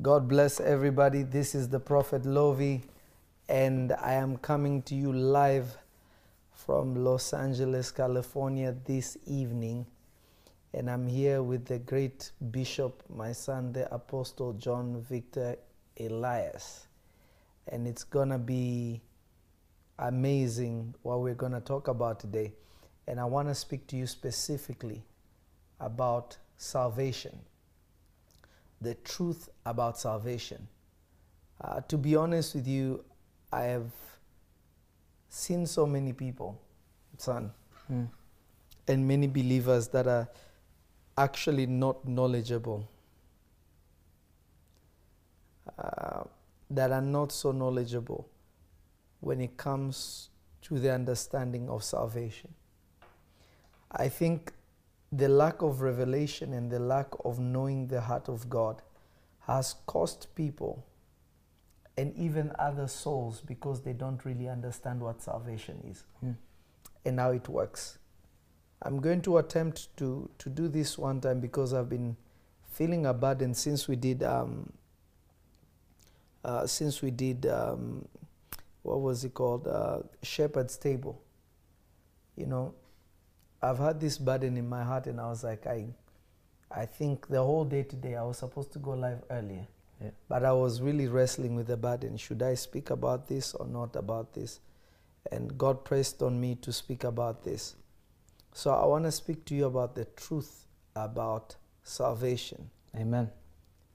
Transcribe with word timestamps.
God 0.00 0.28
bless 0.28 0.60
everybody. 0.60 1.24
This 1.24 1.56
is 1.56 1.68
the 1.70 1.80
Prophet 1.80 2.24
Lovy, 2.24 2.82
and 3.48 3.90
I 3.94 4.12
am 4.12 4.36
coming 4.36 4.80
to 4.82 4.94
you 4.94 5.12
live 5.12 5.76
from 6.52 7.02
Los 7.04 7.32
Angeles, 7.32 7.90
California 7.90 8.76
this 8.84 9.18
evening. 9.26 9.84
And 10.72 10.88
I'm 10.88 11.08
here 11.08 11.42
with 11.42 11.64
the 11.66 11.80
great 11.80 12.30
bishop, 12.52 13.02
my 13.12 13.32
son, 13.32 13.72
the 13.72 13.92
Apostle 13.92 14.52
John 14.52 15.04
Victor 15.10 15.56
Elias. 15.98 16.86
And 17.66 17.88
it's 17.88 18.04
going 18.04 18.28
to 18.28 18.38
be 18.38 19.00
amazing 19.98 20.94
what 21.02 21.22
we're 21.22 21.34
going 21.34 21.50
to 21.50 21.60
talk 21.60 21.88
about 21.88 22.20
today. 22.20 22.52
And 23.08 23.18
I 23.18 23.24
want 23.24 23.48
to 23.48 23.54
speak 23.54 23.88
to 23.88 23.96
you 23.96 24.06
specifically 24.06 25.02
about 25.80 26.36
salvation, 26.56 27.36
the 28.80 28.94
truth 28.94 29.48
about 29.66 29.98
salvation. 29.98 30.68
Uh, 31.60 31.80
to 31.82 31.98
be 31.98 32.14
honest 32.14 32.54
with 32.54 32.66
you, 32.66 33.04
I 33.52 33.62
have 33.62 33.90
seen 35.28 35.66
so 35.66 35.86
many 35.86 36.12
people, 36.12 36.60
son, 37.16 37.50
and 38.86 39.08
many 39.08 39.26
believers 39.26 39.88
that 39.88 40.06
are 40.06 40.28
actually 41.16 41.66
not 41.66 42.06
knowledgeable, 42.06 42.88
uh, 45.78 46.22
that 46.70 46.92
are 46.92 47.02
not 47.02 47.32
so 47.32 47.50
knowledgeable 47.52 48.28
when 49.20 49.40
it 49.40 49.56
comes 49.56 50.30
to 50.62 50.78
the 50.78 50.92
understanding 50.92 51.68
of 51.68 51.82
salvation. 51.82 52.54
I 53.90 54.08
think 54.08 54.52
the 55.10 55.28
lack 55.28 55.62
of 55.62 55.80
revelation 55.80 56.52
and 56.52 56.70
the 56.70 56.78
lack 56.78 57.08
of 57.24 57.38
knowing 57.38 57.88
the 57.88 58.00
heart 58.00 58.28
of 58.28 58.48
God 58.48 58.82
has 59.46 59.76
cost 59.86 60.34
people 60.34 60.84
and 61.96 62.14
even 62.14 62.52
other 62.58 62.86
souls 62.86 63.40
because 63.40 63.82
they 63.82 63.92
don't 63.92 64.24
really 64.24 64.48
understand 64.48 65.00
what 65.00 65.22
salvation 65.22 65.80
is 65.90 66.04
and 67.04 67.18
how 67.18 67.30
it 67.30 67.48
works. 67.48 67.98
I'm 68.82 69.00
going 69.00 69.22
to 69.22 69.38
attempt 69.38 69.96
to, 69.96 70.30
to 70.38 70.48
do 70.48 70.68
this 70.68 70.96
one 70.96 71.20
time 71.20 71.40
because 71.40 71.72
I've 71.72 71.88
been 71.88 72.16
feeling 72.70 73.06
a 73.06 73.14
burden 73.14 73.54
since 73.54 73.88
we 73.88 73.96
did 73.96 74.22
um, 74.22 74.72
uh, 76.44 76.66
since 76.66 77.02
we 77.02 77.10
did 77.10 77.46
um, 77.46 78.06
what 78.82 79.00
was 79.00 79.24
it 79.24 79.34
called 79.34 79.66
uh, 79.66 79.98
Shepherd's 80.22 80.76
Table. 80.76 81.20
You 82.36 82.46
know, 82.46 82.74
I've 83.62 83.78
had 83.78 84.00
this 84.00 84.18
burden 84.18 84.56
in 84.56 84.68
my 84.68 84.84
heart, 84.84 85.06
and 85.06 85.20
I 85.20 85.28
was 85.28 85.42
like, 85.44 85.66
I, 85.66 85.86
I 86.70 86.86
think 86.86 87.26
the 87.28 87.42
whole 87.42 87.64
day 87.64 87.82
today 87.82 88.14
I 88.16 88.22
was 88.22 88.38
supposed 88.38 88.72
to 88.74 88.78
go 88.78 88.90
live 88.92 89.22
earlier, 89.30 89.66
Yeah. 90.00 90.10
but 90.28 90.44
I 90.44 90.52
was 90.52 90.80
really 90.80 91.08
wrestling 91.08 91.56
with 91.56 91.66
the 91.66 91.76
burden. 91.76 92.16
Should 92.16 92.42
I 92.42 92.54
speak 92.54 92.90
about 92.90 93.26
this 93.26 93.54
or 93.54 93.66
not 93.66 93.96
about 93.96 94.32
this? 94.34 94.60
And 95.32 95.58
God 95.58 95.84
pressed 95.84 96.22
on 96.22 96.40
me 96.40 96.54
to 96.56 96.72
speak 96.72 97.04
about 97.04 97.42
this. 97.42 97.74
So 98.52 98.70
I 98.70 98.84
want 98.86 99.04
to 99.04 99.12
speak 99.12 99.44
to 99.46 99.54
you 99.54 99.66
about 99.66 99.94
the 99.94 100.04
truth 100.04 100.66
about 100.94 101.56
salvation, 101.82 102.70
Amen. 102.96 103.30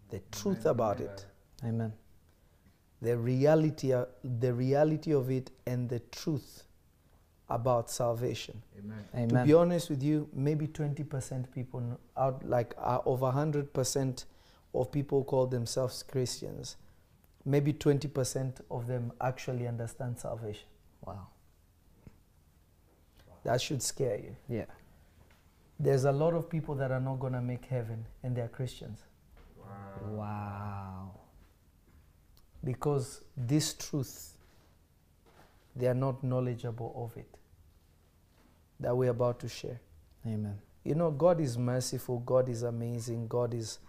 the 0.10 0.22
truth 0.32 0.66
about 0.66 1.00
it, 1.00 1.26
Amen. 1.64 1.94
the 3.02 3.18
reality, 3.18 3.94
uh, 3.94 4.06
the 4.24 4.54
reality 4.54 5.14
of 5.14 5.30
it, 5.32 5.52
and 5.66 5.90
the 5.90 6.00
truth 6.00 6.64
about 7.54 7.90
salvation. 7.90 8.62
Amen. 9.16 9.30
To 9.30 9.44
be 9.46 9.54
honest 9.54 9.90
with 9.90 10.02
you, 10.04 10.28
maybe 10.34 10.68
20% 10.68 11.52
people 11.52 11.80
kn- 11.82 11.98
out 12.18 12.48
like 12.48 12.74
are 12.78 13.02
over 13.06 13.32
100% 13.32 14.26
of 14.74 14.92
people 14.92 15.24
call 15.24 15.46
themselves 15.48 16.04
Christians. 16.04 16.78
Maybe 17.46 17.74
20% 17.74 18.62
of 18.72 18.88
them 18.88 19.12
actually 19.22 19.68
understand 19.68 20.18
salvation. 20.20 20.68
wow. 21.06 21.28
That 23.44 23.62
should 23.62 23.84
scare 23.84 24.18
you. 24.18 24.36
Yeah. 24.48 24.66
There's 25.80 26.06
a 26.06 26.12
lot 26.12 26.34
of 26.34 26.50
people 26.50 26.76
that 26.76 26.92
are 26.92 27.02
not 27.02 27.20
going 27.20 27.34
to 27.34 27.42
make 27.42 27.66
heaven 27.66 28.06
and 28.24 28.36
they're 28.36 28.48
Christians 28.48 29.00
Wow. 30.12 31.12
because 32.64 33.22
this 33.36 33.74
truth 33.74 34.38
they 35.76 35.88
are 35.88 35.94
not 35.96 36.24
knowledgeable 36.24 36.94
of 36.96 37.18
it 37.18 37.28
that 38.84 38.96
we're 38.96 39.10
about 39.12 39.40
to 39.40 39.50
share. 39.50 39.80
Amen. 40.26 40.58
You 40.84 40.96
know, 40.96 41.12
God 41.12 41.40
is 41.40 41.58
merciful, 41.58 42.20
God 42.20 42.50
is 42.50 42.64
amazing, 42.64 43.28
God 43.28 43.54
is 43.54 43.80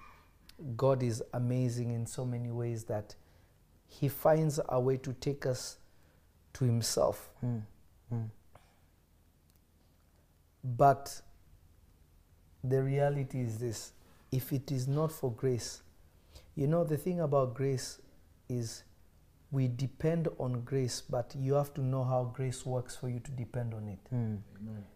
God 0.76 1.02
is 1.02 1.22
amazing 1.32 1.90
in 1.90 2.06
so 2.06 2.24
many 2.24 2.50
ways 2.50 2.84
that 2.84 3.14
He 3.86 4.08
finds 4.08 4.60
a 4.68 4.80
way 4.80 4.96
to 4.98 5.12
take 5.14 5.46
us 5.46 5.78
to 6.54 6.64
Himself. 6.64 7.30
Mm. 7.44 7.62
Mm. 8.12 8.30
But 10.62 11.20
the 12.62 12.82
reality 12.82 13.40
is 13.40 13.58
this 13.58 13.92
if 14.30 14.52
it 14.52 14.70
is 14.70 14.88
not 14.88 15.12
for 15.12 15.32
grace, 15.32 15.82
you 16.54 16.66
know, 16.66 16.84
the 16.84 16.96
thing 16.96 17.20
about 17.20 17.54
grace 17.54 18.00
is 18.48 18.84
we 19.54 19.68
depend 19.68 20.26
on 20.38 20.62
grace, 20.62 21.00
but 21.00 21.32
you 21.38 21.54
have 21.54 21.72
to 21.74 21.80
know 21.80 22.02
how 22.02 22.24
grace 22.24 22.66
works 22.66 22.96
for 22.96 23.08
you 23.08 23.20
to 23.20 23.30
depend 23.30 23.72
on 23.72 23.88
it. 23.88 24.00
Mm. 24.12 24.38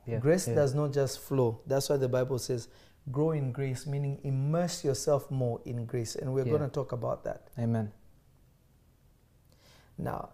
Yeah. 0.04 0.18
Grace 0.18 0.48
yeah. 0.48 0.56
does 0.56 0.74
not 0.74 0.92
just 0.92 1.20
flow. 1.20 1.60
That's 1.64 1.88
why 1.88 1.96
the 1.96 2.08
Bible 2.08 2.40
says, 2.40 2.66
grow 3.12 3.30
in 3.30 3.52
grace, 3.52 3.86
meaning 3.86 4.18
immerse 4.24 4.84
yourself 4.84 5.30
more 5.30 5.60
in 5.64 5.86
grace. 5.86 6.16
And 6.16 6.34
we're 6.34 6.44
Yeah. 6.44 6.58
going 6.58 6.62
to 6.62 6.74
talk 6.74 6.90
about 6.90 7.22
that. 7.22 7.50
Amen. 7.56 7.92
Now, 9.96 10.30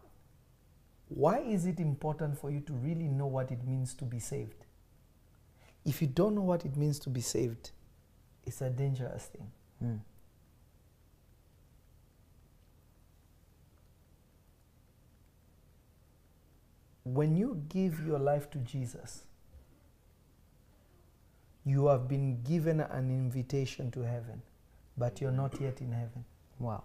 why 1.09 1.41
is 1.41 1.67
it 1.67 1.79
important 1.79 2.39
for 2.39 2.51
you 2.51 2.61
to 2.61 2.73
really 2.73 3.09
know 3.09 3.27
what 3.27 3.51
it 3.51 3.62
means 3.62 3.95
to 3.95 4.06
be 4.06 4.21
saved? 4.21 4.65
If 5.85 6.01
you 6.01 6.09
don't 6.09 6.35
know 6.35 6.43
what 6.43 6.65
it 6.65 6.77
means 6.79 6.99
to 7.01 7.11
be 7.11 7.21
saved, 7.21 7.73
it's 8.47 8.62
a 8.62 8.71
dangerous 8.71 9.27
thing. 9.27 9.51
Mm. 9.83 10.01
When 17.04 17.37
you 17.37 17.62
give 17.69 18.04
your 18.06 18.19
life 18.19 18.50
to 18.50 18.59
Jesus, 18.59 19.25
you 21.65 21.87
have 21.87 22.09
been 22.09 22.42
given 22.42 22.81
an 22.81 23.10
invitation 23.10 23.91
to 23.92 24.00
heaven, 24.00 24.42
but 24.97 25.20
you're 25.20 25.31
not 25.31 25.60
yet 25.60 25.81
in 25.81 25.93
heaven. 25.93 26.25
Wow. 26.59 26.84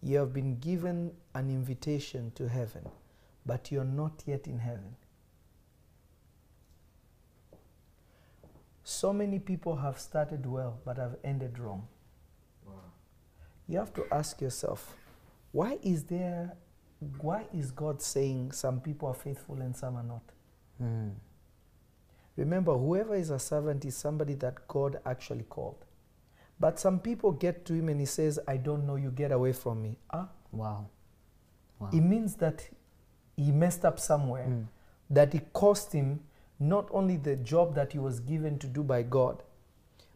You 0.00 0.18
have 0.18 0.32
been 0.32 0.58
given 0.60 1.12
an 1.34 1.50
invitation 1.50 2.30
to 2.36 2.48
heaven, 2.48 2.88
but 3.44 3.72
you're 3.72 3.84
not 3.84 4.22
yet 4.26 4.46
in 4.46 4.60
heaven. 4.60 4.94
So 8.84 9.12
many 9.12 9.38
people 9.38 9.76
have 9.76 9.98
started 9.98 10.46
well, 10.46 10.78
but 10.84 10.96
have 10.96 11.16
ended 11.24 11.58
wrong. 11.58 11.86
Wow. 12.64 12.74
You 13.68 13.78
have 13.78 13.92
to 13.94 14.06
ask 14.12 14.40
yourself, 14.40 14.96
why 15.58 15.76
is 15.82 16.04
there, 16.04 16.52
why 17.20 17.44
is 17.52 17.72
God 17.72 18.00
saying 18.00 18.52
some 18.52 18.80
people 18.80 19.08
are 19.08 19.14
faithful 19.14 19.56
and 19.60 19.74
some 19.76 19.96
are 19.96 20.04
not? 20.04 20.22
Mm. 20.80 21.14
Remember, 22.36 22.74
whoever 22.78 23.16
is 23.16 23.30
a 23.30 23.40
servant 23.40 23.84
is 23.84 23.96
somebody 23.96 24.34
that 24.34 24.68
God 24.68 25.00
actually 25.04 25.42
called. 25.42 25.84
But 26.60 26.78
some 26.78 27.00
people 27.00 27.32
get 27.32 27.64
to 27.64 27.74
him 27.74 27.88
and 27.88 27.98
he 27.98 28.06
says, 28.06 28.38
I 28.46 28.56
don't 28.56 28.86
know 28.86 28.94
you, 28.94 29.10
get 29.10 29.32
away 29.32 29.52
from 29.52 29.82
me. 29.82 29.96
Ah, 30.12 30.28
Wow. 30.52 30.86
Wow. 31.80 31.90
it 31.92 32.02
means 32.02 32.36
that 32.36 32.68
he 33.36 33.50
messed 33.50 33.84
up 33.84 33.98
somewhere, 33.98 34.46
Mm. 34.46 34.66
that 35.10 35.34
it 35.34 35.52
cost 35.52 35.92
him 35.92 36.20
not 36.60 36.88
only 36.92 37.16
the 37.16 37.34
job 37.34 37.74
that 37.74 37.92
he 37.92 37.98
was 37.98 38.20
given 38.20 38.60
to 38.60 38.68
do 38.68 38.84
by 38.84 39.02
God, 39.02 39.42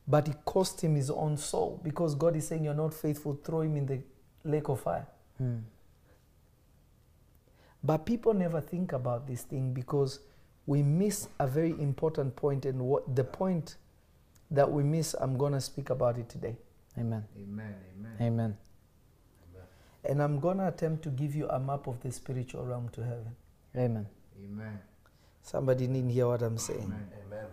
but 0.06 0.28
it 0.28 0.44
cost 0.44 0.82
him 0.84 0.94
his 0.94 1.10
own 1.10 1.36
soul 1.36 1.80
because 1.82 2.14
God 2.14 2.36
is 2.36 2.46
saying, 2.46 2.62
You're 2.64 2.82
not 2.86 2.94
faithful, 2.94 3.34
throw 3.42 3.62
him 3.62 3.76
in 3.76 3.86
the 3.86 4.00
lake 4.44 4.68
of 4.68 4.80
fire. 4.80 5.06
Mm. 5.42 5.62
But 7.82 8.06
people 8.06 8.32
never 8.32 8.60
think 8.60 8.92
about 8.92 9.26
this 9.26 9.42
thing 9.42 9.74
because 9.74 10.20
we 10.66 10.82
miss 10.82 11.28
a 11.40 11.46
very 11.46 11.70
important 11.70 12.36
point, 12.36 12.64
and 12.64 12.80
what 12.80 13.16
the 13.16 13.24
point 13.24 13.76
that 14.50 14.70
we 14.70 14.82
miss, 14.84 15.14
I'm 15.14 15.36
going 15.36 15.52
to 15.52 15.60
speak 15.60 15.90
about 15.90 16.18
it 16.18 16.28
today. 16.28 16.56
Amen. 16.96 17.24
Amen. 17.36 17.74
Amen. 17.96 18.16
Amen. 18.20 18.56
And 20.04 20.22
I'm 20.22 20.38
going 20.40 20.58
to 20.58 20.68
attempt 20.68 21.02
to 21.04 21.10
give 21.10 21.34
you 21.34 21.48
a 21.48 21.58
map 21.58 21.86
of 21.86 22.00
the 22.00 22.12
spiritual 22.12 22.64
realm 22.64 22.88
to 22.90 23.02
heaven. 23.02 23.36
Amen. 23.76 24.06
Amen. 24.44 24.78
Somebody 25.42 25.86
didn't 25.86 26.10
hear 26.10 26.28
what 26.28 26.42
I'm 26.42 26.58
saying. 26.58 26.82
Amen. 26.84 27.08
Amen. 27.26 27.46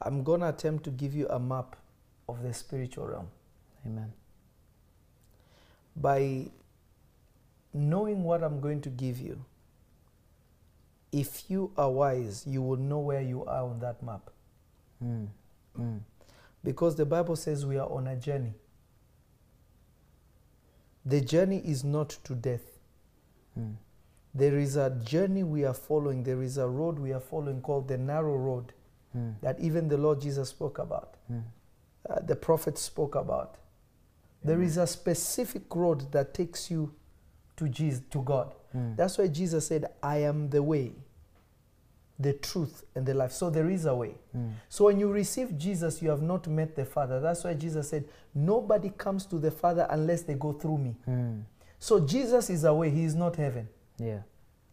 I'm 0.00 0.22
going 0.24 0.40
to 0.40 0.48
attempt 0.48 0.84
to 0.84 0.90
give 0.90 1.14
you 1.14 1.28
a 1.28 1.38
map 1.38 1.76
of 2.28 2.42
the 2.42 2.52
spiritual 2.52 3.06
realm. 3.06 3.28
Amen. 3.86 4.12
By 5.96 6.46
knowing 7.74 8.22
what 8.24 8.42
I'm 8.42 8.60
going 8.60 8.80
to 8.82 8.88
give 8.90 9.18
you, 9.18 9.44
if 11.10 11.50
you 11.50 11.72
are 11.76 11.90
wise, 11.90 12.44
you 12.46 12.62
will 12.62 12.78
know 12.78 12.98
where 12.98 13.20
you 13.20 13.44
are 13.44 13.64
on 13.64 13.80
that 13.80 14.02
map. 14.02 14.30
Mm. 15.04 15.26
Mm. 15.78 16.00
Because 16.64 16.96
the 16.96 17.04
Bible 17.04 17.36
says 17.36 17.66
we 17.66 17.76
are 17.76 17.90
on 17.90 18.06
a 18.06 18.16
journey. 18.16 18.54
The 21.04 21.20
journey 21.20 21.58
is 21.64 21.82
not 21.84 22.10
to 22.24 22.34
death. 22.34 22.78
Mm. 23.58 23.74
There 24.34 24.58
is 24.58 24.76
a 24.76 24.90
journey 25.04 25.42
we 25.42 25.64
are 25.64 25.74
following, 25.74 26.22
there 26.22 26.42
is 26.42 26.56
a 26.56 26.66
road 26.66 26.98
we 26.98 27.12
are 27.12 27.20
following 27.20 27.60
called 27.60 27.88
the 27.88 27.98
narrow 27.98 28.36
road 28.36 28.72
Mm. 29.14 29.34
that 29.42 29.60
even 29.60 29.88
the 29.88 29.98
Lord 29.98 30.22
Jesus 30.22 30.48
spoke 30.48 30.78
about, 30.78 31.16
Mm. 31.30 31.42
uh, 32.08 32.20
the 32.20 32.34
prophets 32.34 32.80
spoke 32.80 33.14
about. 33.14 33.58
There 34.44 34.62
is 34.62 34.76
a 34.76 34.86
specific 34.86 35.62
road 35.74 36.10
that 36.12 36.34
takes 36.34 36.70
you 36.70 36.92
to 37.56 37.68
Jesus, 37.68 38.02
to 38.10 38.22
God. 38.22 38.54
Mm. 38.76 38.96
That's 38.96 39.18
why 39.18 39.28
Jesus 39.28 39.66
said, 39.66 39.86
I 40.02 40.18
am 40.18 40.50
the 40.50 40.62
way, 40.62 40.92
the 42.18 42.32
truth, 42.32 42.84
and 42.94 43.06
the 43.06 43.14
life. 43.14 43.32
So 43.32 43.50
there 43.50 43.70
is 43.70 43.86
a 43.86 43.94
way. 43.94 44.14
Mm. 44.36 44.52
So 44.68 44.86
when 44.86 44.98
you 44.98 45.12
receive 45.12 45.56
Jesus, 45.56 46.02
you 46.02 46.10
have 46.10 46.22
not 46.22 46.46
met 46.48 46.74
the 46.74 46.84
Father. 46.84 47.20
That's 47.20 47.44
why 47.44 47.54
Jesus 47.54 47.88
said, 47.88 48.04
Nobody 48.34 48.90
comes 48.90 49.26
to 49.26 49.38
the 49.38 49.50
Father 49.50 49.86
unless 49.90 50.22
they 50.22 50.34
go 50.34 50.52
through 50.52 50.78
me. 50.78 50.96
Mm. 51.08 51.42
So 51.78 52.00
Jesus 52.00 52.50
is 52.50 52.64
a 52.64 52.72
way, 52.72 52.90
He 52.90 53.04
is 53.04 53.14
not 53.14 53.36
heaven. 53.36 53.68
Yeah. 53.98 54.20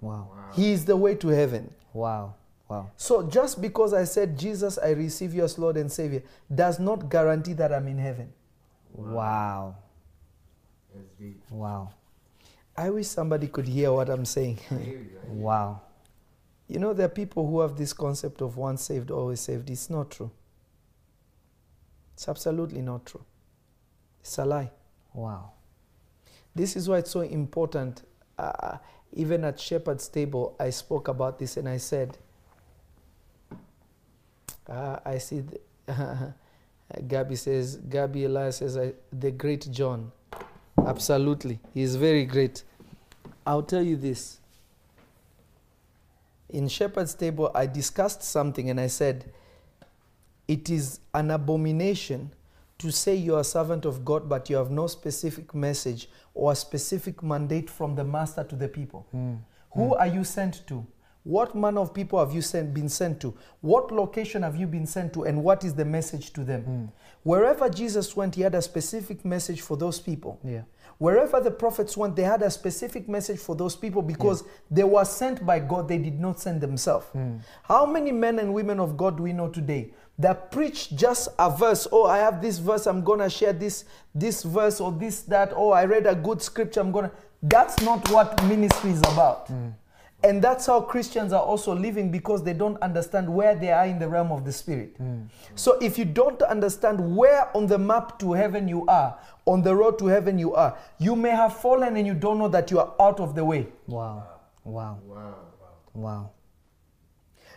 Wow. 0.02 0.30
He 0.54 0.72
is 0.72 0.86
the 0.86 0.96
way 0.96 1.16
to 1.16 1.28
heaven. 1.28 1.74
Wow. 1.94 2.36
Wow. 2.70 2.92
So 2.96 3.28
just 3.28 3.62
because 3.62 3.94
I 3.94 4.04
said, 4.04 4.38
Jesus, 4.38 4.78
I 4.78 4.92
receive 4.92 5.34
you 5.34 5.44
as 5.44 5.58
Lord 5.58 5.76
and 5.76 5.92
Savior, 5.92 6.24
does 6.54 6.80
not 6.80 7.10
guarantee 7.10 7.54
that 7.54 7.74
I'm 7.74 7.88
in 7.88 7.98
heaven. 7.98 8.32
Wow. 8.94 9.76
That's 10.94 11.08
deep. 11.20 11.42
Wow. 11.50 11.94
I 12.76 12.90
wish 12.90 13.08
somebody 13.08 13.48
could 13.48 13.68
hear 13.68 13.92
what 13.92 14.10
I'm 14.10 14.26
saying. 14.26 14.60
I 14.72 14.76
hear 14.76 14.84
you. 15.00 15.20
I 15.24 15.26
hear. 15.26 15.36
Wow. 15.36 15.82
you 16.68 16.80
know, 16.80 16.94
there 16.94 17.08
are 17.08 17.10
people 17.10 17.48
who 17.48 17.62
have 17.62 17.76
this 17.78 17.94
concept 17.94 18.42
of 18.42 18.58
once 18.58 18.84
saved, 18.84 19.12
always 19.12 19.40
saved. 19.42 19.70
It's 19.70 19.90
not 19.90 20.12
true. 20.12 20.32
It's 22.14 22.28
absolutely 22.28 22.82
not 22.82 23.06
true. 23.06 23.24
It's 24.22 24.38
a 24.38 24.46
lie. 24.46 24.72
Wow. 25.14 25.52
This 26.54 26.76
is 26.76 26.88
why 26.88 27.00
it's 27.00 27.12
so 27.12 27.22
important. 27.22 28.04
Uh, 28.38 28.78
even 29.14 29.44
at 29.44 29.60
Shepherd's 29.60 30.08
table, 30.08 30.56
I 30.60 30.70
spoke 30.70 31.08
about 31.08 31.40
this 31.40 31.58
and 31.58 31.68
I 31.68 31.78
said, 31.78 32.18
uh, 34.68 35.00
I 35.04 35.18
see, 35.18 35.44
Gabby 37.08 37.36
says, 37.36 37.78
Gabby 37.78 38.26
Elias 38.26 38.58
says, 38.58 38.94
the 39.12 39.32
great 39.32 39.70
John. 39.72 40.12
Absolutely. 40.78 41.60
He 41.74 41.82
is 41.82 41.96
very 41.96 42.26
great. 42.26 42.64
I'll 43.46 43.64
tell 43.64 43.84
you 43.84 43.96
this. 43.96 44.40
In 46.50 46.68
Shepherd's 46.68 47.14
table, 47.14 47.52
I 47.54 47.68
discussed 47.68 48.24
something 48.24 48.70
and 48.70 48.80
I 48.80 48.88
said, 48.88 49.32
it 50.48 50.70
is 50.70 51.00
an 51.14 51.30
abomination 51.30 52.32
to 52.80 52.92
say 52.92 53.14
you're 53.16 53.42
a 53.42 53.44
servant 53.44 53.86
of 53.86 54.04
God, 54.04 54.28
but 54.28 54.50
you 54.50 54.56
have 54.56 54.72
no 54.72 54.88
specific 54.88 55.54
message 55.54 56.10
or 56.34 56.54
a 56.54 56.56
specific 56.56 57.22
mandate 57.22 57.70
from 57.70 57.96
the 57.96 58.04
master 58.04 58.44
to 58.44 58.56
the 58.56 58.68
people. 58.68 59.06
Mm. 59.14 59.40
Who 59.74 59.94
are 59.94 60.08
you 60.08 60.24
sent 60.24 60.66
to? 60.68 60.86
What 61.30 61.54
manner 61.54 61.82
of 61.82 61.94
people 61.94 62.18
have 62.18 62.34
you 62.34 62.42
sent, 62.42 62.74
been 62.74 62.90
sent 62.90 63.22
to? 63.22 63.36
What 63.62 63.92
location 63.92 64.42
have 64.42 64.56
you 64.56 64.66
been 64.66 64.88
sent 64.88 65.14
to? 65.14 65.26
And 65.26 65.44
what 65.44 65.64
is 65.64 65.76
the 65.76 65.86
message 65.86 66.34
to 66.34 66.44
them? 66.44 66.64
Mm. 66.64 66.92
Wherever 67.22 67.70
Jesus 67.70 68.16
went, 68.16 68.34
he 68.34 68.42
had 68.42 68.56
a 68.56 68.62
specific 68.64 69.24
message 69.24 69.62
for 69.62 69.78
those 69.78 70.00
people. 70.00 70.40
Yeah. 70.44 70.64
Wherever 70.98 71.40
the 71.40 71.52
prophets 71.52 71.96
went, 71.96 72.16
they 72.16 72.24
had 72.24 72.42
a 72.42 72.50
specific 72.50 73.08
message 73.08 73.38
for 73.40 73.56
those 73.56 73.76
people 73.76 74.02
because 74.02 74.44
they 74.72 74.84
were 74.84 75.06
sent 75.06 75.46
by 75.46 75.60
God, 75.60 75.88
they 75.88 76.00
did 76.00 76.20
not 76.20 76.40
send 76.40 76.62
themselves. 76.62 77.06
Mm. 77.16 77.42
How 77.62 77.86
many 77.86 78.12
men 78.12 78.40
and 78.40 78.52
women 78.52 78.80
of 78.80 78.98
God 78.98 79.18
do 79.18 79.22
we 79.22 79.32
know 79.32 79.50
today 79.50 79.94
that 80.18 80.52
preach 80.52 80.96
just 80.96 81.30
a 81.38 81.56
verse? 81.56 81.88
Oh, 81.92 82.08
I 82.08 82.18
have 82.18 82.42
this 82.42 82.58
verse, 82.58 82.88
I'm 82.88 83.04
gonna 83.04 83.30
share 83.30 83.54
this 83.54 83.86
this 84.16 84.42
verse 84.42 84.82
or 84.82 84.92
this 84.92 85.22
that. 85.22 85.54
Oh, 85.56 85.70
I 85.70 85.86
read 85.86 86.08
a 86.08 86.16
good 86.16 86.42
scripture, 86.42 86.80
I'm 86.80 86.92
gonna. 86.92 87.12
That's 87.44 87.80
not 87.84 88.10
what 88.10 88.44
ministry 88.46 88.90
is 88.90 89.00
about. 89.00 89.48
And 90.22 90.42
that's 90.42 90.66
how 90.66 90.82
Christians 90.82 91.32
are 91.32 91.42
also 91.42 91.74
living 91.74 92.12
because 92.12 92.44
they 92.44 92.54
don't 92.54 92.82
understand 92.82 93.34
where 93.34 93.56
they 93.56 93.72
are 93.72 93.86
in 93.86 94.00
the 94.00 94.08
realm 94.10 94.34
of 94.34 94.44
the 94.44 94.52
spirit. 94.52 94.96
Hmm. 94.98 95.24
So 95.56 95.78
if 95.80 95.98
you 95.98 96.04
don't 96.04 96.42
understand 96.42 97.16
where 97.16 97.56
on 97.56 97.68
the 97.68 97.78
map 97.78 98.20
to 98.20 98.34
heaven 98.34 98.68
you 98.68 98.86
are, 98.88 99.18
on 99.46 99.62
the 99.62 99.74
road 99.74 99.98
to 100.00 100.08
heaven 100.08 100.38
you 100.38 100.54
are, 100.54 100.78
you 100.98 101.16
may 101.16 101.30
have 101.30 101.56
fallen 101.56 101.96
and 101.96 102.06
you 102.06 102.14
don't 102.14 102.38
know 102.38 102.50
that 102.50 102.70
you 102.70 102.80
are 102.80 102.94
out 103.00 103.22
of 103.22 103.34
the 103.34 103.46
way. 103.46 103.68
Wow. 103.88 104.28
Wow. 104.66 105.00
Wow. 105.06 105.36
Wow. 105.94 106.32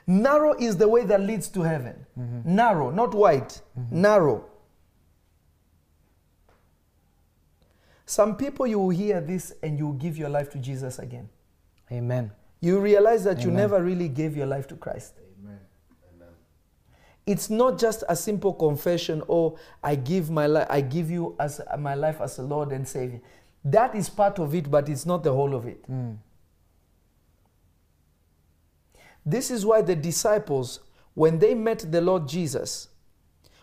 Narrow 0.06 0.54
is 0.54 0.76
the 0.76 0.88
way 0.88 1.04
that 1.04 1.20
leads 1.20 1.48
to 1.48 1.62
heaven. 1.62 2.06
Mm-hmm. 2.18 2.54
Narrow, 2.54 2.90
not 2.90 3.14
wide. 3.14 3.48
Mm-hmm. 3.48 4.02
Narrow. 4.02 4.44
Some 8.06 8.36
people 8.36 8.66
you 8.66 8.78
will 8.78 8.90
hear 8.90 9.20
this 9.20 9.52
and 9.62 9.78
you 9.78 9.86
will 9.86 9.94
give 9.94 10.16
your 10.16 10.28
life 10.28 10.50
to 10.50 10.58
Jesus 10.58 10.98
again. 10.98 11.28
Amen. 11.90 12.30
You 12.62 12.78
realize 12.78 13.24
that 13.24 13.42
you 13.42 13.50
never 13.50 13.82
really 13.82 14.08
gave 14.08 14.36
your 14.36 14.46
life 14.46 14.68
to 14.68 14.76
Christ. 14.76 15.14
Amen. 15.18 15.58
Amen. 16.14 16.28
It's 17.26 17.50
not 17.50 17.76
just 17.76 18.04
a 18.08 18.14
simple 18.14 18.54
confession, 18.54 19.20
oh, 19.28 19.58
I 19.82 19.96
give 19.96 20.30
my 20.30 20.46
life, 20.46 20.68
I 20.70 20.80
give 20.80 21.10
you 21.10 21.34
as 21.40 21.60
my 21.76 21.94
life 21.94 22.20
as 22.20 22.38
a 22.38 22.42
Lord 22.42 22.70
and 22.70 22.86
Savior. 22.86 23.20
That 23.64 23.96
is 23.96 24.08
part 24.08 24.38
of 24.38 24.54
it, 24.54 24.70
but 24.70 24.88
it's 24.88 25.04
not 25.04 25.24
the 25.24 25.32
whole 25.32 25.56
of 25.56 25.66
it. 25.66 25.84
Mm. 25.90 26.18
This 29.26 29.50
is 29.50 29.66
why 29.66 29.82
the 29.82 29.96
disciples, 29.96 30.80
when 31.14 31.40
they 31.40 31.54
met 31.54 31.90
the 31.90 32.00
Lord 32.00 32.28
Jesus, 32.28 32.88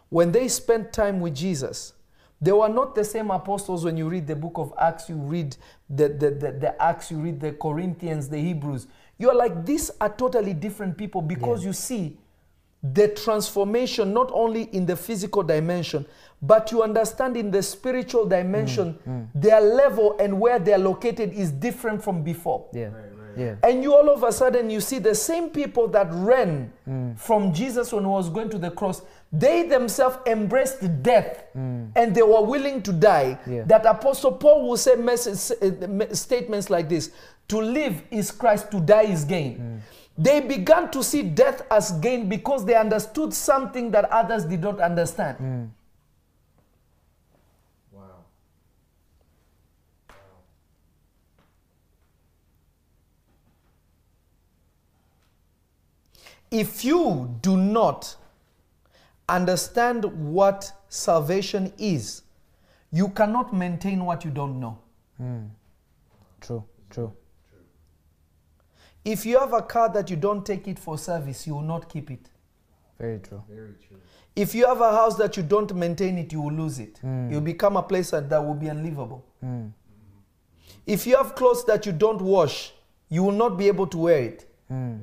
when 0.10 0.34
they 0.34 0.50
spent 0.50 0.92
time 0.92 1.22
with 1.22 1.36
Jesus, 1.36 1.94
they 2.42 2.52
were 2.52 2.70
not 2.70 2.96
the 2.96 3.04
same 3.04 3.32
apostles 3.32 3.84
when 3.84 3.98
you 3.98 4.08
read 4.08 4.26
the 4.26 4.36
book 4.36 4.54
of 4.56 4.74
Acts, 4.80 5.10
you 5.10 5.16
read 5.16 5.58
the, 5.90 6.08
the, 6.08 6.32
the, 6.32 6.52
the 6.52 6.82
Acts, 6.82 7.12
you 7.12 7.18
read 7.18 7.40
the 7.40 7.52
Corinthians, 7.52 8.30
the 8.30 8.38
Hebrews. 8.38 8.88
You're 9.18 9.36
like, 9.36 9.66
these 9.66 9.92
are 10.00 10.10
totally 10.10 10.54
different 10.54 10.98
people 10.98 11.22
because 11.22 11.66
you 11.66 11.74
see 11.74 12.18
the 12.82 13.10
transformation 13.10 14.14
not 14.14 14.32
only 14.34 14.64
in 14.64 14.86
the 14.86 14.96
physical 14.96 15.44
dimension, 15.44 16.06
but 16.42 16.72
you 16.72 16.82
understand 16.82 17.36
in 17.36 17.52
the 17.52 17.62
spiritual 17.62 18.26
dimension, 18.26 18.98
mm, 19.06 19.12
mm. 19.12 19.28
their 19.36 19.60
level 19.60 20.16
and 20.20 20.40
where 20.40 20.60
they're 20.60 20.78
located 20.78 21.34
is 21.34 21.52
different 21.52 22.02
from 22.02 22.24
before. 22.24 22.66
Yeah. 22.72 22.86
Right, 22.86 22.94
right. 22.94 23.38
Yeah. 23.38 23.56
And 23.64 23.84
you 23.84 23.94
all 23.94 24.10
of 24.10 24.24
a 24.24 24.32
sudden 24.32 24.70
you 24.70 24.80
see 24.80 25.00
the 25.00 25.16
same 25.16 25.50
people 25.50 25.90
that 25.90 26.08
ran 26.12 26.72
mm. 26.88 27.20
from 27.20 27.54
Jesus 27.54 27.92
when 27.92 28.04
he 28.04 28.10
was 28.10 28.30
going 28.30 28.50
to 28.50 28.58
the 28.58 28.72
cross, 28.72 29.02
they 29.32 29.64
themselves 29.64 30.18
embraced 30.26 31.04
death 31.04 31.46
mm. 31.56 31.92
and 31.96 32.16
they 32.16 32.24
were 32.24 32.42
willing 32.44 32.82
to 32.82 32.92
die. 32.92 33.38
Yeah. 33.46 33.64
That 33.64 33.86
Apostle 33.86 34.32
Paul 34.34 34.68
will 34.68 34.78
say 34.78 34.96
message, 34.96 35.56
uh, 35.62 36.14
statements 36.16 36.70
like 36.70 36.90
this 36.90 37.12
To 37.50 37.62
live 37.62 38.02
is 38.10 38.32
Christ, 38.32 38.72
to 38.72 38.80
die 38.80 39.04
is 39.04 39.26
gain. 39.26 39.58
Mm. 39.58 39.80
They 40.18 40.42
began 40.42 40.90
to 40.92 41.04
see 41.04 41.22
death 41.24 41.62
as 41.72 41.92
gain 41.94 42.28
because 42.28 42.66
they 42.66 42.76
understood 42.76 43.34
something 43.34 43.92
that 43.92 44.06
others 44.06 44.46
did 44.46 44.62
not 44.62 44.82
understand. 44.82 45.38
Mm. 45.38 45.70
Wow. 47.92 48.02
If 56.50 56.84
you 56.84 57.38
do 57.42 57.56
not 57.56 58.16
understand 59.30 60.06
what 60.06 60.72
salvation 60.90 61.72
is, 61.78 62.24
you 62.92 63.10
cannot 63.10 63.54
maintain 63.54 64.04
what 64.06 64.26
you 64.26 64.32
don't 64.32 64.60
know. 64.60 64.80
True. 65.20 65.52
True. 66.42 66.64
True. 66.90 67.14
If 69.06 69.26
you 69.26 69.40
have 69.40 69.54
a 69.54 69.62
car 69.62 69.90
that 69.90 70.10
you 70.10 70.16
don't 70.16 70.46
take 70.46 70.68
it 70.68 70.80
for 70.80 70.98
service, 70.98 71.46
you 71.46 71.56
will 71.56 71.62
not 71.62 71.90
keep 71.90 72.10
it. 72.12 72.30
Very 72.98 73.20
true. 73.20 73.44
Very 73.50 73.76
true. 73.88 73.98
If 74.36 74.56
you 74.56 74.66
have 74.66 74.82
a 74.82 74.92
house 74.92 75.16
that 75.18 75.38
you 75.38 75.44
don't 75.44 75.74
maintain 75.76 76.18
it, 76.18 76.32
you 76.32 76.42
will 76.42 76.54
lose 76.54 76.80
it. 76.80 77.00
You'll 77.04 77.42
become 77.42 77.78
a 77.78 77.84
place 77.84 78.12
that, 78.12 78.30
that 78.30 78.46
will 78.46 78.54
be 78.54 78.68
unlivable. 78.68 79.26
Mm. 79.44 79.72
If 80.86 81.06
you 81.06 81.18
have 81.18 81.36
clothes 81.36 81.66
that 81.66 81.86
you 81.86 81.92
don't 81.92 82.22
wash, 82.22 82.74
you 83.10 83.24
will 83.24 83.34
not 83.34 83.58
be 83.58 83.68
able 83.68 83.88
to 83.88 83.98
wear 83.98 84.22
it. 84.24 84.50
Mm. 84.72 85.02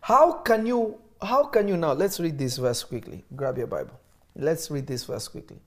How 0.00 0.32
can 0.32 0.66
you 0.66 0.98
how 1.22 1.44
can 1.44 1.68
you 1.68 1.76
now 1.76 1.92
let's 1.92 2.20
read 2.20 2.38
this 2.38 2.56
verse 2.56 2.82
quickly. 2.82 3.24
Grab 3.34 3.58
your 3.58 3.66
Bible. 3.66 3.98
Let's 4.34 4.70
read 4.70 4.86
this 4.86 5.04
verse 5.04 5.28
quickly. 5.28 5.58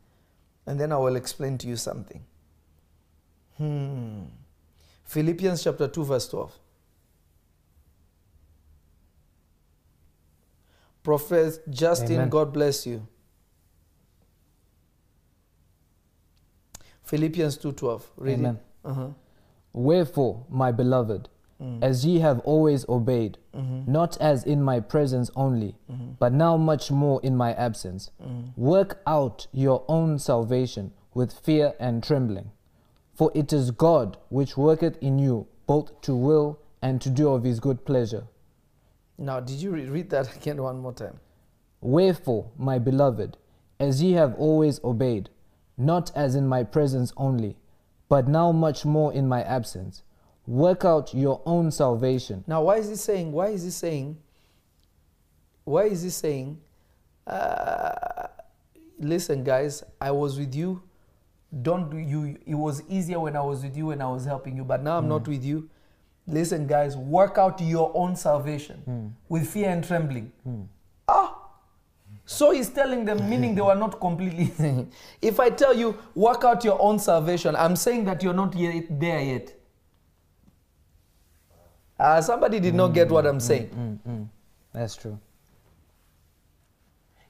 And 0.65 0.79
then 0.79 0.91
I 0.91 0.97
will 0.97 1.15
explain 1.15 1.57
to 1.59 1.67
you 1.67 1.75
something. 1.75 2.23
Hmm. 3.57 4.23
Philippians 5.03 5.63
chapter 5.63 5.87
2 5.87 6.05
verse 6.05 6.27
12. 6.27 6.51
Prophet 11.03 11.69
Justin, 11.69 12.15
Amen. 12.15 12.29
God 12.29 12.53
bless 12.53 12.87
you. 12.87 13.05
Philippians 17.03 17.57
2:12. 17.57 18.01
Read 18.15 18.39
Amen. 18.39 18.55
it. 18.55 18.87
Uh-huh. 18.89 19.09
Wherefore, 19.73 20.45
my 20.49 20.71
beloved, 20.71 21.29
as 21.81 22.05
ye 22.05 22.19
have 22.19 22.39
always 22.39 22.87
obeyed, 22.89 23.37
Mm-hmm. 23.55 23.91
not 23.91 24.17
as 24.19 24.43
in 24.43 24.63
my 24.63 24.79
presence 24.79 25.29
only, 25.35 25.75
but 26.19 26.33
now 26.33 26.57
much 26.57 26.89
more 26.89 27.19
in 27.21 27.35
my 27.37 27.53
absence. 27.53 28.09
Mm-hmm. 28.21 28.59
Work 28.59 28.99
out 29.05 29.45
your 29.51 29.83
own 29.87 30.17
salvation 30.17 30.91
with 31.13 31.31
fear 31.31 31.73
and 31.79 32.03
trembling. 32.03 32.49
For 33.13 33.31
it 33.35 33.53
is 33.53 33.69
God 33.69 34.17
which 34.29 34.57
worketh 34.57 34.97
in 35.01 35.19
you 35.19 35.45
both 35.67 36.01
to 36.01 36.15
will 36.15 36.59
and 36.81 36.99
to 37.01 37.09
do 37.11 37.29
of 37.29 37.43
his 37.43 37.59
good 37.59 37.85
pleasure. 37.85 38.23
Now, 39.19 39.39
did 39.39 39.57
you 39.61 39.69
re- 39.71 39.85
read 39.85 40.09
that 40.09 40.35
again 40.39 40.61
one 40.61 40.79
more 40.79 40.93
time? 40.93 41.19
Wherefore, 41.79 42.49
my 42.57 42.79
beloved, 42.79 43.37
as 43.79 44.01
ye 44.01 44.13
have 44.13 44.33
always 44.35 44.83
obeyed, 44.83 45.29
not 45.77 46.11
as 46.15 46.33
in 46.35 46.47
my 46.47 46.63
presence 46.63 47.13
only, 47.17 47.55
but 48.09 48.27
now 48.27 48.51
much 48.51 48.83
more 48.83 49.13
in 49.13 49.27
my 49.27 49.43
absence, 49.43 50.01
work 50.45 50.85
out 50.85 51.13
your 51.13 51.41
own 51.45 51.71
salvation. 51.71 52.43
Now, 52.47 52.63
why 52.63 52.77
is 52.77 52.89
he 52.89 52.95
saying? 52.95 53.31
Why 53.31 53.47
is 53.47 53.63
he 53.63 53.69
saying? 53.69 54.17
Why 55.63 55.83
is 55.85 56.01
he 56.01 56.09
saying? 56.09 56.59
Uh, 57.25 58.27
listen, 58.99 59.43
guys, 59.43 59.83
I 59.99 60.11
was 60.11 60.37
with 60.37 60.53
you. 60.53 60.81
Don't 61.61 61.93
you. 62.07 62.37
It 62.45 62.55
was 62.55 62.83
easier 62.89 63.19
when 63.19 63.37
I 63.37 63.41
was 63.41 63.63
with 63.63 63.77
you 63.77 63.91
and 63.91 64.01
I 64.01 64.07
was 64.07 64.25
helping 64.25 64.57
you, 64.57 64.63
but 64.63 64.83
now 64.83 64.97
I'm 64.97 65.07
not 65.07 65.27
with 65.27 65.43
you. 65.43 65.69
Listen, 66.25 66.67
guys, 66.67 66.95
work 66.97 67.37
out 67.37 67.61
your 67.61 67.91
own 67.93 68.15
salvation 68.15 69.15
with 69.29 69.47
fear 69.47 69.69
and 69.69 69.83
trembling. 69.83 70.31
Ah. 71.07 71.39
So 72.25 72.51
he's 72.51 72.69
telling 72.69 73.03
them, 73.03 73.29
meaning 73.29 73.53
they 73.53 73.61
were 73.61 73.75
not 73.75 73.99
completely. 73.99 74.51
if 75.21 75.39
I 75.39 75.49
tell 75.49 75.75
you, 75.75 75.97
work 76.15 76.43
out 76.43 76.63
your 76.63 76.81
own 76.81 76.97
salvation, 76.97 77.55
I'm 77.55 77.75
saying 77.75 78.05
that 78.05 78.23
you're 78.23 78.33
not 78.33 78.55
yet 78.55 78.85
there 78.99 79.19
yet. 79.19 79.53
Ah, 81.99 82.19
somebody 82.21 82.59
did 82.59 82.73
not 82.75 82.93
get 82.93 83.09
what 83.09 83.25
I'm 83.25 83.39
saying. 83.39 83.69
Mm, 83.69 84.11
mm. 84.11 84.27
That's 84.73 84.95
true. 84.95 85.19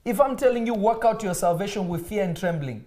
If 0.06 0.20
I'm 0.20 0.36
telling 0.36 0.66
you 0.68 0.74
work 0.74 1.06
out 1.06 1.24
your 1.24 1.34
salvation 1.34 1.88
with 1.88 2.08
fear 2.08 2.24
and 2.24 2.36
trembling, 2.36 2.86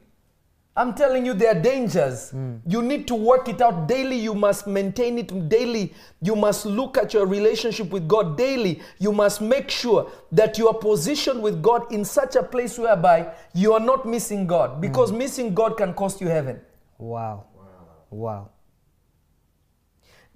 I'm 0.79 0.93
telling 0.93 1.25
you 1.25 1.33
there 1.33 1.57
are 1.57 1.61
dangers. 1.61 2.35
You 2.67 2.83
need 2.83 3.09
to 3.09 3.15
work 3.15 3.49
it 3.49 3.63
out 3.63 3.89
daily. 3.89 4.17
You 4.17 4.35
must 4.35 4.67
maintain 4.67 5.17
it 5.19 5.49
daily. 5.49 5.95
You 6.21 6.37
must 6.37 6.67
look 6.67 6.99
at 6.99 7.15
your 7.15 7.25
relationship 7.25 7.89
with 7.89 8.07
God 8.07 8.37
daily. 8.37 8.83
You 8.99 9.13
must 9.13 9.41
make 9.41 9.71
sure 9.71 10.11
that 10.33 10.59
you 10.59 10.69
are 10.69 10.75
positioned 10.75 11.43
with 11.43 11.63
God 11.63 11.91
in 11.91 12.05
such 12.05 12.37
a 12.37 12.43
place 12.43 12.79
whereby 12.79 13.33
you 13.55 13.73
are 13.73 13.81
not 13.81 14.05
missing 14.07 14.47
God 14.47 14.83
because 14.83 15.13
missing 15.13 15.55
God 15.55 15.79
can 15.79 15.95
cost 15.95 16.21
you 16.21 16.29
heaven. 16.29 16.61
Wow. 16.99 17.45
Wow. 17.55 17.65
Wow. 18.11 18.51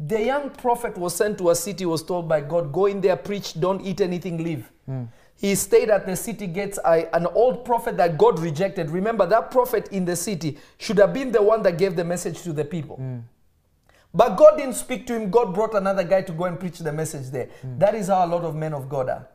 The 0.03 0.25
young 0.25 0.49
prophet 0.49 0.97
was 0.97 1.15
sent 1.15 1.37
to 1.39 1.51
a 1.51 1.55
city, 1.55 1.85
was 1.85 2.03
told 2.03 2.27
by 2.27 2.41
God, 2.41 2.73
Go 2.73 2.87
in 2.87 3.03
there, 3.03 3.17
preach, 3.17 3.61
don't 3.61 3.83
eat 3.83 4.01
anything, 4.01 4.43
leave. 4.43 4.71
Hmm. 4.87 5.05
He 5.37 5.55
stayed 5.55 5.91
at 5.91 6.07
the 6.07 6.17
city 6.17 6.47
gates. 6.47 6.79
I, 6.85 7.09
an 7.13 7.27
old 7.27 7.65
prophet 7.67 7.97
that 7.99 8.17
God 8.17 8.39
rejected. 8.39 8.91
Remember, 8.91 9.27
that 9.27 9.51
prophet 9.51 9.89
in 9.89 10.07
the 10.07 10.17
city 10.17 10.59
should 10.79 10.99
have 10.99 11.13
been 11.13 11.33
the 11.33 11.43
one 11.43 11.63
that 11.63 11.77
gave 11.77 11.97
the 11.97 12.05
message 12.05 12.43
to 12.43 12.53
the 12.55 12.65
people. 12.65 12.97
Hmm. 12.97 13.19
But 14.13 14.37
God 14.37 14.57
didn't 14.57 14.75
speak 14.75 15.07
to 15.07 15.15
him. 15.15 15.31
God 15.31 15.55
brought 15.55 15.75
another 15.75 16.03
guy 16.03 16.23
to 16.23 16.33
go 16.33 16.45
and 16.45 16.59
preach 16.59 16.79
the 16.79 16.93
message 16.93 17.31
there. 17.31 17.49
Hmm. 17.61 17.79
That 17.79 17.95
is 17.95 18.09
how 18.09 18.25
a 18.25 18.29
lot 18.29 18.45
of 18.45 18.55
men 18.55 18.73
of 18.73 18.89
God 18.89 19.11
are. 19.11 19.29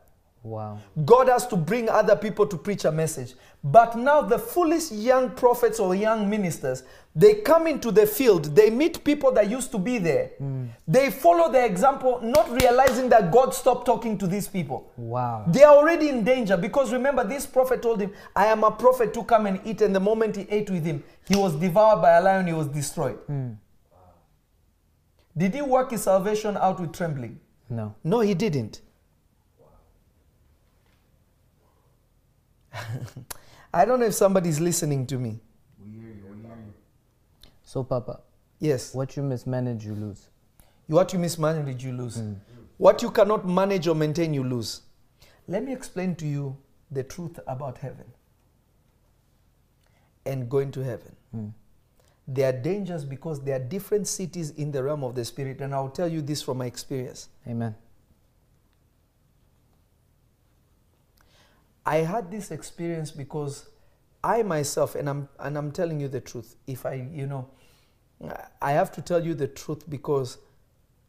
Wow. 0.43 0.79
God 1.03 1.27
has 1.27 1.47
to 1.47 1.55
bring 1.55 1.89
other 1.89 2.15
people 2.15 2.45
to 2.45 2.57
preach 2.57 2.85
a 2.85 2.91
message. 2.91 3.33
But 3.65 3.97
now 3.97 4.21
the 4.21 4.37
foolish 4.37 4.91
young 4.91 5.31
prophets 5.31 5.79
or 5.79 5.95
young 5.95 6.29
ministers, 6.29 6.83
they 7.15 7.33
come 7.41 7.65
into 7.65 7.89
the 7.91 8.05
field, 8.05 8.55
they 8.55 8.69
meet 8.69 9.03
people 9.03 9.31
that 9.31 9.49
used 9.49 9.71
to 9.71 9.79
be 9.79 9.97
there. 9.97 10.33
Hmm. 10.37 10.65
They 10.87 11.09
follow 11.09 11.51
the 11.51 11.65
example, 11.65 12.19
not 12.21 12.47
realizing 12.61 13.09
that 13.09 13.31
God 13.31 13.55
stopped 13.55 13.87
talking 13.87 14.19
to 14.19 14.27
these 14.27 14.47
people. 14.47 14.91
Wow. 14.97 15.45
They 15.47 15.63
are 15.63 15.75
already 15.75 16.09
in 16.09 16.23
danger 16.23 16.57
because 16.57 16.93
remember, 16.93 17.23
this 17.23 17.47
prophet 17.47 17.81
told 17.81 18.01
him, 18.01 18.13
I 18.35 18.45
am 18.45 18.63
a 18.63 18.69
prophet 18.69 19.15
to 19.15 19.23
come 19.23 19.47
and 19.47 19.59
eat. 19.65 19.81
And 19.81 19.95
the 19.95 19.99
moment 19.99 20.35
he 20.35 20.45
ate 20.51 20.69
with 20.69 20.85
him, 20.85 21.03
he 21.27 21.35
was 21.35 21.55
devoured 21.55 22.03
by 22.03 22.17
a 22.17 22.21
lion, 22.21 22.45
he 22.45 22.53
was 22.53 22.67
destroyed. 22.67 23.17
Hmm. 23.25 23.53
Did 25.35 25.55
he 25.55 25.63
work 25.63 25.89
his 25.89 26.03
salvation 26.03 26.55
out 26.55 26.79
with 26.79 26.93
trembling? 26.93 27.39
No. 27.67 27.95
No, 28.03 28.19
he 28.19 28.35
didn't. 28.35 28.81
I 33.75 33.83
don't 33.83 33.99
know 33.99 34.05
if 34.05 34.13
somebody's 34.13 34.61
listening 34.61 35.05
to 35.07 35.17
me. 35.17 35.37
We 35.83 35.91
hear 35.99 36.07
you. 36.07 36.25
We 36.31 36.41
hear 36.41 36.55
you. 36.55 36.73
So, 37.65 37.83
Papa, 37.83 38.21
Yes. 38.59 38.93
what 38.95 39.17
you 39.17 39.23
mismanage, 39.23 39.85
you 39.85 39.93
lose. 39.95 40.29
What 40.87 41.11
you 41.11 41.19
mismanage, 41.19 41.83
you 41.83 41.91
lose. 41.91 42.15
Hmm. 42.15 42.35
What 42.77 43.01
you 43.01 43.11
cannot 43.11 43.45
manage 43.45 43.85
or 43.87 43.93
maintain, 43.95 44.33
you 44.33 44.45
lose. 44.45 44.81
Let 45.49 45.65
me 45.65 45.73
explain 45.73 46.15
to 46.15 46.25
you 46.25 46.55
the 46.89 47.03
truth 47.03 47.37
about 47.47 47.79
heaven 47.79 48.05
and 50.25 50.49
going 50.49 50.71
to 50.71 50.81
heaven. 50.81 51.13
Hmm. 51.31 51.47
There 52.29 52.47
are 52.47 52.57
dangers 52.57 53.03
because 53.03 53.41
there 53.43 53.57
are 53.57 53.63
different 53.63 54.07
cities 54.07 54.51
in 54.51 54.71
the 54.71 54.83
realm 54.83 55.03
of 55.03 55.15
the 55.15 55.25
spirit, 55.25 55.59
and 55.59 55.75
I'll 55.75 55.89
tell 55.89 56.07
you 56.07 56.21
this 56.21 56.41
from 56.41 56.59
my 56.59 56.65
experience. 56.65 57.27
Amen. 57.45 57.75
I 61.85 61.97
had 61.97 62.31
this 62.31 62.51
experience 62.51 63.11
because 63.11 63.69
I 64.23 64.41
myself, 64.41 64.95
and 64.95 65.07
I'm 65.07 65.29
and 65.39 65.57
I'm 65.57 65.71
telling 65.71 65.99
you 65.99 66.07
the 66.07 66.21
truth. 66.21 66.55
If 66.65 66.85
I, 66.85 67.07
you 67.13 67.27
know, 67.27 67.49
I 68.61 68.71
have 68.71 68.91
to 68.93 69.01
tell 69.01 69.23
you 69.23 69.35
the 69.35 69.47
truth 69.47 69.87
because 69.89 70.39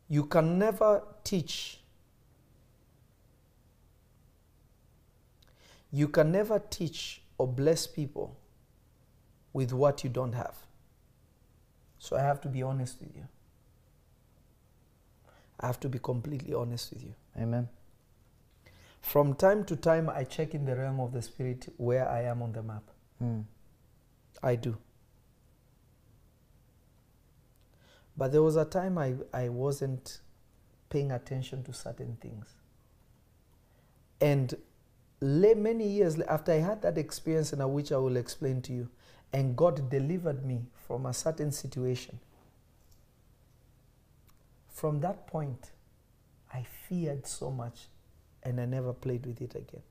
you 0.08 0.24
can 0.24 0.58
never 0.58 1.02
teach. 1.24 1.80
You 5.90 6.08
can 6.08 6.30
never 6.30 6.58
teach 6.58 7.22
or 7.38 7.46
bless 7.46 7.86
people 7.86 8.36
with 9.52 9.72
what 9.72 10.04
you 10.04 10.10
don't 10.10 10.34
have. 10.34 10.54
So 11.98 12.16
I 12.16 12.20
have 12.20 12.40
to 12.42 12.48
be 12.48 12.62
honest 12.62 13.00
with 13.00 13.16
you. 13.16 13.26
I 15.58 15.66
have 15.66 15.80
to 15.80 15.88
be 15.88 15.98
completely 15.98 16.52
honest 16.52 16.92
with 16.92 17.02
you. 17.02 17.14
Amen. 17.40 17.68
From 19.00 19.34
time 19.34 19.64
to 19.64 19.76
time, 19.76 20.10
I 20.10 20.24
check 20.24 20.54
in 20.54 20.64
the 20.64 20.76
realm 20.76 21.00
of 21.00 21.12
the 21.12 21.22
spirit 21.22 21.72
where 21.76 22.08
I 22.08 22.22
am 22.22 22.42
on 22.42 22.52
the 22.52 22.62
map. 22.62 22.82
Mm. 23.22 23.44
I 24.42 24.56
do. 24.56 24.76
But 28.16 28.32
there 28.32 28.42
was 28.42 28.56
a 28.56 28.64
time 28.64 28.98
I, 28.98 29.14
I 29.32 29.48
wasn't 29.48 30.20
paying 30.88 31.12
attention 31.12 31.62
to 31.64 31.72
certain 31.72 32.16
things. 32.20 32.54
And 34.20 34.54
many 35.20 35.88
years 35.88 36.18
after 36.20 36.52
I 36.52 36.56
had 36.56 36.82
that 36.82 36.98
experience, 36.98 37.52
and 37.52 37.62
which 37.72 37.92
I 37.92 37.96
will 37.96 38.16
explain 38.16 38.62
to 38.62 38.72
you, 38.72 38.88
and 39.32 39.56
God 39.56 39.90
delivered 39.90 40.44
me 40.44 40.66
from 40.86 41.06
a 41.06 41.12
certain 41.12 41.52
situation. 41.52 42.18
From 44.68 45.00
that 45.00 45.26
point, 45.26 45.72
I 46.52 46.64
feared 46.88 47.26
so 47.26 47.50
much 47.50 47.88
and 48.46 48.60
I 48.60 48.64
never 48.64 48.92
played 48.92 49.26
with 49.26 49.42
it 49.42 49.54
again. 49.54 49.82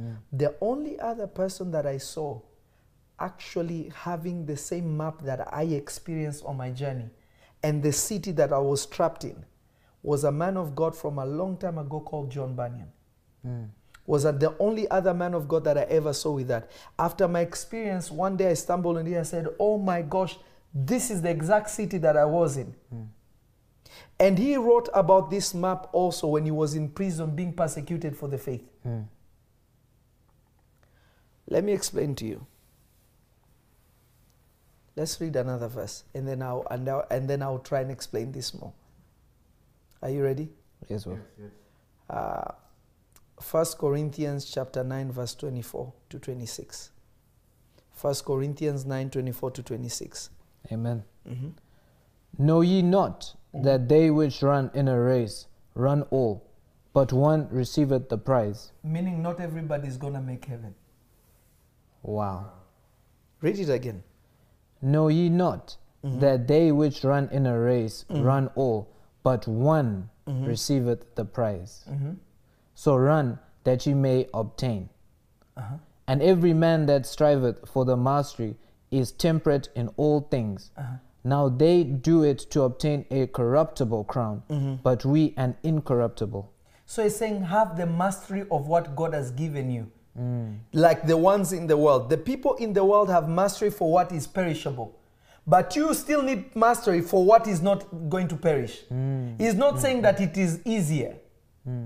Mm. 0.00 0.16
The 0.32 0.54
only 0.60 0.98
other 1.00 1.26
person 1.26 1.70
that 1.72 1.84
I 1.84 1.98
saw 1.98 2.40
actually 3.18 3.92
having 3.94 4.46
the 4.46 4.56
same 4.56 4.96
map 4.96 5.22
that 5.22 5.52
I 5.52 5.64
experienced 5.64 6.44
on 6.44 6.56
my 6.56 6.70
journey 6.70 7.10
and 7.62 7.82
the 7.82 7.92
city 7.92 8.30
that 8.32 8.52
I 8.52 8.58
was 8.58 8.86
trapped 8.86 9.24
in 9.24 9.44
was 10.02 10.24
a 10.24 10.32
man 10.32 10.56
of 10.56 10.74
God 10.76 10.94
from 10.96 11.18
a 11.18 11.26
long 11.26 11.56
time 11.56 11.78
ago 11.78 12.00
called 12.00 12.30
John 12.30 12.54
Bunyan. 12.54 12.92
Mm. 13.46 13.68
Was 14.06 14.24
that 14.24 14.38
the 14.38 14.54
only 14.58 14.88
other 14.90 15.14
man 15.14 15.32
of 15.34 15.48
God 15.48 15.64
that 15.64 15.78
I 15.78 15.82
ever 15.82 16.12
saw 16.12 16.32
with 16.32 16.48
that? 16.48 16.70
After 16.98 17.26
my 17.26 17.40
experience, 17.40 18.10
one 18.10 18.36
day 18.36 18.50
I 18.50 18.54
stumbled 18.54 18.98
on 18.98 19.06
it 19.06 19.14
and 19.14 19.26
said, 19.26 19.48
Oh 19.58 19.78
my 19.78 20.02
gosh, 20.02 20.36
this 20.74 21.10
is 21.10 21.22
the 21.22 21.30
exact 21.30 21.70
city 21.70 21.98
that 21.98 22.16
I 22.16 22.26
was 22.26 22.58
in. 22.58 22.74
And 24.18 24.38
he 24.38 24.56
wrote 24.56 24.88
about 24.94 25.30
this 25.30 25.54
map 25.54 25.88
also 25.92 26.28
when 26.28 26.44
he 26.44 26.50
was 26.50 26.74
in 26.74 26.88
prison 26.88 27.34
being 27.34 27.52
persecuted 27.52 28.16
for 28.16 28.28
the 28.28 28.38
faith. 28.38 28.62
Mm. 28.86 29.06
Let 31.48 31.64
me 31.64 31.72
explain 31.72 32.14
to 32.16 32.26
you. 32.26 32.46
Let's 34.96 35.20
read 35.20 35.34
another 35.34 35.66
verse, 35.66 36.04
and 36.14 36.26
then 36.26 36.40
I'll 36.40 36.64
and, 36.70 36.88
I'll, 36.88 37.04
and 37.10 37.28
then 37.28 37.42
I'll 37.42 37.58
try 37.58 37.80
and 37.80 37.90
explain 37.90 38.30
this 38.30 38.54
more. 38.54 38.72
Are 40.00 40.10
you 40.10 40.22
ready? 40.22 40.50
Yes, 40.88 41.04
well. 41.06 41.16
Yes, 41.16 41.50
yes. 42.08 42.16
Uh, 42.16 42.52
1 43.50 43.64
Corinthians 43.78 44.44
chapter 44.44 44.84
9, 44.84 45.10
verse 45.10 45.34
24 45.34 45.92
to 46.10 46.18
26. 46.18 46.90
1 48.00 48.14
Corinthians 48.24 48.84
9, 48.86 49.10
24 49.10 49.50
to 49.50 49.62
26. 49.62 50.30
Amen. 50.70 51.04
Mhm. 51.26 51.52
Know 52.38 52.60
ye 52.60 52.82
not 52.82 53.34
that 53.62 53.88
they 53.88 54.10
which 54.10 54.42
run 54.42 54.70
in 54.74 54.88
a 54.88 54.98
race 55.00 55.46
run 55.74 56.02
all, 56.10 56.42
but 56.92 57.12
one 57.12 57.48
receiveth 57.50 58.08
the 58.08 58.18
prize? 58.18 58.72
Meaning, 58.82 59.22
not 59.22 59.40
everybody 59.40 59.88
is 59.88 59.96
going 59.96 60.14
to 60.14 60.20
make 60.20 60.44
heaven. 60.44 60.74
Wow. 62.02 62.50
Read 63.40 63.58
it 63.58 63.68
again. 63.70 64.02
Know 64.82 65.08
ye 65.08 65.28
not 65.28 65.76
Mhm. 66.04 66.20
that 66.20 66.46
they 66.48 66.70
which 66.72 67.02
run 67.04 67.28
in 67.30 67.46
a 67.46 67.58
race 67.58 68.04
Mhm. 68.08 68.24
run 68.24 68.50
all, 68.54 68.88
but 69.22 69.46
one 69.48 70.10
receiveth 70.26 71.14
the 71.16 71.24
prize. 71.24 71.84
Mhm. 71.88 72.16
So 72.74 72.96
run 72.96 73.38
that 73.64 73.86
ye 73.86 73.94
may 73.94 74.28
obtain. 74.34 74.88
Uh-huh. 75.56 75.76
And 76.06 76.20
every 76.22 76.52
man 76.52 76.86
that 76.86 77.06
striveth 77.06 77.66
for 77.68 77.84
the 77.84 77.96
mastery 77.96 78.56
is 78.90 79.12
temperate 79.12 79.68
in 79.74 79.88
all 79.96 80.20
things. 80.20 80.70
Uh-huh. 80.76 80.96
Now 81.24 81.48
they 81.48 81.84
do 81.84 82.22
it 82.22 82.38
to 82.50 82.62
obtain 82.62 83.06
a 83.10 83.26
corruptible 83.26 84.04
crown, 84.04 84.42
Mm-hmm. 84.50 84.74
but 84.82 85.04
we 85.04 85.32
an 85.36 85.56
incorruptible. 85.62 86.50
So 86.86 87.02
he's 87.02 87.16
saying, 87.16 87.42
have 87.44 87.76
the 87.78 87.86
mastery 87.86 88.44
of 88.50 88.66
what 88.68 88.94
God 88.94 89.14
has 89.14 89.30
given 89.30 89.70
you. 89.70 89.90
Mm. 90.20 90.58
Like 90.74 91.06
the 91.06 91.16
ones 91.16 91.52
in 91.52 91.66
the 91.66 91.76
world. 91.76 92.10
The 92.10 92.18
people 92.18 92.54
in 92.56 92.72
the 92.74 92.84
world 92.84 93.08
have 93.08 93.28
mastery 93.28 93.70
for 93.70 93.90
what 93.90 94.12
is 94.12 94.26
perishable. 94.26 94.94
But 95.46 95.74
you 95.76 95.92
still 95.94 96.22
need 96.22 96.54
mastery 96.54 97.00
for 97.00 97.24
what 97.24 97.46
is 97.46 97.62
not 97.62 97.86
going 98.10 98.28
to 98.28 98.36
perish. 98.36 98.82
Mm. 98.92 99.40
He's 99.40 99.54
not 99.54 99.80
saying 99.80 100.02
that 100.02 100.20
it 100.20 100.36
is 100.36 100.60
easier. 100.64 101.16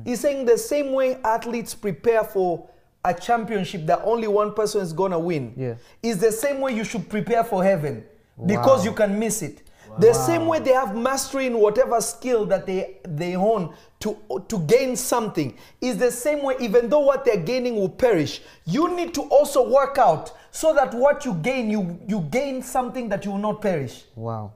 He's 0.04 0.18
saying 0.18 0.44
the 0.46 0.58
same 0.58 0.92
way 0.92 1.18
athletes 1.22 1.72
prepare 1.76 2.24
for 2.24 2.68
a 3.04 3.14
championship 3.14 3.86
that 3.86 4.00
only 4.02 4.26
one 4.26 4.52
person 4.52 4.80
is 4.80 4.92
going 4.92 5.12
to 5.12 5.18
win. 5.20 5.54
Yeah. 5.56 5.74
Is 6.02 6.18
the 6.18 6.32
same 6.32 6.60
way 6.60 6.74
you 6.74 6.82
should 6.82 7.08
prepare 7.08 7.44
for 7.44 7.62
heaven 7.62 8.04
because 8.46 8.80
Wow. 8.80 8.84
you 8.84 8.92
can 8.92 9.18
miss 9.18 9.42
it. 9.42 9.62
The 9.98 10.12
same 10.14 10.46
way 10.46 10.60
they 10.60 10.72
have 10.72 10.94
mastery 10.94 11.46
in 11.46 11.58
whatever 11.58 12.00
skill 12.00 12.44
that 12.46 12.66
they, 12.66 12.98
they 13.02 13.34
own 13.34 13.74
to, 14.00 14.16
to 14.46 14.58
gain 14.60 14.94
something 14.94 15.56
is 15.80 15.96
the 15.96 16.12
same 16.12 16.44
way, 16.44 16.54
even 16.60 16.88
though 16.88 17.00
what 17.00 17.24
they're 17.24 17.36
gaining 17.42 17.74
will 17.74 17.88
perish, 17.88 18.40
you 18.64 18.94
need 18.94 19.12
to 19.14 19.22
also 19.22 19.68
work 19.68 19.98
out 19.98 20.30
so 20.52 20.72
that 20.72 20.94
what 20.94 21.24
you 21.24 21.34
gain, 21.34 21.68
you, 21.68 21.98
you 22.06 22.20
gain 22.30 22.62
something 22.62 23.08
that 23.08 23.24
you 23.24 23.32
will 23.32 23.38
not 23.38 23.60
perish. 23.60 24.04
Wow. 24.14 24.52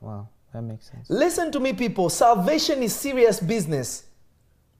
Wow. 0.00 0.28
That 0.52 0.62
makes 0.62 0.90
sense. 0.90 1.08
Listen 1.08 1.52
to 1.52 1.60
me, 1.60 1.72
people. 1.72 2.10
Salvation 2.10 2.82
is 2.82 2.92
serious 2.92 3.38
business. 3.38 4.06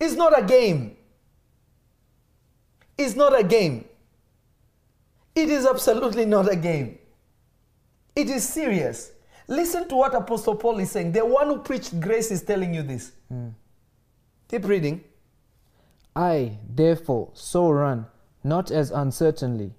It's 0.00 0.14
not 0.14 0.36
a 0.36 0.42
game. 0.44 0.96
It's 2.98 3.14
not 3.14 3.38
a 3.38 3.44
game. 3.44 3.84
It 5.36 5.48
is 5.50 5.66
absolutely 5.66 6.26
not 6.26 6.50
a 6.50 6.56
game. 6.56 6.98
It 8.20 8.28
is 8.28 8.46
serious. 8.46 9.12
Listen 9.48 9.88
to 9.88 9.96
what 9.96 10.14
Apostle 10.14 10.54
Paul 10.54 10.78
is 10.80 10.90
saying. 10.90 11.12
The 11.12 11.24
one 11.24 11.46
who 11.46 11.56
preached 11.60 11.98
grace 11.98 12.30
is 12.30 12.42
telling 12.42 12.74
you 12.74 12.82
this. 12.82 13.12
Hmm. 13.28 13.48
Keep 14.50 14.66
reading. 14.66 15.02
I, 16.14 16.58
therefore, 16.68 17.30
so 17.32 17.70
run, 17.70 18.04
not 18.44 18.70
as 18.70 18.90
uncertainly. 18.90 19.72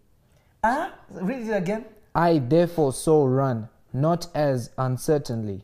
Ah, 0.63 0.91
read 1.11 1.47
it 1.47 1.51
again. 1.51 1.85
I, 2.15 2.39
therefore, 2.39 2.93
so 2.93 3.25
run, 3.25 3.69
not 3.93 4.25
as 4.33 4.71
uncertainly. 4.75 5.63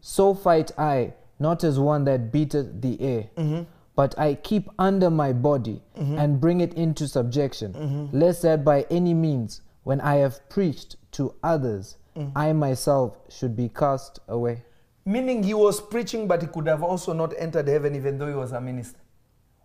So 0.00 0.32
fight 0.32 0.72
I, 0.78 1.12
not 1.38 1.62
as 1.62 1.78
one 1.78 2.04
that 2.04 2.32
beateth 2.32 2.80
the 2.80 2.98
air, 3.02 3.28
mm-hmm. 3.36 3.64
but 3.94 4.18
I 4.18 4.36
keep 4.36 4.70
under 4.78 5.10
my 5.10 5.34
body 5.34 5.82
mm-hmm. 5.94 6.18
and 6.18 6.40
bring 6.40 6.62
it 6.62 6.72
into 6.72 7.06
subjection, 7.06 7.74
mm-hmm. 7.74 8.18
lest 8.18 8.40
that 8.42 8.64
by 8.64 8.86
any 8.88 9.12
means, 9.12 9.60
when 9.82 10.00
I 10.00 10.14
have 10.16 10.48
preached 10.48 10.96
to 11.12 11.34
others, 11.42 11.98
Mm-hmm. 12.16 12.36
I 12.38 12.52
myself 12.52 13.18
should 13.28 13.56
be 13.56 13.68
cast 13.68 14.20
away. 14.28 14.64
Meaning 15.04 15.42
he 15.42 15.54
was 15.54 15.80
preaching, 15.80 16.26
but 16.26 16.40
he 16.40 16.48
could 16.48 16.66
have 16.66 16.82
also 16.82 17.12
not 17.12 17.34
entered 17.36 17.68
heaven 17.68 17.94
even 17.94 18.18
though 18.18 18.28
he 18.28 18.34
was 18.34 18.52
a 18.52 18.60
minister. 18.60 19.00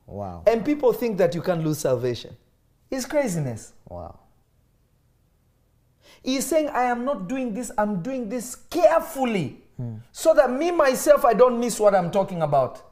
Wow. 0.06 0.44
And 0.48 0.66
people 0.66 0.92
think 0.92 1.18
that 1.20 1.36
you 1.36 1.42
can 1.42 1.64
lose 1.64 1.78
salvation. 1.78 2.36
It's 2.90 3.06
craziness. 3.06 3.74
Wow. 3.88 4.20
He's 6.24 6.46
saying, 6.46 6.70
I 6.70 6.84
am 6.84 7.06
not 7.06 7.30
doing 7.30 7.54
this, 7.54 7.72
I'm 7.78 8.02
doing 8.02 8.28
this 8.28 8.56
carefully. 8.56 9.62
So 10.12 10.34
that 10.34 10.52
me, 10.52 10.72
myself, 10.72 11.24
I 11.24 11.34
don't 11.34 11.58
miss 11.58 11.80
what 11.80 11.96
I'm 11.96 12.12
talking 12.12 12.42
about. 12.42 12.84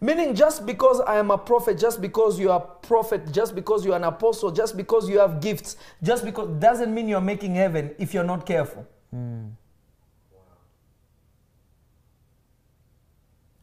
Meaning, 0.00 0.34
just 0.34 0.64
because 0.64 1.00
I 1.00 1.16
am 1.16 1.30
a 1.32 1.38
prophet, 1.38 1.76
just 1.76 2.00
because 2.00 2.38
you 2.38 2.52
are 2.52 2.60
a 2.60 2.86
prophet, 2.86 3.32
just 3.32 3.54
because 3.54 3.84
you're 3.84 3.96
an 3.96 4.04
apostle, 4.04 4.52
just 4.52 4.76
because 4.76 5.08
you 5.08 5.18
have 5.18 5.40
gifts, 5.40 5.76
just 6.02 6.24
because 6.24 6.48
doesn't 6.60 6.94
mean 6.94 7.08
you're 7.08 7.20
making 7.20 7.56
heaven 7.56 7.94
if 7.98 8.14
you're 8.14 8.24
not 8.24 8.46
careful. 8.46 8.86
Hmm. 9.10 9.48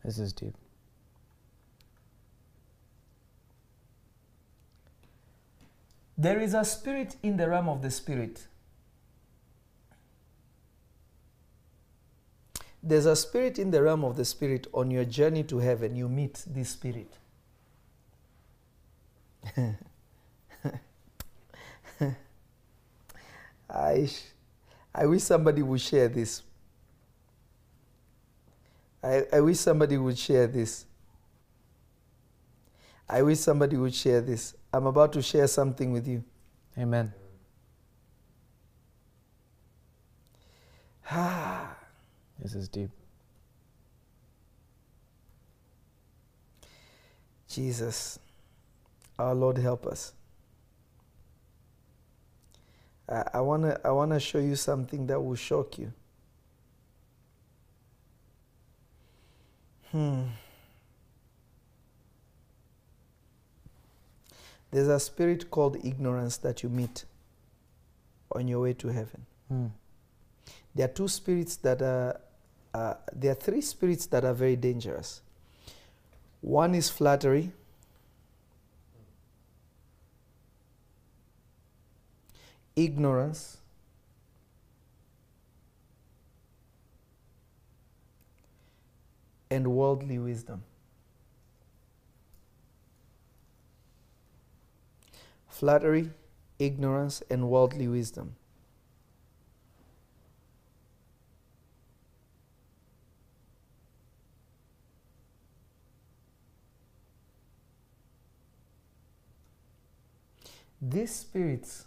This 0.04 0.20
is 0.20 0.34
deep. 0.34 0.56
There 6.18 6.40
is 6.40 6.54
a 6.54 6.64
spirit 6.64 7.16
in 7.24 7.38
the 7.38 7.50
realm 7.50 7.68
of 7.68 7.82
the 7.82 7.92
spirit. 7.92 8.48
There's 12.88 13.08
a 13.08 13.16
spirit 13.16 13.58
in 13.58 13.72
the 13.72 13.82
realm 13.82 14.04
of 14.06 14.16
the 14.16 14.24
spirit. 14.24 14.68
On 14.72 14.92
your 14.92 15.06
journey 15.06 15.44
to 15.46 15.58
heaven, 15.58 15.96
you 15.96 16.08
meet 16.08 16.44
this 16.46 16.70
spirit. 16.70 17.12
I, 23.68 24.08
I 24.94 25.06
wish 25.08 25.24
somebody 25.24 25.64
would 25.64 25.82
share 25.82 26.08
this. 26.08 26.44
I, 29.04 29.24
I 29.34 29.42
wish 29.42 29.58
somebody 29.58 29.98
would 29.98 30.20
share 30.20 30.46
this. 30.46 30.86
I 33.10 33.24
wish 33.24 33.40
somebody 33.40 33.78
would 33.78 33.96
share 33.96 34.22
this. 34.22 34.54
I'm 34.72 34.86
about 34.86 35.12
to 35.14 35.24
share 35.24 35.48
something 35.48 35.92
with 35.92 36.08
you. 36.08 36.24
Amen. 36.78 37.12
Ah. 41.10 41.75
This 42.40 42.56
is 42.56 42.68
deep. 42.68 42.90
Jesus, 47.48 48.20
our 49.18 49.34
Lord, 49.34 49.58
help 49.58 49.86
us. 49.86 50.14
I, 53.08 53.24
I 53.36 53.42
wanna, 53.42 53.80
I 53.86 53.92
wanna 53.92 54.20
show 54.20 54.40
you 54.40 54.56
something 54.56 55.08
that 55.08 55.22
will 55.22 55.36
shock 55.36 55.78
you. 55.78 55.94
Hmm. 59.92 60.24
There's 64.76 64.90
a 64.90 65.00
spirit 65.00 65.50
called 65.50 65.78
ignorance 65.86 66.36
that 66.38 66.62
you 66.62 66.68
meet 66.68 67.06
on 68.30 68.50
your 68.50 68.60
way 68.60 68.74
to 68.74 68.90
heaven. 68.90 69.26
Mm. 69.50 69.72
There 70.76 70.84
are 70.84 70.92
two 70.92 71.08
spirits 71.08 71.56
that 71.58 71.82
are, 71.82 72.20
uh, 72.76 72.94
there 73.14 73.32
are 73.32 73.36
three 73.36 73.62
spirits 73.62 74.06
that 74.08 74.26
are 74.26 74.34
very 74.34 74.58
dangerous. 74.58 75.22
One 76.42 76.76
is 76.76 76.90
flattery, 76.90 77.52
ignorance, 82.76 83.60
and 89.50 89.68
worldly 89.68 90.20
wisdom. 90.20 90.64
Flattery, 95.48 96.10
ignorance, 96.60 97.24
and 97.30 97.48
worldly 97.48 97.88
wisdom. 97.88 98.36
These 110.82 111.12
spirits, 111.12 111.86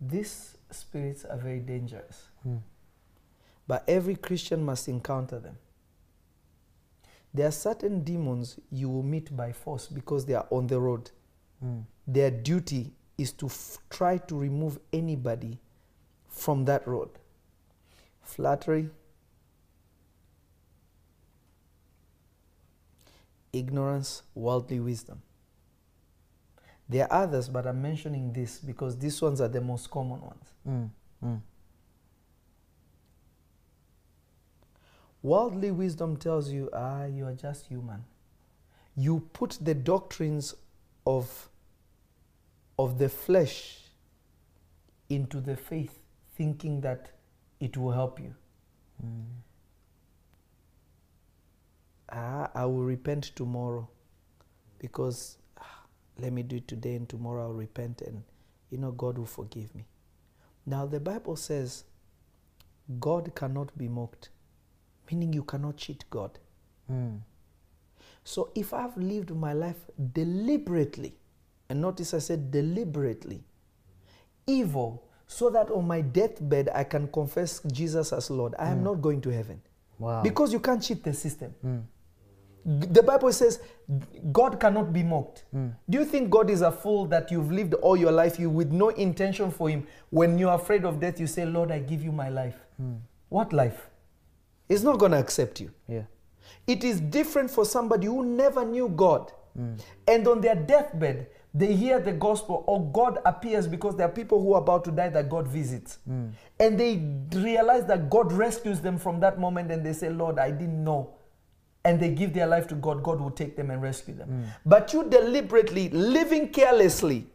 these 0.00 0.56
spirits 0.70 1.24
are 1.24 1.36
very 1.38 1.60
dangerous. 1.60 2.28
Mm. 2.46 2.60
But 3.66 3.84
every 3.88 4.16
Christian 4.16 4.64
must 4.64 4.88
encounter 4.88 5.38
them. 5.38 5.56
There 7.34 7.46
are 7.46 7.52
certain 7.52 8.02
demons 8.02 8.58
you 8.70 8.88
will 8.88 9.02
meet 9.02 9.36
by 9.36 9.52
force 9.52 9.86
because 9.88 10.24
they 10.24 10.34
are 10.34 10.46
on 10.50 10.66
the 10.66 10.80
road. 10.80 11.10
Mm. 11.64 11.84
Their 12.06 12.30
duty 12.30 12.92
is 13.18 13.32
to 13.32 13.46
f- 13.46 13.78
try 13.90 14.18
to 14.18 14.38
remove 14.38 14.78
anybody 14.92 15.58
from 16.28 16.64
that 16.66 16.86
road. 16.86 17.10
Flattery, 18.22 18.90
ignorance, 23.58 24.22
worldly 24.34 24.80
wisdom. 24.80 25.22
There 26.88 27.10
are 27.10 27.24
others, 27.24 27.48
but 27.48 27.66
I'm 27.66 27.82
mentioning 27.82 28.32
this 28.32 28.58
because 28.58 28.98
these 28.98 29.20
ones 29.20 29.40
are 29.40 29.48
the 29.48 29.60
most 29.60 29.90
common 29.90 30.20
ones. 30.20 30.52
Mm. 30.68 30.90
Mm. 31.24 31.40
Worldly 35.22 35.72
wisdom 35.72 36.16
tells 36.16 36.52
you, 36.52 36.70
ah, 36.72 37.06
you 37.06 37.26
are 37.26 37.34
just 37.34 37.66
human. 37.66 38.04
You 38.94 39.28
put 39.32 39.58
the 39.60 39.74
doctrines 39.74 40.54
of, 41.04 41.48
of 42.78 42.98
the 42.98 43.08
flesh 43.08 43.80
into 45.08 45.40
the 45.40 45.56
faith, 45.56 45.98
thinking 46.36 46.80
that 46.82 47.10
it 47.58 47.76
will 47.76 47.92
help 47.92 48.20
you. 48.20 48.34
Ah, 52.16 52.50
I 52.54 52.64
will 52.64 52.82
repent 52.82 53.24
tomorrow 53.36 53.86
because 54.78 55.36
ah, 55.60 55.82
let 56.18 56.32
me 56.32 56.42
do 56.42 56.56
it 56.56 56.66
today 56.66 56.94
and 56.94 57.06
tomorrow 57.06 57.44
I'll 57.44 57.52
repent 57.52 58.00
and 58.00 58.22
you 58.70 58.78
know 58.78 58.90
God 58.92 59.18
will 59.18 59.26
forgive 59.26 59.74
me. 59.74 59.84
Now 60.64 60.86
the 60.86 60.98
Bible 60.98 61.36
says 61.36 61.84
God 63.00 63.34
cannot 63.34 63.76
be 63.76 63.86
mocked, 63.86 64.30
meaning 65.10 65.34
you 65.34 65.42
cannot 65.42 65.76
cheat 65.76 66.04
God. 66.08 66.38
Mm. 66.90 67.20
So 68.24 68.50
if 68.54 68.72
I've 68.72 68.96
lived 68.96 69.30
my 69.34 69.52
life 69.52 69.90
deliberately, 70.14 71.14
and 71.68 71.82
notice 71.82 72.14
I 72.14 72.18
said 72.18 72.50
deliberately, 72.50 73.44
evil, 74.46 75.04
so 75.26 75.50
that 75.50 75.70
on 75.70 75.86
my 75.86 76.00
deathbed 76.00 76.70
I 76.74 76.84
can 76.84 77.08
confess 77.08 77.60
Jesus 77.70 78.12
as 78.12 78.30
Lord, 78.30 78.54
I 78.58 78.70
am 78.70 78.82
not 78.82 79.02
going 79.02 79.20
to 79.22 79.30
heaven. 79.30 79.60
Wow. 79.98 80.22
Because 80.22 80.52
you 80.52 80.60
can't 80.60 80.82
cheat 80.82 81.02
the 81.04 81.12
system. 81.12 81.54
Mm. 81.64 81.82
The 82.66 83.02
Bible 83.02 83.32
says 83.32 83.60
God 84.32 84.58
cannot 84.58 84.92
be 84.92 85.04
mocked. 85.04 85.44
Mm. 85.54 85.72
Do 85.88 85.98
you 85.98 86.04
think 86.04 86.30
God 86.30 86.50
is 86.50 86.62
a 86.62 86.72
fool 86.72 87.06
that 87.06 87.30
you've 87.30 87.52
lived 87.52 87.74
all 87.74 87.96
your 87.96 88.10
life 88.10 88.40
you 88.40 88.50
with 88.50 88.72
no 88.72 88.88
intention 88.88 89.52
for 89.52 89.68
him? 89.68 89.86
When 90.10 90.36
you're 90.36 90.54
afraid 90.54 90.84
of 90.84 90.98
death, 90.98 91.20
you 91.20 91.28
say, 91.28 91.46
Lord, 91.46 91.70
I 91.70 91.78
give 91.78 92.02
you 92.02 92.10
my 92.10 92.28
life. 92.28 92.56
Mm. 92.82 92.98
What 93.28 93.52
life? 93.52 93.88
He's 94.68 94.82
not 94.82 94.98
going 94.98 95.12
to 95.12 95.18
accept 95.18 95.60
you. 95.60 95.70
Yeah. 95.86 96.02
It 96.66 96.82
is 96.82 97.00
different 97.00 97.52
for 97.52 97.64
somebody 97.64 98.08
who 98.08 98.24
never 98.24 98.64
knew 98.64 98.88
God. 98.88 99.30
Mm. 99.56 99.80
And 100.08 100.26
on 100.26 100.40
their 100.40 100.56
deathbed, 100.56 101.28
they 101.54 101.72
hear 101.72 102.00
the 102.00 102.12
gospel 102.12 102.64
or 102.66 102.84
God 102.90 103.20
appears 103.24 103.68
because 103.68 103.96
there 103.96 104.06
are 104.06 104.12
people 104.12 104.42
who 104.42 104.54
are 104.54 104.60
about 104.60 104.84
to 104.86 104.90
die 104.90 105.08
that 105.10 105.30
God 105.30 105.46
visits. 105.46 105.98
Mm. 106.10 106.32
And 106.58 106.80
they 106.80 107.00
realize 107.38 107.86
that 107.86 108.10
God 108.10 108.32
rescues 108.32 108.80
them 108.80 108.98
from 108.98 109.20
that 109.20 109.38
moment 109.38 109.70
and 109.70 109.86
they 109.86 109.92
say, 109.92 110.10
Lord, 110.10 110.40
I 110.40 110.50
didn't 110.50 110.82
know. 110.82 111.14
And 111.86 112.00
they 112.00 112.08
give 112.10 112.32
their 112.34 112.48
life 112.48 112.66
to 112.68 112.74
God, 112.74 113.02
God 113.02 113.20
will 113.20 113.30
take 113.30 113.56
them 113.56 113.70
and 113.70 113.80
rescue 113.80 114.14
them. 114.14 114.46
But 114.64 114.92
you 114.92 115.08
deliberately, 115.08 115.88
living 115.90 116.48
carelessly, 116.48 117.28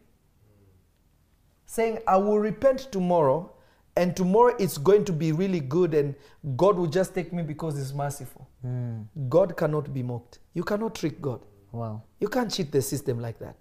saying, 1.64 2.00
I 2.06 2.18
will 2.18 2.38
repent 2.38 2.92
tomorrow, 2.92 3.50
and 3.96 4.14
tomorrow 4.14 4.54
it's 4.58 4.76
going 4.76 5.06
to 5.06 5.12
be 5.12 5.32
really 5.32 5.60
good, 5.60 5.94
and 5.94 6.14
God 6.56 6.76
will 6.76 6.86
just 6.86 7.14
take 7.14 7.32
me 7.32 7.42
because 7.42 7.78
He's 7.78 7.94
merciful. 7.94 8.46
Mm. 8.64 9.06
God 9.30 9.56
cannot 9.56 9.92
be 9.94 10.02
mocked. 10.02 10.38
You 10.52 10.64
cannot 10.64 10.94
trick 10.94 11.22
God. 11.22 11.40
Wow. 11.72 12.02
You 12.20 12.28
can't 12.28 12.52
cheat 12.52 12.70
the 12.70 12.82
system 12.82 13.20
like 13.20 13.38
that. 13.38 13.56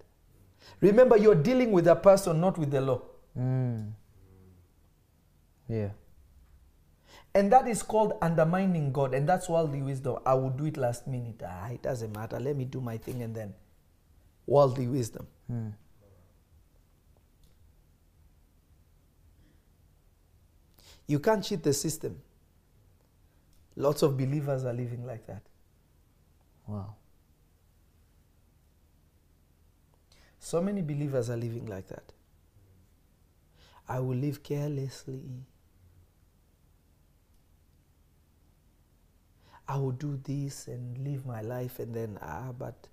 Remember, 0.82 1.16
you're 1.16 1.36
dealing 1.36 1.72
with 1.72 1.88
a 1.88 1.96
person, 1.96 2.42
not 2.42 2.58
with 2.58 2.72
the 2.72 2.82
law. 2.82 3.02
Mm. 3.38 3.94
Yeah. 5.70 5.90
And 7.34 7.52
that 7.54 7.68
is 7.68 7.82
called 7.82 8.14
undermining 8.22 8.92
God, 8.92 9.14
and 9.14 9.28
that's 9.28 9.48
worldly 9.48 9.82
wisdom. 9.82 10.18
I 10.26 10.34
will 10.34 10.50
do 10.50 10.66
it 10.66 10.76
last 10.76 11.08
minute. 11.08 11.42
Ah, 11.46 11.70
it 11.70 11.82
doesn't 11.82 12.14
matter. 12.14 12.40
Let 12.40 12.58
me 12.58 12.66
do 12.66 12.82
my 12.82 12.98
thing 12.98 13.22
and 13.22 13.34
then 13.34 13.54
worldly 14.46 14.88
wisdom. 14.88 15.28
Mm. 15.50 15.74
You 21.08 21.20
can't 21.20 21.44
cheat 21.44 21.64
the 21.64 21.74
system. 21.74 22.22
Lots 23.76 24.02
of 24.02 24.18
believers 24.18 24.66
are 24.66 24.74
living 24.74 25.06
like 25.06 25.26
that. 25.28 25.44
Wow. 26.68 26.96
So 30.40 30.62
many 30.62 30.82
believers 30.82 31.30
are 31.30 31.38
living 31.38 31.66
like 31.66 31.88
that. 31.88 32.12
I 33.88 34.00
will 34.00 34.18
live 34.18 34.44
carelessly. 34.44 35.22
I 39.68 39.78
will 39.78 39.92
do 39.92 40.20
this 40.24 40.68
and 40.68 40.98
live 40.98 41.26
my 41.26 41.42
life, 41.42 41.80
and 41.80 41.94
then, 41.94 42.18
ah, 42.22 42.52
but, 42.58 42.88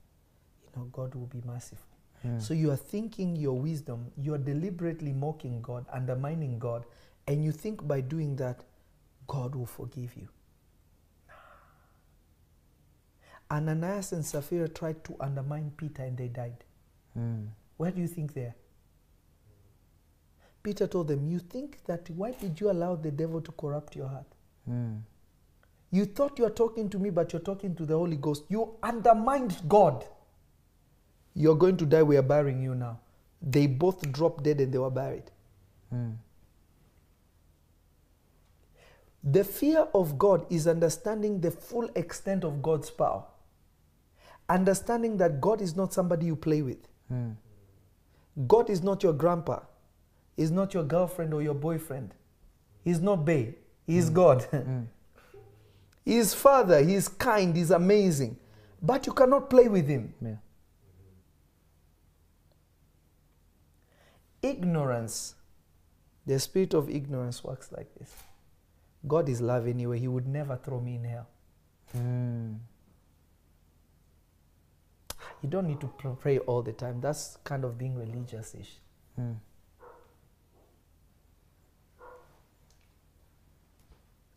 you 0.65 0.71
know, 0.77 0.89
God 0.93 1.15
will 1.15 1.27
be 1.27 1.43
merciful. 1.45 1.87
Mm. 2.27 2.41
So 2.41 2.55
you 2.55 2.71
are 2.71 2.77
thinking 2.77 3.37
your 3.37 3.59
wisdom, 3.59 4.11
you 4.17 4.35
are 4.35 4.39
deliberately 4.39 5.13
mocking 5.13 5.63
God, 5.63 5.87
undermining 5.93 6.59
God, 6.59 6.85
and 7.27 7.45
you 7.45 7.53
think 7.53 7.87
by 7.87 8.01
doing 8.01 8.37
that, 8.37 8.65
God 9.27 9.55
will 9.55 9.67
forgive 9.67 10.17
you. 10.17 10.29
Ananias 13.51 14.13
and 14.13 14.25
Sapphira 14.25 14.69
tried 14.69 15.03
to 15.05 15.17
undermine 15.21 15.73
Peter 15.77 16.03
and 16.03 16.17
they 16.17 16.29
died. 16.29 16.65
Mm. 17.19 17.49
Where 17.77 17.91
do 17.91 18.01
you 18.01 18.09
think 18.09 18.35
they 18.35 18.43
are? 18.43 18.55
Peter 20.63 20.87
told 20.87 21.09
them, 21.09 21.27
You 21.27 21.39
think 21.39 21.79
that 21.87 22.11
why 22.11 22.33
did 22.33 22.61
you 22.61 22.71
allow 22.71 22.97
the 22.97 23.11
devil 23.11 23.41
to 23.41 23.53
corrupt 23.53 23.97
your 23.97 24.09
heart? 24.09 24.27
Mm. 24.69 25.01
You 25.91 26.05
thought 26.05 26.39
you 26.39 26.45
are 26.45 26.51
talking 26.51 26.91
to 26.91 26.99
me, 26.99 27.11
but 27.11 27.33
you're 27.33 27.41
talking 27.41 27.75
to 27.77 27.87
the 27.87 27.97
Holy 27.97 28.17
Ghost. 28.17 28.45
You 28.49 28.77
undermined 28.83 29.57
God. 29.69 30.05
You're 31.35 31.57
going 31.57 31.77
to 31.79 31.87
die. 31.87 32.03
We 32.03 32.17
are 32.17 32.23
burying 32.23 32.63
you 32.63 32.75
now. 32.75 33.01
They 33.41 33.67
both 33.67 34.11
dropped 34.13 34.45
dead 34.45 34.61
and 34.61 34.73
they 34.73 34.79
were 34.79 34.91
buried. 34.91 35.31
Mm. 35.95 36.17
The 39.25 39.45
fear 39.45 39.87
of 39.95 40.19
God 40.19 40.47
is 40.51 40.67
understanding 40.67 41.41
the 41.41 41.51
full 41.51 41.89
extent 41.95 42.45
of 42.45 42.63
God's 42.63 42.91
power. 42.91 43.25
Understanding 44.49 45.17
that 45.19 45.41
God 45.41 45.61
is 45.61 45.77
not 45.77 45.93
somebody 45.93 46.27
you 46.27 46.37
play 46.37 46.63
with. 46.63 46.89
Mm. 47.13 47.37
God 48.47 48.71
is 48.71 48.83
not 48.83 49.03
your 49.03 49.13
grandpa. 49.13 49.61
He's 50.37 50.51
not 50.51 50.75
your 50.75 50.85
girlfriend 50.85 51.35
or 51.35 51.43
your 51.43 51.55
boyfriend. 51.55 52.15
He's 52.85 53.01
not 53.01 53.25
Bay. 53.25 53.57
He's 53.87 54.11
God. 54.11 54.47
He's 56.05 56.35
Father. 56.35 56.83
He's 56.83 57.09
kind. 57.09 57.57
He's 57.57 57.71
amazing. 57.71 58.37
But 58.81 59.07
you 59.07 59.13
cannot 59.13 59.51
play 59.51 59.69
with 59.69 59.89
Him. 59.89 60.15
Yeah. 60.21 60.37
Ignorance, 64.41 65.35
the 66.25 66.39
spirit 66.39 66.73
of 66.75 66.89
ignorance 66.89 67.43
works 67.43 67.73
like 67.73 67.93
this. 67.99 68.15
God 69.07 69.29
is 69.29 69.41
love 69.41 69.67
anyway. 69.67 69.99
He 69.99 70.09
would 70.09 70.27
never 70.29 70.57
throw 70.57 70.81
me 70.81 70.95
in 70.95 71.05
hell. 71.05 71.29
Mm. 71.97 72.59
You 75.43 75.49
don't 75.49 75.67
need 75.67 75.81
to 75.81 75.89
pray 76.21 76.39
all 76.39 76.63
the 76.63 76.73
time. 76.73 77.01
That's 77.01 77.39
kind 77.45 77.65
of 77.65 77.79
being 77.79 77.97
religious 77.97 78.55
ish. 78.55 78.79
Mm. 79.19 79.37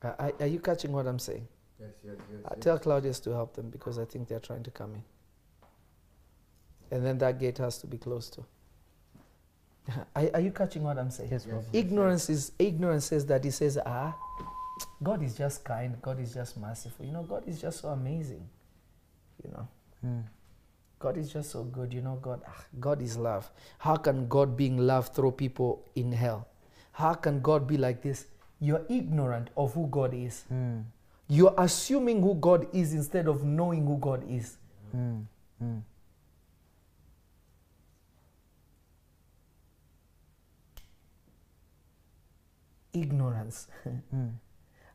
Are, 0.04 0.32
are 0.40 0.48
you 0.48 0.60
catching 0.60 0.92
what 0.92 1.08
I'm 1.08 1.20
saying? 1.20 1.48
Yes, 1.80 1.90
yes, 2.04 2.16
yes. 2.32 2.40
Uh, 2.46 2.50
yes. 2.56 2.64
tell 2.64 2.80
Claudius 2.80 3.20
to 3.22 3.32
help 3.32 3.54
them 3.56 3.70
because 3.70 4.00
I 4.00 4.06
think 4.06 4.28
they're 4.28 4.40
trying 4.40 4.64
to 4.64 4.72
come 4.72 4.94
in. 4.94 5.04
And 6.92 7.06
then 7.06 7.18
that 7.20 7.40
gate 7.40 7.58
has 7.60 7.78
to 7.80 7.88
be 7.88 7.98
closed 7.98 8.34
too. 8.34 8.46
are, 10.16 10.30
are 10.34 10.40
you 10.40 10.52
catching 10.52 10.84
what 10.84 10.98
I'm 10.98 11.10
saying? 11.12 11.30
Yes, 11.32 11.46
Yes. 11.46 11.54
Robert. 11.54 11.70
Ignorance 11.74 12.30
is 12.30 12.52
ignorance 12.60 13.06
says 13.06 13.26
that 13.28 13.44
he 13.44 13.52
says, 13.52 13.80
ah, 13.86 14.16
God 15.02 15.24
is 15.24 15.38
just 15.38 15.64
kind, 15.64 16.00
God 16.02 16.20
is 16.20 16.34
just 16.34 16.58
merciful. 16.58 17.06
You 17.06 17.12
know, 17.14 17.24
God 17.24 17.48
is 17.48 17.62
just 17.62 17.82
so 17.82 17.90
amazing. 17.90 18.48
You 19.44 19.52
know, 19.52 19.68
Mm. 20.06 20.24
God 20.98 21.18
is 21.18 21.32
just 21.32 21.52
so 21.52 21.64
good. 21.64 21.94
You 21.94 22.02
know, 22.02 22.18
God, 22.22 22.42
ah, 22.48 22.66
God 22.80 23.02
is 23.02 23.18
love. 23.18 23.50
How 23.78 23.96
can 23.96 24.28
God 24.28 24.58
being 24.58 24.78
love 24.78 25.10
throw 25.14 25.32
people 25.32 25.84
in 25.96 26.12
hell? 26.12 26.48
How 26.92 27.14
can 27.14 27.40
God 27.42 27.68
be 27.68 27.78
like 27.78 28.02
this? 28.02 28.26
You're 28.62 28.86
ignorant 28.90 29.50
of 29.58 29.74
who 29.74 29.88
God 29.88 30.14
is. 30.14 30.46
Mm. 30.54 30.84
You're 31.28 31.54
assuming 31.58 32.22
who 32.22 32.36
God 32.36 32.68
is 32.74 32.94
instead 32.94 33.28
of 33.28 33.44
knowing 33.44 33.86
who 33.88 33.98
God 33.98 34.24
is. 34.30 34.58
Mm. 34.96 35.26
Mm. 35.64 35.82
Ignorance. 42.94 43.68
Mm. 44.16 44.32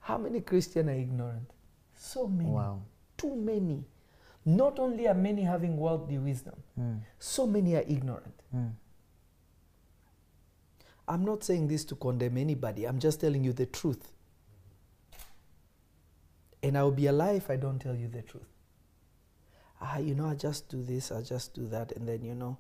How 0.01 0.19
many 0.19 0.41
Christians 0.41 0.89
are 0.89 0.93
ignorant? 0.93 1.51
So 1.97 2.29
many. 2.29 2.49
Wow. 2.51 2.83
Too 3.17 3.35
many. 3.35 3.83
Not 4.45 4.79
only 4.79 5.09
are 5.09 5.15
many 5.15 5.43
having 5.43 5.77
worldly 5.77 6.19
wisdom, 6.19 6.55
Mm. 6.79 7.01
so 7.19 7.47
many 7.47 7.75
are 7.75 7.85
ignorant. 7.89 8.35
I'm 11.09 11.25
not 11.25 11.45
saying 11.45 11.69
this 11.69 11.85
to 11.87 11.95
condemn 11.95 12.37
anybody, 12.37 12.85
I'm 12.85 12.99
just 12.99 13.21
telling 13.21 13.45
you 13.45 13.53
the 13.53 13.67
truth. 13.67 14.13
And 16.63 16.77
I 16.77 16.83
will 16.83 16.91
be 16.91 17.07
a 17.07 17.13
lie 17.13 17.33
if 17.33 17.51
I 17.51 17.57
don't 17.57 17.79
tell 17.79 17.95
you 17.95 18.09
the 18.09 18.23
truth. 18.23 18.49
Ah, 19.81 19.99
you 19.99 20.15
know, 20.15 20.27
I 20.27 20.35
just 20.35 20.69
do 20.69 20.83
this, 20.83 21.13
I 21.13 21.23
just 21.23 21.55
do 21.55 21.67
that, 21.69 21.93
and 21.93 22.09
then, 22.09 22.25
you 22.25 22.35
know, 22.35 22.57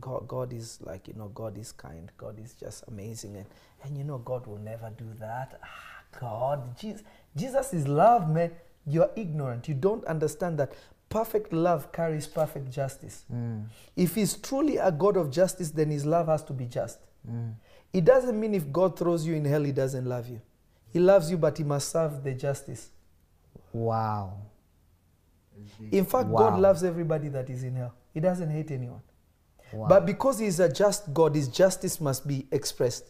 God, 0.00 0.26
God 0.26 0.52
is 0.52 0.78
like, 0.82 1.08
you 1.08 1.14
know, 1.14 1.28
God 1.28 1.58
is 1.58 1.72
kind, 1.72 2.10
God 2.16 2.38
is 2.38 2.54
just 2.54 2.84
amazing, 2.88 3.36
and, 3.36 3.46
and 3.84 3.98
you 3.98 4.04
know, 4.04 4.18
God 4.18 4.46
will 4.46 4.58
never 4.58 4.90
do 4.96 5.06
that. 5.20 5.60
Ah, 5.62 6.18
God, 6.20 6.78
Jesus, 6.78 7.02
Jesus 7.36 7.74
is 7.74 7.88
love, 7.88 8.30
man. 8.30 8.52
You're 8.86 9.10
ignorant. 9.16 9.68
You 9.68 9.74
don't 9.74 10.04
understand 10.04 10.58
that 10.58 10.72
perfect 11.08 11.52
love 11.52 11.92
carries 11.92 12.26
perfect 12.26 12.70
justice. 12.70 13.24
Mm. 13.32 13.66
If 13.96 14.14
He's 14.14 14.34
truly 14.34 14.76
a 14.76 14.90
God 14.90 15.16
of 15.16 15.30
justice, 15.30 15.70
then 15.70 15.90
His 15.90 16.04
love 16.04 16.26
has 16.26 16.42
to 16.44 16.52
be 16.52 16.66
just. 16.66 16.98
Mm. 17.28 17.54
It 17.94 18.04
doesn't 18.04 18.38
mean 18.38 18.54
if 18.54 18.70
God 18.70 18.98
throws 18.98 19.24
you 19.26 19.34
in 19.34 19.44
hell, 19.44 19.62
He 19.62 19.72
doesn't 19.72 20.04
love 20.04 20.28
you. 20.28 20.40
He 20.92 20.98
loves 21.00 21.30
you, 21.30 21.36
but 21.38 21.58
he 21.58 21.64
must 21.64 21.90
serve 21.90 22.22
the 22.22 22.34
justice. 22.34 22.90
Wow. 23.72 24.34
In 25.90 26.04
fact, 26.04 26.28
Wow. 26.28 26.50
God 26.50 26.60
loves 26.60 26.84
everybody 26.84 27.28
that 27.28 27.50
is 27.50 27.64
in 27.64 27.74
hell. 27.74 27.92
He 28.12 28.20
doesn't 28.20 28.50
hate 28.50 28.70
anyone. 28.70 29.00
Wow. 29.72 29.88
But 29.88 30.06
because 30.06 30.38
He 30.38 30.46
is 30.46 30.60
a 30.60 30.72
just 30.72 31.12
God, 31.12 31.34
His 31.34 31.48
justice 31.48 32.00
must 32.00 32.26
be 32.28 32.46
expressed. 32.52 33.06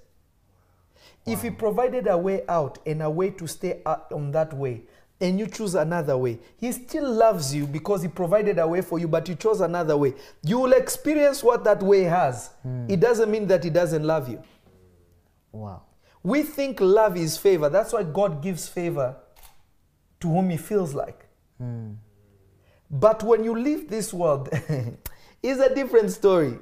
If 1.26 1.42
He 1.42 1.50
provided 1.50 2.06
a 2.06 2.16
way 2.16 2.42
out 2.48 2.78
and 2.86 3.02
a 3.02 3.10
way 3.10 3.30
to 3.30 3.46
stay 3.46 3.82
on 3.84 4.32
that 4.32 4.54
way, 4.54 4.82
and 5.20 5.38
you 5.38 5.46
choose 5.46 5.74
another 5.74 6.16
way, 6.16 6.38
He 6.58 6.72
still 6.72 7.10
loves 7.10 7.54
you 7.54 7.66
because 7.66 8.00
He 8.02 8.08
provided 8.08 8.58
a 8.58 8.66
way 8.66 8.80
for 8.80 8.98
you, 8.98 9.08
but 9.08 9.28
you 9.28 9.34
chose 9.34 9.60
another 9.60 9.96
way. 9.98 10.14
You 10.42 10.58
will 10.58 10.72
experience 10.72 11.42
what 11.42 11.64
that 11.64 11.82
way 11.82 12.02
has. 12.04 12.48
Hmm. 12.62 12.86
It 12.88 13.00
doesn't 13.00 13.30
mean 13.30 13.46
that 13.48 13.62
He 13.62 13.68
doesn't 13.70 14.04
love 14.04 14.28
you. 14.30 14.42
Wow. 15.54 15.82
We 16.22 16.42
think 16.42 16.80
love 16.80 17.16
is 17.16 17.36
favor. 17.36 17.68
That's 17.68 17.92
why 17.92 18.02
God 18.02 18.42
gives 18.42 18.66
favor 18.68 19.16
to 20.20 20.28
whom 20.28 20.50
He 20.50 20.56
feels 20.56 20.94
like. 20.94 21.26
Mm. 21.62 21.96
But 22.90 23.22
when 23.22 23.44
you 23.44 23.58
leave 23.58 23.88
this 23.90 24.12
world, 24.12 24.48
it's 25.42 25.60
a 25.60 25.74
different 25.74 26.10
story. 26.10 26.58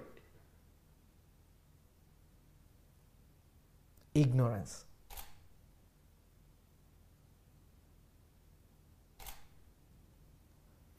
Ignorance. 4.15 4.85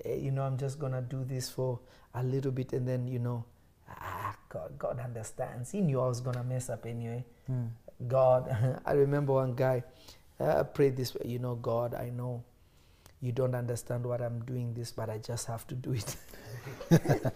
Eh, 0.05 0.15
You 0.15 0.31
know, 0.31 0.43
I'm 0.43 0.57
just 0.57 0.79
gonna 0.79 1.01
do 1.01 1.23
this 1.23 1.49
for 1.49 1.79
a 2.13 2.23
little 2.23 2.51
bit, 2.51 2.73
and 2.73 2.87
then 2.87 3.07
you 3.07 3.19
know, 3.19 3.45
ah, 3.89 4.35
God, 4.49 4.77
God 4.77 4.99
understands. 4.99 5.71
He 5.71 5.81
knew 5.81 5.99
I 6.01 6.07
was 6.07 6.21
gonna 6.21 6.43
mess 6.43 6.69
up 6.69 6.85
anyway. 6.85 7.25
Mm. 7.49 7.69
God, 8.07 8.81
I 8.85 8.93
remember 8.93 9.33
one 9.33 9.53
guy 9.55 9.83
uh, 10.39 10.63
prayed 10.63 10.97
this 10.97 11.13
way, 11.15 11.25
you 11.25 11.39
know, 11.39 11.55
God, 11.55 11.93
I 11.93 12.09
know 12.09 12.43
you 13.21 13.31
don't 13.31 13.55
understand 13.55 14.05
what 14.05 14.21
I'm 14.21 14.43
doing 14.43 14.73
this, 14.73 14.91
but 14.91 15.09
I 15.09 15.17
just 15.17 15.47
have 15.47 15.65
to 15.67 15.75
do 15.75 15.93
it. 15.93 16.15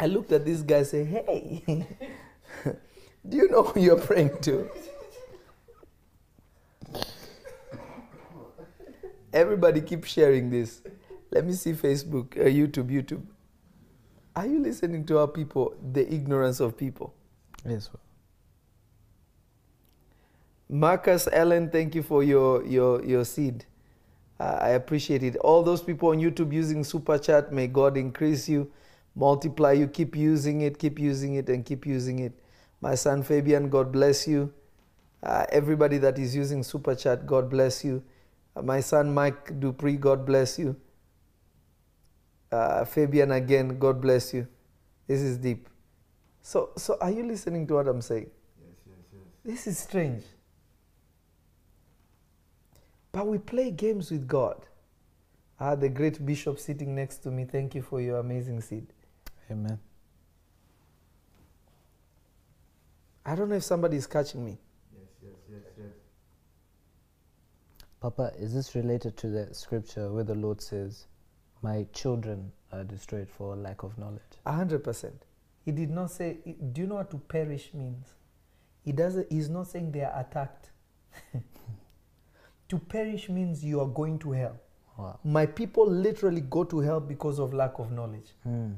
I 0.00 0.06
looked 0.06 0.32
at 0.32 0.46
this 0.46 0.62
guy 0.62 0.78
and 0.78 0.86
said, 0.86 1.06
Hey, 1.08 1.86
do 3.28 3.36
you 3.36 3.48
know 3.50 3.64
who 3.64 3.80
you're 3.80 4.00
praying 4.00 4.38
to? 4.42 4.70
Everybody 9.32 9.80
keep 9.82 10.04
sharing 10.04 10.50
this. 10.50 10.80
Let 11.30 11.46
me 11.46 11.52
see 11.52 11.72
Facebook, 11.72 12.36
uh, 12.36 12.44
YouTube, 12.44 12.90
YouTube. 12.90 13.22
Are 14.34 14.46
you 14.46 14.60
listening 14.60 15.04
to 15.06 15.18
our 15.18 15.28
people, 15.28 15.74
the 15.92 16.12
ignorance 16.12 16.60
of 16.60 16.76
people? 16.76 17.14
Yes. 17.64 17.90
Marcus 20.68 21.28
Ellen, 21.32 21.68
thank 21.70 21.94
you 21.94 22.02
for 22.02 22.22
your 22.22 22.64
your 22.64 23.04
your 23.04 23.24
seed. 23.24 23.64
Uh, 24.38 24.58
I 24.60 24.68
appreciate 24.70 25.22
it. 25.22 25.36
All 25.36 25.62
those 25.62 25.82
people 25.82 26.10
on 26.10 26.18
YouTube 26.18 26.52
using 26.52 26.84
Super 26.84 27.18
Chat, 27.18 27.52
may 27.52 27.66
God 27.66 27.96
increase 27.96 28.48
you, 28.48 28.70
multiply 29.14 29.72
you, 29.72 29.86
keep 29.86 30.16
using 30.16 30.62
it, 30.62 30.78
keep 30.78 30.98
using 30.98 31.34
it, 31.34 31.48
and 31.48 31.64
keep 31.66 31.84
using 31.84 32.20
it. 32.20 32.32
My 32.80 32.94
son 32.94 33.22
Fabian, 33.22 33.68
God 33.68 33.92
bless 33.92 34.26
you. 34.26 34.52
Uh, 35.22 35.44
everybody 35.50 35.98
that 35.98 36.18
is 36.18 36.34
using 36.34 36.62
Super 36.62 36.94
Chat, 36.94 37.26
God 37.26 37.50
bless 37.50 37.84
you. 37.84 38.02
Uh, 38.56 38.62
my 38.62 38.80
son 38.80 39.12
Mike 39.12 39.60
Dupree, 39.60 39.96
God 39.96 40.24
bless 40.24 40.58
you. 40.58 40.76
Uh, 42.50 42.84
Fabian 42.84 43.32
again, 43.32 43.78
God 43.78 44.00
bless 44.00 44.34
you. 44.34 44.46
This 45.06 45.20
is 45.20 45.38
deep. 45.38 45.68
So, 46.42 46.70
so 46.76 46.96
are 47.00 47.10
you 47.10 47.24
listening 47.24 47.66
to 47.68 47.74
what 47.74 47.86
I'm 47.86 48.00
saying? 48.00 48.30
Yes, 48.60 48.74
yes, 48.86 48.96
yes. 49.12 49.22
This 49.44 49.66
is 49.66 49.78
strange. 49.78 50.24
But 53.12 53.26
we 53.26 53.38
play 53.38 53.70
games 53.70 54.10
with 54.10 54.26
God. 54.26 54.66
Ah, 55.58 55.74
the 55.74 55.88
great 55.88 56.24
bishop 56.24 56.58
sitting 56.58 56.94
next 56.94 57.18
to 57.18 57.30
me, 57.30 57.44
thank 57.44 57.74
you 57.74 57.82
for 57.82 58.00
your 58.00 58.18
amazing 58.18 58.60
seed. 58.62 58.86
Amen. 59.50 59.78
I 63.26 63.34
don't 63.34 63.48
know 63.48 63.56
if 63.56 63.64
somebody 63.64 63.96
is 63.96 64.06
catching 64.06 64.44
me. 64.44 64.58
Yes, 64.92 65.08
yes, 65.22 65.32
yes, 65.50 65.60
yes. 65.76 65.86
Papa, 68.00 68.32
is 68.38 68.54
this 68.54 68.74
related 68.74 69.16
to 69.18 69.28
the 69.28 69.52
scripture 69.52 70.10
where 70.10 70.24
the 70.24 70.34
Lord 70.34 70.62
says, 70.62 71.06
My 71.62 71.86
children 71.92 72.52
are 72.72 72.84
destroyed 72.84 73.28
for 73.28 73.56
lack 73.56 73.82
of 73.82 73.98
knowledge? 73.98 74.20
A 74.46 74.52
hundred 74.52 74.84
percent. 74.84 75.24
He 75.64 75.72
did 75.72 75.90
not 75.90 76.10
say. 76.10 76.38
Do 76.72 76.80
you 76.80 76.86
know 76.86 76.96
what 76.96 77.10
to 77.10 77.18
perish 77.18 77.70
means? 77.74 78.14
He 78.84 78.92
doesn't. 78.92 79.30
He's 79.30 79.48
not 79.48 79.66
saying 79.66 79.92
they 79.92 80.02
are 80.02 80.20
attacked. 80.20 80.70
to 82.68 82.78
perish 82.78 83.28
means 83.28 83.64
you 83.64 83.80
are 83.80 83.86
going 83.88 84.18
to 84.20 84.32
hell. 84.32 84.56
Wow. 84.96 85.18
My 85.24 85.46
people 85.46 85.86
literally 85.86 86.42
go 86.42 86.64
to 86.64 86.80
hell 86.80 87.00
because 87.00 87.38
of 87.38 87.52
lack 87.52 87.78
of 87.78 87.90
knowledge. 87.90 88.32
Mm. 88.46 88.76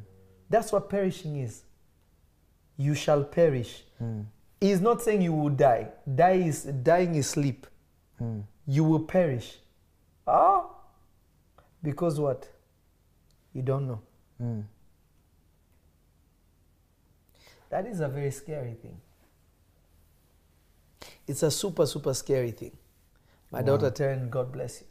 That's 0.48 0.72
what 0.72 0.88
perishing 0.88 1.36
is. 1.36 1.62
You 2.76 2.94
shall 2.94 3.24
perish. 3.24 3.84
Mm. 4.02 4.26
He's 4.60 4.80
not 4.80 5.02
saying 5.02 5.22
you 5.22 5.32
will 5.32 5.50
die. 5.50 5.88
Die 6.14 6.32
is 6.32 6.64
dying 6.64 7.14
is 7.16 7.28
sleep. 7.28 7.66
Mm. 8.20 8.44
You 8.66 8.84
will 8.84 9.00
perish. 9.00 9.58
Ah, 10.26 10.66
because 11.82 12.20
what? 12.20 12.48
You 13.52 13.62
don't 13.62 13.86
know. 13.86 14.00
Mm. 14.40 14.64
That 17.70 17.86
is 17.86 18.00
a 18.00 18.08
very 18.08 18.30
scary 18.30 18.74
thing. 18.74 19.00
It's 21.26 21.42
a 21.42 21.50
super, 21.50 21.86
super 21.86 22.14
scary 22.14 22.50
thing. 22.50 22.76
My 23.50 23.60
Wow. 23.60 23.66
daughter 23.66 23.90
turned, 23.90 24.30
God 24.30 24.52
bless 24.52 24.80
you. 24.80 24.86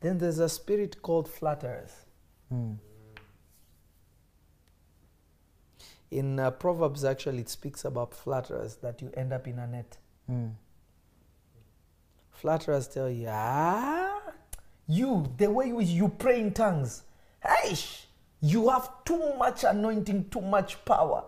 Then 0.00 0.18
there's 0.18 0.38
a 0.38 0.48
spirit 0.48 1.00
called 1.02 1.28
flatterers. 1.28 1.92
Mm. 2.52 2.78
In 6.10 6.38
uh, 6.38 6.50
Proverbs, 6.52 7.04
actually, 7.04 7.40
it 7.40 7.48
speaks 7.48 7.84
about 7.84 8.14
flatterers 8.14 8.76
that 8.76 9.02
you 9.02 9.10
end 9.16 9.32
up 9.32 9.48
in 9.48 9.58
a 9.58 9.66
net. 9.66 9.96
Mm. 10.30 10.52
Flatterers 12.30 12.86
tell 12.88 13.10
you, 13.10 13.26
ah, 13.30 14.13
you, 14.86 15.32
the 15.36 15.50
way 15.50 15.68
you, 15.68 15.80
you 15.80 16.08
pray 16.08 16.40
in 16.40 16.52
tongues, 16.52 17.02
hey, 17.42 17.76
you 18.40 18.68
have 18.68 19.04
too 19.04 19.34
much 19.38 19.64
anointing, 19.64 20.28
too 20.30 20.40
much 20.40 20.84
power. 20.84 21.24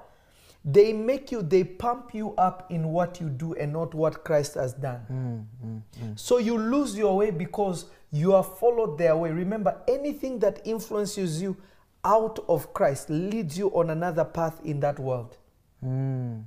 They 0.64 0.92
make 0.92 1.31
you, 1.31 1.42
they 1.42 1.62
pump 1.62 2.12
you 2.12 2.35
up 2.35 2.71
in 2.71 2.88
what 2.88 3.21
you 3.21 3.29
do 3.29 3.55
and 3.55 3.73
not 3.73 3.95
what 3.95 4.25
Christ 4.25 4.55
has 4.55 4.73
done. 4.75 5.01
Mm. 5.11 5.66
Mm. 5.66 5.83
Mm. 6.05 6.19
So 6.19 6.38
you 6.38 6.59
lose 6.59 6.97
your 6.97 7.16
way 7.16 7.31
because 7.31 7.87
you 8.11 8.33
have 8.33 8.59
followed 8.59 8.99
their 8.99 9.16
way. 9.16 9.31
Remember, 9.31 9.81
anything 9.87 10.40
that 10.40 10.61
influences 10.64 11.40
you 11.40 11.57
out 12.05 12.40
of 12.49 12.75
Christ 12.75 13.11
leads 13.11 13.57
you 13.57 13.69
on 13.69 13.90
another 13.90 14.25
path 14.25 14.61
in 14.64 14.81
that 14.81 14.99
world. 14.99 15.37
Mm. 15.85 16.45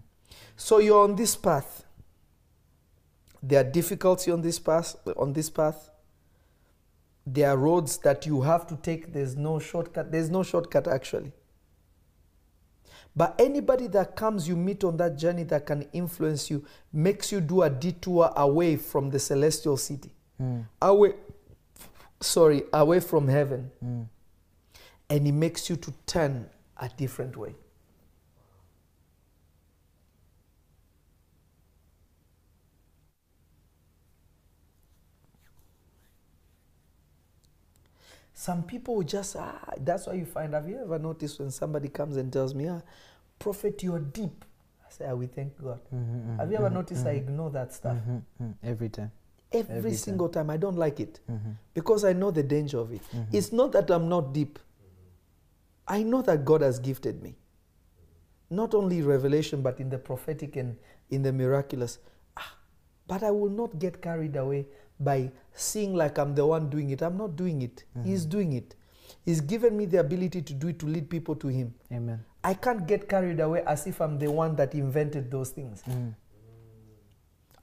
So 0.57 0.79
you're 0.79 1.03
on 1.03 1.15
this 1.15 1.35
path. 1.35 1.85
There 3.41 3.61
are 3.61 3.69
difficulty 3.69 4.31
on 4.31 4.41
this 4.41 4.59
path. 4.59 4.95
On 5.15 5.31
this 5.31 5.49
path, 5.49 5.89
there 7.25 7.49
are 7.49 7.57
roads 7.57 7.97
that 7.99 8.25
you 8.25 8.41
have 8.41 8.65
to 8.67 8.75
take. 8.77 9.13
There's 9.13 9.35
no 9.35 9.59
shortcut. 9.59 10.11
There's 10.11 10.29
no 10.29 10.43
shortcut 10.43 10.87
actually. 10.87 11.31
But 13.15 13.35
anybody 13.39 13.87
that 13.87 14.15
comes 14.15 14.47
you 14.47 14.55
meet 14.55 14.83
on 14.83 14.97
that 14.97 15.17
journey 15.17 15.43
that 15.43 15.65
can 15.65 15.87
influence 15.93 16.49
you 16.49 16.63
makes 16.93 17.31
you 17.31 17.41
do 17.41 17.63
a 17.63 17.69
detour 17.69 18.31
away 18.35 18.75
from 18.77 19.09
the 19.09 19.19
celestial 19.19 19.77
city, 19.77 20.11
Mm. 20.39 20.65
away, 20.81 21.13
sorry, 22.21 22.63
away 22.71 22.99
from 22.99 23.27
heaven, 23.27 23.71
Mm. 23.83 24.07
and 25.09 25.27
it 25.27 25.31
makes 25.33 25.69
you 25.69 25.75
to 25.75 25.91
turn 26.05 26.49
a 26.77 26.87
different 26.89 27.35
way. 27.35 27.55
Some 38.39 38.63
people 38.63 38.95
will 38.95 39.03
just, 39.03 39.35
ah, 39.35 39.59
that's 39.81 40.07
why 40.07 40.13
you 40.13 40.25
find, 40.25 40.53
have 40.53 40.69
you 40.69 40.79
ever 40.81 40.97
noticed 40.97 41.39
when 41.39 41.51
somebody 41.51 41.89
comes 41.89 42.15
and 42.15 42.31
tells 42.31 42.55
me, 42.55 42.69
ah, 42.69 42.79
prophet, 43.37 43.83
you're 43.83 43.99
deep? 43.99 44.45
I 44.81 44.89
say, 44.89 45.05
ah, 45.09 45.13
we 45.13 45.27
thank 45.27 45.61
God. 45.61 45.81
Mhm, 45.93 46.37
Have 46.39 46.49
you 46.49 46.55
ever 46.57 46.69
mhm, 46.69 46.73
noticed 46.75 47.05
I 47.05 47.11
ignore 47.15 47.49
that 47.49 47.73
stuff? 47.73 47.97
Every 48.63 48.87
time. 48.87 49.11
Every, 49.51 49.75
Every 49.75 49.93
single 49.95 50.29
time. 50.29 50.49
I 50.49 50.55
don't 50.55 50.77
like 50.77 51.01
it 51.01 51.19
because 51.73 52.05
I 52.05 52.13
know 52.13 52.31
the 52.31 52.41
danger 52.41 52.77
of 52.79 52.93
it. 52.93 53.01
It's 53.33 53.51
not 53.51 53.73
that 53.73 53.91
I'm 53.91 54.07
not 54.07 54.31
deep. 54.33 54.57
I 55.85 56.03
know 56.03 56.21
that 56.21 56.45
God 56.45 56.61
has 56.61 56.79
gifted 56.79 57.21
me. 57.21 57.35
Not 58.49 58.73
only 58.73 59.01
revelation, 59.01 59.61
but 59.61 59.81
in 59.81 59.89
the 59.89 59.97
prophetic 59.97 60.55
and 60.55 60.77
in 61.09 61.23
the 61.23 61.33
miraculous. 61.33 61.99
Ah, 62.37 62.55
but 63.05 63.21
I 63.21 63.31
will 63.31 63.51
not 63.51 63.79
get 63.79 64.01
carried 64.01 64.37
away 64.37 64.65
by 64.99 65.31
seeing 65.53 65.95
like 65.95 66.17
I'm 66.17 66.35
the 66.35 66.45
one 66.45 66.69
doing 66.69 66.89
it. 66.89 67.01
I'm 67.01 67.17
not 67.17 67.35
doing 67.35 67.61
it. 67.61 67.83
He's 68.03 68.25
doing 68.25 68.53
it. 68.53 68.75
He's 69.25 69.41
given 69.41 69.75
me 69.77 69.85
the 69.85 69.99
ability 69.99 70.41
to 70.41 70.53
do 70.53 70.69
it 70.69 70.79
to 70.79 70.85
lead 70.85 71.09
people 71.09 71.35
to 71.35 71.47
Him. 71.47 71.73
Amen. 71.91 72.23
I 72.43 72.53
can't 72.53 72.87
get 72.87 73.09
carried 73.09 73.39
away 73.39 73.63
as 73.65 73.85
if 73.85 74.01
I'm 74.01 74.17
the 74.17 74.31
one 74.31 74.55
that 74.55 74.73
invented 74.73 75.29
those 75.29 75.49
things. 75.49 75.83
Mm. 75.83 76.15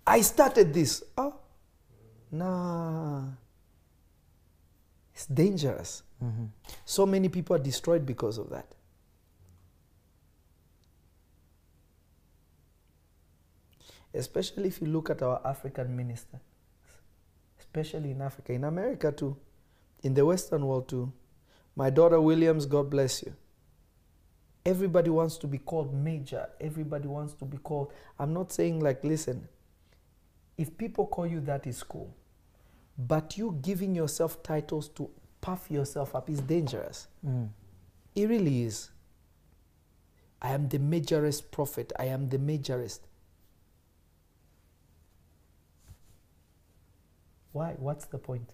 I 0.07 0.21
started 0.21 0.73
this. 0.75 1.03
Oh, 1.17 1.35
nah. 2.31 3.25
It's 5.15 5.27
dangerous. 5.27 6.03
Mhm. 6.23 6.49
So 6.85 7.07
many 7.07 7.29
people 7.29 7.57
are 7.57 7.63
destroyed 7.63 8.05
because 8.05 8.39
of 8.39 8.51
that. 8.51 8.75
Especially 14.15 14.69
if 14.69 14.81
you 14.81 14.87
look 14.89 15.11
at 15.11 15.23
our 15.23 15.41
African 15.45 15.97
ministers, 15.97 16.41
especially 17.77 18.13
in 18.13 18.23
Africa, 18.23 18.53
in 18.53 18.65
America 18.65 19.13
too, 19.13 19.37
in 20.03 20.15
the 20.15 20.25
Western 20.25 20.67
world 20.67 20.89
too. 20.89 21.13
My 21.75 21.91
daughter 21.91 22.21
Williams, 22.21 22.65
God 22.65 22.89
bless 22.89 23.23
you. 23.23 23.35
Everybody 24.65 25.11
wants 25.11 25.37
to 25.39 25.47
be 25.47 25.59
called 25.59 25.93
major. 25.95 26.49
Everybody 26.61 27.07
wants 27.07 27.35
to 27.35 27.45
be 27.45 27.59
called. 27.59 27.93
I'm 28.19 28.33
not 28.33 28.51
saying 28.51 28.81
like, 28.81 29.05
listen, 29.05 29.47
if 30.57 30.77
people 30.79 31.07
call 31.07 31.27
you 31.27 31.41
that 31.41 31.67
is 31.67 31.83
cool. 31.83 32.15
But 32.99 33.37
you 33.37 33.59
giving 33.61 33.95
yourself 33.95 34.43
titles 34.43 34.89
to 34.91 35.11
puff 35.43 35.71
yourself 35.71 36.15
up 36.15 36.31
is 36.31 36.41
dangerous. 36.41 37.09
Mm. 37.25 37.51
It 38.15 38.29
really 38.29 38.63
is. 38.63 38.91
I 40.41 40.53
am 40.53 40.69
the 40.69 40.79
majorist 40.79 41.51
prophet. 41.51 41.93
I 41.99 42.07
am 42.07 42.31
the 42.31 42.39
majorist. 42.39 43.06
Why? 47.57 47.73
What's 47.79 48.05
the 48.05 48.19
point? 48.19 48.53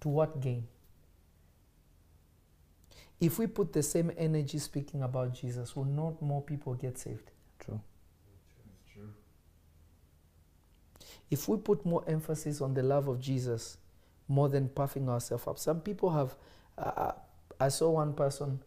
To 0.00 0.08
what 0.08 0.40
gain? 0.40 0.66
If 3.20 3.38
we 3.38 3.46
put 3.46 3.74
the 3.74 3.82
same 3.82 4.10
energy 4.16 4.58
speaking 4.60 5.02
about 5.02 5.34
Jesus, 5.34 5.76
will 5.76 5.84
not 5.84 6.22
more 6.22 6.40
people 6.40 6.72
get 6.72 6.96
saved? 6.96 7.30
True. 7.58 7.82
True. 8.90 9.10
If 11.30 11.46
we 11.50 11.58
put 11.58 11.84
more 11.84 12.02
emphasis 12.06 12.62
on 12.62 12.72
the 12.72 12.82
love 12.82 13.08
of 13.08 13.20
Jesus 13.20 13.76
more 14.26 14.48
than 14.48 14.70
puffing 14.70 15.10
ourselves 15.10 15.46
up, 15.46 15.58
some 15.58 15.82
people 15.82 16.12
have. 16.12 16.34
Uh, 16.78 17.12
I 17.60 17.68
saw 17.68 17.90
one 17.90 18.14
person, 18.14 18.62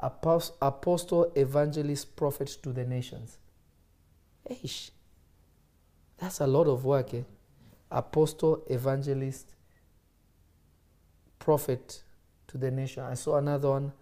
apos- 0.00 0.52
apostle, 0.62 1.32
evangelist, 1.34 2.14
prophet 2.14 2.56
to 2.62 2.72
the 2.72 2.84
nations. 2.84 3.38
Eish, 4.48 4.92
that's 6.16 6.38
a 6.38 6.46
lot 6.46 6.68
of 6.68 6.84
work, 6.84 7.12
eh? 7.14 7.22
Apostle, 7.90 8.62
evangelist, 8.68 9.54
prophet 11.38 12.02
to 12.48 12.58
the 12.58 12.70
nation. 12.70 13.02
I 13.02 13.14
saw 13.14 13.36
another 13.38 13.70
one, 13.70 13.92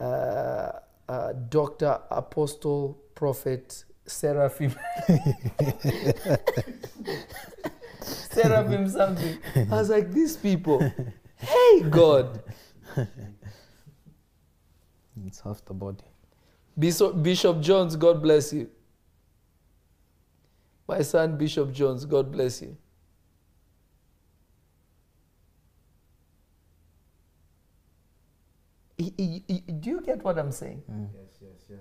uh, 0.00 0.72
uh, 1.08 1.32
doctor, 1.48 2.00
apostle, 2.10 2.98
prophet, 3.14 3.84
seraphim. 4.06 4.74
seraphim 8.02 8.88
something. 8.88 9.38
I 9.54 9.76
was 9.76 9.90
like, 9.90 10.12
these 10.12 10.36
people, 10.36 10.80
hey 11.36 11.82
God. 11.88 12.42
It's 15.26 15.40
half 15.40 15.64
the 15.64 15.74
body. 15.74 16.04
Bishop, 16.78 17.22
Bishop 17.22 17.60
Jones, 17.60 17.96
God 17.96 18.22
bless 18.22 18.52
you. 18.52 18.70
My 20.90 21.02
son, 21.02 21.36
Bishop 21.38 21.72
Jones, 21.72 22.04
God 22.04 22.32
bless 22.32 22.60
you. 22.62 22.76
He- 28.98 29.14
he- 29.16 29.44
he- 29.46 29.60
do 29.60 29.90
you 29.90 30.00
get 30.00 30.24
what 30.24 30.36
I'm 30.36 30.50
saying? 30.50 30.82
Mm. 30.90 31.08
Yes, 31.14 31.38
yes, 31.40 31.70
yes. 31.70 31.78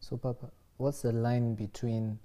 So, 0.00 0.16
Papa, 0.16 0.50
what's 0.78 1.02
the 1.02 1.12
line 1.12 1.54
between 1.54 2.18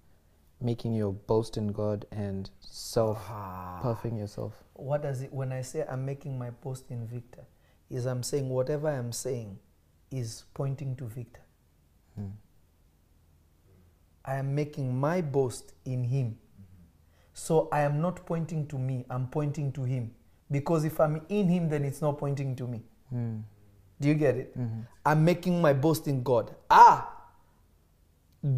making 0.59 0.95
your 0.95 1.13
boast 1.13 1.55
in 1.55 1.67
God 1.67 2.05
and 2.11 2.49
self 2.59 3.23
puffing 3.83 4.17
yourself? 4.17 4.63
What 4.73 5.03
does 5.03 5.21
it, 5.21 5.31
when 5.31 5.51
I 5.53 5.61
say 5.61 5.85
I'm 5.87 6.05
making 6.05 6.39
my 6.39 6.49
boast 6.49 6.89
in 6.89 7.05
Victor, 7.05 7.45
is 7.89 8.07
I'm 8.07 8.23
saying 8.23 8.49
whatever 8.49 8.89
I'm 8.89 9.11
saying 9.11 9.59
is 10.09 10.45
pointing 10.55 10.95
to 10.95 11.05
Victor. 11.05 11.41
Mm. 12.19 12.31
I 14.25 14.35
am 14.35 14.53
making 14.55 14.95
my 14.99 15.21
boast 15.21 15.73
in 15.85 16.03
him. 16.03 16.37
So 17.33 17.69
I 17.71 17.81
am 17.81 18.01
not 18.01 18.25
pointing 18.25 18.67
to 18.67 18.77
me, 18.77 19.05
I'm 19.09 19.27
pointing 19.27 19.71
to 19.73 19.83
him. 19.83 20.11
Because 20.51 20.83
if 20.83 20.99
I'm 20.99 21.21
in 21.29 21.47
him, 21.47 21.69
then 21.69 21.85
it's 21.85 22.01
not 22.01 22.17
pointing 22.17 22.55
to 22.55 22.67
me. 22.67 22.81
Mm. 23.13 23.43
Do 24.01 24.07
you 24.07 24.15
get 24.15 24.35
it? 24.35 24.57
Mhm. 24.57 24.85
I'm 25.05 25.23
making 25.23 25.61
my 25.61 25.73
boast 25.73 26.07
in 26.07 26.23
God. 26.23 26.55
Ah, 26.69 27.15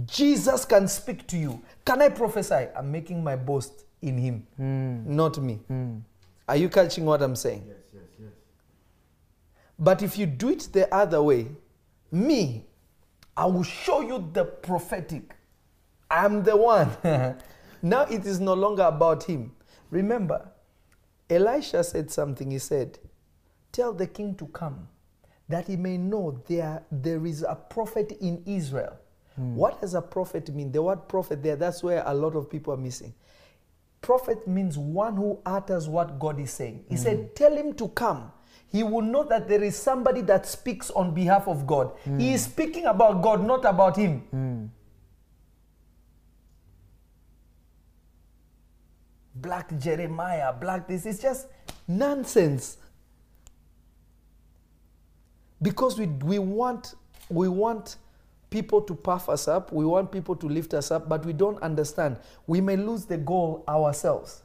Jesus 0.06 0.66
can 0.66 0.88
speak 0.88 1.26
to 1.28 1.38
you. 1.38 1.62
Can 1.86 2.02
I 2.02 2.10
prophesy? 2.10 2.68
I'm 2.76 2.92
making 2.92 3.24
my 3.24 3.36
boast 3.36 3.86
in 4.02 4.18
him, 4.18 4.48
Mm. 4.60 5.06
not 5.06 5.38
me. 5.40 5.60
Mm. 5.70 6.02
Are 6.48 6.56
you 6.58 6.70
catching 6.70 7.06
what 7.06 7.22
I'm 7.22 7.36
saying? 7.36 7.64
Yes, 7.68 7.78
yes, 7.94 8.04
yes. 8.20 8.32
But 9.80 10.02
if 10.02 10.18
you 10.18 10.26
do 10.26 10.50
it 10.50 10.70
the 10.72 10.94
other 10.94 11.22
way, 11.24 11.48
me, 12.12 12.66
I 13.36 13.46
will 13.46 13.64
show 13.64 14.02
you 14.02 14.30
the 14.34 14.46
prophetic. 14.46 15.36
I'm 16.12 16.44
the 16.44 16.58
one. 16.58 16.92
now 17.82 18.02
it 18.04 18.26
is 18.26 18.40
no 18.40 18.54
longer 18.54 18.84
about 18.84 19.24
him. 19.24 19.54
Remember, 19.90 20.50
Elisha 21.30 21.84
said 21.84 22.12
something. 22.12 22.52
He 22.52 22.60
said, 22.60 23.00
Tell 23.72 23.94
the 23.94 24.08
king 24.08 24.36
to 24.36 24.48
come, 24.48 24.90
that 25.48 25.68
he 25.68 25.78
may 25.78 25.98
know 25.98 26.44
there, 26.48 26.84
there 26.92 27.26
is 27.26 27.44
a 27.44 27.56
prophet 27.56 28.18
in 28.20 28.44
Israel. 28.46 28.98
Hmm. 29.36 29.56
What 29.56 29.80
does 29.80 29.94
a 29.94 30.02
prophet 30.02 30.54
mean? 30.54 30.74
The 30.74 30.82
word 30.82 31.08
prophet 31.08 31.42
there, 31.42 31.56
that's 31.56 31.82
where 31.82 32.04
a 32.06 32.14
lot 32.14 32.36
of 32.36 32.50
people 32.50 32.74
are 32.74 32.78
missing. 32.78 33.14
Prophet 34.02 34.46
means 34.48 34.78
one 34.78 35.16
who 35.16 35.40
utters 35.46 35.88
what 35.88 36.20
God 36.20 36.40
is 36.40 36.52
saying. 36.52 36.84
He 36.90 36.98
said, 36.98 37.18
hmm. 37.18 37.26
Tell 37.36 37.56
him 37.56 37.74
to 37.76 37.88
come. 37.90 38.32
He 38.70 38.84
will 38.84 39.02
know 39.02 39.24
that 39.24 39.48
there 39.48 39.64
is 39.64 39.78
somebody 39.78 40.22
that 40.22 40.46
speaks 40.46 40.90
on 40.92 41.14
behalf 41.14 41.48
of 41.48 41.66
God. 41.66 41.92
He 42.04 42.10
hmm. 42.12 42.20
is 42.20 42.44
speaking 42.44 42.86
about 42.86 43.22
God, 43.22 43.46
not 43.46 43.64
about 43.64 43.96
him. 43.96 44.72
Black 49.42 49.78
Jeremiah, 49.80 50.54
black 50.54 50.88
this. 50.88 51.06
It's 51.06 51.22
just 51.22 51.48
nonsense. 51.88 52.78
Because 55.62 56.00
we, 56.00 56.08
we 56.08 56.40
want 56.40 56.96
we 57.30 57.48
want 57.48 57.98
people 58.50 58.82
to 58.82 58.94
puff 58.94 59.30
us 59.30 59.48
up, 59.48 59.72
we 59.72 59.86
want 59.86 60.12
people 60.12 60.36
to 60.36 60.48
lift 60.48 60.74
us 60.74 60.92
up, 60.92 61.08
but 61.08 61.26
we 61.26 61.34
don't 61.34 61.62
understand. 61.64 62.18
We 62.46 62.62
may 62.62 62.76
lose 62.76 63.06
the 63.06 63.18
goal 63.18 63.64
ourselves. 63.68 64.42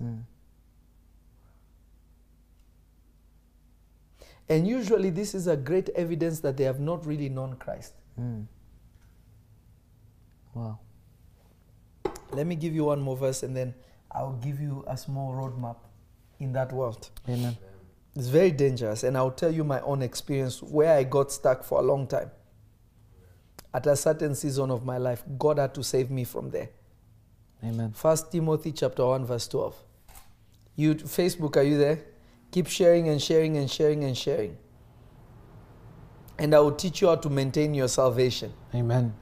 And 4.49 4.67
usually 4.67 5.11
this 5.11 5.35
is 5.35 5.49
a 5.49 5.57
great 5.57 5.89
evidence 5.91 6.41
that 6.41 6.57
they 6.57 6.65
have 6.65 6.79
not 6.79 7.05
really 7.05 7.29
known 7.29 7.57
Christ. 7.57 7.95
Mm. 8.19 8.47
Wow. 10.55 10.79
Let 12.33 12.47
me 12.47 12.55
give 12.55 12.75
you 12.75 12.85
one 12.85 13.01
more 13.01 13.17
verse 13.17 13.43
and 13.43 13.57
then 13.57 13.75
I'll 14.11 14.39
give 14.43 14.61
you 14.61 14.85
a 14.87 14.97
small 14.97 15.33
roadmap 15.33 15.77
in 16.39 16.53
that 16.53 16.73
world. 16.73 17.11
Amen. 17.29 17.57
It's 18.15 18.29
very 18.29 18.51
dangerous, 18.51 19.03
and 19.03 19.17
I'll 19.17 19.31
tell 19.31 19.53
you 19.53 19.63
my 19.63 19.81
own 19.83 20.03
experience 20.03 20.63
where 20.63 20.97
I 20.97 21.05
got 21.05 21.31
stuck 21.31 21.65
for 21.65 21.81
a 21.81 21.83
long 21.83 22.07
time. 22.07 22.31
At 23.75 23.87
a 23.87 23.95
certain 23.95 24.35
season 24.35 24.71
of 24.71 24.87
my 24.87 24.97
life, 24.97 25.23
God 25.39 25.59
had 25.59 25.75
to 25.75 25.85
save 25.85 26.11
me 26.11 26.25
from 26.25 26.51
there. 26.51 26.71
Amen. 27.63 27.93
First 27.93 28.33
Timothy 28.33 28.73
chapter 28.73 29.05
1, 29.05 29.27
verse 29.27 29.49
12. 29.49 29.77
You 30.77 30.95
Facebook, 30.95 31.57
are 31.57 31.63
you 31.63 31.77
there? 31.77 32.05
Keep 32.53 32.69
sharing 32.69 33.09
and 33.09 33.21
sharing 33.21 33.59
and 33.59 33.71
sharing 33.71 34.05
and 34.05 34.17
sharing. 34.17 34.57
And 36.39 36.55
I 36.55 36.61
will 36.61 36.73
teach 36.73 37.03
you 37.03 37.09
how 37.09 37.17
to 37.17 37.29
maintain 37.29 37.75
your 37.75 37.89
salvation. 37.89 38.53
Amen. 38.75 39.15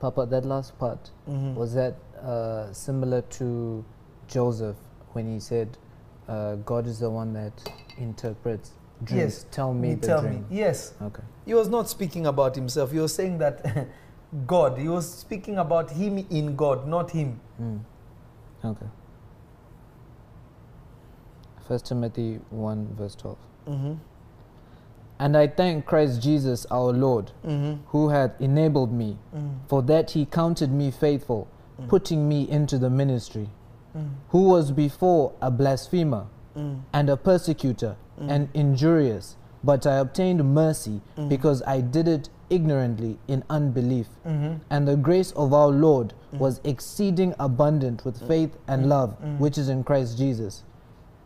Papa, 0.00 0.26
that 0.26 0.44
last 0.44 0.78
part 0.78 1.10
Mhm. 1.28 1.54
was 1.54 1.74
that 1.74 1.94
uh, 2.22 2.72
similar 2.72 3.22
to 3.22 3.84
Joseph 4.28 4.76
when 5.12 5.26
he 5.32 5.38
said, 5.40 5.76
uh, 6.28 6.56
"God 6.56 6.86
is 6.86 6.98
the 6.98 7.08
one 7.10 7.32
that 7.34 7.52
interprets 7.98 8.72
dreams. 9.04 9.22
Yes. 9.36 9.46
Tell 9.50 9.72
me 9.74 9.94
the 9.94 10.06
tell 10.06 10.20
dream." 10.20 10.46
me. 10.50 10.56
Yes. 10.58 10.94
Okay. 11.00 11.22
He 11.44 11.54
was 11.54 11.68
not 11.68 11.88
speaking 11.88 12.26
about 12.26 12.54
himself. 12.56 12.90
He 12.92 12.98
was 12.98 13.14
saying 13.14 13.38
that 13.38 13.62
God, 14.46 14.76
he 14.78 14.88
was 14.88 15.08
speaking 15.08 15.56
about 15.58 15.90
him 15.90 16.18
in 16.30 16.56
God, 16.56 16.86
not 16.86 17.10
him. 17.12 17.40
Mm. 17.60 17.80
Okay. 18.64 18.86
First 21.68 21.86
Timothy 21.86 22.40
one 22.50 22.88
verse 22.96 23.14
twelve. 23.14 23.38
Mm-hmm. 23.66 23.94
And 25.18 25.36
I 25.36 25.46
thank 25.46 25.86
Christ 25.86 26.20
Jesus 26.20 26.66
our 26.70 26.92
Lord, 26.92 27.30
Mhm. 27.44 27.78
who 27.88 28.08
hath 28.10 28.38
enabled 28.40 28.92
me, 28.92 29.18
Mm. 29.34 29.50
for 29.66 29.82
that 29.82 30.10
he 30.10 30.26
counted 30.26 30.70
me 30.70 30.90
faithful, 30.90 31.46
putting 31.88 32.28
me 32.28 32.48
into 32.48 32.78
the 32.78 32.90
ministry, 32.90 33.48
Mm. 33.96 34.08
who 34.30 34.42
was 34.48 34.72
before 34.72 35.32
a 35.40 35.50
blasphemer 35.50 36.24
Mm. 36.54 36.80
and 36.92 37.08
a 37.08 37.16
persecutor 37.16 37.96
and 38.18 38.48
injurious, 38.54 39.36
but 39.64 39.86
I 39.86 39.96
obtained 39.96 40.42
mercy 40.54 41.00
because 41.28 41.62
I 41.66 41.80
did 41.80 42.08
it 42.08 42.28
ignorantly 42.48 43.18
in 43.26 43.42
unbelief. 43.50 44.08
Mhm. 44.24 44.60
And 44.70 44.86
the 44.86 44.96
grace 44.96 45.32
of 45.32 45.52
our 45.52 45.68
Lord 45.70 46.14
was 46.38 46.60
exceeding 46.62 47.34
abundant 47.38 48.04
with 48.04 48.18
faith 48.28 48.56
and 48.68 48.88
love, 48.88 49.16
which 49.38 49.58
is 49.58 49.68
in 49.68 49.82
Christ 49.82 50.16
Jesus. 50.18 50.62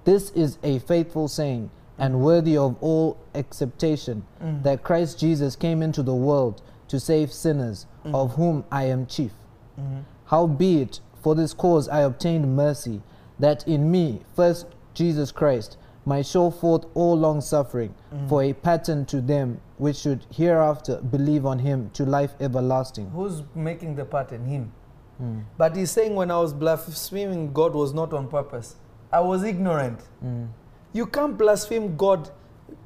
This 0.05 0.31
is 0.31 0.59
a 0.63 0.79
faithful 0.79 1.29
saying 1.29 1.71
and 2.01 2.21
worthy 2.21 2.57
of 2.57 2.77
all 2.81 3.19
acceptation 3.35 4.25
mm. 4.43 4.63
that 4.63 4.83
Christ 4.83 5.19
Jesus 5.19 5.55
came 5.55 5.83
into 5.83 6.03
the 6.03 6.15
world 6.15 6.63
to 6.89 6.99
save 6.99 7.33
sinners, 7.33 7.87
mm. 8.05 8.15
of 8.15 8.35
whom 8.35 8.65
I 8.73 8.85
am 8.85 9.07
chief. 9.07 9.33
Mm-hmm. 9.79 10.01
Howbeit, 10.27 11.01
for 11.23 11.35
this 11.35 11.53
cause 11.53 11.89
I 11.89 12.01
obtained 12.01 12.57
mercy, 12.57 13.03
that 13.39 13.67
in 13.69 13.91
me, 13.91 14.23
first 14.35 14.67
Jesus 14.95 15.31
Christ, 15.31 15.77
might 16.05 16.27
show 16.27 16.51
forth 16.51 16.87
all 16.95 17.17
long 17.17 17.41
suffering, 17.41 17.95
mm. 18.13 18.29
for 18.29 18.43
a 18.43 18.53
pattern 18.53 19.05
to 19.07 19.21
them 19.21 19.61
which 19.77 19.97
should 19.97 20.27
hereafter 20.35 20.97
believe 20.97 21.47
on 21.47 21.59
him 21.59 21.91
to 21.95 22.05
life 22.05 22.33
everlasting. 22.41 23.11
Who's 23.11 23.43
making 23.55 23.97
the 23.97 24.05
pattern? 24.05 24.45
Him. 24.45 24.73
Hmm. 25.19 25.41
But 25.59 25.77
he's 25.77 25.91
saying 25.91 26.15
when 26.15 26.31
I 26.31 26.39
was 26.39 26.55
blaspheming 26.55 27.53
God 27.53 27.75
was 27.75 27.93
not 27.93 28.13
on 28.15 28.29
purpose. 28.29 28.77
I 29.13 29.21
was 29.21 29.43
ignorant. 29.43 30.01
Hmm. 30.21 30.47
You 30.93 31.07
can't 31.07 31.37
blaspheme 31.39 31.97
God 31.97 32.31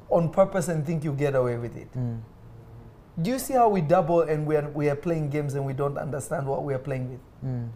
on 0.09 0.29
purpose 0.29 0.67
and 0.67 0.85
think 0.85 1.03
you 1.03 1.11
get 1.13 1.35
away 1.35 1.57
with 1.57 1.75
it. 1.75 1.91
mm, 1.93 2.19
Do 3.21 3.31
you 3.31 3.39
see 3.39 3.53
how 3.53 3.69
we 3.69 3.81
double 3.81 4.21
and 4.21 4.45
we 4.45 4.55
are, 4.55 4.69
we 4.69 4.89
are 4.89 4.95
playing 4.95 5.29
games 5.29 5.55
and 5.55 5.65
we 5.65 5.73
don't 5.73 5.97
understand 5.97 6.47
what 6.47 6.63
we 6.63 6.73
are 6.73 6.79
playing 6.79 7.09
with? 7.11 7.19
mm. 7.45 7.69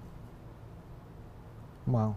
Wow. 1.88 2.16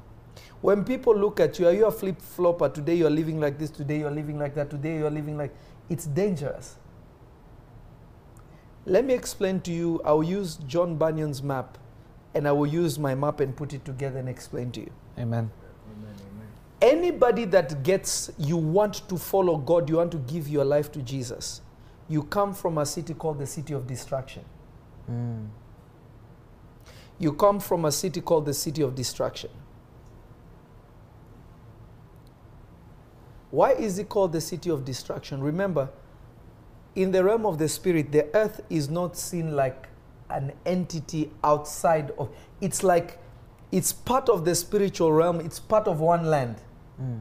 When 0.60 0.84
people 0.84 1.16
look 1.16 1.40
at 1.40 1.58
you, 1.58 1.66
are 1.66 1.72
you 1.72 1.86
a 1.86 1.90
flip 1.90 2.20
flopper? 2.20 2.68
Today 2.68 2.94
you're 2.94 3.10
living 3.10 3.40
like 3.40 3.58
this, 3.58 3.70
today 3.70 4.00
you're 4.00 4.10
living 4.10 4.38
like 4.38 4.54
that, 4.54 4.70
today 4.70 4.98
you're 4.98 5.10
living 5.10 5.36
like. 5.36 5.54
It's 5.88 6.06
dangerous. 6.06 6.76
Let 8.84 9.04
me 9.04 9.14
explain 9.14 9.60
to 9.62 9.72
you. 9.72 10.00
I'll 10.04 10.22
use 10.22 10.56
John 10.66 10.96
Bunyan's 10.96 11.42
map 11.42 11.78
and 12.34 12.46
I 12.46 12.52
will 12.52 12.66
use 12.66 12.98
my 12.98 13.14
map 13.14 13.40
and 13.40 13.56
put 13.56 13.72
it 13.72 13.84
together 13.84 14.18
and 14.18 14.28
explain 14.28 14.70
to 14.72 14.80
you. 14.80 14.90
Amen. 15.18 15.50
Anybody 16.82 17.44
that 17.46 17.84
gets 17.84 18.32
you 18.38 18.56
want 18.56 19.08
to 19.08 19.16
follow 19.16 19.56
God, 19.56 19.88
you 19.88 19.96
want 19.98 20.10
to 20.12 20.18
give 20.18 20.48
your 20.48 20.64
life 20.64 20.90
to 20.92 21.02
Jesus, 21.02 21.60
you 22.08 22.24
come 22.24 22.52
from 22.52 22.78
a 22.78 22.84
city 22.86 23.14
called 23.14 23.38
the 23.38 23.46
city 23.46 23.72
of 23.72 23.86
destruction. 23.86 24.44
Mm, 25.10 25.46
You 27.20 27.32
come 27.34 27.60
from 27.60 27.84
a 27.84 27.92
city 27.92 28.20
called 28.20 28.46
the 28.46 28.54
city 28.54 28.82
of 28.82 28.96
destruction. 28.96 29.50
Why 33.52 33.72
is 33.72 33.98
it 33.98 34.08
called 34.08 34.32
the 34.32 34.40
city 34.40 34.70
of 34.70 34.84
destruction? 34.84 35.40
Remember, 35.40 35.90
in 36.96 37.12
the 37.12 37.22
realm 37.22 37.46
of 37.46 37.58
the 37.58 37.68
spirit, 37.68 38.10
the 38.10 38.34
earth 38.34 38.60
is 38.68 38.90
not 38.90 39.16
seen 39.16 39.54
like 39.54 39.88
an 40.30 40.52
entity 40.66 41.30
outside 41.44 42.10
of 42.18 42.30
it's 42.60 42.82
like 42.82 43.18
it's 43.70 43.92
part 43.92 44.28
of 44.28 44.44
the 44.44 44.54
spiritual 44.54 45.12
realm, 45.12 45.40
it's 45.40 45.60
part 45.60 45.86
of 45.86 46.00
one 46.00 46.24
land. 46.24 46.56
Mm, 47.02 47.20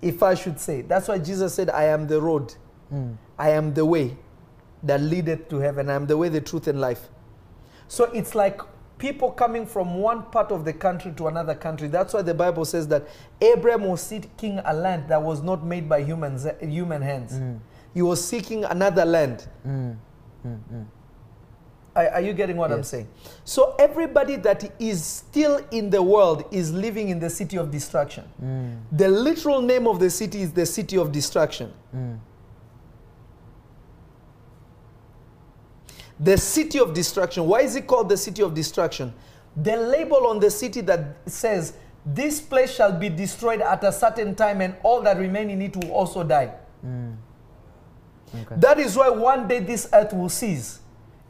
If 0.00 0.22
I 0.22 0.34
should 0.34 0.58
say, 0.58 0.82
that's 0.82 1.08
why 1.08 1.18
Jesus 1.18 1.54
said, 1.54 1.70
I 1.70 1.84
am 1.84 2.06
the 2.08 2.20
road, 2.20 2.54
mm, 2.92 3.16
I 3.38 3.50
am 3.50 3.72
the 3.74 3.84
way 3.84 4.16
that 4.82 5.00
leadeth 5.00 5.48
to 5.48 5.58
heaven. 5.58 5.88
I 5.88 5.94
am 5.94 6.06
the 6.06 6.16
way, 6.16 6.28
the 6.28 6.40
truth, 6.40 6.66
and 6.66 6.80
life. 6.80 7.08
So 7.86 8.04
it's 8.12 8.34
like 8.34 8.60
people 8.98 9.30
coming 9.30 9.64
from 9.66 9.94
one 9.96 10.22
part 10.24 10.50
of 10.50 10.64
the 10.64 10.72
country 10.72 11.12
to 11.12 11.28
another 11.28 11.54
country. 11.54 11.86
That's 11.88 12.14
why 12.14 12.22
the 12.22 12.34
Bible 12.34 12.64
says 12.64 12.88
that 12.88 13.06
Abraham 13.40 13.84
was 13.84 14.00
seeking 14.00 14.60
a 14.64 14.72
land 14.74 15.08
that 15.08 15.22
was 15.22 15.40
not 15.42 15.64
made 15.64 15.88
by 15.88 16.02
humans, 16.02 16.46
human 16.60 17.00
hands. 17.02 17.32
mm, 17.34 17.58
He 17.94 18.02
was 18.02 18.24
seeking 18.24 18.64
another 18.64 19.04
land. 19.04 19.46
Are, 21.94 22.08
are 22.08 22.20
you 22.22 22.32
getting 22.32 22.56
what 22.56 22.72
I'm 22.72 22.82
saying? 22.82 23.06
So 23.44 23.74
everybody 23.78 24.36
that 24.36 24.72
is 24.80 25.04
still 25.04 25.60
in 25.70 25.90
the 25.90 26.02
world 26.02 26.44
is 26.50 26.72
living 26.72 27.10
in 27.10 27.18
the 27.20 27.28
city 27.28 27.58
of 27.58 27.70
destruction. 27.70 28.24
Mm, 28.42 28.78
The 28.92 29.08
literal 29.08 29.60
name 29.60 29.86
of 29.86 29.98
the 30.00 30.08
city 30.10 30.40
is 30.42 30.52
the 30.52 30.64
city 30.66 30.96
of 30.96 31.12
destruction. 31.12 31.72
mm, 31.94 32.18
The 36.20 36.36
city 36.38 36.78
of 36.78 36.94
destruction. 36.94 37.46
Why 37.46 37.60
is 37.62 37.74
it 37.76 37.86
called 37.86 38.08
the 38.08 38.16
city 38.16 38.42
of 38.42 38.54
destruction? 38.54 39.12
The 39.56 39.76
label 39.76 40.26
on 40.28 40.40
the 40.40 40.50
city 40.50 40.80
that 40.82 41.16
says, 41.26 41.74
This 42.06 42.40
place 42.40 42.74
shall 42.74 42.92
be 42.92 43.08
destroyed 43.08 43.60
at 43.60 43.82
a 43.84 43.92
certain 43.92 44.34
time, 44.34 44.60
and 44.60 44.76
all 44.82 45.02
that 45.02 45.18
remain 45.18 45.50
in 45.50 45.60
it 45.62 45.76
will 45.76 45.90
also 45.92 46.22
die. 46.24 46.52
mm. 46.84 47.16
Okay. 48.34 48.54
That 48.56 48.78
is 48.78 48.96
why 48.96 49.10
one 49.10 49.46
day 49.46 49.58
this 49.58 49.86
earth 49.92 50.14
will 50.14 50.30
cease, 50.30 50.80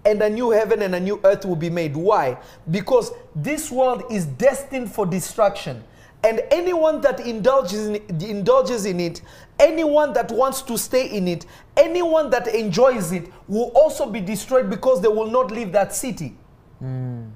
and 0.05 0.21
a 0.23 0.29
new 0.29 0.51
heaven 0.51 0.83
and 0.83 0.95
a 0.95 1.01
new 1.01 1.21
earth 1.25 1.45
will 1.45 1.57
be 1.57 1.71
made. 1.71 1.97
Why? 1.97 2.37
Because 2.71 3.13
this 3.37 3.71
world 3.71 4.05
is 4.11 4.27
destined 4.27 4.93
for 4.93 5.07
destruction. 5.07 5.85
And 6.25 6.41
anyone 6.51 7.01
that 7.01 7.21
indulges 7.21 7.89
in, 7.89 7.97
indulges 8.21 8.87
in 8.87 9.01
it, 9.01 9.23
anyone 9.59 10.13
that 10.13 10.31
wants 10.31 10.63
to 10.63 10.79
stay 10.79 11.09
in 11.11 11.27
it, 11.27 11.47
anyone 11.77 12.31
that 12.31 12.47
enjoys 12.49 13.11
it 13.13 13.29
will 13.49 13.73
also 13.75 14.09
be 14.09 14.21
destroyed 14.21 14.71
because 14.71 15.01
they 15.03 15.09
will 15.09 15.31
not 15.31 15.51
leave 15.51 15.73
that 15.73 15.95
city. 15.95 16.37
Mm, 16.83 17.31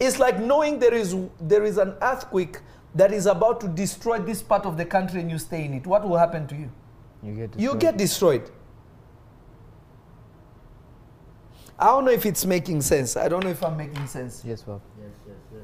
It's 0.00 0.18
like 0.18 0.40
knowing 0.40 0.78
there 0.80 0.94
is, 0.94 1.14
there 1.40 1.64
is 1.64 1.78
an 1.78 1.94
earthquake 2.02 2.58
that 2.94 3.12
is 3.12 3.26
about 3.26 3.60
to 3.60 3.68
destroy 3.68 4.18
this 4.18 4.42
part 4.42 4.66
of 4.66 4.76
the 4.76 4.84
country 4.84 5.20
and 5.20 5.30
you 5.30 5.38
stay 5.38 5.64
in 5.64 5.74
it. 5.74 5.86
What 5.86 6.08
will 6.08 6.16
happen 6.16 6.46
to 6.48 6.56
you? 6.56 6.70
you 7.22 7.34
get 7.34 7.58
You 7.58 7.74
get 7.76 7.96
destroyed. 7.96 8.50
I 11.80 11.86
don't 11.86 12.04
know 12.04 12.10
if 12.10 12.26
it's 12.26 12.44
making 12.44 12.82
sense. 12.82 13.16
I 13.16 13.28
don't 13.28 13.42
know 13.42 13.50
if 13.50 13.64
I'm 13.64 13.76
making 13.76 14.06
sense. 14.06 14.42
Yes, 14.44 14.62
Bob. 14.62 14.82
Yes, 15.00 15.10
yes, 15.26 15.36
yes. 15.54 15.62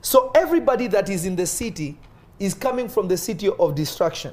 So 0.00 0.30
everybody 0.34 0.86
that 0.86 1.10
is 1.10 1.26
in 1.26 1.36
the 1.36 1.46
city 1.46 1.98
is 2.38 2.54
coming 2.54 2.88
from 2.88 3.08
the 3.08 3.16
city 3.16 3.48
of 3.48 3.74
destruction. 3.74 4.32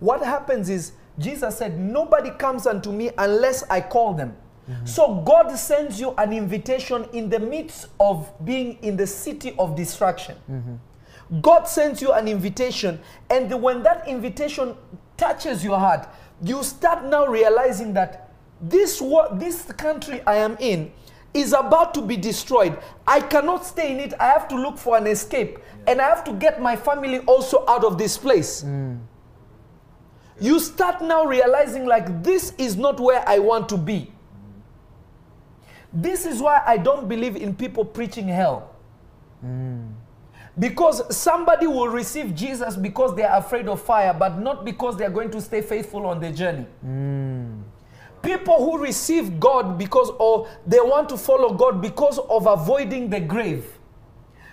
What 0.00 0.22
happens 0.24 0.70
is 0.70 0.92
Jesus 1.18 1.58
said, 1.58 1.78
Nobody 1.78 2.30
comes 2.30 2.66
unto 2.66 2.90
me 2.90 3.10
unless 3.18 3.64
I 3.68 3.82
call 3.82 4.14
them. 4.14 4.34
Mm-hmm. 4.68 4.86
So 4.86 5.16
God 5.16 5.50
sends 5.56 6.00
you 6.00 6.14
an 6.16 6.32
invitation 6.32 7.06
in 7.12 7.28
the 7.28 7.38
midst 7.38 7.88
of 8.00 8.32
being 8.46 8.78
in 8.82 8.96
the 8.96 9.06
city 9.06 9.54
of 9.58 9.76
destruction. 9.76 10.36
Mm-hmm. 10.50 11.40
God 11.40 11.64
sends 11.64 12.00
you 12.00 12.12
an 12.12 12.28
invitation, 12.28 12.98
and 13.28 13.62
when 13.62 13.82
that 13.82 14.08
invitation 14.08 14.74
touches 15.16 15.62
your 15.62 15.78
heart, 15.78 16.08
you 16.42 16.62
start 16.62 17.04
now 17.04 17.26
realizing 17.26 17.92
that 17.94 18.23
this 18.68 19.02
this 19.34 19.62
country 19.72 20.20
I 20.26 20.36
am 20.36 20.56
in 20.60 20.92
is 21.32 21.52
about 21.52 21.92
to 21.94 22.02
be 22.02 22.16
destroyed. 22.16 22.78
I 23.06 23.20
cannot 23.20 23.66
stay 23.66 23.90
in 23.92 24.00
it. 24.00 24.14
I 24.20 24.28
have 24.28 24.46
to 24.48 24.56
look 24.56 24.78
for 24.78 24.96
an 24.96 25.06
escape, 25.06 25.58
and 25.86 26.00
I 26.00 26.08
have 26.08 26.24
to 26.24 26.32
get 26.32 26.62
my 26.62 26.76
family 26.76 27.18
also 27.20 27.64
out 27.66 27.84
of 27.84 27.98
this 27.98 28.16
place. 28.16 28.62
Mm. 28.62 29.00
You 30.40 30.58
start 30.60 31.02
now 31.02 31.24
realizing 31.24 31.86
like 31.86 32.22
this 32.22 32.52
is 32.58 32.76
not 32.76 33.00
where 33.00 33.28
I 33.28 33.38
want 33.38 33.68
to 33.70 33.76
be. 33.76 34.12
This 35.92 36.26
is 36.26 36.40
why 36.40 36.62
I 36.66 36.76
don't 36.76 37.08
believe 37.08 37.36
in 37.36 37.54
people 37.54 37.84
preaching 37.84 38.28
hell. 38.28 38.74
Mm. 39.44 39.92
Because 40.58 41.16
somebody 41.16 41.66
will 41.66 41.88
receive 41.88 42.34
Jesus 42.34 42.76
because 42.76 43.16
they 43.16 43.24
are 43.24 43.38
afraid 43.38 43.68
of 43.68 43.82
fire, 43.82 44.14
but 44.14 44.38
not 44.38 44.64
because 44.64 44.96
they 44.96 45.04
are 45.04 45.10
going 45.10 45.30
to 45.32 45.40
stay 45.40 45.60
faithful 45.60 46.06
on 46.06 46.20
the 46.20 46.30
journey. 46.30 46.66
Mm. 46.84 47.63
People 48.24 48.56
who 48.64 48.78
receive 48.78 49.38
God 49.38 49.78
because 49.78 50.10
or 50.18 50.48
they 50.66 50.80
want 50.80 51.08
to 51.10 51.16
follow 51.16 51.52
God 51.52 51.80
because 51.82 52.18
of 52.18 52.46
avoiding 52.46 53.10
the 53.10 53.20
grave. 53.20 53.66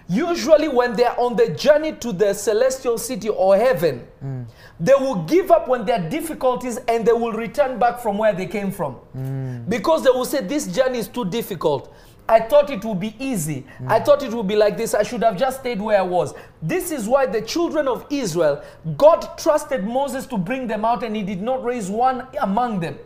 Usually, 0.09 0.67
when 0.67 0.93
they 0.97 1.05
are 1.05 1.17
on 1.17 1.37
the 1.37 1.51
journey 1.51 1.93
to 1.93 2.11
the 2.11 2.33
celestial 2.33 2.97
city 2.97 3.29
or 3.29 3.55
heaven, 3.55 4.05
mm. 4.21 4.45
they 4.77 4.93
will 4.95 5.23
give 5.23 5.51
up 5.51 5.69
when 5.69 5.85
there 5.85 6.01
are 6.01 6.09
difficulties 6.09 6.77
and 6.89 7.07
they 7.07 7.13
will 7.13 7.31
return 7.31 7.79
back 7.79 8.01
from 8.01 8.17
where 8.17 8.33
they 8.33 8.45
came 8.45 8.71
from. 8.71 8.97
Mm. 9.15 9.69
Because 9.69 10.03
they 10.03 10.09
will 10.09 10.25
say, 10.25 10.41
This 10.41 10.67
journey 10.67 10.99
is 10.99 11.07
too 11.07 11.23
difficult. 11.23 11.93
I 12.27 12.41
thought 12.41 12.69
it 12.69 12.83
would 12.83 12.99
be 12.99 13.15
easy. 13.19 13.65
I 13.87 13.99
mm. 13.99 14.05
thought 14.05 14.21
it 14.21 14.33
would 14.33 14.47
be 14.47 14.55
like 14.57 14.75
this. 14.75 14.93
I 14.93 15.03
should 15.03 15.23
have 15.23 15.37
just 15.37 15.61
stayed 15.61 15.81
where 15.81 15.99
I 15.99 16.01
was. 16.01 16.33
This 16.61 16.91
is 16.91 17.07
why 17.07 17.25
the 17.25 17.41
children 17.41 17.87
of 17.87 18.05
Israel, 18.09 18.63
God 18.97 19.37
trusted 19.37 19.85
Moses 19.85 20.25
to 20.27 20.37
bring 20.37 20.67
them 20.67 20.83
out 20.83 21.03
and 21.03 21.15
he 21.15 21.23
did 21.23 21.41
not 21.41 21.63
raise 21.63 21.89
one 21.89 22.27
among 22.41 22.81
them. 22.81 22.99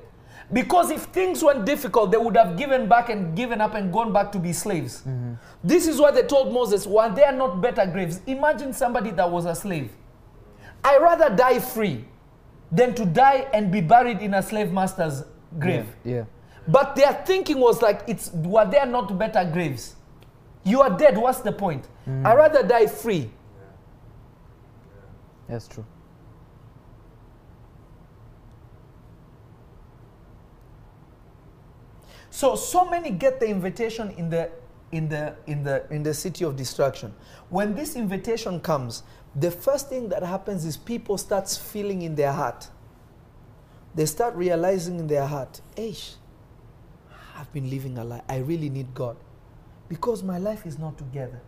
Because 0.54 0.92
if 0.92 1.04
things 1.06 1.44
weren't 1.44 1.66
difficult, 1.66 2.12
they 2.12 2.18
would 2.18 2.38
have 2.38 2.56
given 2.58 2.88
back 2.88 3.10
and 3.10 3.36
given 3.36 3.62
up 3.62 3.74
and 3.74 3.92
gone 3.92 4.14
back 4.14 4.32
to 4.34 4.40
be 4.40 4.54
slaves. 4.54 5.04
This 5.64 5.88
is 5.88 6.00
why 6.00 6.12
they 6.12 6.24
told 6.24 6.54
Moses, 6.54 6.86
Were 6.86 7.14
they 7.14 7.24
are 7.24 7.32
not 7.32 7.62
better 7.62 7.86
graves? 7.86 8.22
Imagine 8.28 8.74
somebody 8.74 9.12
that 9.12 9.30
was 9.30 9.46
a 9.46 9.56
slave. 9.56 9.92
I 10.84 10.98
rather 10.98 11.36
die 11.36 11.60
free 11.60 12.06
than 12.72 12.94
to 12.96 13.06
die 13.06 13.48
and 13.54 13.72
be 13.72 13.82
buried 13.82 14.20
in 14.20 14.36
a 14.36 14.44
slave 14.44 14.72
master's 14.72 15.24
grave. 15.58 15.88
Yeah. 16.04 16.26
But 16.68 16.96
their 16.96 17.14
thinking 17.26 17.60
was 17.60 17.82
like, 17.82 18.04
it's 18.08 18.32
were 18.32 18.66
there 18.70 18.86
not 18.86 19.18
better 19.18 19.50
graves? 19.52 19.96
You 20.64 20.82
are 20.82 20.96
dead, 20.96 21.18
what's 21.18 21.40
the 21.42 21.52
point? 21.52 21.88
Mm. 22.08 22.26
I'd 22.26 22.36
rather 22.36 22.64
die 22.64 22.88
free. 22.88 23.30
That's 25.48 25.68
true. 25.68 25.86
So 32.36 32.58
so 32.58 32.84
many 32.84 33.12
get 33.12 33.40
the 33.40 33.48
invitation 33.48 34.12
in 34.18 34.30
the 34.30 34.52
in 34.92 35.08
the 35.08 35.38
in 35.48 35.64
the 35.64 35.86
in 35.90 36.04
the 36.04 36.14
city 36.14 36.44
of 36.44 36.58
destruction. 36.58 37.14
When 37.48 37.76
this 37.76 37.96
invitation 37.96 38.60
comes, 38.60 39.04
the 39.38 39.50
first 39.50 39.88
thing 39.88 40.10
that 40.10 40.22
happens 40.22 40.66
is 40.66 40.76
people 40.76 41.18
starts 41.18 41.56
feeling 41.56 42.02
in 42.02 42.16
their 42.16 42.34
heart. 42.34 42.68
They 43.96 44.06
start 44.06 44.36
realizing 44.36 45.00
in 45.00 45.08
their 45.08 45.26
heart, 45.26 45.62
Eish, 45.78 46.16
I've 47.38 47.54
been 47.54 47.70
living 47.70 47.98
a 47.98 48.04
lie. 48.04 48.22
I 48.28 48.40
really 48.40 48.70
need 48.70 48.94
God. 48.94 49.16
Because 49.88 50.22
my 50.22 50.38
life 50.38 50.66
is 50.66 50.78
not 50.78 50.98
together. 50.98 51.40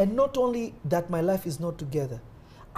And 0.00 0.16
not 0.16 0.36
only 0.36 0.74
that 0.86 1.10
my 1.10 1.20
life 1.20 1.46
is 1.46 1.60
not 1.60 1.78
together, 1.78 2.20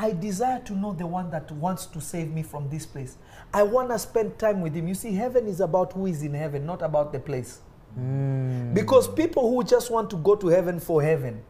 I 0.03 0.12
desire 0.12 0.61
to 0.61 0.72
know 0.74 0.94
the 0.94 1.07
one 1.07 1.30
that 1.30 1.51
wants 1.51 1.84
to 1.84 2.01
save 2.01 2.32
me 2.32 2.42
from 2.42 2.70
this 2.70 2.86
place. 2.86 3.18
I 3.53 3.64
want 3.64 3.90
to 3.90 3.98
spend 3.98 4.38
time 4.38 4.62
with 4.62 4.74
him. 4.74 4.88
You 4.88 4.94
see, 4.94 5.12
heaven 5.12 5.46
is 5.46 5.61
about 5.61 5.92
who 5.92 6.07
is 6.07 6.22
in 6.22 6.32
heaven, 6.32 6.64
not 6.64 6.80
about 6.80 7.12
the 7.12 7.18
place. 7.18 7.61
Hmm. 7.96 8.72
Because 8.72 9.09
people 9.09 9.51
who 9.51 9.62
just 9.62 9.90
want 9.90 10.09
to 10.09 10.16
go 10.16 10.36
to 10.36 10.46
heaven 10.46 10.80
for 10.80 11.03
heaven 11.03 11.42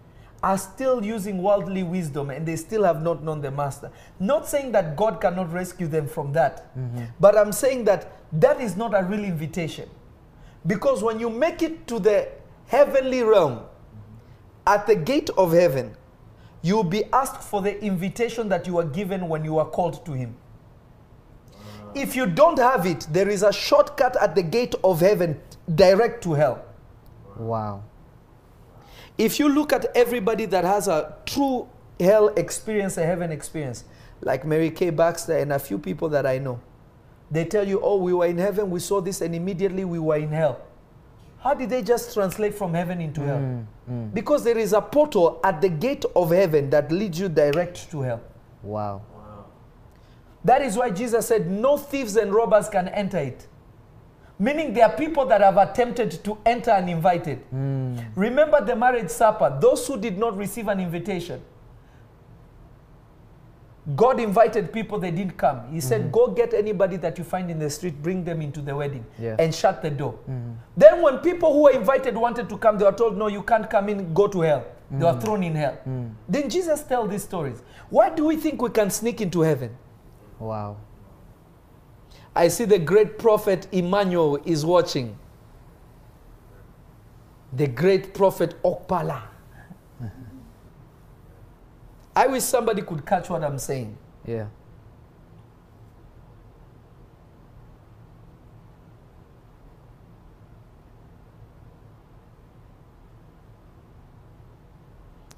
are 0.42 0.58
still 0.58 1.04
using 1.04 1.40
worldly 1.40 1.84
wisdom 1.84 2.30
and 2.30 2.44
they 2.44 2.56
still 2.56 2.82
have 2.82 3.00
not 3.02 3.22
known 3.22 3.40
the 3.40 3.52
master. 3.52 3.92
Not 4.18 4.48
saying 4.48 4.72
that 4.72 4.96
God 4.96 5.20
cannot 5.20 5.52
rescue 5.52 5.86
them 5.86 6.08
from 6.08 6.32
that, 6.32 6.76
mm-hmm. 6.76 7.04
but 7.20 7.38
I'm 7.38 7.52
saying 7.52 7.84
that 7.84 8.10
that 8.32 8.60
is 8.60 8.76
not 8.76 8.98
a 8.98 9.04
real 9.04 9.22
invitation. 9.22 9.88
Because 10.66 11.04
when 11.04 11.20
you 11.20 11.30
make 11.30 11.62
it 11.62 11.86
to 11.86 12.00
the 12.00 12.28
heavenly 12.66 13.22
realm, 13.22 13.60
at 14.66 14.88
the 14.88 14.96
gate 14.96 15.30
of 15.38 15.52
heaven, 15.52 15.94
you 16.62 16.76
will 16.76 16.84
be 16.84 17.04
asked 17.12 17.42
for 17.42 17.62
the 17.62 17.82
invitation 17.82 18.48
that 18.48 18.66
you 18.66 18.74
were 18.74 18.84
given 18.84 19.28
when 19.28 19.44
you 19.44 19.54
were 19.54 19.64
called 19.64 20.04
to 20.06 20.12
Him. 20.12 20.34
If 21.94 22.14
you 22.14 22.26
don't 22.26 22.58
have 22.58 22.86
it, 22.86 23.06
there 23.10 23.28
is 23.28 23.42
a 23.42 23.52
shortcut 23.52 24.16
at 24.20 24.34
the 24.34 24.42
gate 24.42 24.74
of 24.84 25.00
heaven 25.00 25.40
direct 25.74 26.22
to 26.24 26.34
hell. 26.34 26.64
Wow. 27.36 27.82
If 29.18 29.38
you 29.38 29.48
look 29.48 29.72
at 29.72 29.86
everybody 29.96 30.46
that 30.46 30.64
has 30.64 30.88
a 30.88 31.16
true 31.26 31.68
hell 31.98 32.28
experience, 32.28 32.96
a 32.96 33.04
heaven 33.04 33.32
experience, 33.32 33.84
like 34.20 34.44
Mary 34.44 34.70
K. 34.70 34.90
Baxter 34.90 35.38
and 35.38 35.52
a 35.52 35.58
few 35.58 35.78
people 35.78 36.08
that 36.10 36.26
I 36.26 36.38
know, 36.38 36.60
they 37.30 37.44
tell 37.44 37.66
you, 37.66 37.80
oh, 37.82 37.96
we 37.96 38.12
were 38.12 38.26
in 38.26 38.38
heaven, 38.38 38.70
we 38.70 38.80
saw 38.80 39.00
this, 39.00 39.20
and 39.20 39.34
immediately 39.34 39.84
we 39.84 39.98
were 39.98 40.16
in 40.16 40.30
hell. 40.30 40.60
How 41.40 41.54
did 41.54 41.70
they 41.70 41.82
just 41.82 42.12
translate 42.12 42.54
from 42.54 42.74
heaven 42.74 43.00
into 43.00 43.22
hell? 43.22 43.38
Mm. 43.38 43.66
Mm. 43.90 44.14
Because 44.14 44.44
there 44.44 44.58
is 44.58 44.72
a 44.72 44.80
portal 44.80 45.40
at 45.42 45.60
the 45.60 45.68
gate 45.68 46.04
of 46.14 46.30
heaven 46.30 46.70
that 46.70 46.92
leads 46.92 47.18
you 47.18 47.28
direct 47.28 47.90
to 47.90 48.02
hell. 48.02 48.20
Wow. 48.62 49.02
That 50.44 50.62
is 50.62 50.76
why 50.76 50.90
Jesus 50.90 51.26
said, 51.26 51.50
No 51.50 51.76
thieves 51.76 52.16
and 52.16 52.32
robbers 52.32 52.68
can 52.68 52.88
enter 52.88 53.18
it. 53.18 53.46
Meaning 54.38 54.72
there 54.72 54.86
are 54.86 54.96
people 54.96 55.26
that 55.26 55.42
have 55.42 55.58
attempted 55.58 56.24
to 56.24 56.38
enter 56.46 56.70
uninvited. 56.70 57.44
Mm. 57.54 58.06
Remember 58.16 58.64
the 58.64 58.74
marriage 58.74 59.10
supper, 59.10 59.58
those 59.60 59.86
who 59.86 60.00
did 60.00 60.16
not 60.16 60.36
receive 60.36 60.68
an 60.68 60.80
invitation. 60.80 61.42
God 63.96 64.20
invited 64.20 64.72
people, 64.72 64.98
they 64.98 65.10
didn't 65.10 65.38
come. 65.38 65.72
He 65.72 65.80
said, 65.80 66.02
mm-hmm. 66.02 66.10
Go 66.10 66.28
get 66.28 66.52
anybody 66.52 66.96
that 66.98 67.16
you 67.16 67.24
find 67.24 67.50
in 67.50 67.58
the 67.58 67.70
street, 67.70 68.02
bring 68.02 68.24
them 68.24 68.42
into 68.42 68.60
the 68.60 68.76
wedding, 68.76 69.04
Yeah. 69.18 69.36
and 69.38 69.54
shut 69.54 69.80
the 69.82 69.90
door. 69.90 70.18
Mm-hmm. 70.28 70.52
Then, 70.76 71.02
when 71.02 71.18
people 71.18 71.52
who 71.52 71.62
were 71.62 71.70
invited 71.70 72.14
wanted 72.14 72.48
to 72.50 72.58
come, 72.58 72.78
they 72.78 72.84
were 72.84 72.92
told, 72.92 73.16
No, 73.16 73.28
you 73.28 73.42
can't 73.42 73.68
come 73.70 73.88
in, 73.88 74.12
go 74.12 74.28
to 74.28 74.42
hell. 74.42 74.64
They 74.90 75.04
were 75.04 75.12
mm-hmm. 75.12 75.20
thrown 75.20 75.42
in 75.44 75.54
hell. 75.54 75.78
Then 76.28 76.50
Jesus 76.50 76.82
tell 76.82 77.06
these 77.06 77.22
stories. 77.22 77.62
Why 77.90 78.10
do 78.10 78.24
we 78.24 78.36
think 78.36 78.60
we 78.60 78.70
can 78.70 78.90
sneak 78.90 79.20
into 79.20 79.40
heaven? 79.40 79.76
Wow. 80.38 80.78
I 82.34 82.48
see 82.48 82.64
the 82.64 82.78
great 82.78 83.18
prophet 83.18 83.66
Emmanuel 83.72 84.40
is 84.44 84.64
watching. 84.64 85.16
The 87.52 87.66
great 87.66 88.14
prophet 88.14 88.60
Okpala. 88.62 89.22
I 92.20 92.26
wish 92.26 92.42
somebody 92.42 92.82
could 92.82 93.06
catch 93.06 93.30
what 93.30 93.42
I'm 93.42 93.58
saying. 93.58 93.96
Yeah. 94.26 94.48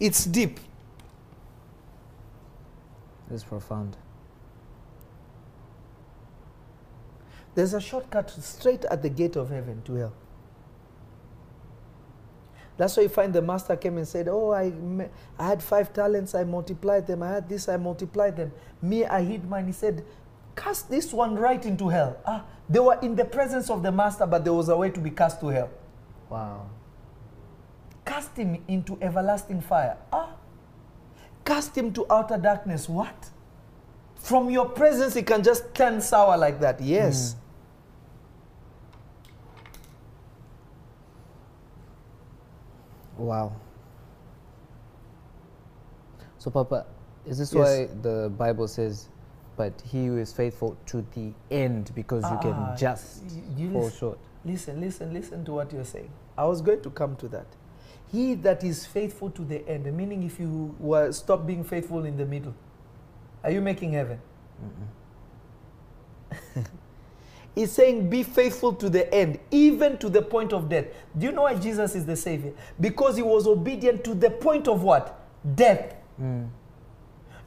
It's 0.01 0.25
deep. 0.25 0.59
It's 3.31 3.45
profound. 3.45 3.97
There's 7.55 7.75
a 7.75 7.81
shortcut 7.81 8.29
straight 8.43 8.85
at 8.87 9.03
the 9.03 9.09
gate 9.09 9.37
of 9.37 9.51
heaven 9.51 9.83
to 9.85 9.95
hell. 9.95 10.13
That's 12.77 12.97
why 12.97 13.05
you 13.05 13.09
find 13.09 13.33
the 13.33 13.43
master 13.43 13.77
came 13.77 13.99
and 13.99 14.09
said, 14.09 14.29
Oh, 14.29 14.53
I, 14.53 14.73
I 15.39 15.47
had 15.47 15.63
five 15.63 15.93
talents, 15.93 16.35
I 16.35 16.45
multiplied 16.45 17.07
them. 17.07 17.23
I 17.23 17.31
had 17.31 17.49
this, 17.49 17.69
I 17.69 17.77
multiplied 17.77 18.37
them. 18.37 18.53
Me, 18.81 19.05
I 19.05 19.23
hid 19.23 19.49
mine. 19.49 19.67
He 19.67 19.73
said, 19.73 20.05
Cast 20.57 20.91
this 20.91 21.13
one 21.13 21.37
right 21.37 21.65
into 21.65 21.89
hell. 21.89 22.17
Ah, 22.27 22.45
they 22.69 22.81
were 22.81 22.99
in 23.03 23.17
the 23.17 23.25
presence 23.25 23.71
of 23.71 23.83
the 23.83 23.93
master, 23.93 24.27
but 24.27 24.45
there 24.45 24.53
was 24.53 24.69
a 24.69 24.77
way 24.77 24.91
to 24.91 25.01
be 25.01 25.11
cast 25.11 25.41
to 25.41 25.49
hell. 25.49 25.71
Wow. 26.29 26.71
Cast 28.05 28.37
him 28.37 28.63
into 28.69 28.99
everlasting 29.01 29.61
fire. 29.61 29.97
Ah, 30.13 30.35
cast 31.45 31.77
him 31.77 31.93
to 31.93 32.07
outer 32.11 32.37
darkness. 32.37 32.89
What? 32.89 33.31
From 34.17 34.51
your 34.51 34.69
presence, 34.69 35.15
he 35.15 35.23
can 35.23 35.43
just 35.43 35.75
turn 35.75 36.01
sour 36.01 36.37
like 36.37 36.61
that. 36.61 36.81
Yes. 36.81 37.37
Wow. 43.19 43.53
So, 46.39 46.51
Papa, 46.51 46.87
is 47.27 47.39
this 47.39 47.53
Yes. 47.53 47.63
why 47.63 47.87
the 48.03 48.31
Bible 48.37 48.67
says, 48.67 49.09
but 49.57 49.73
he 49.83 50.07
who 50.07 50.17
is 50.19 50.33
faithful 50.33 50.77
to 50.87 51.03
the 51.15 51.33
end, 51.51 51.93
because 51.95 52.25
you 52.25 52.37
Ah, 52.37 52.41
can 52.41 52.77
just 52.77 53.23
you 53.57 53.71
fall 53.71 53.83
listen- 53.85 53.99
short? 53.99 54.19
Listen, 54.45 54.81
listen, 54.81 55.13
listen 55.13 55.45
to 55.45 55.53
what 55.53 55.73
you're 55.73 55.85
saying. 55.85 56.11
I 56.37 56.45
was 56.47 56.61
going 56.63 56.81
to 56.83 56.91
come 56.91 57.15
to 57.17 57.29
that. 57.29 57.47
He 58.11 58.35
that 58.37 58.65
is 58.65 58.85
faithful 58.87 59.31
to 59.31 59.45
the 59.45 59.67
end, 59.69 59.85
meaning 59.97 60.23
if 60.25 60.41
you 60.41 60.75
were 60.81 61.13
stop 61.13 61.47
being 61.47 61.63
faithful 61.65 62.05
in 62.05 62.17
the 62.17 62.27
middle, 62.27 62.55
are 63.45 63.51
you 63.53 63.61
making 63.61 63.93
heaven? 63.93 64.21
He's 67.55 67.71
saying, 67.71 68.09
be 68.09 68.23
faithful 68.23 68.73
to 68.75 68.89
the 68.89 69.13
end, 69.15 69.39
even 69.51 69.99
to 69.99 70.09
the 70.09 70.23
point 70.23 70.53
of 70.53 70.69
death. 70.69 70.87
Do 71.19 71.27
you 71.27 71.33
know 71.33 71.43
why 71.43 71.55
Jesus 71.55 71.95
is 71.95 72.07
the 72.07 72.17
Savior? 72.17 72.53
Because 72.81 73.17
he 73.17 73.23
was 73.23 73.47
obedient 73.47 74.05
to 74.05 74.15
the 74.15 74.31
point 74.31 74.69
of 74.69 74.83
what? 74.83 75.21
Death. 75.55 75.95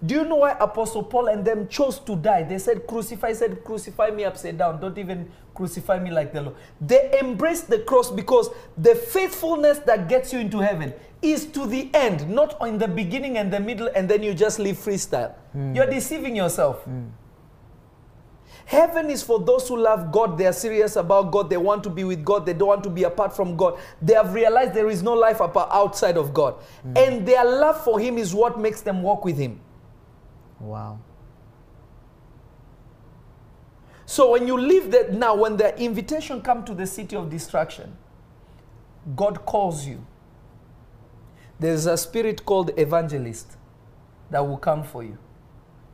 Do 0.06 0.14
you 0.14 0.26
know 0.26 0.36
why 0.38 0.56
Apostle 0.60 1.04
Paul 1.04 1.28
and 1.28 1.44
them 1.44 1.68
chose 1.68 2.00
to 2.00 2.16
die? 2.16 2.44
They 2.44 2.60
said, 2.60 2.86
Crucify, 2.86 3.34
said, 3.34 3.64
Crucify 3.64 4.12
me 4.12 4.26
upside 4.26 4.58
down. 4.58 4.80
Don't 4.80 4.98
even 4.98 5.32
crucify 5.56 6.00
me 6.00 6.12
like 6.12 6.34
the 6.34 6.42
Lord. 6.42 6.56
They 6.82 7.18
embraced 7.20 7.70
the 7.70 7.80
cross 7.80 8.12
because 8.12 8.50
the 8.78 8.94
faithfulness 8.94 9.80
that 9.80 10.08
gets 10.10 10.34
you 10.34 10.40
into 10.40 10.60
heaven 10.60 10.94
is 11.22 11.46
to 11.48 11.66
the 11.66 11.90
end, 11.94 12.30
not 12.30 12.56
in 12.68 12.78
the 12.78 12.88
beginning 12.88 13.38
and 13.38 13.52
the 13.52 13.60
middle, 13.60 13.90
and 13.96 14.08
then 14.08 14.22
you 14.22 14.34
just 14.34 14.60
live 14.60 14.78
freestyle. 14.78 15.34
Hmm. 15.54 15.74
You're 15.74 15.90
deceiving 15.90 16.36
yourself. 16.36 16.84
Hmm. 16.84 17.06
Heaven 18.66 19.12
is 19.12 19.22
for 19.22 19.40
those 19.40 19.68
who 19.68 19.78
love 19.78 20.12
God. 20.12 20.38
They 20.38 20.48
are 20.48 20.54
serious 20.54 20.96
about 20.96 21.32
God. 21.32 21.52
They 21.52 21.58
want 21.58 21.84
to 21.84 21.90
be 21.90 22.04
with 22.04 22.26
God. 22.26 22.48
They 22.48 22.54
don't 22.54 22.68
want 22.68 22.84
to 22.86 22.90
be 22.90 23.04
apart 23.04 23.36
from 23.36 23.56
God. 23.56 23.78
They 24.02 24.16
have 24.16 24.34
realized 24.34 24.74
there 24.74 24.90
is 24.90 25.04
no 25.04 25.14
life 25.14 25.40
apart, 25.40 25.70
outside 25.72 26.18
of 26.18 26.34
God. 26.34 26.56
Hmm. 26.82 26.98
And 26.98 27.28
their 27.28 27.46
love 27.46 27.84
for 27.84 28.00
Him 28.00 28.18
is 28.18 28.34
what 28.34 28.60
makes 28.60 28.82
them 28.82 29.04
walk 29.04 29.24
with 29.24 29.38
Him. 29.38 29.60
Wow. 30.60 31.00
So 34.08 34.32
when 34.32 34.48
you 34.48 34.58
leave 34.58 34.92
that 34.92 35.14
now, 35.14 35.36
when 35.36 35.58
the 35.58 35.80
invitation 35.80 36.42
comes 36.42 36.66
to 36.68 36.74
the 36.74 36.88
city 36.88 37.16
of 37.16 37.30
destruction, 37.30 37.96
God 39.16 39.46
calls 39.46 39.86
you. 39.86 40.06
There's 41.60 41.86
a 41.86 41.98
spirit 41.98 42.46
called 42.46 42.72
evangelist 42.78 43.58
that 44.32 44.46
will 44.46 44.58
come 44.58 44.84
for 44.84 45.04
you. 45.04 45.20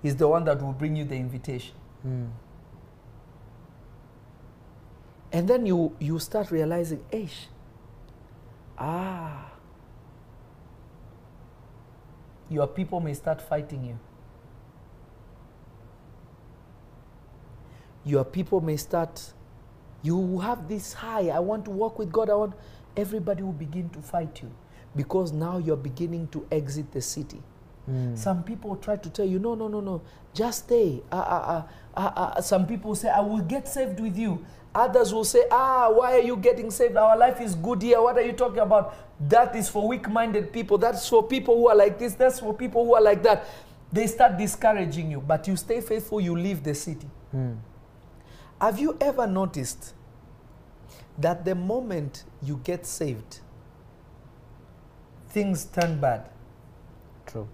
He's 0.01 0.15
the 0.15 0.27
one 0.27 0.45
that 0.45 0.61
will 0.61 0.73
bring 0.73 0.95
you 0.95 1.03
the 1.03 1.15
invitation. 1.15 1.75
Hmm. 2.01 2.27
And 5.31 5.47
then 5.47 5.65
you, 5.65 5.95
you 5.99 6.19
start 6.19 6.51
realizing, 6.51 7.03
Ish, 7.11 7.47
ah, 8.77 9.51
your 12.49 12.67
people 12.67 12.99
may 12.99 13.13
start 13.13 13.41
fighting 13.41 13.85
you. 13.85 13.99
your 18.03 18.25
people 18.25 18.61
may 18.61 18.77
start, 18.77 19.33
you 20.01 20.39
have 20.39 20.67
this 20.67 20.93
high, 20.93 21.29
I 21.29 21.39
want 21.39 21.65
to 21.65 21.71
walk 21.71 21.99
with 21.99 22.11
God, 22.11 22.29
I 22.29 22.35
want, 22.35 22.53
everybody 22.97 23.43
will 23.43 23.53
begin 23.53 23.89
to 23.89 23.99
fight 24.01 24.41
you 24.41 24.51
because 24.95 25.31
now 25.31 25.57
you're 25.57 25.77
beginning 25.77 26.27
to 26.29 26.45
exit 26.51 26.91
the 26.91 27.01
city. 27.01 27.41
Some 28.15 28.43
people 28.43 28.77
try 28.77 28.95
to 28.95 29.09
tell 29.09 29.25
you, 29.25 29.37
no, 29.37 29.53
no, 29.53 29.67
no, 29.67 29.81
no, 29.81 30.01
just 30.33 30.65
stay. 30.65 31.01
Uh, 31.11 31.15
uh, 31.15 31.99
uh. 31.99 32.39
Some 32.39 32.65
people 32.65 32.95
say, 32.95 33.09
I 33.09 33.19
will 33.19 33.39
get 33.41 33.67
saved 33.67 33.99
with 33.99 34.17
you. 34.17 34.45
Others 34.73 35.13
will 35.13 35.25
say, 35.25 35.43
ah, 35.51 35.89
why 35.91 36.13
are 36.13 36.21
you 36.21 36.37
getting 36.37 36.71
saved? 36.71 36.95
Our 36.95 37.17
life 37.17 37.41
is 37.41 37.55
good 37.55 37.81
here. 37.81 38.01
What 38.01 38.17
are 38.17 38.21
you 38.21 38.31
talking 38.31 38.59
about? 38.59 38.95
That 39.29 39.55
is 39.55 39.67
for 39.67 39.87
weak 39.87 40.09
minded 40.09 40.53
people. 40.53 40.77
That's 40.77 41.07
for 41.07 41.27
people 41.27 41.57
who 41.57 41.67
are 41.67 41.75
like 41.75 41.99
this. 41.99 42.13
That's 42.13 42.39
for 42.39 42.53
people 42.53 42.85
who 42.85 42.95
are 42.95 43.01
like 43.01 43.21
that. 43.23 43.47
They 43.91 44.07
start 44.07 44.37
discouraging 44.37 45.11
you, 45.11 45.19
but 45.19 45.47
you 45.47 45.57
stay 45.57 45.81
faithful, 45.81 46.21
you 46.21 46.37
leave 46.37 46.63
the 46.63 46.73
city. 46.73 47.09
Have 48.61 48.79
you 48.79 48.97
ever 49.01 49.27
noticed 49.27 49.93
that 51.17 51.43
the 51.43 51.55
moment 51.55 52.23
you 52.41 52.61
get 52.63 52.85
saved, 52.85 53.41
things 55.29 55.65
turn 55.65 55.99
bad? 55.99 56.29
True. 57.25 57.49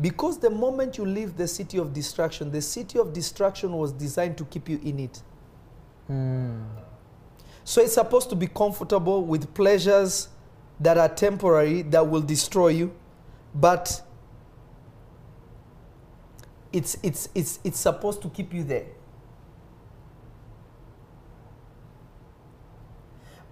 Because 0.00 0.38
the 0.38 0.50
moment 0.50 0.98
you 0.98 1.06
leave 1.06 1.36
the 1.36 1.46
city 1.46 1.78
of 1.78 1.92
destruction, 1.92 2.50
the 2.50 2.60
city 2.60 2.98
of 2.98 3.12
destruction 3.12 3.72
was 3.72 3.92
designed 3.92 4.36
to 4.38 4.44
keep 4.46 4.68
you 4.68 4.80
in 4.82 4.98
it. 4.98 5.22
Hmm. 6.06 6.62
So 7.64 7.80
it's 7.80 7.94
supposed 7.94 8.28
to 8.30 8.36
be 8.36 8.46
comfortable 8.46 9.24
with 9.24 9.52
pleasures 9.54 10.28
that 10.80 10.98
are 10.98 11.08
temporary, 11.08 11.82
that 11.82 12.08
will 12.08 12.20
destroy 12.20 12.68
you, 12.68 12.94
but 13.54 14.02
it's, 16.72 16.96
it's, 17.02 17.28
it's, 17.34 17.60
it's 17.64 17.78
supposed 17.78 18.20
to 18.22 18.28
keep 18.28 18.52
you 18.52 18.64
there. 18.64 18.86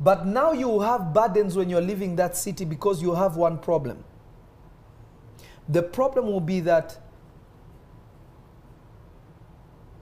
But 0.01 0.27
now 0.27 0.53
you 0.53 0.81
have 0.81 1.15
burdens 1.15 1.57
when 1.57 1.71
you're 1.71 1.81
leaving 1.81 2.17
that 2.17 2.37
city 2.37 2.65
because 2.65 3.01
you 3.01 3.15
have 3.15 3.37
one 3.37 3.57
problem. 3.59 4.03
The 5.69 5.83
problem 5.83 6.27
will 6.27 6.41
be 6.41 6.59
that 6.61 6.99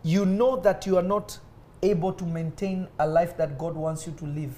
you 0.02 0.24
know 0.24 0.56
that 0.60 0.86
you 0.86 0.96
are 0.96 1.02
not 1.02 1.38
able 1.82 2.12
to 2.12 2.24
maintain 2.24 2.88
a 2.98 3.06
life 3.06 3.36
that 3.36 3.58
God 3.58 3.74
wants 3.74 4.06
you 4.06 4.12
to 4.14 4.24
live. 4.24 4.56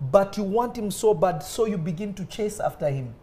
But 0.00 0.36
you 0.36 0.44
want 0.44 0.76
Him 0.76 0.90
so 0.90 1.14
bad, 1.14 1.42
so 1.42 1.66
you 1.66 1.78
begin 1.78 2.14
to 2.14 2.24
chase 2.24 2.60
after 2.60 2.88
Him 2.88 3.14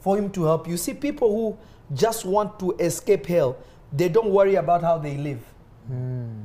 for 0.00 0.16
Him 0.16 0.30
to 0.30 0.44
help 0.44 0.66
you. 0.66 0.76
See, 0.76 0.94
people 0.94 1.30
who 1.30 1.58
just 1.94 2.24
want 2.24 2.58
to 2.60 2.72
escape 2.78 3.26
hell, 3.26 3.56
they 3.92 4.08
don't 4.08 4.30
worry 4.30 4.54
about 4.54 4.82
how 4.82 4.98
they 4.98 5.16
live. 5.16 5.40
Hmm. 5.86 6.42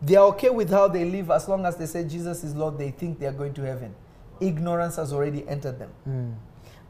They 0.00 0.14
are 0.16 0.26
okay 0.26 0.50
with 0.50 0.70
how 0.70 0.88
they 0.88 1.04
live 1.04 1.30
as 1.30 1.48
long 1.48 1.66
as 1.66 1.76
they 1.76 1.86
say 1.86 2.04
Jesus 2.04 2.44
is 2.44 2.54
Lord, 2.54 2.78
they 2.78 2.90
think 2.90 3.18
they 3.18 3.26
are 3.26 3.32
going 3.32 3.54
to 3.54 3.62
heaven. 3.62 3.94
Ignorance 4.40 4.96
has 4.96 5.12
already 5.12 5.46
entered 5.48 5.78
them. 5.78 5.90
Hmm. 6.04 6.32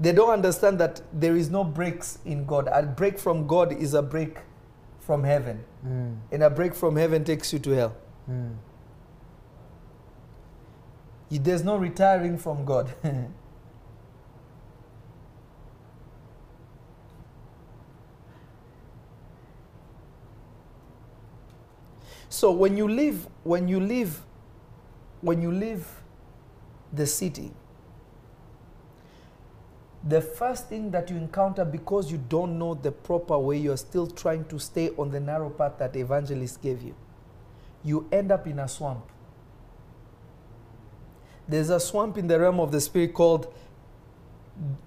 They 0.01 0.13
don't 0.13 0.31
understand 0.31 0.79
that 0.79 1.01
there 1.13 1.37
is 1.37 1.51
no 1.51 1.65
breaks 1.65 2.19
in 2.25 2.45
God. 2.45 2.69
A 2.71 2.83
break 2.83 3.19
from 3.19 3.47
God 3.47 3.73
is 3.73 3.95
a 3.95 4.03
break 4.03 4.39
from 5.09 5.25
heaven. 5.25 5.65
Hmm. 5.81 6.13
And 6.31 6.43
a 6.43 6.51
break 6.51 6.75
from 6.75 6.97
heaven 6.97 7.25
takes 7.25 7.51
you 7.55 7.59
to 7.61 7.71
hell. 7.71 7.97
Hmm. 8.27 8.49
You- 11.31 11.39
There's 11.39 11.65
no 11.65 11.79
retiring 11.79 12.37
from 12.37 12.67
God. 12.67 12.93
so 22.29 22.51
when 22.51 22.77
you 22.77 22.89
leave, 22.89 23.27
when 23.45 23.69
you 23.69 23.81
leave, 23.81 24.21
when 25.21 25.43
you 25.43 25.51
leave 25.53 25.87
the 26.93 27.07
city, 27.07 27.53
the 30.07 30.21
first 30.21 30.69
thing 30.69 30.91
that 30.93 31.11
you 31.11 31.17
encounter 31.17 31.65
because 31.65 32.11
you 32.11 32.19
don't 32.29 32.59
know 32.59 32.75
the 32.75 32.93
proper 32.93 33.39
way, 33.39 33.59
you're 33.59 33.77
still 33.77 34.07
trying 34.07 34.45
to 34.47 34.59
stay 34.59 34.91
on 34.97 35.11
the 35.11 35.21
narrow 35.21 35.51
path 35.51 35.79
that 35.79 35.97
evangelist 35.97 36.63
gave 36.63 36.83
you. 36.83 36.95
You 37.85 38.09
end 38.13 38.31
up 38.31 38.47
in 38.47 38.59
a 38.59 38.69
swamp. 38.69 39.05
There's 41.49 41.71
a 41.71 41.81
swamp 41.81 42.19
in 42.19 42.27
the 42.27 42.39
realm 42.39 42.61
of 42.61 42.71
the 42.71 42.81
spirit 42.81 43.15
called 43.15 43.53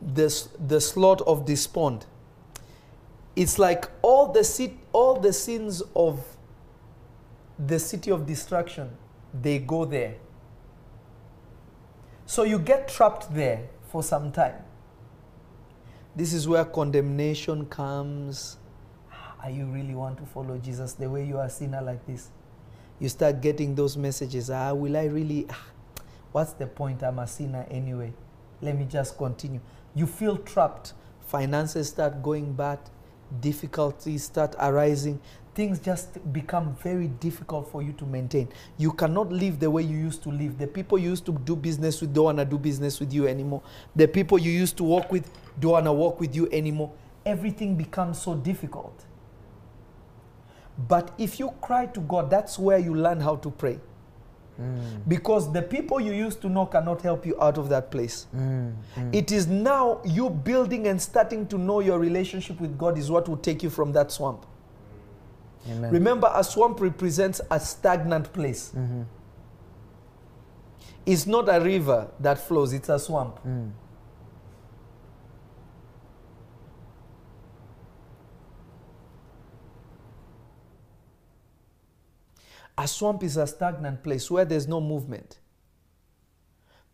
the, 0.01 0.47
the 0.68 0.80
Slough 0.80 1.22
of 1.26 1.45
Despond. 1.45 2.05
It's 3.36 3.57
like 3.57 3.89
all 4.01 4.32
the, 4.32 4.72
all 4.93 5.20
the 5.20 5.34
sins 5.34 5.82
of 5.95 6.24
the 7.57 7.80
city 7.80 8.12
of 8.12 8.26
destruction, 8.26 8.91
they 9.34 9.59
go 9.59 9.86
there. 9.86 10.16
So 12.26 12.43
you 12.43 12.59
get 12.59 12.88
trapped 12.88 13.34
there 13.34 13.68
for 13.89 14.03
some 14.03 14.32
time. 14.32 14.55
This 16.14 16.34
is 16.34 16.45
where 16.45 16.66
condemnation 16.66 17.66
comes. 17.68 18.57
Are 19.41 19.49
you 19.49 19.66
really 19.68 19.95
want 19.95 20.18
to 20.18 20.26
follow 20.26 20.57
Jesus 20.57 20.91
the 20.93 21.09
way 21.09 21.26
you 21.26 21.38
are 21.38 21.45
a 21.45 21.49
sinner 21.49 21.82
like 21.82 22.05
this? 22.05 22.30
You 22.99 23.07
start 23.07 23.41
getting 23.41 23.76
those 23.76 23.95
messages. 23.95 24.49
Ah, 24.49 24.74
will 24.74 24.97
I 24.97 25.05
really? 25.05 25.47
ah, 25.49 25.66
what's 26.34 26.51
the 26.51 26.68
point? 26.68 27.01
I'm 27.01 27.18
a 27.18 27.28
sinner 27.28 27.66
anyway. 27.72 28.12
Let 28.62 28.78
me 28.78 28.86
just 28.86 29.18
continue. 29.18 29.62
You 29.95 30.05
feel 30.05 30.38
trapped. 30.38 30.93
Finances 31.28 31.88
start 31.88 32.22
going 32.22 32.51
bad. 32.53 32.80
Difficulties 33.39 34.26
start 34.26 34.53
arising. 34.59 35.22
Things 35.54 35.80
just 35.80 36.32
become 36.32 36.76
very 36.82 37.08
difficult 37.08 37.70
for 37.70 37.82
you 37.82 37.91
to 37.93 38.06
maintain. 38.06 38.47
You 38.78 38.93
cannot 38.93 39.32
live 39.32 39.60
the 39.60 39.70
way 39.70 39.84
you 39.84 39.97
used 39.97 40.24
to 40.24 40.30
live. 40.30 40.58
The 40.58 40.68
people 40.68 40.97
you 40.97 41.10
used 41.10 41.26
to 41.26 41.34
do 41.34 41.58
business 41.58 41.99
with 41.99 42.14
don't 42.14 42.26
want 42.26 42.38
to 42.38 42.45
do 42.45 42.58
business 42.58 42.99
with 43.02 43.12
you 43.12 43.28
anymore. 43.28 43.62
The 43.93 44.08
people 44.08 44.39
you 44.39 44.52
used 44.52 44.78
to 44.78 44.86
work 44.86 45.12
with 45.12 45.30
don't 45.60 45.74
want 45.74 45.86
to 45.86 45.93
work 45.93 46.20
with 46.22 46.34
you 46.36 46.47
anymore. 46.52 46.91
Everything 47.26 47.76
becomes 47.76 48.22
so 48.22 48.34
difficult. 48.34 49.06
But 50.88 51.14
if 51.18 51.38
you 51.38 51.54
cry 51.62 51.86
to 51.88 51.99
God, 51.99 52.30
that's 52.30 52.58
where 52.58 52.78
you 52.78 52.95
learn 52.95 53.20
how 53.20 53.36
to 53.36 53.52
pray. 53.52 53.80
Hmm. 54.56 54.80
Because 55.08 55.52
the 55.52 55.62
people 55.62 55.99
you 55.99 56.14
used 56.14 56.41
to 56.41 56.49
know 56.49 56.66
cannot 56.66 57.02
help 57.02 57.26
you 57.26 57.39
out 57.41 57.58
of 57.58 57.70
that 57.70 57.91
place. 57.91 58.28
Hmm. 58.32 58.70
Hmm. 58.95 59.10
It 59.14 59.32
is 59.32 59.47
now 59.47 60.02
you 60.06 60.30
building 60.30 60.88
and 60.88 61.02
starting 61.02 61.47
to 61.47 61.58
know 61.58 61.80
your 61.80 61.99
relationship 61.99 62.60
with 62.60 62.78
God 62.78 62.97
is 62.97 63.12
what 63.12 63.28
will 63.28 63.38
take 63.38 63.64
you 63.64 63.70
from 63.70 63.91
that 63.93 64.12
swamp. 64.12 64.45
Amen. 65.70 65.91
Remember, 65.91 66.32
a 66.34 66.43
swamp 66.43 66.82
represents 66.82 67.41
a 67.51 67.59
stagnant 67.59 68.34
place. 68.34 68.72
Mm-hmm. 68.76 69.03
It's 71.05 71.26
not 71.26 71.49
a 71.49 71.59
river 71.59 72.09
that 72.20 72.39
flows, 72.39 72.74
it's 72.74 72.89
a 72.89 72.99
swamp. 72.99 73.39
Mm. 73.45 73.72
A 82.78 82.88
swamp 82.88 83.24
is 83.24 83.38
a 83.38 83.45
stagnant 83.45 84.03
place 84.03 84.32
where 84.32 84.45
there's 84.45 84.68
no 84.68 84.82
movement. 84.82 85.39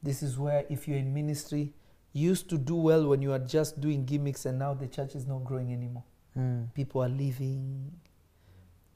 This 0.04 0.22
is 0.22 0.38
where, 0.38 0.66
if 0.70 0.88
you're 0.88 0.98
in 0.98 1.14
ministry, 1.14 1.74
you 2.14 2.30
used 2.30 2.50
to 2.50 2.58
do 2.58 2.76
well 2.76 3.08
when 3.08 3.22
you 3.22 3.32
are 3.32 3.40
just 3.40 3.80
doing 3.80 4.06
gimmicks, 4.06 4.46
and 4.46 4.60
now 4.60 4.74
the 4.74 4.88
church 4.88 5.16
is 5.16 5.26
not 5.26 5.44
growing 5.44 5.72
anymore. 5.72 6.04
Mm. 6.38 6.74
People 6.74 7.04
are 7.04 7.10
leaving, 7.10 7.92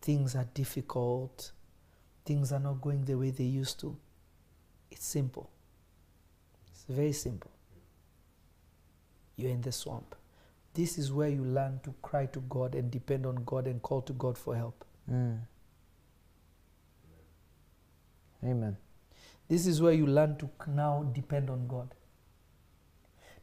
things 0.02 0.36
are 0.36 0.48
difficult, 0.54 1.52
things 2.26 2.52
are 2.52 2.60
not 2.60 2.82
going 2.82 3.06
the 3.06 3.18
way 3.18 3.32
they 3.32 3.44
used 3.44 3.80
to. 3.82 3.96
It's 4.90 5.06
simple. 5.06 5.50
It's 6.68 6.86
very 6.88 7.14
simple. 7.14 7.52
You're 9.38 9.52
in 9.52 9.62
the 9.62 9.72
swamp. 9.72 10.16
This 10.74 10.98
is 10.98 11.12
where 11.12 11.30
you 11.30 11.44
learn 11.44 11.80
to 11.84 11.94
cry 12.02 12.28
to 12.28 12.40
God 12.42 12.76
and 12.76 12.90
depend 12.90 13.26
on 13.26 13.44
God 13.46 13.68
and 13.68 13.82
call 13.82 14.02
to 14.04 14.14
God 14.14 14.38
for 14.38 14.56
help. 14.56 14.86
Mm. 15.12 15.40
Amen. 18.44 18.78
This 19.48 19.68
is 19.68 19.82
where 19.82 19.94
you 19.94 20.08
learn 20.08 20.38
to 20.38 20.50
now 20.68 21.04
depend 21.14 21.50
on 21.50 21.68
God. 21.68 21.94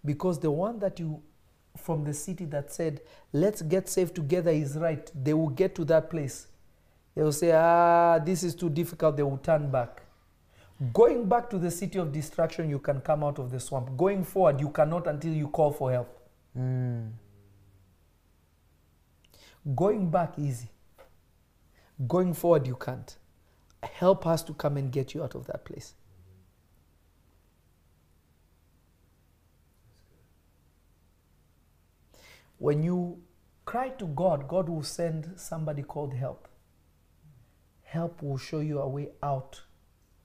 Because 0.04 0.40
the 0.40 0.50
one 0.50 0.78
that 0.78 0.98
you, 0.98 1.22
from 1.76 2.04
the 2.04 2.14
city 2.14 2.46
that 2.46 2.72
said, 2.72 3.02
let's 3.32 3.62
get 3.62 3.88
saved 3.88 4.14
together 4.14 4.50
is 4.50 4.76
right, 4.76 5.10
they 5.14 5.34
will 5.34 5.50
get 5.50 5.74
to 5.74 5.84
that 5.84 6.08
place. 6.10 6.47
They 7.18 7.24
will 7.24 7.32
say, 7.32 7.50
ah, 7.50 8.20
this 8.20 8.44
is 8.44 8.54
too 8.54 8.70
difficult, 8.70 9.16
they 9.16 9.24
will 9.24 9.38
turn 9.38 9.72
back. 9.72 10.02
Going 10.92 11.28
back 11.28 11.50
to 11.50 11.58
the 11.58 11.68
city 11.68 11.98
of 11.98 12.12
destruction, 12.12 12.70
you 12.70 12.78
can 12.78 13.00
come 13.00 13.24
out 13.24 13.40
of 13.40 13.50
the 13.50 13.58
swamp. 13.58 13.96
Going 13.96 14.22
forward, 14.22 14.60
you 14.60 14.70
cannot 14.70 15.08
until 15.08 15.32
you 15.32 15.48
call 15.48 15.72
for 15.72 15.90
help. 15.90 16.16
Going 19.74 20.10
back, 20.10 20.38
easy. 20.38 20.68
Going 22.06 22.34
forward, 22.34 22.68
you 22.68 22.76
can't. 22.76 23.16
Help 23.82 24.24
us 24.24 24.44
to 24.44 24.54
come 24.54 24.76
and 24.76 24.92
get 24.92 25.12
you 25.12 25.24
out 25.24 25.34
of 25.34 25.48
that 25.48 25.64
place. 25.64 25.94
When 32.58 32.84
you 32.84 33.20
cry 33.64 33.88
to 33.88 34.06
God, 34.06 34.46
God 34.46 34.68
will 34.68 34.84
send 34.84 35.32
somebody 35.34 35.82
called 35.82 36.14
help. 36.14 36.47
Help 37.90 38.22
will 38.22 38.36
show 38.38 38.60
you 38.60 38.78
a 38.80 38.88
way 38.88 39.08
out 39.22 39.60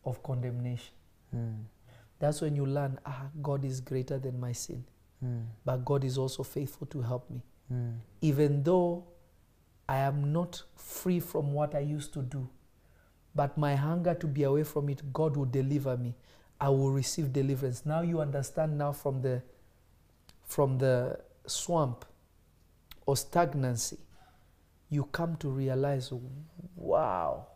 of 0.05 0.21
condemnation. 0.21 0.93
Mm. 1.35 1.63
That's 2.19 2.41
when 2.41 2.55
you 2.55 2.65
learn, 2.65 2.99
ah, 3.05 3.27
God 3.41 3.63
is 3.65 3.79
greater 3.81 4.19
than 4.19 4.39
my 4.39 4.51
sin, 4.53 4.83
Mm. 5.23 5.45
but 5.65 5.85
God 5.85 6.03
is 6.03 6.17
also 6.17 6.43
faithful 6.43 6.87
to 6.87 7.01
help 7.01 7.29
me. 7.29 7.41
Mm. 7.71 7.99
Even 8.21 8.63
though 8.63 9.05
I 9.87 9.97
am 9.99 10.33
not 10.33 10.63
free 10.75 11.19
from 11.21 11.53
what 11.53 11.73
I 11.75 11.79
used 11.79 12.13
to 12.13 12.21
do, 12.21 12.49
but 13.35 13.57
my 13.57 13.75
hunger 13.75 14.13
to 14.13 14.27
be 14.27 14.43
away 14.43 14.63
from 14.63 14.89
it, 14.89 15.13
God 15.13 15.37
will 15.37 15.45
deliver 15.45 15.97
me. 15.97 16.15
I 16.59 16.69
will 16.69 16.91
receive 16.91 17.31
deliverance. 17.33 17.85
Now 17.85 18.01
you 18.01 18.19
understand 18.21 18.77
now 18.77 18.91
from 18.91 19.21
the 19.21 19.41
from 20.43 20.77
the 20.77 21.19
swamp 21.47 22.05
or 23.05 23.15
stagnancy, 23.17 23.97
you 24.89 25.05
come 25.05 25.35
to 25.37 25.49
realize, 25.49 26.11
wow, 26.75 27.47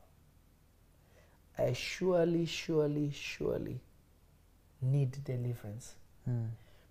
I 1.58 1.74
surely, 1.74 2.46
surely, 2.46 3.12
surely 3.12 3.80
need 4.82 5.24
deliverance. 5.24 5.96
Mm. 6.30 6.50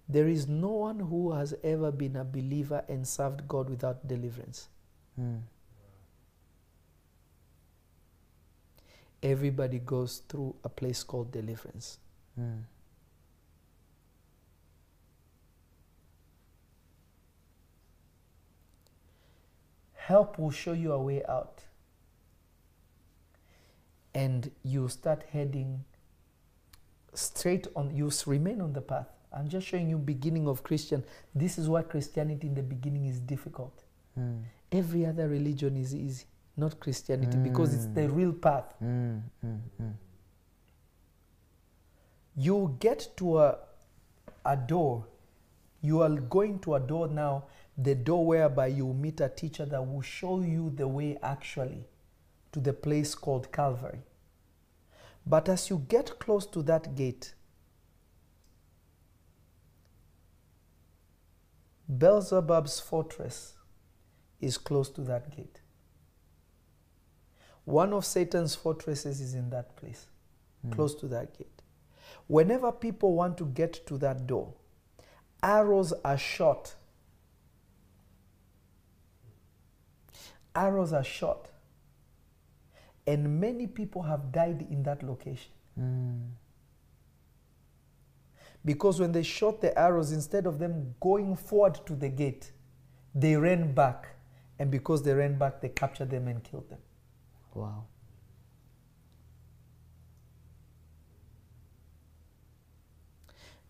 There 0.09 0.29
is 0.29 0.49
no 0.49 0.69
one 0.69 1.01
who 1.01 1.33
has 1.33 1.55
ever 1.63 1.91
been 1.91 2.17
a 2.17 2.25
believer 2.25 2.85
and 2.89 3.07
served 3.07 3.47
God 3.49 3.69
without 3.69 4.07
deliverance. 4.07 4.69
Mm. 5.21 5.41
Everybody 9.23 9.79
goes 9.79 10.23
through 10.29 10.55
a 10.63 10.69
place 10.69 11.03
called 11.03 11.33
deliverance. 11.33 11.99
Mm. 12.41 12.63
Help 19.95 20.39
will 20.39 20.53
show 20.53 20.73
you 20.73 20.93
a 20.93 21.03
way 21.03 21.25
out. 21.25 21.66
And 24.17 24.51
you 24.63 24.89
start 24.89 25.25
heading 25.31 25.85
straight 27.15 27.67
on, 27.77 27.95
you 27.95 28.11
remain 28.27 28.61
on 28.61 28.73
the 28.73 28.81
path. 28.81 29.09
I'm 29.33 29.49
just 29.49 29.67
showing 29.67 29.91
you 29.91 29.99
beginning 29.99 30.49
of 30.49 30.63
Christian. 30.63 31.05
This 31.35 31.59
is 31.59 31.69
why 31.69 31.83
Christianity 31.83 32.47
in 32.47 32.55
the 32.55 32.63
beginning 32.63 33.07
is 33.07 33.21
difficult. 33.21 33.85
Mm. 34.19 34.43
Every 34.73 35.05
other 35.05 35.29
religion 35.29 35.77
is 35.77 35.95
easy, 35.95 36.25
not 36.57 36.81
Christianity, 36.81 37.37
because 37.37 37.75
it's 37.75 37.87
the 37.87 38.09
real 38.09 38.33
path. 38.33 38.75
Mm. 38.83 39.21
Mm. 39.45 39.61
Mm. 39.83 39.93
you 42.37 42.77
get 42.79 43.09
to 43.17 43.39
a, 43.39 43.59
a 44.45 44.57
door 44.57 45.07
you 45.81 46.03
are 46.03 46.11
going 46.11 46.59
to 46.59 46.75
a 46.75 46.81
door 46.81 47.09
now 47.09 47.45
the 47.79 47.95
door 47.95 48.25
whereby 48.27 48.67
you 48.67 48.93
meet 48.93 49.21
a 49.21 49.29
teacher 49.29 49.65
that 49.65 49.83
will 49.83 50.03
show 50.03 50.41
you 50.41 50.71
the 50.77 50.87
way 50.87 51.19
actually 51.23 51.85
to 52.57 52.61
the 52.69 52.73
place 52.73 53.15
called 53.15 53.51
calvary 53.53 54.01
but 55.35 55.49
as 55.49 55.69
you 55.71 55.79
get 55.95 56.19
close 56.19 56.47
to 56.47 56.63
that 56.63 56.95
gate 56.95 57.35
beelzebub's 62.05 62.81
fortress 62.81 63.55
is 64.41 64.59
close 64.71 64.89
to 64.89 65.03
that 65.03 65.31
gate 65.37 65.61
one 67.65 67.93
of 67.93 68.05
satan's 68.05 68.55
fortresses 68.55 69.21
is 69.21 69.35
in 69.35 69.51
that 69.51 69.77
place 69.77 70.07
hmm. 70.63 70.73
close 70.73 70.95
to 70.95 71.07
that 71.07 71.37
gate 71.39 71.57
whenever 72.27 72.73
people 72.73 73.15
want 73.15 73.37
to 73.39 73.47
get 73.47 73.87
to 73.87 73.99
that 73.99 74.27
door, 74.27 74.53
arrows 75.43 75.93
are 76.05 76.19
shot. 76.19 76.75
Arrows 80.55 80.93
are 80.93 81.05
shot. 81.05 81.51
And 83.07 83.41
many 83.41 83.67
people 83.67 84.03
have 84.03 84.33
died 84.33 84.67
in 84.71 84.83
that 84.83 85.03
location. 85.03 85.53
Mm. 85.79 86.31
Because 88.65 88.99
when 88.99 89.13
they 89.13 89.23
shot 89.23 89.61
the 89.61 89.79
arrows, 89.79 90.11
instead 90.11 90.45
of 90.45 90.59
them 90.59 90.97
going 91.01 91.37
forward 91.37 91.79
to 91.87 91.95
the 91.95 92.09
gate, 92.09 92.51
they 93.15 93.37
ran 93.37 93.73
back. 93.73 94.09
And 94.59 94.71
because 94.71 95.03
they 95.03 95.15
ran 95.15 95.39
back, 95.39 95.61
they 95.61 95.69
captured 95.69 96.11
them 96.11 96.27
and 96.27 96.43
killed 96.43 96.69
them. 96.69 96.81
Wow. 97.55 97.85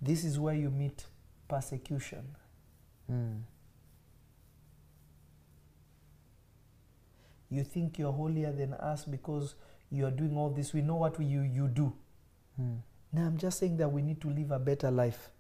This 0.01 0.25
is 0.25 0.39
where 0.39 0.55
you 0.55 0.71
meet 0.71 1.05
persecution. 1.49 2.37
Mm. 3.11 3.43
You 7.51 7.63
think 7.65 7.99
you're 7.99 8.13
holier 8.13 8.53
than 8.53 8.75
us 8.75 9.05
because 9.05 9.55
you 9.91 10.07
are 10.07 10.11
doing 10.11 10.37
all 10.37 10.51
this. 10.51 10.73
We 10.73 10.83
know 10.83 10.97
what 10.97 11.19
you, 11.21 11.43
you 11.43 11.69
do. 11.69 11.93
Mm. 12.61 12.79
Now 13.13 13.27
I'm 13.27 13.37
just 13.39 13.59
saying 13.59 13.77
that 13.79 13.89
we 13.91 14.03
need 14.03 14.21
to 14.23 14.29
live 14.31 14.51
a 14.51 14.59
better 14.59 14.91
life. 14.91 15.31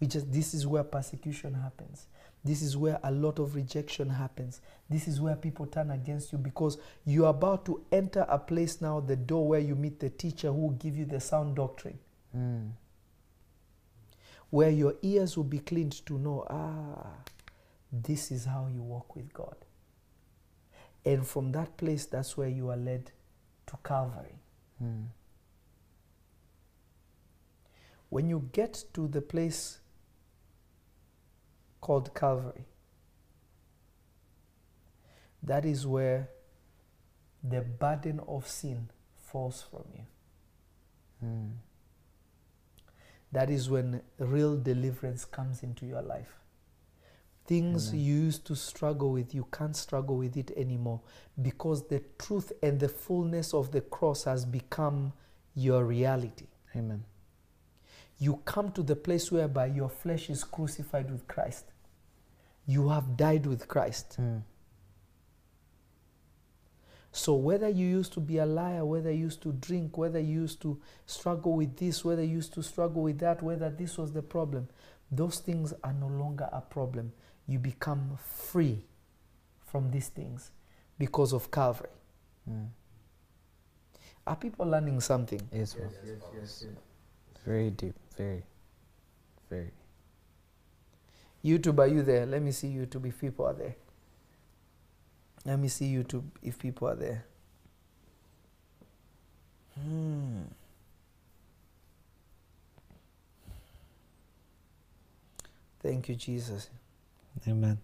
We 0.00 0.06
just 0.06 0.32
this 0.32 0.54
is 0.54 0.66
where 0.66 0.82
persecution 0.84 1.54
happens. 1.54 2.06
This 2.44 2.60
is 2.60 2.76
where 2.76 2.98
a 3.02 3.10
lot 3.10 3.38
of 3.38 3.54
rejection 3.54 4.10
happens. 4.10 4.60
This 4.90 5.08
is 5.08 5.20
where 5.20 5.34
people 5.36 5.66
turn 5.66 5.90
against 5.90 6.30
you 6.32 6.38
because 6.38 6.76
you're 7.06 7.28
about 7.30 7.64
to 7.66 7.84
enter 7.90 8.26
a 8.28 8.38
place 8.38 8.80
now, 8.82 9.00
the 9.00 9.16
door 9.16 9.46
where 9.48 9.60
you 9.60 9.74
meet 9.74 9.98
the 10.00 10.10
teacher 10.10 10.48
who 10.48 10.60
will 10.62 10.70
give 10.70 10.96
you 10.96 11.04
the 11.06 11.20
sound 11.20 11.56
doctrine, 11.56 11.98
Mm. 12.36 12.72
where 14.50 14.70
your 14.70 14.94
ears 15.02 15.36
will 15.36 15.44
be 15.44 15.58
cleaned 15.58 16.04
to 16.06 16.18
know, 16.18 16.44
ah, 16.50 17.12
this 17.92 18.30
is 18.30 18.44
how 18.44 18.66
you 18.72 18.82
walk 18.82 19.16
with 19.16 19.32
God. 19.32 19.56
And 21.04 21.26
from 21.26 21.52
that 21.52 21.76
place, 21.76 22.06
that's 22.06 22.36
where 22.36 22.48
you 22.48 22.70
are 22.70 22.76
led 22.76 23.10
to 23.66 23.76
Calvary. 23.84 24.38
Mm. 24.82 25.06
When 28.08 28.28
you 28.28 28.48
get 28.52 28.84
to 28.94 29.08
the 29.08 29.20
place 29.20 29.78
called 31.80 32.14
Calvary, 32.14 32.64
that 35.42 35.64
is 35.64 35.86
where 35.86 36.30
the 37.42 37.60
burden 37.60 38.20
of 38.26 38.48
sin 38.48 38.88
falls 39.16 39.62
from 39.70 39.84
you. 39.94 40.06
Mm. 41.22 41.50
That 43.32 43.50
is 43.50 43.68
when 43.68 44.00
real 44.18 44.56
deliverance 44.56 45.24
comes 45.24 45.62
into 45.62 45.84
your 45.84 46.02
life. 46.02 46.38
Things 47.46 47.88
Amen. 47.90 48.00
you 48.00 48.14
used 48.14 48.46
to 48.46 48.56
struggle 48.56 49.12
with, 49.12 49.34
you 49.34 49.46
can't 49.52 49.76
struggle 49.76 50.16
with 50.16 50.36
it 50.36 50.50
anymore 50.56 51.00
because 51.42 51.86
the 51.88 52.02
truth 52.18 52.52
and 52.62 52.80
the 52.80 52.88
fullness 52.88 53.52
of 53.52 53.70
the 53.70 53.82
cross 53.82 54.24
has 54.24 54.44
become 54.46 55.12
your 55.54 55.84
reality. 55.84 56.46
Amen. 56.74 57.04
you 58.18 58.40
come 58.44 58.70
to 58.72 58.82
the 58.82 58.96
place 58.96 59.30
whereby 59.30 59.66
your 59.66 59.88
flesh 59.88 60.30
is 60.30 60.44
crucified 60.44 61.10
with 61.10 61.26
Christ. 61.28 61.66
You 62.66 62.88
have 62.88 63.16
died 63.16 63.46
with 63.46 63.68
Christ. 63.68 64.16
Mm. 64.20 64.42
So, 67.12 67.34
whether 67.34 67.68
you 67.68 67.86
used 67.86 68.12
to 68.14 68.20
be 68.20 68.38
a 68.38 68.46
liar, 68.46 68.84
whether 68.84 69.12
you 69.12 69.24
used 69.24 69.42
to 69.42 69.52
drink, 69.52 69.96
whether 69.98 70.18
you 70.18 70.40
used 70.42 70.60
to 70.62 70.80
struggle 71.06 71.52
with 71.52 71.76
this, 71.76 72.04
whether 72.04 72.24
you 72.24 72.36
used 72.36 72.54
to 72.54 72.62
struggle 72.62 73.02
with 73.02 73.18
that, 73.20 73.42
whether 73.42 73.70
this 73.70 73.98
was 73.98 74.12
the 74.12 74.22
problem, 74.22 74.68
those 75.12 75.38
things 75.38 75.72
are 75.84 75.92
no 75.92 76.08
longer 76.08 76.48
a 76.52 76.60
problem. 76.60 77.12
You 77.46 77.58
become 77.58 78.18
free 78.18 78.84
from 79.66 79.90
these 79.90 80.08
things 80.08 80.50
because 80.98 81.32
of 81.32 81.50
Calvary. 81.50 81.90
Mm. 82.48 82.68
Are 84.26 84.36
people 84.36 84.66
learning 84.66 85.00
something? 85.00 85.40
Yes, 85.52 85.76
Yes, 85.78 85.92
yes, 86.04 86.18
yes, 86.34 86.64
yes. 86.66 86.76
Very 87.44 87.70
deep. 87.70 87.94
Very. 88.16 88.42
Very. 89.50 89.70
YouTube, 91.44 91.78
are 91.78 91.86
you 91.86 92.02
there? 92.02 92.24
Let 92.24 92.40
me 92.40 92.52
see 92.52 92.68
YouTube 92.68 93.06
if 93.06 93.20
people 93.20 93.44
are 93.44 93.52
there. 93.52 93.76
Let 95.44 95.58
me 95.58 95.68
see 95.68 95.92
YouTube 95.92 96.24
if 96.42 96.58
people 96.58 96.88
are 96.88 96.94
there. 96.94 97.26
Hmm. 99.78 100.42
Thank 105.82 106.08
you, 106.08 106.14
Jesus. 106.14 106.70
Amen. 107.46 107.78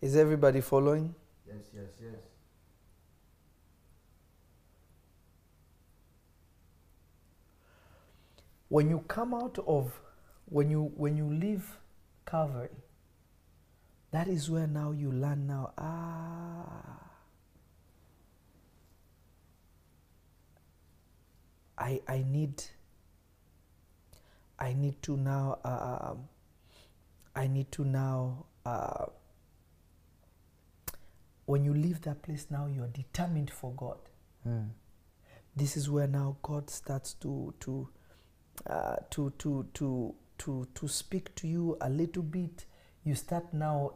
Is 0.00 0.16
everybody 0.16 0.60
following? 0.60 1.14
Yes, 1.46 1.56
yes, 1.74 1.88
yes. 2.00 2.20
When 8.68 8.90
you 8.90 9.00
come 9.08 9.34
out 9.34 9.58
of, 9.66 9.98
when 10.46 10.70
you 10.70 10.92
when 10.96 11.16
you 11.16 11.26
leave 11.32 11.78
Calvary, 12.26 12.68
that 14.10 14.28
is 14.28 14.50
where 14.50 14.66
now 14.66 14.90
you 14.92 15.10
learn 15.10 15.46
now. 15.46 15.72
Ah, 15.78 17.03
I 21.78 22.00
I 22.08 22.24
need. 22.26 22.62
I 24.56 24.72
need 24.72 25.02
to 25.02 25.16
now, 25.16 25.58
um, 25.64 26.28
I 27.34 27.48
need 27.48 27.72
to 27.72 27.84
now, 27.84 28.46
uh, 28.64 29.06
when 31.46 31.64
you 31.64 31.74
leave 31.74 32.00
that 32.02 32.22
place 32.22 32.46
now, 32.50 32.66
you're 32.66 32.86
determined 32.86 33.50
for 33.50 33.72
God. 33.72 33.98
Mm. 34.48 34.68
This 35.56 35.76
is 35.76 35.90
where 35.90 36.06
now 36.06 36.36
God 36.42 36.70
starts 36.70 37.14
to, 37.14 37.52
to, 37.60 37.88
uh, 38.68 38.96
to, 39.10 39.32
to, 39.38 39.66
to, 39.74 40.14
to, 40.38 40.68
to 40.72 40.88
speak 40.88 41.34
to 41.34 41.48
you 41.48 41.76
a 41.80 41.90
little 41.90 42.22
bit. 42.22 42.64
You 43.02 43.16
start 43.16 43.52
now, 43.52 43.94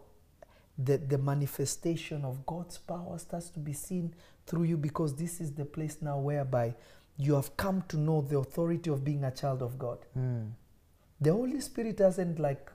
the, 0.77 0.99
the 0.99 1.19
manifestation 1.19 2.25
of 2.25 2.45
God's 2.47 2.79
power 2.79 3.17
starts 3.19 3.49
to 3.51 3.61
be 3.61 3.73
seen 3.73 4.13
through 4.45 4.65
you 4.65 4.77
because 4.77 5.15
this 5.15 5.41
is 5.41 5.53
the 5.53 5.65
place 5.65 5.99
now 6.03 6.19
whereby 6.19 6.75
you 7.19 7.35
have 7.35 7.57
come 7.57 7.83
to 7.89 7.97
know 7.97 8.21
the 8.21 8.39
authority 8.39 8.91
of 8.91 9.05
being 9.05 9.25
a 9.25 9.31
child 9.31 9.61
of 9.61 9.79
God. 9.79 9.99
Mm. 10.17 10.53
The 11.21 11.33
Holy 11.33 11.61
Spirit 11.61 11.99
hasn't 11.99 12.39
like 12.39 12.71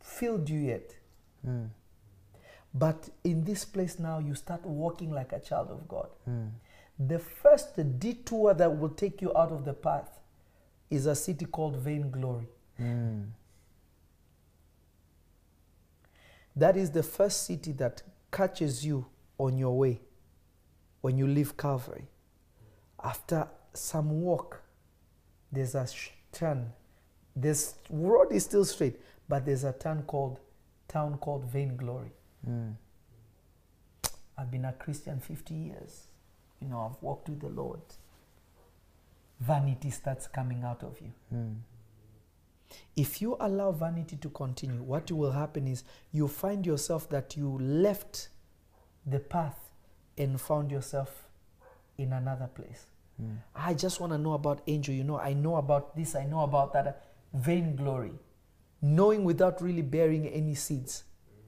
filled 0.00 0.48
you 0.48 0.60
yet. 0.60 0.96
Mm. 1.46 1.68
But 2.72 3.10
in 3.22 3.44
this 3.44 3.64
place 3.64 3.98
now, 3.98 4.18
you 4.18 4.34
start 4.34 4.64
walking 4.64 5.10
like 5.10 5.32
a 5.32 5.38
child 5.38 5.70
of 5.70 5.86
God. 5.86 6.08
Mm. 6.28 6.50
The 6.98 7.18
first 7.18 7.76
detour 7.98 8.54
that 8.54 8.78
will 8.78 8.88
take 8.88 9.20
you 9.20 9.36
out 9.36 9.52
of 9.52 9.64
the 9.64 9.74
path 9.74 10.18
is 10.90 11.06
a 11.06 11.14
city 11.14 11.44
called 11.44 11.76
Vainglory. 11.76 12.48
Mm. 12.80 13.28
That 16.56 16.76
is 16.76 16.90
the 16.90 17.02
first 17.02 17.44
city 17.44 17.72
that 17.72 18.02
catches 18.32 18.84
you 18.84 19.06
on 19.38 19.58
your 19.58 19.76
way 19.76 20.00
when 21.02 21.18
you 21.18 21.26
leave 21.26 21.56
Calvary. 21.56 22.06
After 23.02 23.48
some 23.74 24.22
walk, 24.22 24.62
there's 25.52 25.74
a 25.74 25.86
sh- 25.86 26.10
turn. 26.32 26.72
This 27.36 27.74
road 27.90 28.32
is 28.32 28.44
still 28.44 28.64
straight, 28.64 29.00
but 29.28 29.44
there's 29.44 29.64
a 29.64 29.72
town 29.72 30.02
called 30.06 30.38
town 30.88 31.18
called 31.18 31.44
Vainglory. 31.44 32.12
Mm. 32.48 32.74
I've 34.36 34.50
been 34.50 34.64
a 34.64 34.72
Christian 34.72 35.20
50 35.20 35.54
years. 35.54 36.06
You 36.60 36.68
know, 36.68 36.80
I've 36.80 37.02
walked 37.02 37.28
with 37.28 37.40
the 37.40 37.48
Lord. 37.48 37.80
Vanity 39.40 39.90
starts 39.90 40.26
coming 40.26 40.62
out 40.62 40.82
of 40.82 41.00
you. 41.00 41.12
Mm. 41.34 41.56
If 42.96 43.20
you 43.20 43.36
allow 43.40 43.72
vanity 43.72 44.16
to 44.16 44.28
continue, 44.30 44.82
what 44.82 45.10
will 45.10 45.32
happen 45.32 45.66
is 45.66 45.84
you 46.12 46.28
find 46.28 46.64
yourself 46.64 47.08
that 47.10 47.36
you 47.36 47.58
left 47.58 48.28
the 49.06 49.20
path 49.20 49.58
and 50.16 50.40
found 50.40 50.70
yourself 50.70 51.28
in 51.98 52.12
another 52.12 52.46
place. 52.46 52.86
Mm. 53.22 53.36
I 53.54 53.74
just 53.74 54.00
want 54.00 54.12
to 54.12 54.18
know 54.18 54.32
about 54.32 54.62
angel. 54.66 54.94
You 54.94 55.04
know, 55.04 55.18
I 55.18 55.32
know 55.34 55.56
about 55.56 55.94
this, 55.96 56.14
I 56.14 56.24
know 56.24 56.40
about 56.40 56.72
that. 56.72 57.04
Vainglory. 57.32 58.12
Knowing 58.82 59.24
without 59.24 59.62
really 59.62 59.82
bearing 59.82 60.26
any 60.28 60.54
seeds 60.54 61.04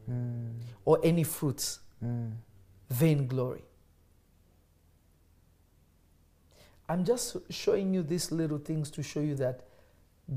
Mm. 0.09 0.53
or 0.85 1.01
any 1.03 1.25
fruits. 1.25 1.81
Mm. 2.05 2.33
Vainglory. 2.91 3.65
I'm 6.89 7.05
just 7.05 7.37
showing 7.51 7.93
you 7.95 8.03
these 8.03 8.31
little 8.31 8.59
things 8.59 8.91
to 8.93 9.03
show 9.03 9.21
you 9.21 9.35
that 9.37 9.63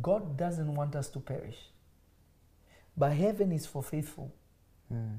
God 0.02 0.36
doesn't 0.38 0.74
want 0.74 0.96
us 0.96 1.08
to 1.10 1.20
perish. 1.20 1.58
But 2.98 3.12
heaven 3.14 3.52
is 3.52 3.66
for 3.68 3.84
faithful. 3.84 4.34
Mm. 4.92 5.18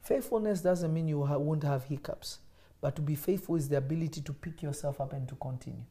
Faithfulness 0.00 0.60
doesn't 0.60 0.92
mean 0.92 1.08
you 1.08 1.24
ha- 1.24 1.38
won't 1.38 1.62
have 1.62 1.84
hiccups, 1.84 2.38
but 2.80 2.94
to 2.96 3.02
be 3.02 3.14
faithful 3.14 3.56
is 3.56 3.68
the 3.68 3.76
ability 3.76 4.20
to 4.20 4.32
pick 4.32 4.62
yourself 4.62 5.00
up 5.00 5.12
and 5.12 5.28
to 5.28 5.34
continue. 5.36 5.82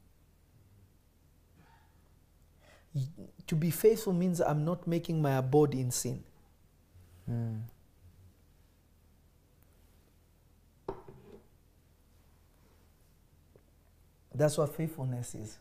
To 3.47 3.55
be 3.55 3.71
faithful 3.71 4.13
means 4.13 4.39
I'm 4.39 4.63
not 4.63 4.87
making 4.87 5.21
my 5.21 5.37
abode 5.37 5.73
in 5.73 5.91
sin. 5.91 6.23
Mm. 7.29 7.61
That's 14.33 14.57
what 14.57 14.75
faithfulness 14.75 15.35
is. 15.35 15.57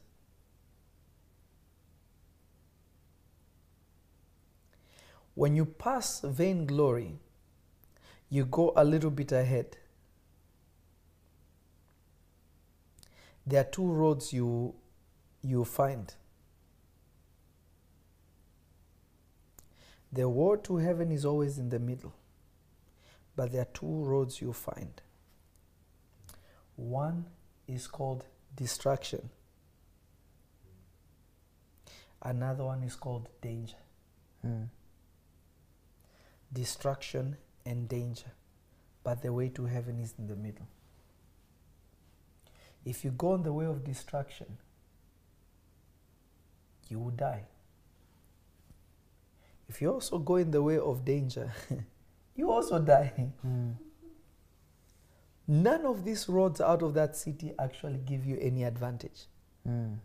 When 5.34 5.56
you 5.56 5.64
pass 5.64 6.20
vainglory, 6.20 7.18
you 8.30 8.44
go 8.44 8.72
a 8.76 8.84
little 8.84 9.10
bit 9.10 9.32
ahead. 9.32 9.76
There 13.46 13.60
are 13.60 13.64
two 13.70 13.86
roads 13.86 14.32
you 14.32 14.74
you 15.42 15.64
find. 15.64 16.14
The 20.12 20.26
road 20.26 20.64
to 20.64 20.76
heaven 20.76 21.10
is 21.10 21.24
always 21.24 21.58
in 21.58 21.68
the 21.68 21.78
middle, 21.78 22.14
but 23.36 23.52
there 23.52 23.62
are 23.62 23.74
two 23.74 24.04
roads 24.04 24.40
you 24.40 24.52
find. 24.52 25.02
One 26.76 27.26
is 27.66 27.86
called 27.86 28.24
distraction. 28.56 29.30
Another 32.22 32.64
one 32.64 32.82
is 32.82 32.96
called 32.96 33.28
danger. 33.42 33.76
Mm. 34.46 34.68
Distraction 36.52 37.36
and 37.66 37.88
danger. 37.88 38.32
But 39.02 39.20
the 39.20 39.32
way 39.32 39.48
to 39.50 39.66
heaven 39.66 39.98
is 39.98 40.14
in 40.18 40.26
the 40.26 40.36
middle. 40.36 40.66
If 42.84 43.04
you 43.04 43.10
go 43.10 43.32
on 43.32 43.42
the 43.42 43.52
way 43.52 43.66
of 43.66 43.84
destruction, 43.84 44.58
you 46.88 46.98
will 46.98 47.10
die. 47.10 47.44
If 49.68 49.80
you 49.80 49.90
also 49.90 50.18
go 50.18 50.36
in 50.36 50.50
the 50.50 50.62
way 50.62 50.78
of 50.78 51.04
danger, 51.04 51.52
you 52.36 52.50
also 52.50 52.78
die. 52.78 53.12
Mm. 53.46 53.74
None 55.46 55.86
of 55.86 56.04
these 56.04 56.28
roads 56.28 56.60
out 56.60 56.82
of 56.82 56.94
that 56.94 57.16
city 57.16 57.52
actually 57.58 57.98
give 57.98 58.24
you 58.24 58.38
any 58.40 58.64
advantage. 58.64 59.26
Mm. 59.66 59.98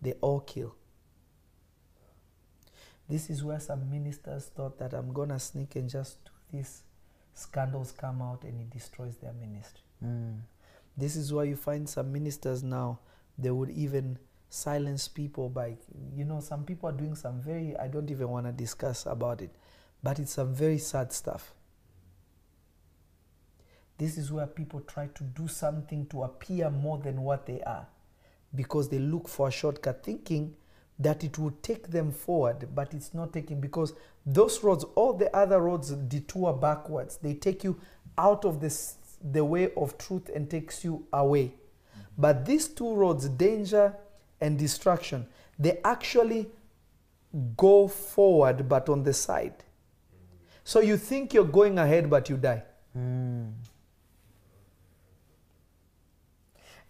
They 0.00 0.12
all 0.20 0.40
kill. 0.40 0.74
This 3.08 3.30
is 3.30 3.44
where 3.44 3.60
some 3.60 3.90
ministers 3.90 4.46
thought 4.46 4.78
that 4.78 4.92
I'm 4.92 5.12
gonna 5.12 5.38
sneak 5.38 5.76
and 5.76 5.88
just 5.88 6.24
do 6.24 6.58
this. 6.58 6.82
Scandals 7.32 7.92
come 7.92 8.22
out 8.22 8.42
and 8.44 8.60
it 8.60 8.70
destroys 8.70 9.16
their 9.16 9.32
ministry. 9.32 9.85
Mm. 10.04 10.40
This 10.96 11.16
is 11.16 11.32
why 11.32 11.44
you 11.44 11.56
find 11.56 11.88
some 11.88 12.12
ministers 12.12 12.62
now, 12.62 13.00
they 13.38 13.50
would 13.50 13.70
even 13.70 14.18
silence 14.48 15.08
people 15.08 15.48
by, 15.48 15.76
you 16.14 16.24
know, 16.24 16.40
some 16.40 16.64
people 16.64 16.88
are 16.88 16.92
doing 16.92 17.14
some 17.14 17.40
very, 17.40 17.76
I 17.76 17.88
don't 17.88 18.10
even 18.10 18.28
want 18.28 18.46
to 18.46 18.52
discuss 18.52 19.04
about 19.06 19.42
it, 19.42 19.50
but 20.02 20.18
it's 20.18 20.32
some 20.32 20.54
very 20.54 20.78
sad 20.78 21.12
stuff. 21.12 21.52
This 23.98 24.18
is 24.18 24.30
where 24.30 24.46
people 24.46 24.80
try 24.80 25.08
to 25.08 25.24
do 25.24 25.48
something 25.48 26.06
to 26.06 26.22
appear 26.22 26.70
more 26.70 26.98
than 26.98 27.22
what 27.22 27.46
they 27.46 27.60
are 27.62 27.86
because 28.54 28.88
they 28.88 28.98
look 28.98 29.28
for 29.28 29.48
a 29.48 29.52
shortcut 29.52 30.02
thinking 30.04 30.54
that 30.98 31.24
it 31.24 31.38
will 31.38 31.54
take 31.62 31.88
them 31.88 32.10
forward, 32.10 32.68
but 32.74 32.94
it's 32.94 33.12
not 33.12 33.32
taking 33.32 33.60
because 33.60 33.92
those 34.24 34.62
roads, 34.62 34.84
all 34.94 35.12
the 35.12 35.34
other 35.36 35.60
roads 35.60 35.90
detour 35.90 36.52
backwards. 36.54 37.18
They 37.18 37.34
take 37.34 37.64
you 37.64 37.78
out 38.16 38.44
of 38.44 38.60
this, 38.60 38.96
the 39.22 39.44
way 39.44 39.72
of 39.76 39.98
truth 39.98 40.30
and 40.34 40.48
takes 40.50 40.84
you 40.84 41.06
away. 41.12 41.54
But 42.18 42.46
these 42.46 42.68
two 42.68 42.94
roads, 42.94 43.28
danger 43.28 43.94
and 44.40 44.58
destruction, 44.58 45.26
they 45.58 45.78
actually 45.84 46.48
go 47.56 47.88
forward 47.88 48.68
but 48.68 48.88
on 48.88 49.02
the 49.02 49.12
side. 49.12 49.64
So 50.64 50.80
you 50.80 50.96
think 50.96 51.34
you're 51.34 51.44
going 51.44 51.78
ahead, 51.78 52.10
but 52.10 52.28
you 52.28 52.36
die. 52.36 52.62
Mm. 52.96 53.52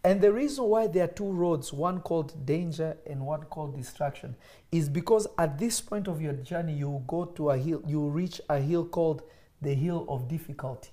And 0.06 0.20
the 0.20 0.32
reason 0.32 0.66
why 0.66 0.86
there 0.86 1.02
are 1.02 1.08
two 1.08 1.32
roads, 1.32 1.72
one 1.72 2.00
called 2.00 2.46
danger 2.46 2.96
and 3.08 3.26
one 3.26 3.42
called 3.42 3.76
destruction, 3.76 4.36
is 4.70 4.88
because 4.88 5.26
at 5.36 5.58
this 5.58 5.80
point 5.80 6.06
of 6.06 6.22
your 6.22 6.34
journey, 6.34 6.74
you 6.74 7.02
go 7.08 7.24
to 7.24 7.50
a 7.50 7.58
hill, 7.58 7.82
you 7.84 8.08
reach 8.08 8.40
a 8.48 8.60
hill 8.60 8.84
called 8.84 9.22
the 9.60 9.74
hill 9.74 10.06
of 10.08 10.28
difficulty. 10.28 10.90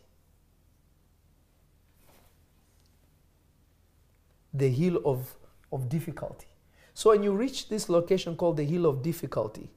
The 4.54 4.70
hill 4.70 5.02
of, 5.06 5.36
of 5.72 5.90
difficulty. 5.90 6.48
So 6.94 7.10
when 7.10 7.24
you 7.24 7.34
reach 7.34 7.70
this 7.70 7.90
location 7.90 8.36
called 8.36 8.58
the 8.58 8.64
hill 8.64 8.86
of 8.86 9.02
difficulty, 9.02 9.72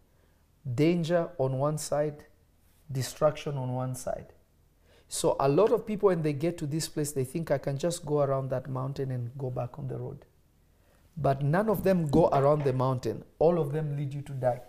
danger 0.74 1.28
on 1.38 1.58
one 1.58 1.78
side, 1.78 2.24
destruction 2.90 3.56
on 3.56 3.74
one 3.74 3.94
side. 3.94 4.26
So 5.08 5.36
a 5.40 5.48
lot 5.48 5.72
of 5.72 5.86
people 5.86 6.08
when 6.08 6.22
they 6.22 6.32
get 6.32 6.58
to 6.58 6.66
this 6.66 6.88
place 6.88 7.12
they 7.12 7.24
think 7.24 7.50
I 7.50 7.58
can 7.58 7.78
just 7.78 8.04
go 8.04 8.20
around 8.20 8.50
that 8.50 8.68
mountain 8.68 9.10
and 9.12 9.30
go 9.38 9.50
back 9.50 9.78
on 9.78 9.88
the 9.88 9.96
road. 9.96 10.24
But 11.16 11.42
none 11.42 11.70
of 11.70 11.82
them 11.84 12.08
go 12.08 12.28
around 12.28 12.64
the 12.64 12.72
mountain. 12.72 13.24
All 13.38 13.58
of 13.58 13.72
them 13.72 13.96
lead 13.96 14.12
you 14.12 14.20
to 14.22 14.32
die. 14.32 14.60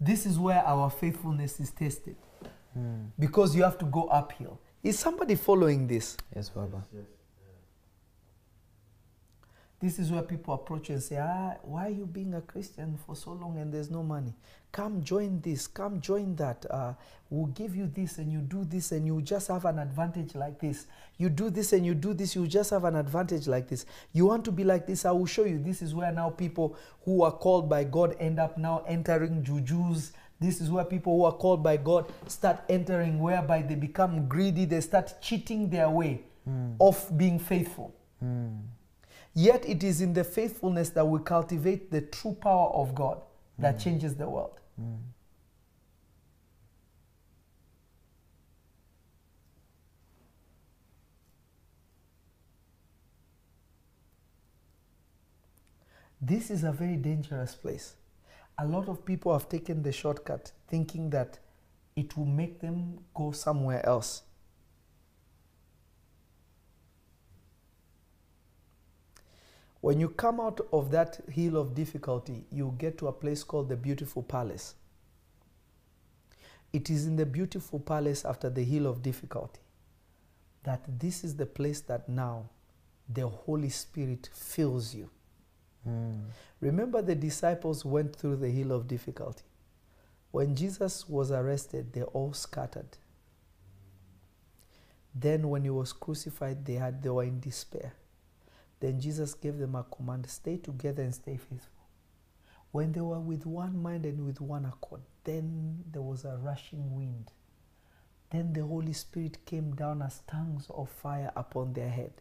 This 0.00 0.26
is 0.26 0.38
where 0.38 0.62
our 0.66 0.90
faithfulness 0.90 1.60
is 1.60 1.70
tested 1.70 2.16
Mm. 2.76 3.10
because 3.20 3.54
you 3.54 3.62
have 3.62 3.78
to 3.78 3.84
go 3.84 4.08
uphill. 4.08 4.58
Is 4.84 4.98
somebody 4.98 5.34
following 5.34 5.86
this? 5.86 6.16
Yes, 6.36 6.50
Baba. 6.50 6.84
Yes. 6.94 7.04
This 9.80 9.98
is 9.98 10.10
where 10.10 10.22
people 10.22 10.54
approach 10.54 10.88
you 10.88 10.94
and 10.94 11.02
say, 11.02 11.18
ah, 11.18 11.54
why 11.62 11.86
are 11.88 11.90
you 11.90 12.06
being 12.06 12.34
a 12.34 12.40
Christian 12.40 12.98
for 13.06 13.16
so 13.16 13.32
long 13.32 13.58
and 13.58 13.72
there's 13.72 13.90
no 13.90 14.02
money? 14.02 14.32
Come 14.72 15.02
join 15.02 15.40
this, 15.40 15.66
come 15.66 16.00
join 16.00 16.36
that. 16.36 16.64
Uh, 16.70 16.94
we'll 17.28 17.52
give 17.52 17.76
you 17.76 17.86
this 17.86 18.18
and 18.18 18.32
you 18.32 18.38
do 18.38 18.64
this 18.64 18.92
and 18.92 19.06
you 19.06 19.20
just 19.20 19.48
have 19.48 19.64
an 19.66 19.78
advantage 19.78 20.34
like 20.34 20.58
this. 20.58 20.86
You 21.18 21.28
do 21.28 21.50
this 21.50 21.72
and 21.72 21.84
you 21.84 21.94
do 21.94 22.14
this, 22.14 22.34
you 22.34 22.46
just 22.46 22.70
have 22.70 22.84
an 22.84 22.96
advantage 22.96 23.46
like 23.46 23.68
this. 23.68 23.84
You 24.12 24.26
want 24.26 24.44
to 24.46 24.52
be 24.52 24.64
like 24.64 24.86
this, 24.86 25.04
I 25.04 25.10
will 25.10 25.26
show 25.26 25.44
you. 25.44 25.58
This 25.58 25.82
is 25.82 25.94
where 25.94 26.12
now 26.12 26.30
people 26.30 26.76
who 27.04 27.22
are 27.22 27.32
called 27.32 27.68
by 27.68 27.84
God 27.84 28.16
end 28.18 28.38
up 28.38 28.56
now 28.56 28.84
entering 28.86 29.42
jujus. 29.44 30.12
This 30.44 30.60
is 30.60 30.70
where 30.70 30.84
people 30.84 31.16
who 31.16 31.24
are 31.24 31.32
called 31.32 31.62
by 31.62 31.78
God 31.78 32.12
start 32.26 32.64
entering, 32.68 33.18
whereby 33.18 33.62
they 33.62 33.76
become 33.76 34.28
greedy, 34.28 34.66
they 34.66 34.82
start 34.82 35.14
cheating 35.22 35.70
their 35.70 35.88
way 35.88 36.20
hmm. 36.44 36.72
of 36.78 37.16
being 37.16 37.38
faithful. 37.38 37.94
Hmm. 38.20 38.56
Yet 39.34 39.66
it 39.66 39.82
is 39.82 40.02
in 40.02 40.12
the 40.12 40.22
faithfulness 40.22 40.90
that 40.90 41.06
we 41.06 41.18
cultivate 41.20 41.90
the 41.90 42.02
true 42.02 42.36
power 42.38 42.68
of 42.74 42.94
God 42.94 43.22
that 43.58 43.76
hmm. 43.76 43.80
changes 43.80 44.16
the 44.16 44.28
world. 44.28 44.60
This 56.20 56.50
is 56.50 56.64
a 56.64 56.72
very 56.72 56.96
dangerous 56.96 57.54
place. 57.54 57.94
A 58.58 58.66
lot 58.66 58.88
of 58.88 59.04
people 59.04 59.32
have 59.32 59.48
taken 59.48 59.82
the 59.82 59.92
shortcut 59.92 60.52
thinking 60.68 61.10
that 61.10 61.38
it 61.96 62.16
will 62.16 62.26
make 62.26 62.60
them 62.60 62.98
go 63.14 63.32
somewhere 63.32 63.84
else. 63.84 64.22
When 69.80 70.00
you 70.00 70.08
come 70.08 70.40
out 70.40 70.60
of 70.72 70.90
that 70.92 71.20
hill 71.30 71.56
of 71.56 71.74
difficulty, 71.74 72.46
you 72.50 72.74
get 72.78 72.96
to 72.98 73.08
a 73.08 73.12
place 73.12 73.44
called 73.44 73.68
the 73.68 73.76
beautiful 73.76 74.22
palace. 74.22 74.74
It 76.72 76.90
is 76.90 77.06
in 77.06 77.16
the 77.16 77.26
beautiful 77.26 77.78
palace 77.78 78.24
after 78.24 78.48
the 78.48 78.64
hill 78.64 78.86
of 78.86 79.02
difficulty 79.02 79.60
that 80.64 80.82
this 80.98 81.22
is 81.22 81.36
the 81.36 81.46
place 81.46 81.80
that 81.82 82.08
now 82.08 82.48
the 83.08 83.28
Holy 83.28 83.68
Spirit 83.68 84.30
fills 84.32 84.94
you. 84.94 85.10
Hmm. 85.84 86.20
Remember, 86.60 87.02
the 87.02 87.14
disciples 87.14 87.84
went 87.84 88.16
through 88.16 88.36
the 88.36 88.48
hill 88.48 88.72
of 88.72 88.88
difficulty. 88.88 89.44
When 90.30 90.56
Jesus 90.56 91.08
was 91.08 91.30
arrested, 91.30 91.92
they 91.92 92.02
all 92.02 92.32
scattered. 92.32 92.96
Then, 95.14 95.48
when 95.48 95.62
he 95.62 95.70
was 95.70 95.92
crucified, 95.92 96.64
they, 96.64 96.74
had, 96.74 97.02
they 97.02 97.10
were 97.10 97.22
in 97.22 97.38
despair. 97.38 97.92
Then 98.80 99.00
Jesus 99.00 99.34
gave 99.34 99.58
them 99.58 99.76
a 99.76 99.84
command 99.84 100.28
stay 100.28 100.56
together 100.56 101.02
and 101.02 101.14
stay 101.14 101.36
faithful. 101.36 101.70
When 102.72 102.92
they 102.92 103.00
were 103.00 103.20
with 103.20 103.46
one 103.46 103.80
mind 103.80 104.04
and 104.04 104.26
with 104.26 104.40
one 104.40 104.64
accord, 104.64 105.02
then 105.22 105.84
there 105.92 106.02
was 106.02 106.24
a 106.24 106.36
rushing 106.36 106.96
wind. 106.96 107.30
Then 108.30 108.52
the 108.52 108.66
Holy 108.66 108.92
Spirit 108.92 109.46
came 109.46 109.76
down 109.76 110.02
as 110.02 110.22
tongues 110.26 110.66
of 110.70 110.90
fire 110.90 111.30
upon 111.36 111.74
their 111.74 111.88
head. 111.88 112.14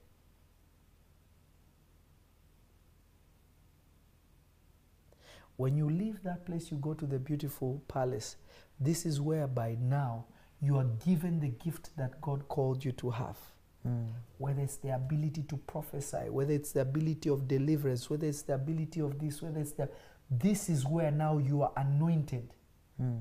When 5.58 5.78
you 5.78 5.89
leave 5.89 6.24
that 6.24 6.45
place, 6.45 6.72
you 6.72 6.78
go 6.78 6.93
to 6.93 7.06
the 7.06 7.20
beautiful 7.20 7.82
palace. 7.88 8.38
This 8.80 9.06
is 9.06 9.22
where 9.22 9.47
by 9.47 9.78
now 9.80 10.26
you 10.62 10.78
are 10.78 10.88
given 11.06 11.39
the 11.39 11.49
gift 11.49 11.95
that 11.97 12.20
God 12.22 12.47
called 12.47 12.84
you 12.84 12.91
to 12.93 13.12
have. 13.12 13.38
Hmm. 13.84 14.06
Whether 14.38 14.62
it's 14.62 14.78
the 14.78 14.95
ability 14.95 15.43
to 15.43 15.58
prophesy, 15.58 16.30
whether 16.30 16.54
it's 16.54 16.72
the 16.72 16.82
ability 16.82 17.30
of 17.30 17.47
deliverance, 17.47 18.10
whether 18.10 18.28
it's 18.28 18.41
the 18.41 18.56
ability 18.56 19.01
of 19.01 19.20
this, 19.20 19.41
whether 19.41 19.60
it's 19.60 19.74
the. 19.74 19.89
This 20.32 20.70
is 20.70 20.86
where 20.86 21.12
now 21.12 21.38
you 21.38 21.62
are 21.62 21.72
anointed 21.76 22.54
hmm. 22.97 23.18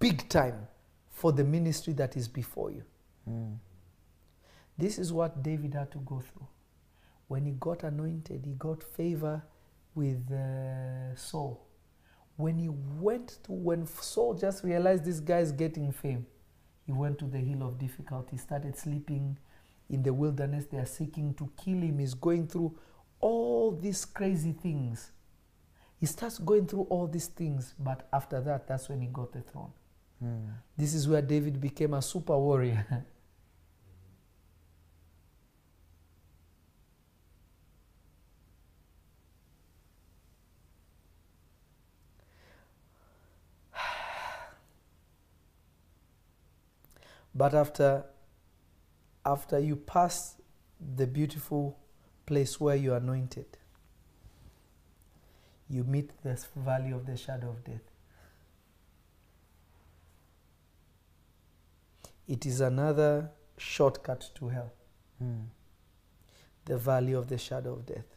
big 0.00 0.28
time 0.28 0.66
for 1.10 1.32
the 1.32 1.44
ministry 1.44 1.92
that 1.94 2.16
is 2.16 2.28
before 2.28 2.72
you. 2.72 2.82
Hmm. 3.24 3.54
This 4.76 4.98
is 4.98 5.12
what 5.12 5.42
David 5.42 5.74
had 5.74 5.90
to 5.92 5.98
go 5.98 6.20
through. 6.20 6.46
When 7.28 7.44
he 7.44 7.52
got 7.52 7.82
anointed, 7.84 8.44
he 8.44 8.52
got 8.52 8.82
favor 8.82 9.42
with 9.98 10.30
uh, 10.30 11.16
Saul. 11.16 11.66
When 12.36 12.56
he 12.56 12.68
went 12.68 13.38
to, 13.44 13.52
when 13.52 13.84
Saul 13.86 14.34
just 14.34 14.62
realized 14.62 15.04
this 15.04 15.18
guy 15.18 15.40
is 15.40 15.50
getting 15.50 15.90
fame, 15.90 16.24
he 16.86 16.92
went 16.92 17.18
to 17.18 17.24
the 17.24 17.38
hill 17.38 17.66
of 17.66 17.78
difficulty, 17.78 18.36
started 18.36 18.76
sleeping 18.76 19.36
in 19.90 20.04
the 20.04 20.12
wilderness. 20.12 20.66
They 20.66 20.78
are 20.78 20.86
seeking 20.86 21.34
to 21.34 21.50
kill 21.62 21.80
him. 21.82 21.98
He's 21.98 22.14
going 22.14 22.46
through 22.46 22.78
all 23.20 23.72
these 23.72 24.04
crazy 24.04 24.52
things. 24.52 25.10
He 25.98 26.06
starts 26.06 26.38
going 26.38 26.68
through 26.68 26.86
all 26.90 27.08
these 27.08 27.26
things, 27.26 27.74
but 27.76 28.06
after 28.12 28.40
that, 28.40 28.68
that's 28.68 28.88
when 28.88 29.00
he 29.00 29.08
got 29.08 29.32
the 29.32 29.40
throne. 29.40 29.72
This 30.76 30.94
is 30.94 31.08
where 31.08 31.22
David 31.22 31.60
became 31.60 31.94
a 31.94 32.02
super 32.02 32.38
warrior. 32.38 33.04
but 47.38 47.54
after 47.54 48.04
after 49.24 49.58
you 49.60 49.76
pass 49.76 50.34
the 50.96 51.06
beautiful 51.06 51.78
place 52.26 52.60
where 52.60 52.74
you 52.74 52.92
are 52.92 52.96
anointed, 52.96 53.46
you 55.70 55.84
meet 55.84 56.10
the 56.22 56.36
valley 56.56 56.90
of 56.90 57.06
the 57.06 57.16
shadow 57.16 57.50
of 57.50 57.64
death. 57.64 57.92
It 62.26 62.44
is 62.44 62.60
another 62.60 63.30
shortcut 63.56 64.30
to 64.34 64.48
hell. 64.48 64.72
Hmm. 65.18 65.44
The 66.64 66.76
valley 66.76 67.12
of 67.12 67.28
the 67.28 67.38
shadow 67.38 67.74
of 67.74 67.86
death. 67.86 68.16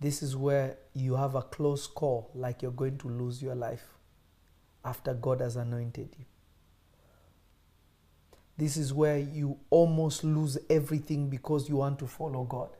This 0.00 0.22
is 0.22 0.36
where 0.36 0.76
you 0.92 1.14
have 1.14 1.34
a 1.34 1.42
close 1.42 1.86
call, 1.86 2.30
like 2.34 2.62
you're 2.62 2.70
going 2.72 2.98
to 2.98 3.08
lose 3.08 3.42
your 3.42 3.54
life 3.54 3.86
after 4.84 5.14
God 5.14 5.40
has 5.40 5.56
anointed 5.56 6.14
you. 6.18 6.24
This 8.56 8.76
is 8.76 8.92
where 8.92 9.18
you 9.18 9.58
almost 9.70 10.24
lose 10.24 10.56
everything 10.70 11.28
because 11.28 11.68
you 11.68 11.76
want 11.76 11.98
to 11.98 12.06
follow 12.06 12.44
God. 12.44 12.70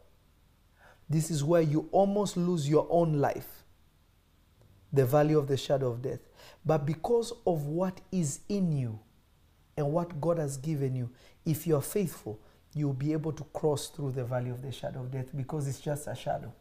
This 1.09 1.31
is 1.31 1.45
where 1.45 1.62
you 1.62 1.89
almost 1.93 2.37
lose 2.37 2.68
your 2.68 2.87
own 2.91 3.14
life, 3.20 3.64
the 4.93 5.05
valley 5.05 5.35
of 5.35 5.47
the 5.49 5.57
shadow 5.57 5.91
of 5.91 6.03
death. 6.03 6.20
But 6.64 6.87
because 6.87 7.33
of 7.47 7.66
what 7.66 8.01
is 8.11 8.41
in 8.49 8.72
you 8.72 8.99
and 9.77 9.93
what 9.93 10.20
God 10.20 10.39
has 10.39 10.57
given 10.57 10.97
you, 10.97 11.11
if 11.45 11.66
you 11.66 11.77
are 11.77 11.83
faithful, 11.83 12.41
you'll 12.74 12.93
be 12.93 13.12
able 13.12 13.33
to 13.33 13.45
cross 13.53 13.89
through 13.89 14.12
the 14.12 14.24
valley 14.24 14.51
of 14.51 14.62
the 14.62 14.72
shadow 14.72 15.01
of 15.01 15.11
death 15.11 15.27
because 15.37 15.68
it's 15.68 15.81
just 15.81 16.09
a 16.09 16.14
shadow. 16.14 16.53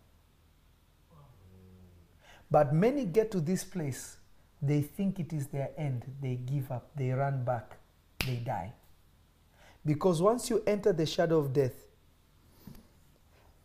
But 2.51 2.74
many 2.74 3.05
get 3.05 3.32
to 3.32 3.41
this 3.41 3.63
place, 3.63 4.18
they 4.61 4.82
think 4.82 5.20
it 5.20 5.34
is 5.34 5.47
their 5.47 5.72
end, 5.78 6.05
they 6.22 6.36
give 6.36 6.72
up, 6.72 6.89
they 6.95 7.09
run 7.11 7.43
back, 7.43 7.78
they 8.26 8.36
die. 8.36 8.74
Because 9.86 10.21
once 10.21 10.49
you 10.49 10.63
enter 10.65 10.91
the 10.91 11.05
shadow 11.05 11.38
of 11.38 11.53
death 11.53 11.86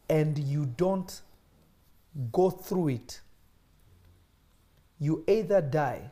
and 0.09 0.39
you 0.39 0.67
don't 0.67 1.21
go 2.31 2.51
through 2.51 2.89
it, 2.89 3.21
you 4.99 5.25
either 5.27 5.63
die 5.63 6.11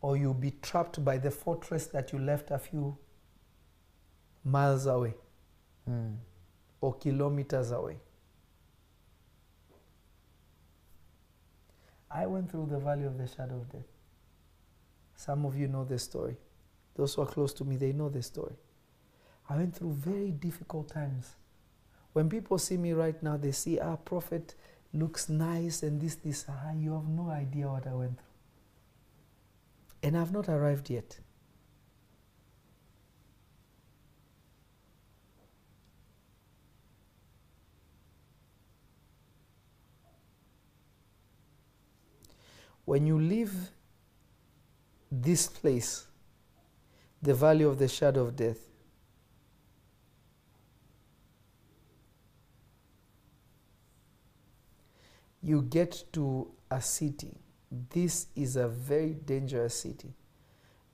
or 0.00 0.16
you'll 0.16 0.34
be 0.34 0.52
trapped 0.62 1.04
by 1.04 1.18
the 1.18 1.30
fortress 1.30 1.86
that 1.86 2.12
you 2.12 2.18
left 2.18 2.50
a 2.50 2.58
few 2.58 2.96
miles 4.44 4.86
away 4.86 5.14
hmm. 5.86 6.14
or 6.80 6.94
kilometers 6.94 7.70
away. 7.70 7.96
I 12.10 12.26
went 12.26 12.50
through 12.50 12.66
the 12.66 12.78
valley 12.78 13.04
of 13.04 13.18
the 13.18 13.28
shadow 13.28 13.56
of 13.56 13.70
death. 13.70 13.86
Some 15.14 15.44
of 15.44 15.56
you 15.56 15.68
know 15.68 15.84
the 15.84 15.98
story. 15.98 16.36
Those 16.96 17.14
who 17.14 17.22
are 17.22 17.26
close 17.26 17.52
to 17.54 17.64
me, 17.64 17.76
they 17.76 17.92
know 17.92 18.08
the 18.08 18.22
story. 18.22 18.56
I 19.48 19.56
went 19.56 19.74
through 19.74 19.94
very 19.94 20.30
difficult 20.30 20.88
times. 20.88 21.34
When 22.12 22.28
people 22.28 22.58
see 22.58 22.76
me 22.76 22.92
right 22.92 23.20
now, 23.22 23.36
they 23.36 23.52
see, 23.52 23.78
ah, 23.78 23.96
prophet 23.96 24.54
looks 24.92 25.28
nice 25.28 25.82
and 25.82 26.00
this, 26.00 26.16
this. 26.16 26.44
Ah, 26.48 26.72
you 26.72 26.92
have 26.92 27.08
no 27.08 27.30
idea 27.30 27.68
what 27.68 27.86
I 27.86 27.94
went 27.94 28.18
through. 28.18 28.26
And 30.02 30.16
I've 30.16 30.32
not 30.32 30.48
arrived 30.48 30.90
yet. 30.90 31.18
When 42.84 43.06
you 43.06 43.20
leave 43.20 43.70
this 45.12 45.46
place, 45.46 46.06
the 47.22 47.34
valley 47.34 47.64
of 47.64 47.78
the 47.78 47.88
shadow 47.88 48.22
of 48.22 48.36
death, 48.36 48.58
you 55.42 55.62
get 55.62 56.04
to 56.12 56.50
a 56.70 56.80
city. 56.80 57.36
This 57.90 58.26
is 58.34 58.56
a 58.56 58.68
very 58.68 59.14
dangerous 59.14 59.74
city. 59.74 60.14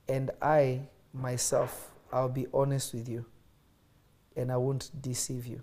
And 0.07 0.31
I, 0.41 0.81
myself, 1.13 1.91
I'll 2.11 2.29
be 2.29 2.47
honest 2.53 2.93
with 2.93 3.09
you, 3.09 3.25
and 4.35 4.51
I 4.51 4.57
won't 4.57 4.89
deceive 5.01 5.45
you. 5.45 5.61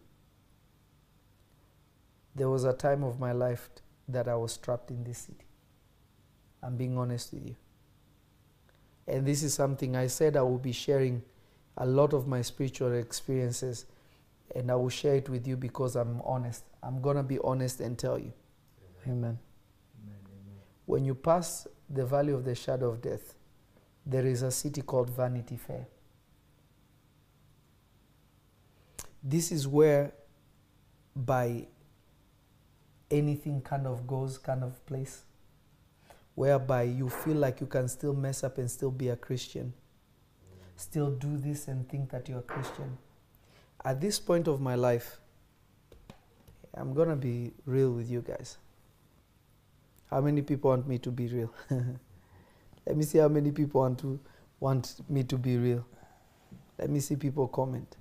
There 2.34 2.50
was 2.50 2.64
a 2.64 2.72
time 2.72 3.04
of 3.04 3.20
my 3.20 3.32
life 3.32 3.70
that 4.08 4.28
I 4.28 4.34
was 4.34 4.56
trapped 4.56 4.90
in 4.90 5.04
this 5.04 5.18
city. 5.18 5.46
I'm 6.62 6.76
being 6.76 6.98
honest 6.98 7.32
with 7.32 7.46
you. 7.46 7.56
And 9.07 9.26
this 9.26 9.42
is 9.42 9.55
something 9.55 9.96
I 9.96 10.07
said 10.07 10.36
I 10.36 10.42
will 10.42 10.59
be 10.59 10.72
sharing 10.72 11.22
a 11.76 11.86
lot 11.86 12.12
of 12.12 12.26
my 12.26 12.40
spiritual 12.42 12.94
experiences, 12.94 13.86
and 14.55 14.70
I 14.70 14.76
will 14.76 14.88
share 14.88 15.16
it 15.16 15.28
with 15.28 15.46
you 15.46 15.57
because 15.57 15.96
I'm 15.96 16.20
honest. 16.24 16.64
I'm 16.82 17.00
going 17.02 17.16
to 17.16 17.22
be 17.22 17.38
honest 17.42 17.80
and 17.80 17.98
tell 17.98 18.18
you. 18.18 18.32
Amen. 19.07 19.16
Amen. 19.16 19.38
Amen. 20.05 20.61
When 20.86 21.05
you 21.05 21.14
pass 21.14 21.66
the 21.90 22.07
valley 22.07 22.32
of 22.32 22.44
the 22.44 22.55
shadow 22.55 22.90
of 22.90 23.02
death, 23.02 23.34
there 24.07 24.26
is 24.26 24.42
a 24.42 24.50
city 24.50 24.82
called 24.82 25.11
Vanity 25.11 25.57
Fair. 25.57 25.86
This 29.22 29.50
is 29.50 29.66
where, 29.66 30.12
by 31.16 31.66
anything 33.11 33.61
kind 33.62 33.86
of 33.86 34.07
goes 34.07 34.38
kind 34.38 34.62
of 34.62 34.84
place, 34.86 35.24
whereby 36.35 36.82
you 36.82 37.09
feel 37.09 37.37
like 37.37 37.61
you 37.61 37.66
can 37.66 37.89
still 37.89 38.12
mess 38.12 38.43
up 38.45 38.59
and 38.59 38.70
still 38.70 38.91
be 38.91 39.09
a 39.09 39.16
Christian, 39.16 39.72
still 40.76 41.11
do 41.11 41.37
this 41.37 41.68
and 41.68 41.89
think 41.89 42.11
that 42.11 42.28
you're 42.28 42.41
a 42.41 42.43
Christian. 42.43 42.99
At 43.85 44.01
this 44.01 44.18
point 44.18 44.49
of 44.49 44.61
my 44.61 44.74
life, 44.74 45.20
I'm 46.74 46.93
gonna 46.93 47.16
be 47.16 47.53
real 47.66 47.93
with 47.93 48.11
you 48.11 48.22
guys. 48.22 48.59
How 50.11 50.20
many 50.20 50.43
people 50.43 50.70
want 50.70 50.89
me 50.89 50.99
to 50.99 51.11
be 51.11 51.28
real? 51.28 51.53
Let 52.87 52.97
me 52.97 53.05
see 53.05 53.18
how 53.18 53.28
many 53.28 53.51
people 53.51 53.80
want 53.80 53.99
to 54.01 54.18
want 54.61 55.01
me 55.09 55.22
to 55.24 55.37
be 55.37 55.57
real. 55.57 55.85
Let 56.78 56.91
me 56.91 57.01
see 57.01 57.16
people 57.16 57.49
comment. 57.49 57.97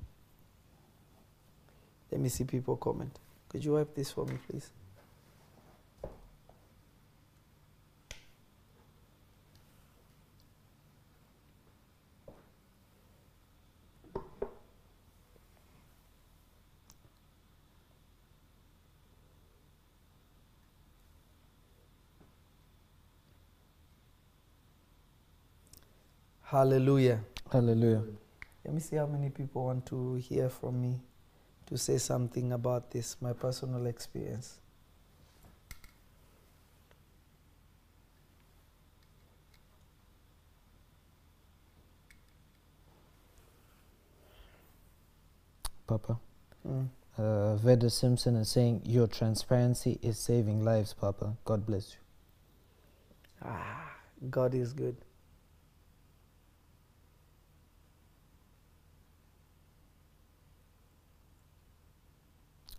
Let 2.12 2.22
me 2.22 2.30
see 2.30 2.44
people 2.44 2.78
comment. 2.78 3.20
Could 3.50 3.64
you 3.64 3.74
wipe 3.74 3.94
this 3.96 4.12
for 4.12 4.26
me, 4.26 4.38
please? 4.50 4.72
Hallelujah. 26.54 27.20
Hallelujah. 27.52 28.04
Let 28.64 28.76
me 28.76 28.80
see 28.80 28.96
how 28.96 29.08
many 29.08 29.32
people 29.32 29.66
want 29.66 29.88
to 29.88 30.14
hear 30.18 30.50
from 30.50 30.80
me 30.80 31.00
to 31.66 31.80
say 31.80 31.98
something 31.98 32.52
about 32.52 32.92
this, 32.92 33.18
my 33.20 33.34
personal 33.34 33.88
experience. 33.88 34.60
Papa. 45.88 46.20
Mm. 46.68 46.88
Uh, 47.18 47.56
Veda 47.56 47.90
Simpson 47.90 48.36
is 48.36 48.50
saying, 48.50 48.84
Your 48.86 49.08
transparency 49.08 49.98
is 50.04 50.20
saving 50.20 50.64
lives, 50.64 50.94
Papa. 50.94 51.36
God 51.46 51.66
bless 51.66 51.94
you. 51.94 52.00
Ah, 53.44 53.96
God 54.30 54.54
is 54.54 54.72
good. 54.72 54.98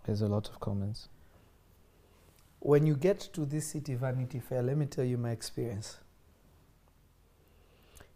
There's 0.05 0.21
a 0.21 0.27
lot 0.27 0.47
of 0.49 0.59
comments. 0.59 1.09
When 2.59 2.85
you 2.85 2.95
get 2.95 3.19
to 3.33 3.45
this 3.45 3.67
city 3.67 3.95
Vanity 3.95 4.39
Fair, 4.39 4.61
let 4.61 4.77
me 4.77 4.85
tell 4.85 5.03
you 5.05 5.17
my 5.17 5.31
experience. 5.31 5.97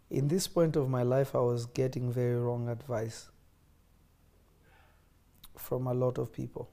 In 0.08 0.28
this 0.28 0.46
point 0.48 0.76
of 0.76 0.88
my 0.88 1.02
life, 1.02 1.34
I 1.34 1.38
was 1.38 1.66
getting 1.66 2.12
very 2.12 2.36
wrong 2.36 2.68
advice 2.68 3.28
from 5.56 5.86
a 5.86 5.94
lot 5.94 6.18
of 6.18 6.32
people. 6.32 6.68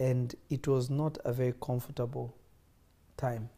And 0.00 0.34
it 0.50 0.66
was 0.66 0.90
not 0.90 1.18
a 1.24 1.32
very 1.32 1.54
comfortable 1.62 2.34
time. 3.16 3.48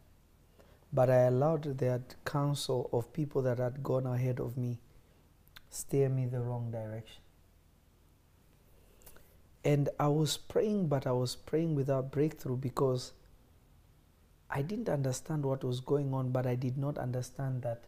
But 0.93 1.09
I 1.09 1.23
allowed 1.23 1.77
that 1.79 2.15
counsel 2.25 2.89
of 2.93 3.11
people 3.11 3.41
that 3.43 3.59
had 3.59 3.83
gone 3.83 4.05
ahead 4.05 4.39
of 4.39 4.57
me 4.57 4.79
steer 5.69 6.09
me 6.09 6.25
the 6.25 6.39
wrong 6.39 6.71
direction. 6.71 7.21
And 9.63 9.89
I 9.99 10.07
was 10.07 10.37
praying, 10.37 10.87
but 10.87 11.05
I 11.05 11.11
was 11.11 11.35
praying 11.35 11.75
without 11.75 12.11
breakthrough 12.11 12.55
because 12.57 13.11
I 14.49 14.61
didn't 14.61 14.89
understand 14.89 15.45
what 15.45 15.63
was 15.63 15.81
going 15.81 16.13
on, 16.13 16.31
but 16.31 16.45
I 16.47 16.55
did 16.55 16.77
not 16.77 16.97
understand 16.97 17.63
that 17.63 17.83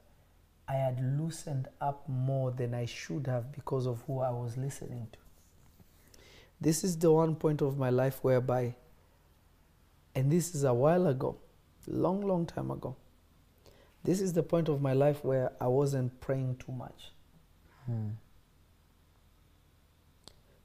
I 0.68 0.74
had 0.74 1.00
loosened 1.20 1.68
up 1.80 2.08
more 2.08 2.52
than 2.52 2.74
I 2.74 2.86
should 2.86 3.28
have 3.28 3.52
because 3.52 3.86
of 3.86 4.04
who 4.06 4.20
I 4.20 4.32
was 4.32 4.58
listening 4.58 5.08
to. 5.14 5.20
This 6.62 6.84
is 6.84 6.98
the 6.98 7.12
one 7.12 7.36
point 7.36 7.62
of 7.62 7.78
my 7.78 7.90
life 7.90 8.20
whereby, 8.24 8.76
and 10.14 10.30
this 10.30 10.54
is 10.54 10.66
a 10.66 10.74
while 10.74 11.08
ago, 11.08 11.38
long, 11.88 12.22
long 12.22 12.46
time 12.46 12.70
ago. 12.72 12.98
This 14.04 14.20
is 14.20 14.34
the 14.34 14.44
point 14.44 14.68
of 14.68 14.82
my 14.82 14.94
life 14.94 15.24
where 15.24 15.52
I 15.62 15.68
wasn't 15.68 16.20
praying 16.20 16.58
too 16.58 16.72
much 16.72 17.12
Hmm. 17.90 18.10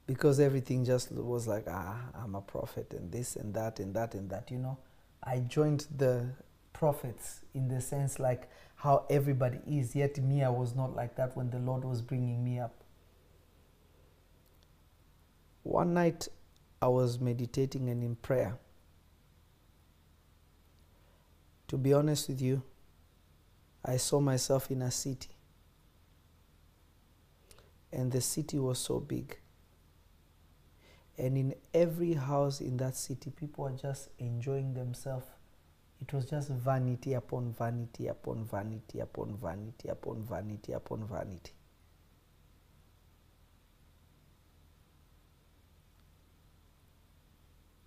Because 0.07 0.39
everything 0.41 0.85
just 0.85 1.13
was 1.13 1.47
like, 1.47 1.65
ah, 1.69 1.99
I'm 2.15 2.35
a 2.35 2.41
prophet 2.41 2.93
and 2.93 3.11
this 3.11 3.37
and 3.37 3.55
that 3.55 3.81
and 3.81 3.95
that 3.95 4.15
and 4.15 4.29
that, 4.31 4.51
you 4.51 4.59
know. 4.59 4.79
I 5.23 5.41
joined 5.41 5.87
the 5.97 6.27
prophets 6.73 7.41
in 7.55 7.69
the 7.69 7.81
sense 7.81 8.19
like 8.19 8.51
how 8.77 9.07
everybody 9.09 9.59
is, 9.67 9.97
yet 9.97 10.19
me, 10.19 10.43
I 10.43 10.51
was 10.51 10.75
not 10.75 10.95
like 10.95 11.17
that 11.17 11.37
when 11.37 11.51
the 11.51 11.59
Lord 11.59 11.85
was 11.85 12.03
bringing 12.03 12.45
me 12.45 12.59
up. 12.59 12.85
One 15.63 15.95
night 15.95 16.29
I 16.83 16.89
was 16.89 17.19
meditating 17.19 17.89
and 17.89 18.05
in 18.05 18.17
prayer. 18.17 18.59
To 21.69 21.79
be 21.79 21.95
honest 21.95 22.29
with 22.29 22.43
you, 22.43 22.63
I 23.83 23.97
saw 23.97 24.21
myself 24.21 24.71
in 24.71 24.83
a 24.83 24.91
city. 24.91 25.31
And 27.91 28.13
the 28.13 28.21
city 28.21 28.59
was 28.59 28.79
so 28.79 29.01
big. 29.01 29.39
And 31.17 31.39
in 31.39 31.55
every 31.73 32.15
house 32.15 32.61
in 32.61 32.77
that 32.79 32.97
city, 32.97 33.31
people 33.31 33.65
were 33.65 33.71
just 33.71 34.09
enjoying 34.19 34.75
themselves. 34.75 35.27
It 36.01 36.13
was 36.13 36.27
just 36.27 36.51
vanity 36.51 37.15
upon 37.15 37.53
vanity 37.53 38.09
upon 38.09 38.45
vanity 38.45 38.99
upon 38.99 39.37
vanity 39.37 39.89
upon 39.89 40.23
vanity 40.25 40.73
upon 40.73 41.07
vanity. 41.07 41.53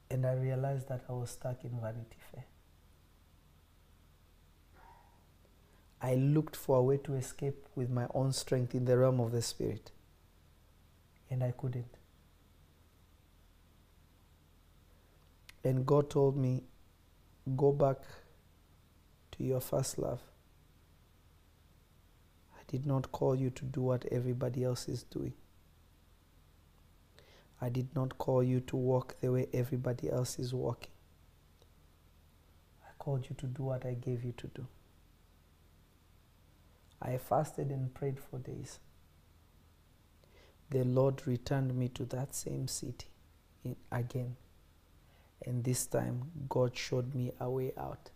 And 0.09 0.25
I 0.25 0.33
realized 0.33 0.87
that 0.87 1.03
I 1.09 1.13
was 1.13 1.31
stuck 1.31 1.63
in 1.63 1.79
Vanity 1.81 2.17
Fair. 2.31 2.45
I 6.01 6.15
looked 6.15 6.55
for 6.55 6.77
a 6.77 6.81
way 6.81 6.97
to 6.97 7.15
escape 7.15 7.65
with 7.75 7.89
my 7.89 8.07
own 8.13 8.31
strength 8.31 8.73
in 8.73 8.85
the 8.85 8.97
realm 8.97 9.19
of 9.19 9.31
the 9.31 9.41
Spirit. 9.41 9.91
And 11.29 11.43
I 11.43 11.51
couldn't. 11.51 11.96
And 15.67 15.85
God 15.85 16.09
told 16.09 16.37
me, 16.37 16.63
go 17.57 17.73
back 17.73 17.97
to 19.33 19.43
your 19.43 19.59
first 19.59 19.97
love. 19.99 20.21
I 22.55 22.61
did 22.67 22.85
not 22.85 23.11
call 23.11 23.35
you 23.35 23.49
to 23.49 23.65
do 23.65 23.81
what 23.81 24.05
everybody 24.09 24.63
else 24.63 24.87
is 24.87 25.03
doing. 25.03 25.33
I 27.59 27.67
did 27.67 27.93
not 27.93 28.17
call 28.17 28.41
you 28.43 28.61
to 28.61 28.77
walk 28.77 29.19
the 29.19 29.29
way 29.29 29.49
everybody 29.51 30.09
else 30.09 30.39
is 30.39 30.53
walking. 30.53 30.93
I 32.85 32.91
called 32.97 33.25
you 33.29 33.35
to 33.37 33.47
do 33.47 33.63
what 33.63 33.85
I 33.85 33.95
gave 33.95 34.23
you 34.23 34.31
to 34.37 34.47
do. 34.47 34.67
I 37.01 37.17
fasted 37.17 37.71
and 37.71 37.93
prayed 37.93 38.21
for 38.21 38.39
days. 38.39 38.79
The 40.69 40.85
Lord 40.85 41.27
returned 41.27 41.75
me 41.75 41.89
to 41.89 42.05
that 42.05 42.35
same 42.35 42.69
city 42.69 43.07
in, 43.65 43.75
again. 43.91 44.37
And 45.45 45.63
this 45.63 45.85
time, 45.85 46.31
God 46.49 46.75
showed 46.75 47.13
me 47.13 47.31
a 47.39 47.49
way 47.49 47.71
out, 47.77 48.09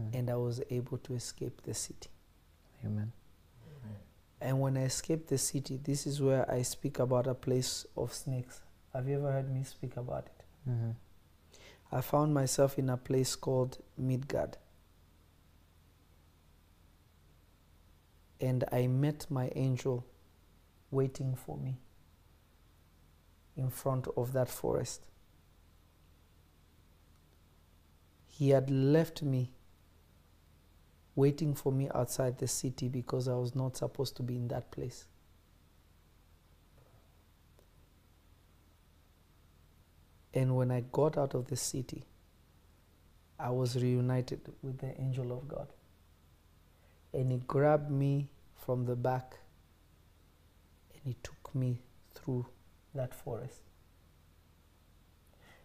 Mm. 0.00 0.14
and 0.14 0.30
I 0.30 0.36
was 0.36 0.62
able 0.70 0.98
to 0.98 1.14
escape 1.14 1.62
the 1.62 1.74
city. 1.74 2.08
Amen. 2.84 3.12
And 4.40 4.60
when 4.60 4.76
I 4.76 4.84
escaped 4.84 5.28
the 5.28 5.38
city, 5.38 5.76
this 5.76 6.06
is 6.06 6.20
where 6.20 6.50
I 6.50 6.62
speak 6.62 6.98
about 6.98 7.26
a 7.28 7.34
place 7.34 7.86
of 7.96 8.12
snakes. 8.12 8.60
Have 8.92 9.08
you 9.08 9.16
ever 9.18 9.30
heard 9.30 9.48
me 9.54 9.62
speak 9.62 9.96
about 9.96 10.26
it? 10.26 10.44
Mm-hmm. 10.68 10.90
I 11.92 12.00
found 12.00 12.34
myself 12.34 12.78
in 12.78 12.88
a 12.90 12.96
place 12.96 13.36
called 13.36 13.78
Midgard. 13.96 14.56
And 18.40 18.64
I 18.72 18.88
met 18.88 19.26
my 19.30 19.52
angel 19.54 20.04
waiting 20.90 21.36
for 21.36 21.56
me 21.56 21.78
in 23.56 23.70
front 23.70 24.08
of 24.16 24.32
that 24.32 24.48
forest. 24.48 25.06
He 28.32 28.48
had 28.48 28.70
left 28.70 29.22
me 29.22 29.52
waiting 31.14 31.54
for 31.54 31.70
me 31.70 31.90
outside 31.94 32.38
the 32.38 32.48
city 32.48 32.88
because 32.88 33.28
I 33.28 33.34
was 33.34 33.54
not 33.54 33.76
supposed 33.76 34.16
to 34.16 34.22
be 34.22 34.36
in 34.36 34.48
that 34.48 34.70
place. 34.70 35.06
And 40.32 40.56
when 40.56 40.70
I 40.70 40.80
got 40.92 41.18
out 41.18 41.34
of 41.34 41.48
the 41.48 41.56
city, 41.56 42.04
I 43.38 43.50
was 43.50 43.76
reunited 43.76 44.40
with 44.62 44.78
the 44.78 44.98
angel 44.98 45.30
of 45.30 45.46
God. 45.46 45.68
And 47.12 47.30
he 47.30 47.38
grabbed 47.46 47.90
me 47.90 48.30
from 48.56 48.86
the 48.86 48.96
back 48.96 49.36
and 50.94 51.02
he 51.04 51.16
took 51.22 51.54
me 51.54 51.82
through 52.14 52.46
that 52.94 53.14
forest. 53.14 53.60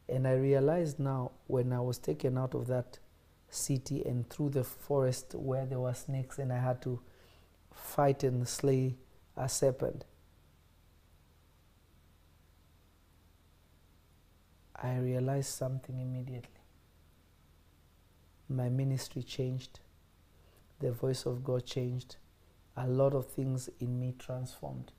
And 0.09 0.27
I 0.27 0.33
realized 0.33 0.99
now 0.99 1.31
when 1.47 1.73
I 1.73 1.81
was 1.81 1.97
taken 1.97 2.37
out 2.37 2.53
of 2.55 2.67
that 2.67 2.99
city 3.49 4.03
and 4.05 4.29
through 4.29 4.49
the 4.49 4.63
forest 4.63 5.33
where 5.35 5.65
there 5.65 5.79
were 5.79 5.93
snakes 5.93 6.37
and 6.37 6.51
I 6.51 6.59
had 6.59 6.81
to 6.83 6.99
fight 7.73 8.23
and 8.23 8.47
slay 8.47 8.95
a 9.35 9.47
serpent. 9.49 10.05
I 14.75 14.97
realized 14.97 15.49
something 15.49 15.99
immediately. 15.99 16.49
My 18.49 18.69
ministry 18.69 19.23
changed, 19.23 19.79
the 20.79 20.91
voice 20.91 21.25
of 21.25 21.43
God 21.43 21.65
changed, 21.65 22.17
a 22.77 22.87
lot 22.87 23.13
of 23.13 23.27
things 23.27 23.69
in 23.79 23.99
me 23.99 24.13
transformed 24.17 24.91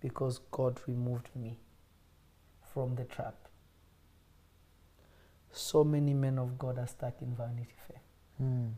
because 0.00 0.38
God 0.50 0.80
removed 0.86 1.28
me 1.34 1.58
from 2.72 2.94
the 2.94 3.04
trap. 3.04 3.43
So 5.56 5.84
many 5.84 6.14
men 6.14 6.38
of 6.38 6.58
God 6.58 6.78
are 6.78 6.86
stuck 6.86 7.22
in 7.22 7.34
Vanity 7.34 7.74
Fair. 7.86 8.00
Mm. 8.42 8.72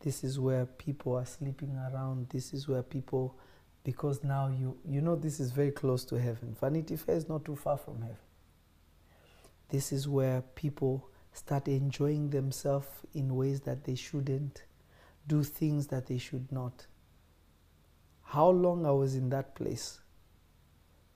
This 0.00 0.24
is 0.24 0.38
where 0.40 0.66
people 0.66 1.14
are 1.16 1.24
sleeping 1.24 1.76
around. 1.76 2.28
This 2.30 2.52
is 2.52 2.66
where 2.68 2.82
people, 2.82 3.38
because 3.84 4.24
now 4.24 4.48
you 4.48 4.76
you 4.84 5.00
know 5.00 5.14
this 5.14 5.38
is 5.38 5.52
very 5.52 5.70
close 5.70 6.04
to 6.06 6.16
heaven. 6.16 6.56
Vanity 6.60 6.96
Fair 6.96 7.14
is 7.14 7.28
not 7.28 7.44
too 7.44 7.54
far 7.54 7.78
from 7.78 8.02
heaven. 8.02 8.16
This 9.68 9.92
is 9.92 10.08
where 10.08 10.42
people 10.56 11.08
start 11.32 11.68
enjoying 11.68 12.30
themselves 12.30 12.88
in 13.14 13.36
ways 13.36 13.60
that 13.60 13.84
they 13.84 13.94
shouldn't, 13.94 14.64
do 15.28 15.44
things 15.44 15.86
that 15.86 16.06
they 16.06 16.18
should 16.18 16.50
not. 16.50 16.86
How 18.22 18.50
long 18.50 18.84
I 18.84 18.90
was 18.90 19.14
in 19.14 19.30
that 19.30 19.54
place 19.54 20.00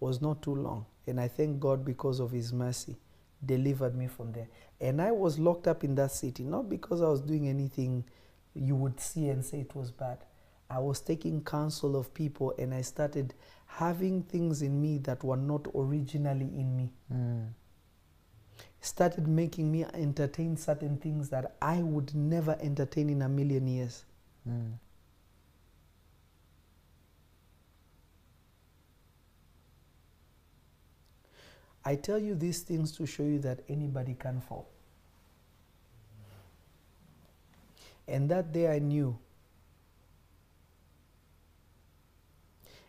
was 0.01 0.23
not 0.23 0.43
too 0.43 0.55
long, 0.55 0.87
and 1.09 1.21
I 1.21 1.29
thank 1.29 1.61
God 1.61 1.85
because 1.85 2.21
of 2.21 2.31
His 2.31 2.53
mercy 2.53 2.97
delivered 3.45 3.97
me 3.97 4.07
from 4.07 4.33
there. 4.33 4.49
And 4.81 5.01
I 5.01 5.13
was 5.13 5.39
locked 5.39 5.67
up 5.67 5.85
in 5.85 5.95
that 5.97 6.13
city, 6.13 6.45
not 6.45 6.69
because 6.69 7.03
I 7.03 7.09
was 7.09 7.21
doing 7.21 7.49
anything 7.49 8.05
you 8.55 8.75
would 8.77 9.01
see 9.01 9.29
and 9.29 9.45
say 9.45 9.61
it 9.61 9.75
was 9.75 9.91
bad. 9.91 10.19
I 10.71 10.79
was 10.81 11.01
taking 11.01 11.43
counsel 11.43 11.97
of 11.97 12.13
people 12.13 12.55
and 12.59 12.75
I 12.75 12.83
started 12.83 13.35
having 13.67 14.23
things 14.23 14.63
in 14.63 14.81
me 14.81 14.99
that 14.99 15.25
were 15.25 15.37
not 15.37 15.67
originally 15.75 16.47
in 16.47 16.77
me. 16.77 16.93
Mm. 17.13 17.49
Started 18.81 19.27
making 19.27 19.71
me 19.73 19.85
entertain 19.95 20.57
certain 20.57 20.97
things 20.99 21.29
that 21.31 21.57
I 21.63 21.83
would 21.83 22.15
never 22.15 22.57
entertain 22.61 23.11
in 23.11 23.23
a 23.23 23.29
million 23.29 23.67
years. 23.67 24.05
Mm. 24.49 24.75
I 31.89 31.95
tell 31.95 32.19
you 32.19 32.35
these 32.35 32.61
things 32.61 32.93
to 32.99 33.07
show 33.07 33.23
you 33.23 33.39
that 33.39 33.61
anybody 33.67 34.13
can 34.13 34.43
fall. 34.43 34.69
And 38.07 38.29
that 38.29 38.53
day 38.53 38.71
I 38.71 38.79
knew. 38.79 39.19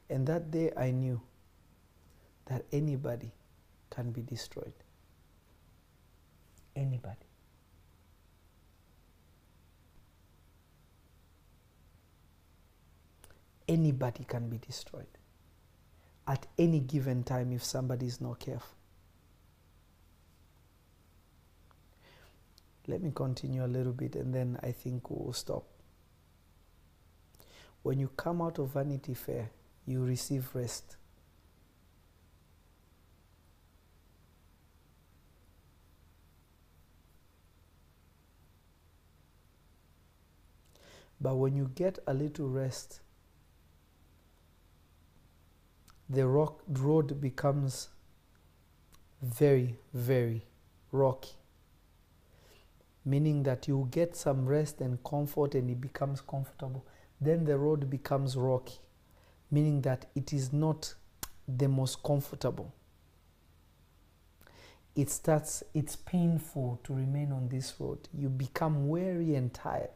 And 0.10 0.28
that 0.28 0.52
day 0.52 0.74
I 0.76 0.92
knew 0.92 1.22
that 2.48 2.66
anybody 2.74 3.32
can 3.90 4.12
be 4.12 4.22
destroyed. 4.22 4.74
Anybody. 6.76 7.16
Anybody 13.66 14.26
can 14.26 14.50
be 14.50 14.58
destroyed 14.58 15.18
at 16.28 16.46
any 16.58 16.82
given 16.82 17.24
time 17.24 17.54
if 17.54 17.64
somebody 17.64 18.06
is 18.06 18.20
not 18.20 18.40
careful. 18.40 18.78
Let 22.90 23.03
me 23.03 23.11
continue 23.14 23.64
a 23.64 23.68
little 23.68 23.94
bit 23.94 24.16
and 24.16 24.34
then 24.34 24.57
I 24.64 24.72
think 24.72 25.11
we'll 25.11 25.32
stop. 25.32 25.64
When 27.84 27.99
you 27.99 28.07
come 28.18 28.41
out 28.41 28.57
of 28.57 28.74
Vanity 28.74 29.14
Fair, 29.14 29.52
you 29.86 30.03
receive 30.03 30.49
rest. 30.56 30.98
But 41.22 41.36
when 41.36 41.56
you 41.56 41.70
get 41.76 41.99
a 42.07 42.14
little 42.16 42.49
rest, 42.49 43.02
the 46.10 46.26
rock 46.26 46.61
road 46.68 47.22
becomes 47.22 47.90
very, 49.22 49.78
very 49.94 50.48
rocky. 50.91 51.39
Meaning 53.10 53.41
that 53.41 53.68
you 53.68 53.88
get 53.90 54.15
some 54.15 54.45
rest 54.45 54.81
and 54.81 55.03
comfort 55.03 55.56
and 55.56 55.68
it 55.68 55.81
becomes 55.81 56.22
comfortable. 56.22 56.86
Then 57.19 57.44
the 57.44 57.57
road 57.57 57.90
becomes 57.90 58.38
rocky, 58.38 58.77
meaning 59.49 59.81
that 59.81 60.06
it 60.14 60.31
is 60.31 60.53
not 60.53 60.94
the 61.48 61.68
most 61.68 62.03
comfortable. 62.03 62.72
It 64.95 65.10
starts, 65.10 65.64
it's 65.73 65.95
painful 65.95 66.81
to 66.84 66.94
remain 66.94 67.31
on 67.31 67.49
this 67.49 67.73
road. 67.80 68.07
You 68.14 68.30
become 68.30 68.88
weary 68.88 69.34
and 69.34 69.52
tired. 69.52 69.90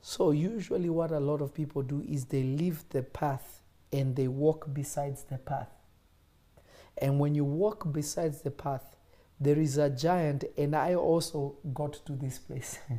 So, 0.00 0.32
usually, 0.32 0.90
what 0.90 1.12
a 1.12 1.20
lot 1.20 1.40
of 1.42 1.54
people 1.54 1.82
do 1.82 2.04
is 2.08 2.24
they 2.24 2.42
leave 2.42 2.88
the 2.88 3.04
path 3.04 3.60
and 3.92 4.16
they 4.16 4.26
walk 4.26 4.66
besides 4.72 5.22
the 5.22 5.38
path. 5.38 5.70
And 6.98 7.20
when 7.20 7.36
you 7.36 7.44
walk 7.44 7.92
besides 7.92 8.42
the 8.42 8.50
path, 8.50 8.96
there 9.42 9.58
is 9.58 9.76
a 9.78 9.90
giant, 9.90 10.44
and 10.56 10.76
I 10.76 10.94
also 10.94 11.56
got 11.74 11.94
to 12.06 12.12
this 12.12 12.38
place. 12.38 12.78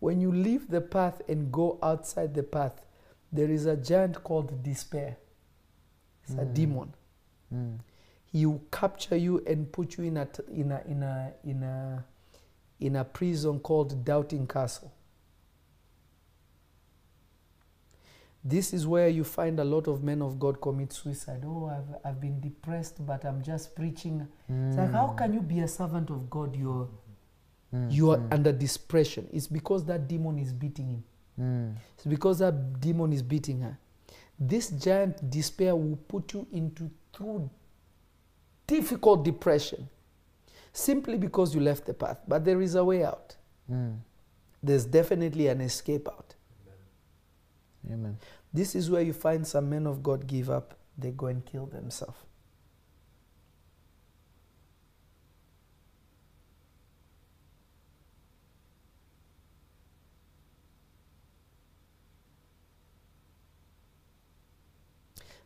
when 0.00 0.20
you 0.20 0.30
leave 0.30 0.68
the 0.68 0.80
path 0.80 1.22
and 1.28 1.50
go 1.50 1.78
outside 1.82 2.34
the 2.34 2.42
path, 2.42 2.82
there 3.32 3.50
is 3.50 3.66
a 3.66 3.76
giant 3.76 4.22
called 4.22 4.62
despair. 4.62 5.16
It's 6.24 6.34
a 6.34 6.44
Mm. 6.44 6.54
demon. 6.54 6.94
Mm. 7.52 7.78
He 8.26 8.46
will 8.46 8.62
capture 8.70 9.16
you 9.16 9.42
and 9.46 9.70
put 9.72 9.96
you 9.96 10.04
in 10.04 10.16
a, 10.18 10.26
t- 10.26 10.42
in 10.52 10.72
a, 10.72 10.82
in 10.86 11.02
a, 11.02 11.32
in 11.44 11.62
a, 11.62 12.04
in 12.80 12.96
a 12.96 13.04
prison 13.04 13.60
called 13.60 14.04
Doubting 14.04 14.46
Castle. 14.46 14.92
This 18.46 18.74
is 18.74 18.86
where 18.86 19.08
you 19.08 19.24
find 19.24 19.58
a 19.58 19.64
lot 19.64 19.88
of 19.88 20.02
men 20.02 20.20
of 20.20 20.38
God 20.38 20.60
commit 20.60 20.92
suicide. 20.92 21.42
Oh, 21.46 21.66
I've, 21.66 21.96
I've 22.04 22.20
been 22.20 22.40
depressed, 22.40 23.04
but 23.06 23.24
I'm 23.24 23.42
just 23.42 23.74
preaching. 23.74 24.26
It's 24.48 24.76
like, 24.76 24.92
how 24.92 25.08
can 25.16 25.32
you 25.32 25.40
be 25.40 25.60
a 25.60 25.68
servant 25.68 26.10
of 26.10 26.28
God? 26.28 26.54
You're, 26.56 26.88
Mm. 27.72 27.90
you 27.92 28.10
are 28.12 28.18
Mm. 28.18 28.32
under 28.34 28.52
depression. 28.52 29.26
It's 29.32 29.48
because 29.48 29.84
that 29.86 30.06
demon 30.06 30.38
is 30.38 30.52
beating 30.52 30.90
him. 30.90 31.04
Mm. 31.40 31.74
It's 31.96 32.04
because 32.06 32.38
that 32.38 32.78
demon 32.80 33.12
is 33.12 33.22
beating 33.22 33.62
her. 33.62 33.76
This 34.38 34.70
giant 34.70 35.28
despair 35.28 35.74
will 35.74 35.96
put 36.06 36.34
you 36.34 36.46
into 36.52 36.88
through 37.12 37.50
difficult 38.68 39.24
depression 39.24 39.88
simply 40.72 41.16
because 41.18 41.52
you 41.54 41.60
left 41.60 41.86
the 41.86 41.94
path. 41.94 42.18
But 42.28 42.44
there 42.44 42.60
is 42.62 42.76
a 42.76 42.84
way 42.84 43.02
out. 43.04 43.34
Mm. 43.68 43.96
There's 44.62 44.84
definitely 44.84 45.48
an 45.48 45.60
escape 45.60 46.06
out. 46.08 46.34
Amen. 47.90 48.16
This 48.54 48.76
is 48.76 48.88
where 48.88 49.02
you 49.02 49.12
find 49.12 49.44
some 49.44 49.68
men 49.68 49.84
of 49.84 50.00
God 50.00 50.28
give 50.28 50.48
up, 50.48 50.76
they 50.96 51.10
go 51.10 51.26
and 51.26 51.44
kill 51.44 51.66
themselves. 51.66 52.16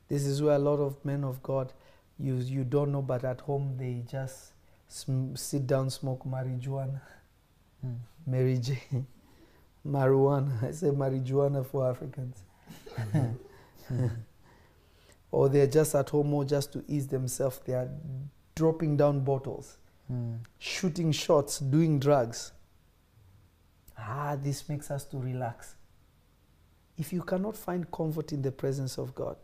This 0.08 0.24
is 0.26 0.42
where 0.42 0.56
a 0.56 0.58
lot 0.58 0.78
of 0.78 1.02
men 1.04 1.24
of 1.24 1.42
God, 1.42 1.72
you, 2.18 2.36
you 2.36 2.64
don't 2.64 2.92
know, 2.92 3.02
but 3.02 3.24
at 3.24 3.40
home 3.42 3.76
they 3.78 4.04
just 4.10 4.52
sm- 4.88 5.34
sit 5.34 5.66
down, 5.66 5.90
smoke 5.90 6.24
marijuana, 6.24 7.00
mm. 7.84 7.96
Mary 8.26 8.58
Jane, 8.58 9.06
marijuana. 9.86 10.62
I 10.62 10.72
say 10.72 10.88
marijuana 10.88 11.64
for 11.64 11.90
Africans. 11.90 12.42
or 15.30 15.48
they're 15.48 15.66
just 15.66 15.94
at 15.94 16.10
home 16.10 16.32
or 16.34 16.44
just 16.44 16.72
to 16.72 16.84
ease 16.88 17.06
themselves. 17.08 17.60
They 17.64 17.74
are 17.74 17.90
dropping 18.54 18.96
down 18.96 19.20
bottles, 19.24 19.78
Mm. 20.10 20.38
shooting 20.58 21.12
shots, 21.12 21.58
doing 21.58 21.98
drugs. 22.00 22.52
Ah, 23.98 24.36
this 24.40 24.68
makes 24.68 24.90
us 24.90 25.04
to 25.06 25.18
relax. 25.18 25.74
If 26.96 27.12
you 27.12 27.22
cannot 27.22 27.56
find 27.56 27.90
comfort 27.90 28.32
in 28.32 28.40
the 28.42 28.50
presence 28.50 28.96
of 28.96 29.14
God, 29.14 29.36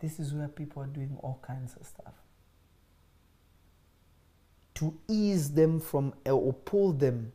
this 0.00 0.18
is 0.18 0.34
where 0.34 0.48
people 0.48 0.82
are 0.82 0.86
doing 0.86 1.16
all 1.22 1.40
kinds 1.46 1.74
of 1.76 1.86
stuff. 1.86 2.14
To 4.82 4.92
ease 5.06 5.52
them 5.52 5.78
from 5.78 6.12
eh, 6.26 6.30
or 6.32 6.52
pull 6.52 6.92
them 6.92 7.32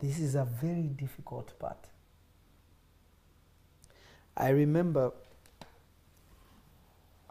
This 0.00 0.18
is 0.18 0.34
a 0.34 0.44
very 0.44 0.88
difficult 0.88 1.56
part. 1.60 1.86
I 4.36 4.48
remember 4.50 5.12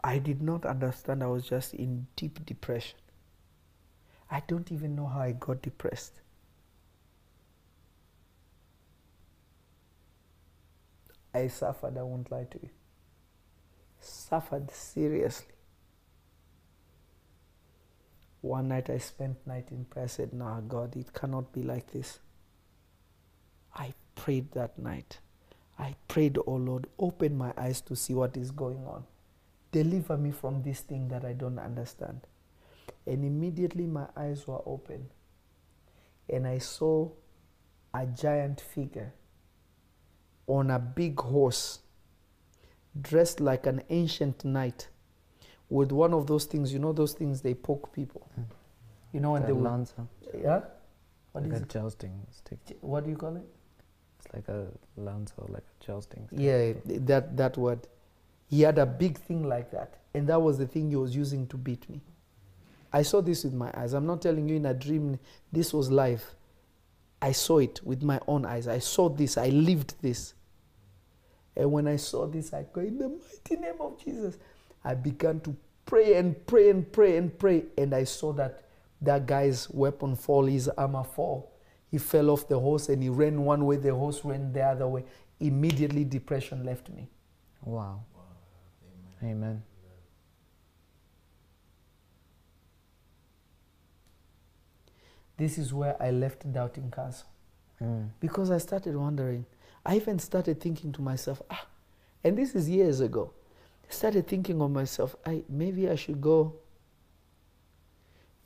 I 0.02 0.16
did 0.16 0.40
not 0.40 0.64
understand, 0.64 1.22
I 1.22 1.26
was 1.26 1.44
just 1.44 1.74
in 1.74 2.06
deep 2.16 2.44
depression. 2.46 2.98
I 4.30 4.42
don't 4.46 4.72
even 4.72 4.96
know 4.96 5.06
how 5.06 5.20
I 5.20 5.32
got 5.32 5.60
depressed. 5.60 6.20
I 11.38 11.48
suffered, 11.48 11.96
I 11.96 12.02
won't 12.02 12.30
lie 12.30 12.46
to 12.50 12.58
you. 12.62 12.70
Suffered 14.00 14.70
seriously. 14.70 15.54
One 18.40 18.68
night 18.68 18.88
I 18.88 18.98
spent 18.98 19.46
night 19.46 19.68
in 19.70 19.84
prayer, 19.84 20.04
I 20.04 20.08
said, 20.08 20.32
Nah, 20.32 20.60
God, 20.60 20.96
it 20.96 21.12
cannot 21.12 21.52
be 21.52 21.62
like 21.62 21.90
this. 21.92 22.20
I 23.74 23.94
prayed 24.14 24.52
that 24.52 24.78
night. 24.78 25.18
I 25.78 25.94
prayed, 26.08 26.38
oh 26.46 26.56
Lord, 26.56 26.88
open 26.98 27.38
my 27.38 27.52
eyes 27.56 27.80
to 27.82 27.94
see 27.94 28.14
what 28.14 28.36
is 28.36 28.50
going 28.50 28.84
on. 28.84 29.04
Deliver 29.70 30.16
me 30.16 30.32
from 30.32 30.62
this 30.62 30.80
thing 30.80 31.08
that 31.08 31.24
I 31.24 31.32
don't 31.34 31.58
understand. 31.58 32.20
And 33.06 33.24
immediately 33.24 33.86
my 33.86 34.06
eyes 34.16 34.46
were 34.46 34.60
open. 34.66 35.08
And 36.28 36.46
I 36.46 36.58
saw 36.58 37.10
a 37.94 38.06
giant 38.06 38.60
figure 38.60 39.12
on 40.48 40.70
a 40.72 40.78
big 40.78 41.20
horse, 41.20 41.78
dressed 43.00 43.38
like 43.40 43.66
an 43.66 43.82
ancient 43.90 44.44
knight, 44.44 44.88
with 45.70 45.92
one 45.92 46.12
of 46.14 46.26
those 46.26 46.46
things, 46.46 46.72
you 46.72 46.78
know, 46.78 46.92
those 46.92 47.12
things 47.12 47.42
they 47.42 47.54
poke 47.54 47.92
people. 47.92 48.26
Mm. 48.38 48.44
You 49.12 49.20
know, 49.20 49.32
when 49.32 49.42
Like 49.42 49.46
they 49.48 49.52
a 49.52 49.54
would, 49.54 49.64
lancer. 49.64 50.02
yeah? 50.36 50.60
What 51.32 51.44
like 51.44 51.52
is 51.52 51.60
a 51.60 51.62
it? 51.62 51.68
jousting 51.68 52.26
stick. 52.30 52.58
What 52.80 53.04
do 53.04 53.10
you 53.10 53.16
call 53.16 53.36
it? 53.36 53.44
It's 54.18 54.34
like 54.34 54.48
a 54.48 54.66
lancer, 54.96 55.42
like 55.48 55.62
a 55.62 55.84
jousting 55.84 56.26
stick. 56.26 56.38
Yeah, 56.40 56.72
that 57.06 57.36
that 57.36 57.56
word. 57.56 57.86
He 58.48 58.62
had 58.62 58.78
a 58.78 58.86
big 58.86 59.18
thing 59.18 59.46
like 59.46 59.70
that, 59.72 59.94
and 60.14 60.26
that 60.28 60.40
was 60.40 60.56
the 60.58 60.66
thing 60.66 60.88
he 60.88 60.96
was 60.96 61.14
using 61.14 61.46
to 61.48 61.56
beat 61.58 61.88
me. 61.90 62.00
I 62.92 63.02
saw 63.02 63.20
this 63.20 63.44
with 63.44 63.52
my 63.52 63.70
eyes. 63.74 63.92
I'm 63.92 64.06
not 64.06 64.22
telling 64.22 64.48
you 64.48 64.56
in 64.56 64.64
a 64.64 64.72
dream. 64.74 65.18
This 65.52 65.74
was 65.74 65.90
life. 65.90 66.34
I 67.20 67.32
saw 67.32 67.58
it 67.58 67.80
with 67.84 68.02
my 68.02 68.18
own 68.26 68.46
eyes. 68.46 68.66
I 68.66 68.78
saw 68.78 69.10
this. 69.10 69.36
I 69.36 69.48
lived 69.50 69.94
this. 70.00 70.32
And 71.58 71.72
when 71.72 71.88
I 71.88 71.96
saw 71.96 72.26
this, 72.26 72.54
I 72.54 72.64
go 72.72 72.80
in 72.80 72.98
the 72.98 73.08
mighty 73.08 73.60
name 73.60 73.80
of 73.80 74.02
Jesus. 74.02 74.38
I 74.84 74.94
began 74.94 75.40
to 75.40 75.56
pray 75.84 76.14
and 76.14 76.46
pray 76.46 76.70
and 76.70 76.90
pray 76.90 77.16
and 77.16 77.36
pray, 77.36 77.64
and 77.76 77.92
I 77.94 78.04
saw 78.04 78.32
that 78.34 78.62
that 79.02 79.26
guy's 79.26 79.68
weapon 79.70 80.14
fall, 80.14 80.46
his 80.46 80.68
armor 80.68 81.04
fall. 81.04 81.52
He 81.90 81.98
fell 81.98 82.30
off 82.30 82.48
the 82.48 82.58
horse 82.58 82.88
and 82.88 83.02
he 83.02 83.08
ran 83.08 83.44
one 83.44 83.64
way. 83.64 83.76
The 83.76 83.94
horse 83.94 84.24
ran 84.24 84.52
the 84.52 84.62
other 84.62 84.86
way. 84.86 85.04
Immediately, 85.40 86.04
depression 86.04 86.64
left 86.64 86.90
me. 86.90 87.08
Wow. 87.62 88.02
Amen. 89.22 89.62
This 95.36 95.58
is 95.58 95.72
where 95.72 96.00
I 96.02 96.10
left 96.10 96.52
doubting 96.52 96.90
castle. 96.90 97.28
Mm. 97.80 98.08
because 98.18 98.50
I 98.50 98.58
started 98.58 98.96
wondering. 98.96 99.46
I 99.88 99.96
even 99.96 100.18
started 100.18 100.60
thinking 100.60 100.92
to 100.92 101.00
myself, 101.00 101.40
ah, 101.50 101.66
and 102.22 102.36
this 102.36 102.54
is 102.54 102.68
years 102.68 103.00
ago. 103.00 103.32
I 103.88 103.94
started 103.94 104.26
thinking 104.26 104.60
of 104.60 104.70
myself, 104.70 105.16
I 105.24 105.44
maybe 105.48 105.88
I 105.88 105.94
should 105.94 106.20
go. 106.20 106.56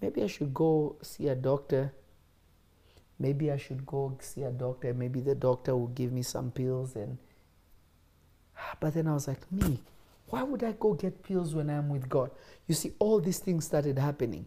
Maybe 0.00 0.22
I 0.22 0.28
should 0.28 0.54
go 0.54 0.94
see 1.02 1.26
a 1.26 1.34
doctor. 1.34 1.92
Maybe 3.18 3.50
I 3.50 3.56
should 3.56 3.84
go 3.84 4.16
see 4.20 4.44
a 4.44 4.52
doctor. 4.52 4.94
Maybe 4.94 5.20
the 5.20 5.34
doctor 5.34 5.74
will 5.76 5.88
give 5.88 6.12
me 6.12 6.22
some 6.22 6.52
pills 6.52 6.94
and. 6.94 7.18
Ah, 8.56 8.76
But 8.78 8.94
then 8.94 9.08
I 9.08 9.14
was 9.14 9.26
like, 9.26 9.50
me, 9.50 9.82
why 10.28 10.44
would 10.44 10.62
I 10.62 10.72
go 10.78 10.94
get 10.94 11.24
pills 11.24 11.56
when 11.56 11.70
I'm 11.70 11.88
with 11.88 12.08
God? 12.08 12.30
You 12.68 12.76
see, 12.76 12.92
all 13.00 13.18
these 13.18 13.40
things 13.40 13.64
started 13.64 13.98
happening. 13.98 14.46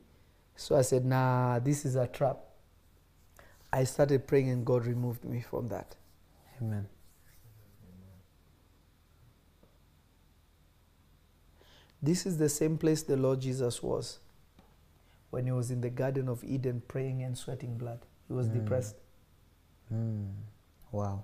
So 0.56 0.78
I 0.78 0.82
said, 0.82 1.04
nah, 1.04 1.60
this 1.60 1.84
is 1.84 1.98
a 1.98 2.08
trap. 2.08 2.38
I 3.74 3.84
started 3.84 4.28
praying 4.28 4.50
and 4.50 4.66
God 4.66 4.86
removed 4.86 5.26
me 5.26 5.42
from 5.42 5.68
that. 5.68 5.98
Amen. 6.61 6.88
This 12.02 12.26
is 12.26 12.38
the 12.38 12.49
same 12.49 12.77
place 12.77 13.02
the 13.03 13.18
Lord 13.18 13.41
Jesus 13.41 13.82
was 13.82 14.19
when 15.32 15.45
he 15.45 15.52
was 15.52 15.72
in 15.72 15.82
the 15.82 15.90
Garden 15.90 16.30
of 16.30 16.44
Eden 16.44 16.82
praying 16.88 17.23
and 17.23 17.38
sweating 17.38 17.77
blood. 17.77 18.06
He 18.27 18.34
was 18.34 18.48
Mm. 18.48 18.53
depressed. 18.53 18.95
Mm. 19.91 20.32
Wow. 20.91 21.23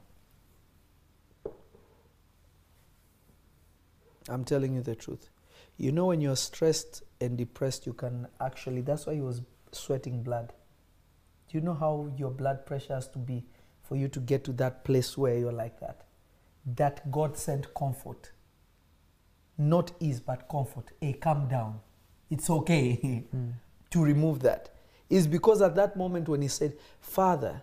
I'm 4.30 4.44
telling 4.44 4.74
you 4.76 4.82
the 4.82 4.96
truth. 4.96 5.30
You 5.78 5.92
know, 5.92 6.08
when 6.08 6.22
you're 6.22 6.36
stressed 6.36 7.04
and 7.20 7.38
depressed, 7.38 7.86
you 7.86 7.94
can 7.94 8.28
actually, 8.40 8.82
that's 8.82 9.06
why 9.06 9.16
he 9.16 9.22
was 9.22 9.42
sweating 9.72 10.22
blood. 10.24 10.54
Do 11.48 11.58
you 11.58 11.62
know 11.64 11.74
how 11.74 12.12
your 12.18 12.32
blood 12.32 12.66
pressure 12.66 12.94
has 12.96 13.08
to 13.10 13.20
be 13.20 13.46
for 13.92 13.98
you 13.98 14.08
to 14.08 14.22
get 14.22 14.46
to 14.46 14.54
that 14.54 14.86
place 14.86 15.18
where 15.18 15.38
you're 15.38 15.52
like 15.52 15.78
that? 15.82 16.06
That 16.78 17.12
God 17.12 17.36
sent 17.38 17.74
comfort. 17.74 18.32
Not 19.58 19.92
ease, 20.00 20.22
but 20.22 20.48
comfort. 20.48 20.92
Hey, 21.02 21.12
calm 21.12 21.50
down. 21.50 21.82
It's 22.30 22.50
okay. 22.50 23.26
Mm. 23.36 23.52
to 23.90 24.02
remove 24.02 24.40
that 24.44 24.70
is 25.10 25.28
because 25.28 25.62
at 25.62 25.76
that 25.76 25.98
moment 25.98 26.30
when 26.30 26.42
he 26.42 26.48
said, 26.48 26.78
Father, 27.02 27.62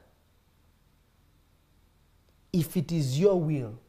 if 2.53 2.77
it 2.77 2.93
is 2.93 3.19
your 3.19 3.41
will, 3.41 3.81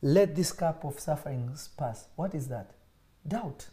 let 0.00 0.34
this 0.34 0.50
cup 0.50 0.82
of 0.82 0.98
sufferings 0.98 1.68
pass. 1.76 2.08
What 2.16 2.34
is 2.34 2.48
that? 2.48 2.70
Doubt. 3.26 3.66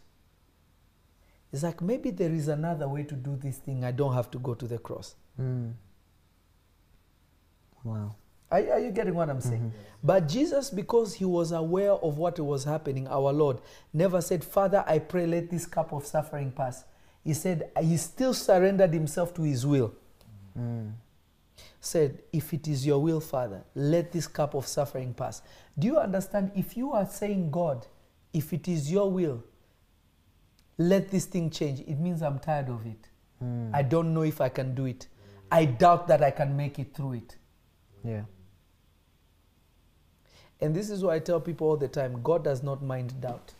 It's 1.54 1.62
like 1.62 1.80
maybe 1.80 2.10
there 2.10 2.32
is 2.32 2.48
another 2.48 2.86
way 2.86 3.04
to 3.04 3.14
do 3.14 3.34
this 3.36 3.56
thing. 3.56 3.82
I 3.82 3.92
don't 3.92 4.12
have 4.12 4.30
to 4.32 4.38
go 4.38 4.52
to 4.52 4.66
the 4.66 4.76
cross. 4.76 5.14
Mm. 5.40 5.72
Wow. 7.86 8.16
Are, 8.50 8.58
are 8.58 8.78
you 8.80 8.90
getting 8.90 9.14
what 9.14 9.28
I'm 9.28 9.40
saying? 9.40 9.72
But 10.02 10.28
Jesus, 10.28 10.70
because 10.70 11.14
he 11.14 11.24
was 11.24 11.52
aware 11.52 11.92
of 11.92 12.18
what 12.18 12.38
was 12.38 12.64
happening, 12.64 13.08
our 13.08 13.32
Lord 13.32 13.58
never 13.92 14.20
said, 14.20 14.44
Father, 14.44 14.84
I 14.86 14.98
pray, 14.98 15.26
let 15.26 15.50
this 15.50 15.66
cup 15.66 15.92
of 15.92 16.06
suffering 16.06 16.52
pass. 16.52 16.84
He 17.24 17.34
said, 17.34 17.70
He 17.80 17.96
still 17.96 18.34
surrendered 18.34 18.92
himself 18.92 19.34
to 19.34 19.42
his 19.42 19.66
will. 19.66 19.92
Mm. 20.58 20.92
Said, 21.80 22.22
If 22.32 22.52
it 22.52 22.68
is 22.68 22.86
your 22.86 23.02
will, 23.02 23.20
Father, 23.20 23.64
let 23.74 24.12
this 24.12 24.28
cup 24.28 24.54
of 24.54 24.66
suffering 24.66 25.12
pass. 25.12 25.42
Do 25.78 25.88
you 25.88 25.98
understand? 25.98 26.52
If 26.54 26.76
you 26.76 26.92
are 26.92 27.06
saying, 27.06 27.50
God, 27.50 27.86
if 28.32 28.52
it 28.52 28.68
is 28.68 28.90
your 28.90 29.10
will, 29.10 29.42
let 30.78 31.10
this 31.10 31.24
thing 31.24 31.50
change, 31.50 31.80
it 31.80 31.98
means 31.98 32.22
I'm 32.22 32.38
tired 32.38 32.68
of 32.68 32.86
it. 32.86 33.08
Mm. 33.42 33.70
I 33.74 33.82
don't 33.82 34.14
know 34.14 34.22
if 34.22 34.40
I 34.40 34.48
can 34.48 34.74
do 34.74 34.84
it. 34.84 35.08
I 35.50 35.64
doubt 35.64 36.06
that 36.08 36.22
I 36.22 36.30
can 36.30 36.56
make 36.56 36.78
it 36.78 36.94
through 36.94 37.14
it. 37.14 37.36
Yeah. 38.04 38.22
And 40.60 40.74
this 40.74 40.90
is 40.90 41.04
why 41.04 41.16
I 41.16 41.18
tell 41.18 41.40
people 41.40 41.68
all 41.68 41.76
the 41.76 41.88
time 41.88 42.22
God 42.22 42.44
does 42.44 42.62
not 42.62 42.82
mind 42.82 43.20
doubt 43.20 43.52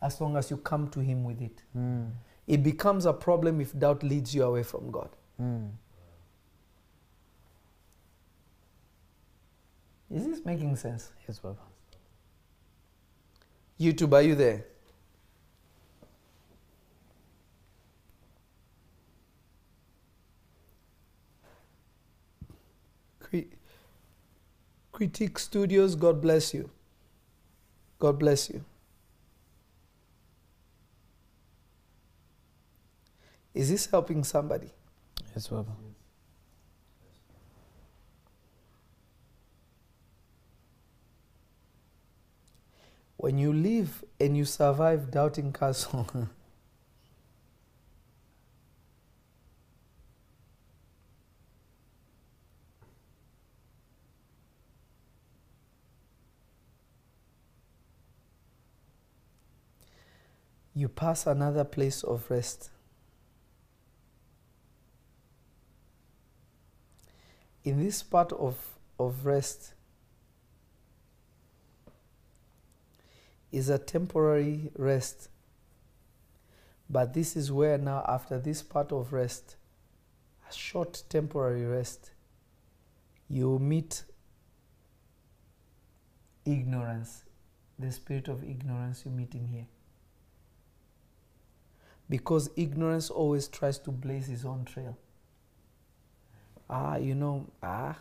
as 0.00 0.20
long 0.20 0.36
as 0.36 0.50
you 0.50 0.56
come 0.58 0.88
to 0.88 1.00
Him 1.00 1.24
with 1.24 1.40
it. 1.40 1.62
Mm. 1.76 2.10
It 2.46 2.62
becomes 2.62 3.06
a 3.06 3.12
problem 3.12 3.60
if 3.60 3.76
doubt 3.78 4.02
leads 4.02 4.34
you 4.34 4.44
away 4.44 4.62
from 4.62 4.90
God. 4.90 5.08
Mm. 5.40 5.70
Is 10.10 10.26
this 10.26 10.44
making 10.44 10.76
sense? 10.76 11.10
Yes, 11.26 11.38
Papa. 11.38 11.58
YouTube, 13.80 14.12
are 14.12 14.22
you 14.22 14.34
there? 14.34 14.64
Critique 24.94 25.40
Studios, 25.40 25.96
God 25.96 26.20
bless 26.22 26.54
you. 26.54 26.70
God 27.98 28.16
bless 28.16 28.48
you. 28.48 28.64
Is 33.52 33.70
this 33.70 33.86
helping 33.86 34.22
somebody? 34.22 34.68
Yes, 35.34 35.48
Papa. 35.48 35.72
When 43.16 43.36
you 43.36 43.52
live 43.52 44.04
and 44.20 44.36
you 44.36 44.44
survive 44.44 45.10
Doubting 45.10 45.52
Castle, 45.52 46.06
you 60.74 60.88
pass 60.88 61.26
another 61.26 61.64
place 61.64 62.02
of 62.02 62.28
rest. 62.30 62.70
In 67.62 67.82
this 67.82 68.02
part 68.02 68.32
of, 68.32 68.56
of 68.98 69.24
rest 69.24 69.74
is 73.52 73.68
a 73.68 73.78
temporary 73.78 74.70
rest. 74.76 75.28
But 76.90 77.14
this 77.14 77.36
is 77.36 77.50
where 77.50 77.78
now, 77.78 78.04
after 78.06 78.38
this 78.38 78.62
part 78.62 78.92
of 78.92 79.12
rest, 79.12 79.56
a 80.48 80.52
short 80.52 81.04
temporary 81.08 81.64
rest, 81.64 82.10
you 83.28 83.58
meet 83.58 84.02
ignorance, 86.44 87.24
the 87.78 87.90
spirit 87.90 88.28
of 88.28 88.42
ignorance 88.42 89.04
you 89.06 89.12
meet 89.12 89.34
in 89.34 89.46
here 89.46 89.66
because 92.08 92.50
ignorance 92.56 93.10
always 93.10 93.48
tries 93.48 93.78
to 93.78 93.90
blaze 93.90 94.26
his 94.26 94.44
own 94.44 94.64
trail. 94.64 94.96
Ah, 96.68 96.96
you 96.96 97.14
know, 97.14 97.46
ah, 97.62 97.96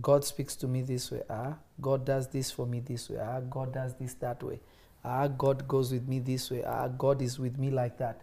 God 0.00 0.24
speaks 0.24 0.56
to 0.56 0.66
me 0.66 0.82
this 0.82 1.10
way. 1.10 1.22
Ah, 1.28 1.56
God 1.80 2.04
does 2.04 2.28
this 2.28 2.50
for 2.50 2.66
me 2.66 2.80
this 2.80 3.08
way. 3.08 3.18
Ah, 3.20 3.40
God 3.40 3.72
does 3.72 3.94
this 3.94 4.14
that 4.14 4.42
way. 4.42 4.60
Ah, 5.04 5.28
God 5.28 5.66
goes 5.68 5.92
with 5.92 6.06
me 6.08 6.18
this 6.18 6.50
way. 6.50 6.64
Ah, 6.64 6.88
God 6.88 7.22
is 7.22 7.38
with 7.38 7.58
me 7.58 7.70
like 7.70 7.96
that. 7.98 8.22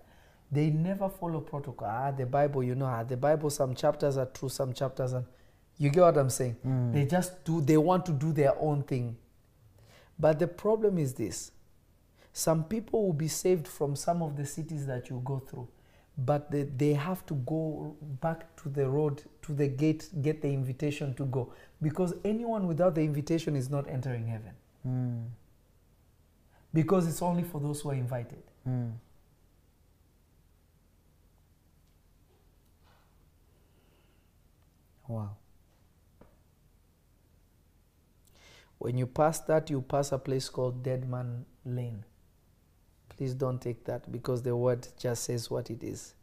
They 0.52 0.70
never 0.70 1.10
follow 1.10 1.40
protocol. 1.40 1.88
Ah, 1.90 2.12
the 2.12 2.26
Bible, 2.26 2.64
you 2.64 2.76
know, 2.76 2.86
ah, 2.86 3.04
the 3.04 3.18
Bible, 3.18 3.50
some 3.50 3.74
chapters 3.74 4.18
are 4.18 4.28
true, 4.28 4.50
some 4.50 4.74
chapters 4.74 5.14
are. 5.14 5.26
You 5.80 5.90
get 5.90 6.02
what 6.02 6.18
I'm 6.18 6.30
saying? 6.30 6.56
They 6.92 7.06
just 7.06 7.44
do, 7.44 7.60
they 7.62 7.78
want 7.78 8.06
to 8.06 8.12
do 8.12 8.32
their 8.32 8.58
own 8.60 8.84
thing. 8.84 9.18
But 10.20 10.38
the 10.38 10.48
problem 10.48 11.00
is 11.00 11.14
this 11.16 11.52
some 12.34 12.64
people 12.64 13.06
will 13.06 13.14
be 13.14 13.28
saved 13.28 13.68
from 13.68 13.96
some 13.96 14.24
of 14.24 14.36
the 14.36 14.46
cities 14.46 14.88
that 14.88 15.08
you 15.08 15.22
go 15.24 15.38
through, 15.38 15.68
but 16.18 16.50
they, 16.50 16.64
they 16.64 16.94
have 16.94 17.24
to 17.28 17.36
go 17.36 17.96
back 18.22 18.56
to 18.64 18.70
the 18.70 18.90
road, 18.90 19.22
to 19.44 19.54
the 19.54 19.68
gate, 19.68 20.10
get 20.24 20.42
the 20.42 20.48
invitation 20.48 21.14
to 21.14 21.26
go. 21.26 21.54
Because 21.80 22.16
anyone 22.26 22.68
without 22.68 22.96
the 22.96 23.02
invitation 23.02 23.56
is 23.56 23.70
not 23.70 23.88
entering 23.88 24.26
heaven. 24.26 24.52
Mm. 24.88 25.28
Because 26.74 27.08
it's 27.08 27.22
only 27.22 27.44
for 27.44 27.62
those 27.62 27.82
who 27.82 27.92
are 27.92 27.96
invited. 27.96 28.42
Mm. 28.68 28.94
Wow. 35.08 35.36
When 38.80 38.98
you 38.98 39.06
pass 39.06 39.40
that, 39.42 39.70
you 39.70 39.82
pass 39.82 40.12
a 40.12 40.18
place 40.18 40.50
called 40.50 40.82
Dead 40.82 41.08
Man 41.08 41.46
Lane. 41.64 42.04
Please 43.18 43.34
don't 43.34 43.62
take 43.62 43.84
that 43.86 44.12
because 44.12 44.42
the 44.42 44.56
word 44.56 44.88
just 44.98 45.24
says 45.24 45.50
what 45.50 45.70
it 45.70 45.84
is. 45.84 46.16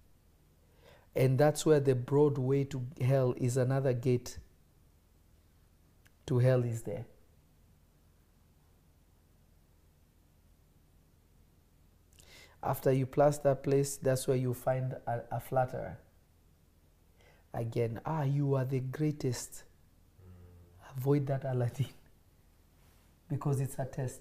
And 1.15 1.39
that's 1.39 1.67
where 1.67 1.81
the 1.81 1.95
broad 1.95 2.39
way 2.39 2.65
to 2.65 2.85
hell 3.01 3.35
is 3.37 3.57
another 3.57 3.93
gate 3.93 4.39
to 6.27 6.39
hell 6.39 6.63
is 6.63 6.83
there. 6.83 7.07
After 12.63 12.93
you 12.93 13.07
pass 13.07 13.39
that 13.39 13.63
place, 13.63 13.97
that's 13.97 14.29
where 14.29 14.37
you 14.37 14.53
find 14.53 14.95
a, 15.07 15.21
a 15.33 15.41
flatterer. 15.41 15.99
Again, 17.55 18.01
ah, 18.05 18.23
you 18.23 18.55
are 18.55 18.65
the 18.65 18.81
greatest. 18.81 19.65
Avoid 20.97 21.27
that 21.27 21.45
Aladdin 21.45 21.87
because 23.29 23.61
it's 23.61 23.79
a 23.79 23.87
test. 23.87 24.21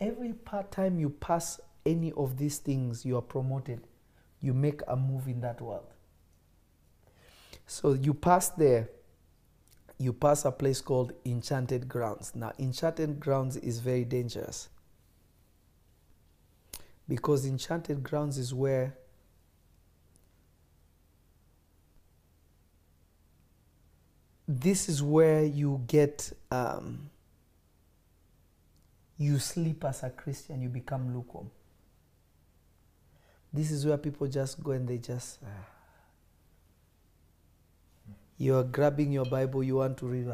Every 0.00 0.32
part 0.32 0.70
time 0.70 0.98
you 0.98 1.10
pass 1.10 1.60
any 1.84 2.12
of 2.12 2.36
these 2.36 2.58
things, 2.58 3.04
you 3.04 3.16
are 3.16 3.22
promoted. 3.22 3.86
You 4.40 4.54
make 4.54 4.80
a 4.88 4.96
move 4.96 5.28
in 5.28 5.40
that 5.40 5.60
world. 5.60 5.92
So 7.66 7.92
you 7.92 8.14
pass 8.14 8.48
there, 8.50 8.88
you 9.98 10.12
pass 10.12 10.44
a 10.44 10.50
place 10.50 10.80
called 10.80 11.12
Enchanted 11.24 11.88
Grounds. 11.88 12.32
Now, 12.34 12.52
Enchanted 12.58 13.20
Grounds 13.20 13.56
is 13.56 13.80
very 13.80 14.04
dangerous 14.04 14.68
because 17.06 17.44
Enchanted 17.44 18.02
Grounds 18.02 18.38
is 18.38 18.54
where 18.54 18.96
this 24.48 24.88
is 24.88 25.02
where 25.02 25.44
you 25.44 25.82
get 25.86 26.32
um, 26.50 27.10
you 29.20 29.38
sleep 29.38 29.84
as 29.84 30.02
a 30.02 30.10
Christian, 30.10 30.62
you 30.62 30.70
become 30.70 31.14
lukewarm. 31.14 31.50
This 33.52 33.70
is 33.70 33.84
where 33.84 33.98
people 33.98 34.26
just 34.28 34.62
go 34.62 34.72
and 34.72 34.86
they 34.88 34.98
just. 34.98 35.42
Uh, 35.42 35.46
you 38.38 38.56
are 38.56 38.64
grabbing 38.64 39.12
your 39.12 39.26
Bible, 39.26 39.62
you 39.62 39.76
want 39.76 39.98
to 39.98 40.06
read. 40.06 40.32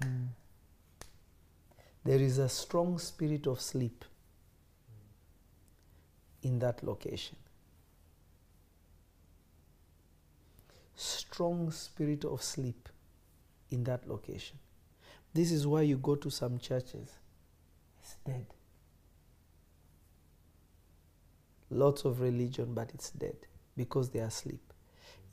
Mm. 0.00 0.28
There 2.04 2.18
is 2.18 2.38
a 2.38 2.48
strong 2.48 2.98
spirit 2.98 3.46
of 3.46 3.60
sleep 3.60 4.04
in 6.42 6.58
that 6.60 6.82
location. 6.82 7.36
Strong 10.96 11.72
spirit 11.72 12.24
of 12.24 12.42
sleep 12.42 12.88
in 13.70 13.84
that 13.84 14.08
location. 14.08 14.58
This 15.34 15.52
is 15.52 15.66
why 15.66 15.82
you 15.82 15.98
go 15.98 16.14
to 16.16 16.30
some 16.30 16.58
churches, 16.58 17.18
it's 18.00 18.16
dead. 18.24 18.46
Lots 21.72 22.04
of 22.04 22.20
religion, 22.20 22.74
but 22.74 22.90
it's 22.92 23.10
dead 23.10 23.36
because 23.76 24.10
they 24.10 24.20
are 24.20 24.26
asleep. 24.26 24.60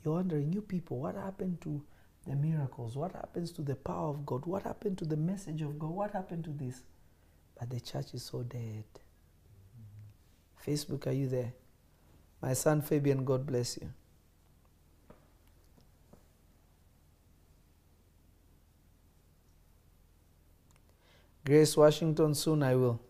You're 0.02 0.14
wondering, 0.14 0.52
you 0.52 0.62
people, 0.62 0.98
what 0.98 1.14
happened 1.14 1.60
to 1.60 1.82
the 2.26 2.34
miracles? 2.34 2.96
What 2.96 3.12
happens 3.12 3.52
to 3.52 3.62
the 3.62 3.76
power 3.76 4.08
of 4.08 4.24
God? 4.24 4.46
What 4.46 4.62
happened 4.62 4.96
to 4.98 5.04
the 5.04 5.18
message 5.18 5.60
of 5.60 5.78
God? 5.78 5.90
What 5.90 6.12
happened 6.12 6.44
to 6.44 6.50
this? 6.50 6.82
But 7.58 7.68
the 7.68 7.80
church 7.80 8.14
is 8.14 8.22
so 8.22 8.42
dead. 8.42 8.84
Facebook, 10.66 11.06
are 11.06 11.12
you 11.12 11.28
there? 11.28 11.52
My 12.40 12.54
son 12.54 12.80
Fabian, 12.80 13.22
God 13.24 13.46
bless 13.46 13.76
you. 13.76 13.90
Grace 21.44 21.76
Washington, 21.76 22.34
soon 22.34 22.62
I 22.62 22.76
will. 22.76 23.00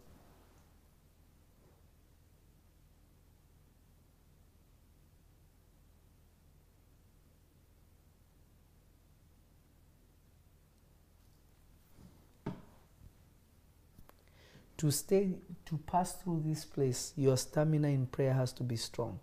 To 14.80 14.90
stay, 14.90 15.34
to 15.66 15.78
pass 15.78 16.14
through 16.14 16.42
this 16.44 16.64
place, 16.64 17.12
your 17.16 17.36
stamina 17.36 17.88
in 17.88 18.06
prayer 18.06 18.32
has 18.32 18.52
to 18.54 18.62
be 18.62 18.76
strong. 18.76 19.20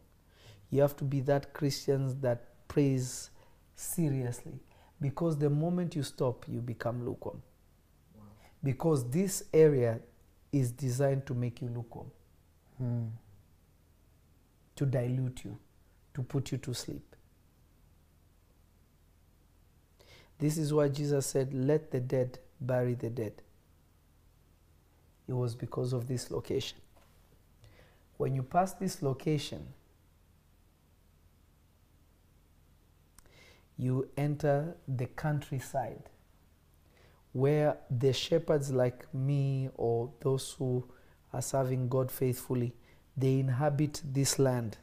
You 0.70 0.82
have 0.82 0.96
to 0.98 1.04
be 1.04 1.22
that 1.22 1.54
Christian 1.54 2.22
that 2.22 2.68
prays 2.68 3.32
seriously. 3.76 4.60
Because 5.02 5.38
the 5.38 5.50
moment 5.50 5.96
you 5.96 6.04
stop, 6.04 6.46
you 6.48 6.62
become 6.62 7.06
lukewarm 7.06 7.42
because 8.64 9.10
this 9.10 9.44
area 9.54 10.00
is 10.52 10.72
designed 10.72 11.26
to 11.28 11.34
make 11.34 11.62
you 11.62 11.70
lukewarm, 11.70 12.12
Mm. 12.82 13.12
to 14.76 14.86
dilute 14.86 15.46
you, 15.46 15.58
to 16.14 16.24
put 16.24 16.52
you 16.52 16.58
to 16.58 16.74
sleep. 16.74 17.16
This 20.40 20.58
is 20.58 20.74
why 20.74 20.90
Jesus 20.90 21.26
said, 21.26 21.54
Let 21.54 21.92
the 21.92 22.00
dead 22.00 22.40
bury 22.60 22.94
the 22.94 23.10
dead. 23.10 23.42
It 25.28 25.34
was 25.34 25.56
because 25.56 25.94
of 25.94 26.08
this 26.08 26.32
location. 26.32 26.78
When 28.18 28.34
you 28.34 28.44
pass 28.44 28.74
this 28.74 29.02
location, 29.02 29.68
you 33.78 34.10
enter 34.18 34.76
the 34.88 35.06
countryside 35.06 36.10
where 37.34 37.78
the 37.92 38.12
shepherds 38.12 38.72
like 38.72 39.14
me 39.14 39.70
or 39.76 40.12
those 40.22 40.56
who 40.58 40.84
are 41.32 41.42
serving 41.42 41.88
God 41.88 42.12
faithfully, 42.12 42.74
they 43.16 43.40
inhabit 43.40 44.02
this 44.04 44.40
land. 44.40 44.78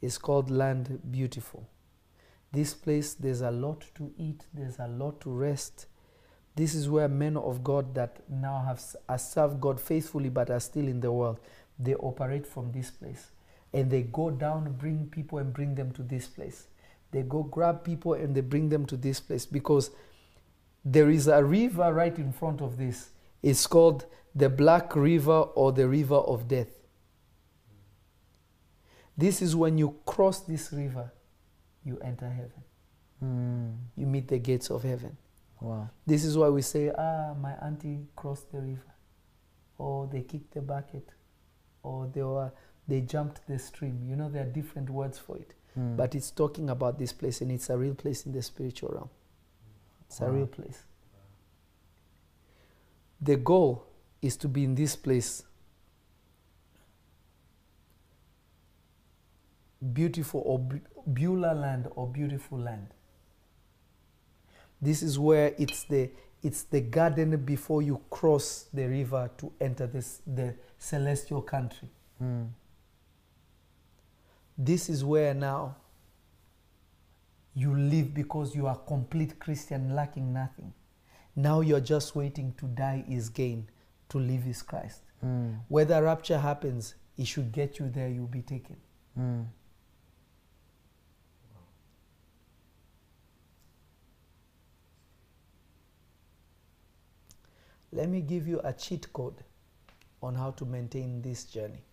It's 0.00 0.18
called 0.18 0.50
Land 0.50 1.00
Beautiful. 1.10 1.68
This 2.52 2.72
place, 2.72 3.14
there's 3.14 3.40
a 3.40 3.50
lot 3.50 3.84
to 3.96 4.12
eat, 4.16 4.44
there's 4.54 4.78
a 4.78 4.86
lot 4.86 5.20
to 5.22 5.30
rest. 5.30 5.86
This 6.56 6.74
is 6.74 6.88
where 6.88 7.08
men 7.08 7.36
of 7.36 7.64
God 7.64 7.94
that 7.94 8.18
now 8.30 8.62
have 8.64 8.80
are 9.08 9.18
served 9.18 9.60
God 9.60 9.80
faithfully 9.80 10.28
but 10.28 10.50
are 10.50 10.60
still 10.60 10.86
in 10.86 11.00
the 11.00 11.10
world, 11.10 11.40
they 11.78 11.94
operate 11.96 12.46
from 12.46 12.70
this 12.70 12.90
place. 12.90 13.30
And 13.72 13.90
they 13.90 14.02
go 14.02 14.30
down, 14.30 14.72
bring 14.78 15.08
people, 15.10 15.38
and 15.38 15.52
bring 15.52 15.74
them 15.74 15.90
to 15.92 16.02
this 16.02 16.28
place. 16.28 16.68
They 17.10 17.22
go 17.22 17.42
grab 17.42 17.82
people 17.82 18.14
and 18.14 18.34
they 18.34 18.40
bring 18.40 18.68
them 18.68 18.86
to 18.86 18.96
this 18.96 19.20
place 19.20 19.46
because 19.46 19.90
there 20.84 21.10
is 21.10 21.26
a 21.26 21.42
river 21.42 21.92
right 21.92 22.16
in 22.18 22.32
front 22.32 22.60
of 22.60 22.76
this. 22.76 23.10
It's 23.42 23.66
called 23.66 24.06
the 24.34 24.48
Black 24.48 24.94
River 24.94 25.40
or 25.40 25.72
the 25.72 25.88
River 25.88 26.16
of 26.16 26.46
Death. 26.46 26.68
This 29.16 29.42
is 29.42 29.54
when 29.54 29.78
you 29.78 29.96
cross 30.06 30.40
this 30.40 30.72
river, 30.72 31.12
you 31.84 31.98
enter 31.98 32.28
heaven. 32.28 32.62
Mm. 33.22 33.76
You 33.96 34.06
meet 34.06 34.28
the 34.28 34.38
gates 34.38 34.70
of 34.70 34.82
heaven. 34.82 35.16
Wow. 35.64 35.88
This 36.06 36.24
is 36.24 36.36
why 36.36 36.50
we 36.50 36.60
say, 36.60 36.92
ah, 36.96 37.32
my 37.40 37.52
auntie 37.54 38.00
crossed 38.16 38.52
the 38.52 38.60
river, 38.60 38.92
or 39.78 40.06
they 40.06 40.20
kicked 40.20 40.52
the 40.52 40.60
bucket, 40.60 41.08
or 41.82 42.06
they 42.06 42.22
were 42.22 42.52
they 42.86 43.00
jumped 43.00 43.46
the 43.48 43.58
stream. 43.58 44.04
You 44.04 44.14
know, 44.14 44.28
there 44.28 44.42
are 44.42 44.50
different 44.50 44.90
words 44.90 45.18
for 45.18 45.38
it, 45.38 45.54
Mm. 45.78 45.96
but 45.96 46.14
it's 46.14 46.30
talking 46.30 46.68
about 46.70 46.98
this 46.98 47.12
place, 47.14 47.40
and 47.40 47.50
it's 47.50 47.70
a 47.70 47.78
real 47.78 47.94
place 47.94 48.26
in 48.26 48.32
the 48.32 48.42
spiritual 48.42 48.90
realm. 48.90 49.08
It's 50.06 50.20
a 50.20 50.30
real 50.30 50.46
place. 50.46 50.84
The 53.22 53.36
goal 53.36 53.86
is 54.20 54.36
to 54.36 54.48
be 54.48 54.64
in 54.64 54.74
this 54.74 54.94
place, 54.96 55.44
beautiful 59.94 60.42
or 60.44 60.58
Beulah 61.06 61.54
land 61.54 61.88
or 61.96 62.06
beautiful 62.06 62.58
land. 62.58 62.88
This 64.84 65.02
is 65.02 65.18
where 65.18 65.54
it's 65.56 65.84
the 65.84 66.10
it's 66.42 66.64
the 66.64 66.82
garden 66.82 67.34
before 67.38 67.80
you 67.80 68.02
cross 68.10 68.66
the 68.74 68.86
river 68.86 69.30
to 69.38 69.50
enter 69.58 69.86
this 69.86 70.20
the 70.26 70.54
celestial 70.78 71.40
country. 71.40 71.88
Mm. 72.22 72.50
This 74.58 74.90
is 74.90 75.02
where 75.02 75.32
now 75.32 75.76
you 77.54 77.74
live 77.74 78.12
because 78.12 78.54
you 78.54 78.66
are 78.66 78.76
complete 78.76 79.38
Christian, 79.38 79.94
lacking 79.94 80.34
nothing. 80.34 80.74
Now 81.34 81.62
you're 81.62 81.80
just 81.80 82.14
waiting 82.14 82.52
to 82.58 82.66
die 82.66 83.04
is 83.08 83.30
gain, 83.30 83.70
to 84.10 84.18
live 84.18 84.46
is 84.46 84.60
Christ. 84.60 85.00
Mm. 85.24 85.60
Whether 85.68 86.02
rapture 86.02 86.38
happens, 86.38 86.94
it 87.16 87.26
should 87.26 87.52
get 87.52 87.78
you 87.78 87.88
there, 87.88 88.08
you'll 88.10 88.26
be 88.26 88.42
taken. 88.42 88.76
Mm. 89.18 89.46
Let 97.94 98.08
me 98.08 98.22
give 98.22 98.48
you 98.48 98.60
a 98.64 98.72
cheat 98.72 99.12
code 99.12 99.44
on 100.20 100.34
how 100.34 100.50
to 100.50 100.64
maintain 100.64 101.22
this 101.22 101.44
journey. 101.44 101.84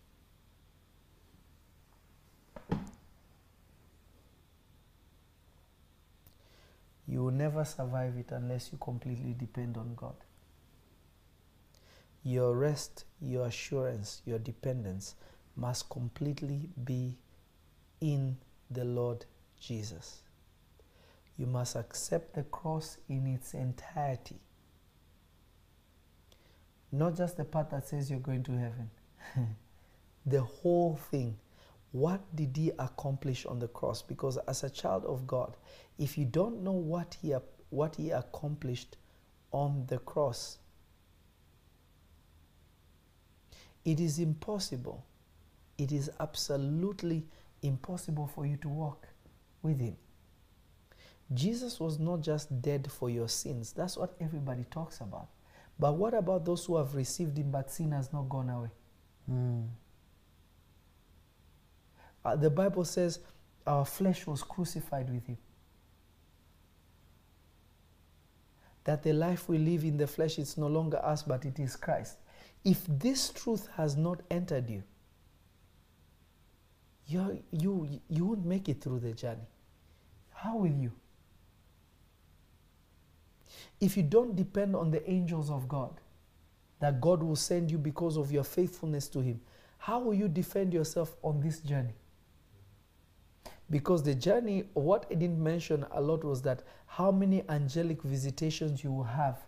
You 7.07 7.23
will 7.23 7.31
never 7.31 7.63
survive 7.63 8.17
it 8.17 8.31
unless 8.31 8.71
you 8.71 8.79
completely 8.79 9.35
depend 9.37 9.77
on 9.77 9.93
God. 9.95 10.15
Your 12.23 12.55
rest, 12.55 13.05
your 13.21 13.45
assurance, 13.45 14.23
your 14.25 14.39
dependence 14.39 15.13
must 15.55 15.87
completely 15.91 16.69
be 16.83 17.15
in 17.99 18.37
the 18.71 18.85
Lord 18.85 19.25
Jesus. 19.59 20.23
You 21.37 21.45
must 21.45 21.75
accept 21.75 22.33
the 22.33 22.43
cross 22.43 22.97
in 23.07 23.27
its 23.27 23.53
entirety. 23.53 24.39
Not 26.91 27.15
just 27.15 27.37
the 27.37 27.45
part 27.45 27.69
that 27.69 27.87
says 27.87 28.09
you're 28.09 28.19
going 28.19 28.43
to 28.43 28.51
heaven. 28.51 28.89
the 30.25 30.41
whole 30.41 30.97
thing. 31.09 31.37
What 31.91 32.21
did 32.35 32.55
he 32.55 32.71
accomplish 32.79 33.45
on 33.45 33.59
the 33.59 33.67
cross? 33.67 34.01
Because 34.01 34.37
as 34.47 34.63
a 34.63 34.69
child 34.69 35.05
of 35.05 35.27
God, 35.27 35.57
if 35.97 36.17
you 36.17 36.25
don't 36.25 36.63
know 36.63 36.71
what 36.71 37.17
he, 37.21 37.33
what 37.69 37.95
he 37.95 38.11
accomplished 38.11 38.97
on 39.51 39.85
the 39.87 39.97
cross, 39.99 40.57
it 43.83 43.99
is 43.99 44.19
impossible. 44.19 45.05
It 45.77 45.91
is 45.91 46.09
absolutely 46.19 47.25
impossible 47.61 48.27
for 48.27 48.45
you 48.45 48.57
to 48.57 48.69
walk 48.69 49.07
with 49.61 49.79
him. 49.79 49.95
Jesus 51.33 51.79
was 51.79 51.99
not 51.99 52.21
just 52.21 52.61
dead 52.61 52.91
for 52.91 53.09
your 53.09 53.29
sins. 53.29 53.71
That's 53.71 53.97
what 53.97 54.15
everybody 54.19 54.65
talks 54.69 54.99
about. 54.99 55.27
But 55.81 55.95
what 55.95 56.13
about 56.13 56.45
those 56.45 56.63
who 56.65 56.77
have 56.77 56.93
received 56.93 57.39
him 57.39 57.49
but 57.49 57.71
sin 57.71 57.91
has 57.91 58.13
not 58.13 58.29
gone 58.29 58.51
away? 58.51 58.69
Mm. 59.29 59.67
Uh, 62.23 62.35
the 62.35 62.51
Bible 62.51 62.85
says 62.85 63.17
our 63.65 63.83
flesh 63.83 64.27
was 64.27 64.43
crucified 64.43 65.09
with 65.11 65.25
him. 65.25 65.39
That 68.83 69.01
the 69.01 69.11
life 69.11 69.49
we 69.49 69.57
live 69.57 69.83
in 69.83 69.97
the 69.97 70.05
flesh 70.05 70.37
is 70.37 70.55
no 70.55 70.67
longer 70.67 71.03
us, 71.03 71.23
but 71.23 71.45
it 71.45 71.57
is 71.57 71.75
Christ. 71.75 72.17
If 72.63 72.85
this 72.85 73.31
truth 73.31 73.67
has 73.75 73.97
not 73.97 74.21
entered 74.29 74.69
you, 74.69 74.83
you're, 77.07 77.39
you 77.49 77.99
you 78.07 78.25
won't 78.25 78.45
make 78.45 78.69
it 78.69 78.81
through 78.81 78.99
the 78.99 79.13
journey. 79.13 79.47
How 80.31 80.57
will 80.57 80.67
you? 80.67 80.91
If 83.79 83.97
you 83.97 84.03
don't 84.03 84.35
depend 84.35 84.75
on 84.75 84.91
the 84.91 85.09
angels 85.09 85.49
of 85.49 85.67
God, 85.67 85.99
that 86.79 86.99
God 86.99 87.21
will 87.21 87.35
send 87.35 87.69
you 87.71 87.77
because 87.77 88.17
of 88.17 88.31
your 88.31 88.43
faithfulness 88.43 89.07
to 89.09 89.19
Him, 89.19 89.39
how 89.77 89.99
will 89.99 90.13
you 90.13 90.27
defend 90.27 90.73
yourself 90.73 91.15
on 91.23 91.39
this 91.41 91.59
journey? 91.59 91.93
Because 93.69 94.03
the 94.03 94.13
journey, 94.13 94.65
what 94.73 95.05
I 95.09 95.15
didn't 95.15 95.41
mention 95.41 95.85
a 95.91 96.01
lot 96.01 96.23
was 96.23 96.41
that 96.41 96.63
how 96.85 97.09
many 97.09 97.43
angelic 97.47 98.03
visitations 98.03 98.83
you 98.83 98.91
will 98.91 99.05
have. 99.05 99.39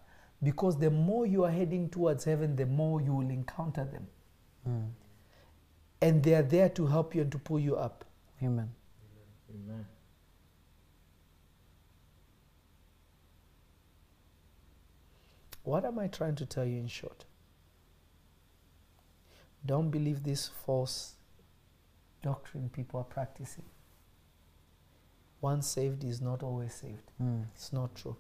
Because 0.42 0.78
the 0.78 0.90
more 0.90 1.26
you 1.26 1.44
are 1.44 1.52
heading 1.52 1.90
towards 1.90 2.24
heaven, 2.24 2.56
the 2.56 2.66
more 2.66 3.02
you 3.02 3.14
will 3.14 3.30
encounter 3.30 3.84
them. 3.84 4.08
Mm. 4.68 4.90
And 6.02 6.24
they 6.24 6.36
are 6.36 6.42
there 6.42 6.70
to 6.70 6.88
help 6.88 7.14
you 7.14 7.22
and 7.22 7.32
to 7.32 7.38
pull 7.38 7.60
you 7.60 7.76
up. 7.76 8.06
Amen. 8.42 8.70
Amen. 9.50 9.86
What 15.64 15.86
am 15.86 15.98
I 15.98 16.08
trying 16.08 16.36
to 16.36 16.46
tell 16.46 16.66
you 16.66 16.78
in 16.78 16.88
short? 16.88 17.26
Don't 19.66 19.90
believe 19.90 20.24
this 20.24 20.50
false 20.66 21.16
doctrine 22.22 22.70
people 22.70 23.00
are 23.00 23.06
practicing. 23.06 23.64
Once 25.40 25.68
saved 25.68 26.04
is 26.04 26.22
not 26.22 26.44
always 26.44 26.74
saved. 26.74 27.12
Mm. 27.22 27.46
It's 27.56 27.72
not 27.72 27.96
true. 27.96 28.16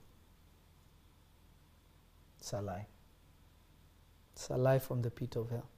It's 2.39 2.53
a 2.53 2.61
lie. 2.61 2.87
It's 4.33 4.49
a 4.49 4.57
lie 4.57 4.79
from 4.79 5.01
the 5.01 5.11
pit 5.11 5.35
of 5.35 5.49
hell. 5.49 5.69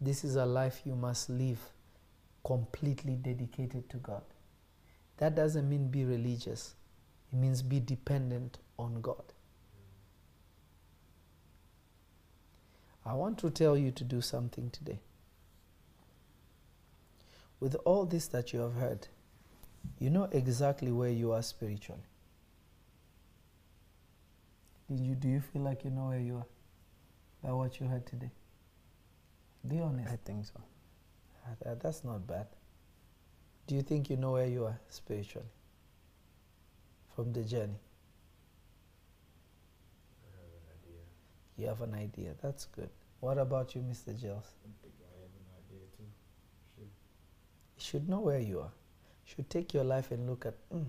This 0.00 0.24
is 0.24 0.36
a 0.36 0.46
life 0.46 0.82
you 0.84 0.96
must 0.96 1.28
live 1.28 1.60
completely 2.44 3.16
dedicated 3.16 3.88
to 3.90 3.98
God. 3.98 4.22
That 5.18 5.34
doesn't 5.34 5.68
mean 5.68 5.88
be 5.88 6.04
religious, 6.04 6.74
it 7.32 7.36
means 7.36 7.62
be 7.62 7.80
dependent 7.80 8.58
on 8.78 9.00
God. 9.00 9.22
I 13.04 13.14
want 13.14 13.38
to 13.38 13.50
tell 13.50 13.76
you 13.76 13.90
to 13.92 14.04
do 14.04 14.20
something 14.20 14.70
today. 14.70 15.00
With 17.60 17.76
all 17.86 18.04
this 18.04 18.26
that 18.28 18.52
you 18.52 18.60
have 18.60 18.74
heard, 18.74 19.08
you 19.98 20.10
know 20.10 20.24
exactly 20.32 20.92
where 20.92 21.10
you 21.10 21.32
are 21.32 21.42
spiritually. 21.42 22.02
Did 24.88 25.00
you, 25.00 25.14
do 25.14 25.28
you 25.28 25.40
feel 25.40 25.62
like 25.62 25.84
you 25.84 25.90
know 25.90 26.08
where 26.08 26.20
you 26.20 26.36
are 26.36 26.46
by 27.42 27.52
what 27.52 27.80
you 27.80 27.86
heard 27.86 28.06
today? 28.06 28.30
Be 29.66 29.80
honest. 29.80 30.10
I 30.12 30.16
think 30.24 30.46
so. 30.46 30.60
Ah, 31.46 31.54
that- 31.62 31.80
That's 31.80 32.04
not 32.04 32.26
bad. 32.26 32.46
Do 33.66 33.74
you 33.74 33.82
think 33.82 34.10
you 34.10 34.16
know 34.16 34.32
where 34.32 34.46
you 34.46 34.64
are 34.66 34.78
spiritually 34.88 35.48
from 37.14 37.32
the 37.32 37.44
journey? 37.44 37.78
I 40.24 40.30
have 40.36 40.50
an 40.50 40.66
idea. 40.78 41.02
You 41.62 41.68
have 41.68 41.80
an 41.82 41.94
idea. 41.94 42.34
That's 42.42 42.64
good. 42.64 42.90
What 43.20 43.38
about 43.38 43.76
you, 43.76 43.82
Mr. 43.82 44.06
Giles? 44.20 44.50
I 44.64 44.72
think 44.82 44.94
I 44.98 45.14
have 45.20 45.30
an 45.30 45.46
idea 45.62 45.86
too. 45.96 46.02
Sure. 46.74 46.84
You 47.76 47.78
should 47.78 48.08
know 48.08 48.18
where 48.18 48.40
you 48.40 48.58
are. 48.58 48.72
You 49.26 49.34
should 49.36 49.48
take 49.48 49.72
your 49.72 49.84
life 49.84 50.10
and 50.10 50.28
look 50.28 50.44
at, 50.44 50.54
mm, 50.74 50.84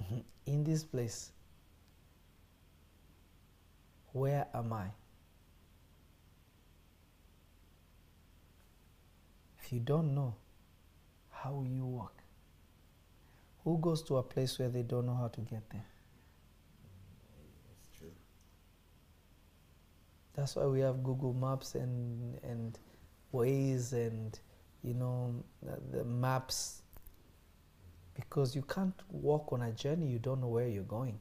in 0.46 0.64
this 0.64 0.82
place, 0.82 1.30
where 4.10 4.48
am 4.52 4.72
I? 4.72 4.86
If 9.62 9.72
you 9.72 9.78
don't 9.78 10.12
know, 10.12 10.34
how 11.30 11.52
will 11.52 11.68
you 11.68 11.86
walk? 11.86 12.14
Who 13.62 13.78
goes 13.78 14.02
to 14.04 14.16
a 14.16 14.24
place 14.24 14.58
where 14.58 14.68
they 14.70 14.82
don't 14.82 15.06
know 15.06 15.14
how 15.14 15.28
to 15.28 15.40
get 15.42 15.70
there? 15.70 15.86
That's 17.68 17.96
true. 17.96 18.10
That's 20.38 20.54
why 20.54 20.66
we 20.66 20.78
have 20.80 21.02
Google 21.02 21.34
Maps 21.34 21.74
and 21.74 22.38
and 22.44 22.78
Waze 23.34 23.92
and 23.92 24.38
you 24.84 24.94
know 24.94 25.42
the, 25.60 25.98
the 25.98 26.04
maps 26.04 26.82
because 28.14 28.54
you 28.54 28.62
can't 28.62 28.94
walk 29.10 29.52
on 29.52 29.62
a 29.62 29.72
journey 29.72 30.06
you 30.06 30.20
don't 30.20 30.40
know 30.40 30.46
where 30.46 30.68
you're 30.68 30.84
going. 30.84 31.18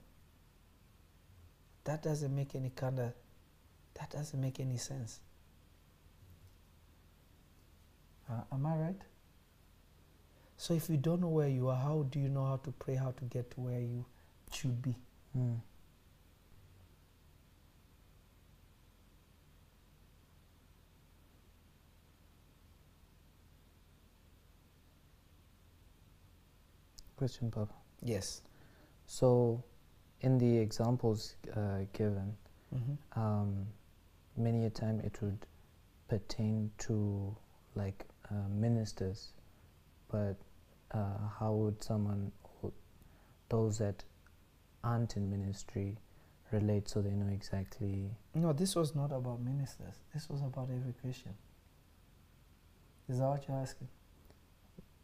That 1.86 2.04
doesn't 2.04 2.36
make 2.36 2.54
any 2.54 2.70
kind 2.70 3.00
of 3.00 3.14
that 3.96 4.12
doesn't 4.12 4.40
make 4.40 4.60
any 4.60 4.78
sense. 4.78 5.20
Uh, 8.30 8.42
am 8.52 8.68
I 8.68 8.76
right? 8.76 9.02
So 10.58 10.76
if 10.76 10.92
you 10.92 10.98
don't 10.98 11.22
know 11.22 11.30
where 11.30 11.50
you 11.50 11.70
are, 11.70 11.76
how 11.76 12.06
do 12.12 12.20
you 12.20 12.30
know 12.30 12.46
how 12.46 12.58
to 12.58 12.72
pray, 12.72 12.94
how 12.94 13.16
to 13.18 13.26
get 13.26 13.50
to 13.52 13.62
where 13.62 13.80
you 13.80 14.06
should 14.54 14.80
be? 14.80 14.94
Mm. 15.36 15.58
Question, 27.18 27.50
Papa. 27.52 27.74
Yes. 28.02 28.42
So, 29.08 29.64
in 30.22 30.38
the 30.38 30.58
examples 30.58 31.36
uh, 31.56 31.80
given, 31.94 32.36
hmm 32.72 32.94
um, 33.20 33.68
many 34.36 34.66
a 34.66 34.70
time 34.70 35.00
it 35.04 35.20
would 35.22 35.46
pertain 36.08 36.70
to 36.78 37.36
like 37.76 38.06
uh, 38.30 38.48
ministers, 38.50 39.34
but 40.12 40.36
uh, 40.92 41.18
how 41.40 41.54
would 41.54 41.84
someone, 41.84 42.32
those 43.50 43.78
that 43.80 44.04
aren't 44.84 45.16
in 45.18 45.30
ministry, 45.30 45.98
relate 46.52 46.88
so 46.88 47.02
they 47.02 47.12
know 47.12 47.32
exactly? 47.34 48.12
No, 48.36 48.54
this 48.54 48.76
was 48.76 48.96
not 48.96 49.12
about 49.12 49.42
ministers. 49.42 49.96
This 50.14 50.30
was 50.30 50.42
about 50.42 50.70
every 50.70 50.94
Christian. 51.02 51.34
Is 53.10 53.20
that 53.20 53.28
what 53.28 53.48
you're 53.48 53.58
asking? 53.58 53.88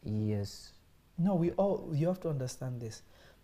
Yes. 0.04 0.72
No, 1.18 1.34
we 1.34 1.50
all. 1.52 1.90
You 1.94 2.08
have 2.08 2.20
to 2.20 2.28
understand 2.28 2.80
this. 2.80 3.02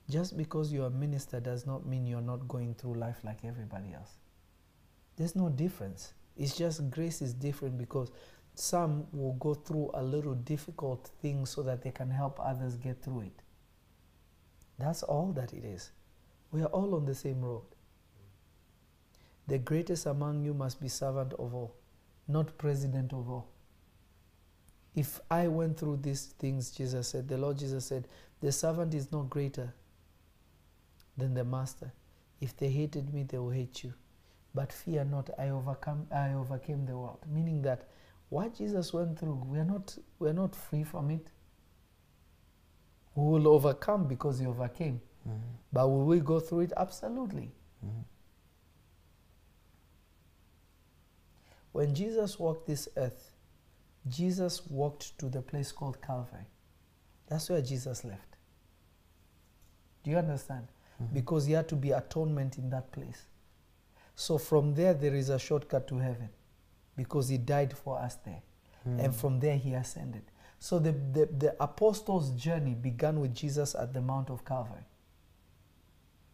Just 0.09 0.37
because 0.37 0.73
you're 0.73 0.87
a 0.87 0.91
minister 0.91 1.39
does 1.41 1.67
not 1.67 1.87
mean 1.87 2.07
you're 2.07 2.21
not 2.21 2.49
going 2.49 2.75
through 2.75 2.95
life 2.95 3.19
like 3.23 3.45
everybody 3.45 3.93
else. 3.95 4.15
There's 5.17 5.37
no 5.37 5.49
difference. 5.49 6.15
It's 6.37 6.57
just 6.57 6.91
grace 6.91 7.23
is 7.23 7.33
different 7.33 7.79
because 7.79 8.11
some 8.55 9.07
will 9.13 9.35
go 9.35 9.55
through 9.55 9.91
a 9.95 10.03
little 10.03 10.35
difficult 10.35 11.11
thing 11.23 11.47
so 11.47 11.63
that 11.63 11.83
they 11.83 11.91
can 11.91 12.11
help 12.11 12.41
others 12.41 12.77
get 12.77 13.03
through 13.03 13.21
it. 13.23 13.43
That's 14.79 15.03
all 15.03 15.33
that 15.33 15.53
it 15.53 15.65
is. 15.65 15.91
We 16.51 16.63
are 16.63 16.67
all 16.67 16.95
on 16.95 17.05
the 17.05 17.15
same 17.15 17.43
road. 17.43 17.63
The 19.47 19.59
greatest 19.59 20.07
among 20.07 20.45
you 20.45 20.55
must 20.55 20.81
be 20.81 20.89
servant 20.89 21.35
of 21.35 21.55
all, 21.55 21.75
not 22.27 22.57
president 22.59 23.13
of 23.13 23.29
all. 23.29 23.49
If 24.95 25.21
I 25.31 25.47
went 25.49 25.79
through 25.79 25.99
these 25.99 26.27
things, 26.39 26.71
Jesus 26.71 27.09
said, 27.09 27.29
the 27.29 27.39
Lord 27.39 27.59
Jesus 27.59 27.87
said, 27.87 28.09
the 28.41 28.51
servant 28.51 28.95
is 28.95 29.13
not 29.13 29.31
greater 29.31 29.73
than 31.17 31.35
the 31.35 31.45
master. 31.45 31.93
If 32.41 32.57
they 32.57 32.69
hated 32.71 33.13
me, 33.13 33.23
they 33.23 33.39
will 33.39 33.51
hate 33.51 33.85
you. 33.85 33.93
But 34.55 34.73
fear 34.73 35.05
not, 35.05 35.31
I 35.39 35.51
overcome 35.51 36.07
I 36.13 36.33
overcame 36.33 36.87
the 36.87 36.97
world. 36.97 37.25
Meaning 37.33 37.63
that 37.63 37.87
what 38.31 38.57
Jesus 38.57 38.93
went 38.93 39.19
through, 39.19 39.45
we 39.47 39.59
are 39.59 39.65
not 39.65 39.97
we 40.19 40.29
are 40.29 40.33
not 40.33 40.57
free 40.57 40.83
from 40.83 41.11
it. 41.11 41.31
We 43.15 43.25
will 43.25 43.49
overcome 43.49 44.09
because 44.09 44.39
he 44.41 44.47
overcame. 44.47 45.01
Mhm. 45.29 45.41
But 45.73 45.89
will 45.89 46.07
we 46.07 46.21
go 46.21 46.41
through 46.41 46.61
it? 46.61 46.73
Absolutely. 46.77 47.53
Mhm. 47.85 48.05
When 51.73 51.95
Jesus 51.95 52.39
walked 52.39 52.67
this 52.67 52.89
earth, 52.97 53.30
Jesus 54.09 54.67
walked 54.67 55.19
to 55.19 55.29
the 55.29 55.43
place 55.43 55.73
called 55.73 56.01
Calvary. 56.03 56.47
That's 57.29 57.49
where 57.51 57.63
Jesus 57.63 58.05
left. 58.05 58.37
Do 60.03 60.11
you 60.11 60.19
understand? 60.19 60.69
Mhm. 61.01 61.13
Because 61.13 61.47
he 61.47 61.53
had 61.53 61.69
to 61.69 61.77
be 61.77 61.93
atonement 61.93 62.59
in 62.59 62.71
that 62.71 62.91
place. 62.93 63.27
So 64.15 64.39
from 64.39 64.75
there, 64.75 64.95
there 64.95 65.15
is 65.15 65.29
a 65.29 65.39
shortcut 65.39 65.87
to 65.89 65.99
heaven 65.99 66.31
because 66.97 67.29
he 67.29 67.39
died 67.39 67.73
for 67.77 67.99
us 67.99 68.17
there. 68.17 68.43
And 68.85 69.13
Mm. 69.13 69.15
from 69.15 69.41
there, 69.41 69.57
he 69.59 69.75
ascended. 69.75 70.23
So 70.59 70.79
the, 70.79 70.93
the, 70.93 71.27
the 71.27 71.63
apostles' 71.63 72.31
journey 72.31 72.75
began 72.75 73.21
with 73.21 73.35
Jesus 73.35 73.75
at 73.75 73.93
the 73.93 74.01
Mount 74.01 74.31
of 74.31 74.45
Calvary. 74.45 74.85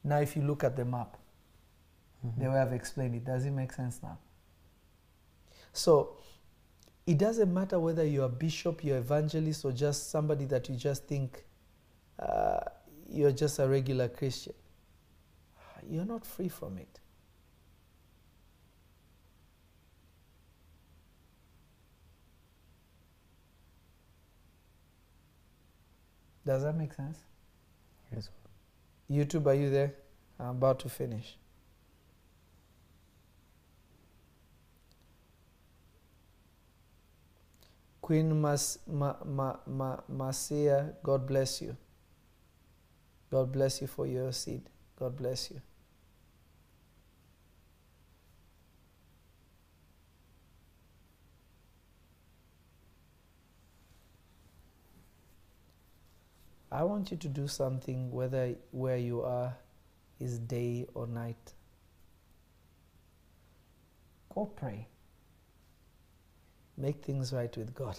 Now, 0.04 0.18
if 0.20 0.36
you 0.36 0.42
look 0.42 0.62
at 0.62 0.76
the 0.76 0.84
map, 0.84 1.16
Mhm. 2.24 2.38
the 2.38 2.50
way 2.50 2.58
I've 2.60 2.72
explained 2.72 3.14
it, 3.16 3.24
does 3.24 3.44
it 3.44 3.50
make 3.50 3.72
sense 3.72 4.00
now? 4.02 4.18
So 5.72 6.16
it 7.06 7.18
doesn't 7.18 7.52
matter 7.52 7.78
whether 7.78 8.04
you're 8.04 8.26
a 8.26 8.28
bishop, 8.28 8.82
you're 8.82 8.98
evangelist, 8.98 9.64
or 9.64 9.72
just 9.72 10.10
somebody 10.10 10.44
that 10.46 10.68
you 10.68 10.74
just 10.74 11.06
think 11.06 11.44
uh, 12.18 12.60
you're 13.08 13.32
just 13.32 13.58
a 13.60 13.68
regular 13.68 14.08
Christian. 14.08 14.54
You're 15.88 16.04
not 16.04 16.26
free 16.26 16.48
from 16.48 16.78
it. 16.78 17.00
Does 26.44 26.62
that 26.62 26.76
make 26.76 26.92
sense? 26.92 27.18
Yes. 28.12 28.30
YouTube, 29.10 29.46
are 29.46 29.54
you 29.54 29.70
there? 29.70 29.94
I'm 30.38 30.50
about 30.50 30.80
to 30.80 30.88
finish. 30.88 31.36
Queen 38.06 38.40
Mas, 38.40 38.78
Ma, 38.86 39.16
Ma, 39.24 39.56
Ma, 39.66 39.96
Marcia, 40.08 40.94
God 41.02 41.26
bless 41.26 41.60
you. 41.60 41.76
God 43.32 43.50
bless 43.50 43.80
you 43.80 43.88
for 43.88 44.06
your 44.06 44.30
seed. 44.30 44.62
God 44.96 45.16
bless 45.16 45.50
you. 45.50 45.60
I 56.70 56.84
want 56.84 57.10
you 57.10 57.16
to 57.16 57.28
do 57.28 57.48
something 57.48 58.12
whether 58.12 58.54
where 58.70 58.98
you 58.98 59.22
are 59.22 59.52
is 60.20 60.38
day 60.38 60.86
or 60.94 61.08
night. 61.08 61.54
Go 64.32 64.46
pray. 64.46 64.86
Make 66.76 67.04
things 67.04 67.32
right 67.32 67.54
with 67.56 67.74
God. 67.74 67.96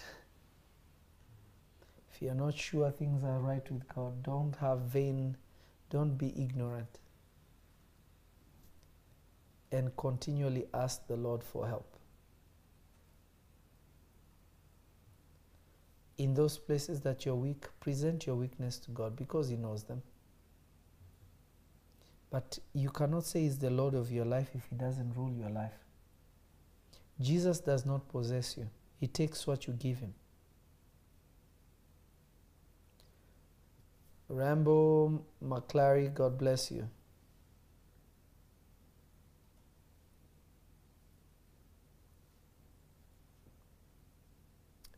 If 2.11 2.21
you're 2.21 2.35
not 2.35 2.55
sure 2.55 2.91
things 2.91 3.23
are 3.23 3.39
right 3.39 3.71
with 3.71 3.87
God, 3.93 4.23
don't 4.23 4.55
have 4.57 4.79
vain, 4.81 5.37
don't 5.89 6.17
be 6.17 6.33
ignorant. 6.35 6.99
And 9.71 9.95
continually 9.97 10.65
ask 10.73 11.05
the 11.07 11.15
Lord 11.15 11.43
for 11.43 11.67
help. 11.67 11.97
In 16.17 16.33
those 16.33 16.57
places 16.57 17.01
that 17.01 17.25
you're 17.25 17.35
weak, 17.35 17.67
present 17.79 18.25
your 18.25 18.35
weakness 18.35 18.79
to 18.79 18.91
God 18.91 19.15
because 19.15 19.49
He 19.49 19.55
knows 19.55 19.83
them. 19.83 20.01
But 22.31 22.57
you 22.73 22.89
cannot 22.89 23.25
say 23.25 23.41
He's 23.41 23.59
the 23.59 23.69
Lord 23.69 23.93
of 23.93 24.11
your 24.11 24.25
life 24.25 24.49
if 24.55 24.65
He 24.69 24.75
doesn't 24.75 25.15
rule 25.15 25.31
your 25.31 25.49
life. 25.49 25.86
Jesus 27.19 27.59
does 27.59 27.85
not 27.85 28.07
possess 28.09 28.57
you, 28.57 28.69
He 28.99 29.07
takes 29.07 29.47
what 29.47 29.67
you 29.67 29.73
give 29.73 29.99
Him. 29.99 30.13
Rambo 34.29 35.23
McClary, 35.43 36.13
God 36.13 36.37
bless 36.37 36.71
you. 36.71 36.87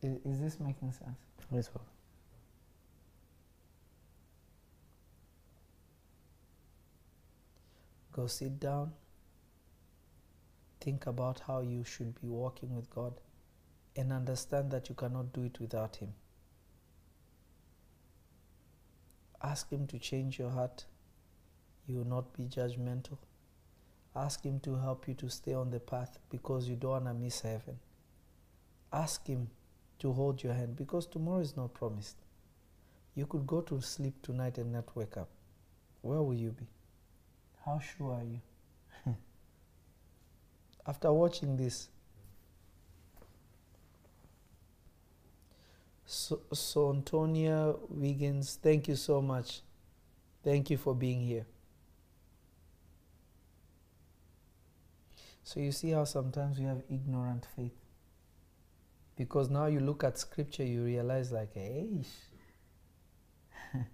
Is, 0.02 0.16
is 0.24 0.40
this 0.40 0.60
making 0.60 0.92
sense? 0.92 1.18
Yes, 1.52 1.68
Papa. 1.68 1.84
Go 8.12 8.26
sit 8.26 8.58
down. 8.58 8.92
Think 10.80 11.06
about 11.06 11.42
how 11.46 11.60
you 11.60 11.84
should 11.84 12.20
be 12.20 12.28
walking 12.28 12.74
with 12.74 12.88
God 12.90 13.12
and 13.96 14.12
understand 14.12 14.70
that 14.70 14.88
you 14.88 14.94
cannot 14.94 15.32
do 15.32 15.42
it 15.42 15.60
without 15.60 15.96
Him. 15.96 16.14
Ask 19.42 19.70
Him 19.70 19.86
to 19.88 19.98
change 19.98 20.38
your 20.38 20.50
heart. 20.50 20.86
You 21.86 21.98
will 21.98 22.06
not 22.06 22.32
be 22.34 22.44
judgmental. 22.44 23.18
Ask 24.16 24.44
Him 24.44 24.60
to 24.60 24.76
help 24.76 25.06
you 25.06 25.14
to 25.14 25.28
stay 25.28 25.52
on 25.52 25.70
the 25.70 25.80
path 25.80 26.18
because 26.30 26.68
you 26.68 26.76
don't 26.76 26.90
want 26.90 27.04
to 27.06 27.14
miss 27.14 27.40
heaven. 27.40 27.78
Ask 28.92 29.26
Him 29.26 29.48
to 29.98 30.12
hold 30.12 30.42
your 30.42 30.54
hand 30.54 30.76
because 30.76 31.06
tomorrow 31.06 31.40
is 31.40 31.56
not 31.56 31.74
promised. 31.74 32.16
You 33.14 33.26
could 33.26 33.46
go 33.46 33.60
to 33.62 33.80
sleep 33.80 34.14
tonight 34.22 34.56
and 34.56 34.72
not 34.72 34.96
wake 34.96 35.16
up. 35.16 35.28
Where 36.00 36.22
will 36.22 36.34
you 36.34 36.50
be? 36.52 36.66
How 37.66 37.80
sure 37.80 38.14
are 38.14 38.24
you? 38.24 38.40
After 40.90 41.12
watching 41.12 41.56
this, 41.56 41.88
so, 46.04 46.40
so 46.52 46.90
Antonia 46.90 47.74
Wiggins, 47.88 48.58
thank 48.60 48.88
you 48.88 48.96
so 48.96 49.22
much. 49.22 49.60
Thank 50.42 50.68
you 50.68 50.76
for 50.76 50.92
being 50.96 51.20
here. 51.20 51.46
So 55.44 55.60
you 55.60 55.70
see 55.70 55.90
how 55.90 56.02
sometimes 56.02 56.58
we 56.58 56.64
have 56.64 56.82
ignorant 56.90 57.46
faith. 57.54 57.78
Because 59.14 59.48
now 59.48 59.66
you 59.66 59.78
look 59.78 60.02
at 60.02 60.18
scripture, 60.18 60.64
you 60.64 60.82
realize 60.82 61.30
like, 61.30 61.54
hey, 61.54 61.86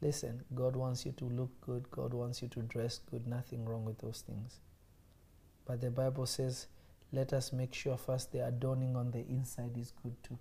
Listen, 0.00 0.44
God 0.54 0.76
wants 0.76 1.04
you 1.04 1.12
to 1.12 1.26
look 1.26 1.50
good, 1.60 1.90
God 1.90 2.14
wants 2.14 2.40
you 2.40 2.48
to 2.48 2.62
dress 2.62 3.00
good, 3.10 3.26
nothing 3.26 3.66
wrong 3.66 3.84
with 3.84 3.98
those 3.98 4.22
things. 4.26 4.60
But 5.66 5.80
the 5.80 5.90
Bible 5.90 6.26
says, 6.26 6.66
let 7.12 7.32
us 7.32 7.52
make 7.52 7.72
sure 7.72 7.96
first 7.96 8.32
the 8.32 8.46
adorning 8.46 8.96
on 8.96 9.10
the 9.10 9.26
inside 9.28 9.76
is 9.78 9.92
good 10.02 10.14
too. 10.22 10.38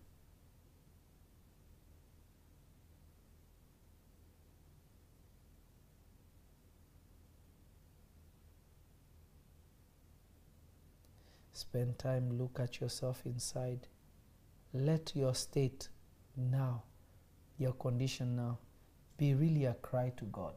Spend 11.54 11.98
time, 11.98 12.38
look 12.38 12.60
at 12.60 12.82
yourself 12.82 13.22
inside. 13.26 13.88
Let 14.74 15.16
your 15.16 15.36
state 15.36 15.90
now, 16.36 16.84
your 17.58 17.74
condition 17.74 18.36
now, 18.36 18.58
be 19.18 19.36
really 19.36 19.66
a 19.66 19.76
cry 19.76 20.12
to 20.18 20.26
God. 20.26 20.56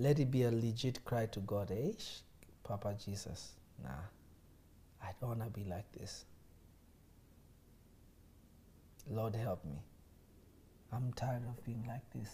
Let 0.00 0.18
it 0.18 0.30
be 0.30 0.44
a 0.44 0.50
legit 0.50 1.04
cry 1.04 1.26
to 1.26 1.40
God. 1.40 1.70
Eh, 1.70 1.92
Papa 2.64 2.96
Jesus, 3.04 3.52
nah, 3.82 3.90
I 5.02 5.10
don't 5.20 5.38
want 5.38 5.42
to 5.42 5.60
be 5.60 5.68
like 5.68 5.92
this. 5.92 6.24
Lord, 9.10 9.36
help 9.36 9.62
me. 9.62 9.76
I'm 10.90 11.12
tired 11.12 11.42
of 11.46 11.62
being 11.66 11.84
like 11.86 12.08
this. 12.14 12.30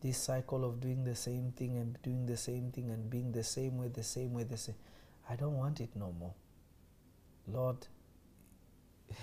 This 0.00 0.16
cycle 0.16 0.64
of 0.64 0.80
doing 0.80 1.04
the 1.04 1.14
same 1.14 1.52
thing 1.54 1.76
and 1.76 1.98
doing 2.02 2.24
the 2.24 2.36
same 2.38 2.70
thing 2.70 2.90
and 2.90 3.10
being 3.10 3.30
the 3.30 3.44
same 3.44 3.76
way, 3.76 3.88
the 3.88 4.02
same 4.02 4.32
way, 4.32 4.44
the 4.44 4.56
same. 4.56 4.76
I 5.28 5.36
don't 5.36 5.58
want 5.58 5.80
it 5.82 5.90
no 5.94 6.14
more. 6.18 6.32
Lord, 7.46 7.86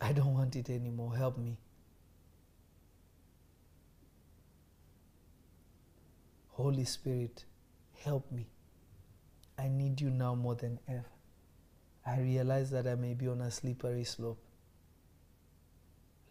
I 0.00 0.12
don't 0.12 0.34
want 0.34 0.56
it 0.56 0.70
anymore. 0.70 1.14
Help 1.16 1.38
me. 1.38 1.56
Holy 6.58 6.84
Spirit, 6.84 7.44
help 8.00 8.32
me. 8.32 8.48
I 9.56 9.68
need 9.68 10.00
you 10.00 10.10
now 10.10 10.34
more 10.34 10.56
than 10.56 10.80
ever. 10.88 11.04
I 12.04 12.18
realize 12.18 12.72
that 12.72 12.88
I 12.88 12.96
may 12.96 13.14
be 13.14 13.28
on 13.28 13.40
a 13.42 13.48
slippery 13.48 14.02
slope. 14.02 14.42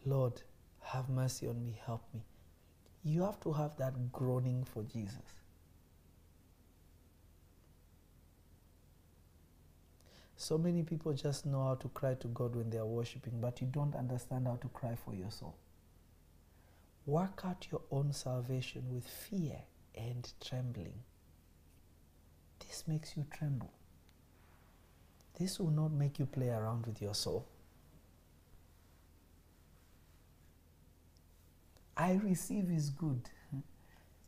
Lord, 0.05 0.41
have 0.81 1.07
mercy 1.07 1.47
on 1.47 1.63
me. 1.63 1.79
Help 1.85 2.03
me. 2.13 2.25
You 3.05 3.23
have 3.23 3.39
to 3.39 3.53
have 3.53 3.77
that 3.77 4.11
groaning 4.11 4.65
for 4.65 4.83
Jesus. 4.83 5.15
So 10.35 10.57
many 10.57 10.83
people 10.83 11.13
just 11.13 11.45
know 11.45 11.63
how 11.63 11.75
to 11.75 11.87
cry 11.87 12.15
to 12.15 12.27
God 12.27 12.53
when 12.53 12.69
they 12.69 12.79
are 12.79 12.85
worshiping, 12.85 13.39
but 13.39 13.61
you 13.61 13.67
don't 13.67 13.95
understand 13.95 14.47
how 14.47 14.57
to 14.57 14.67
cry 14.67 14.97
for 15.05 15.15
your 15.15 15.31
soul. 15.31 15.55
Work 17.05 17.43
out 17.45 17.65
your 17.71 17.83
own 17.91 18.11
salvation 18.11 18.83
with 18.93 19.07
fear 19.07 19.61
and 19.97 20.31
trembling. 20.45 20.93
This 22.59 22.83
makes 22.87 23.15
you 23.15 23.25
tremble. 23.31 23.71
This 25.39 25.59
will 25.59 25.71
not 25.71 25.91
make 25.91 26.19
you 26.19 26.25
play 26.25 26.49
around 26.49 26.85
with 26.85 27.01
your 27.01 27.13
soul. 27.13 27.47
I 31.95 32.13
receive 32.23 32.69
is 32.69 32.89
good, 32.91 33.29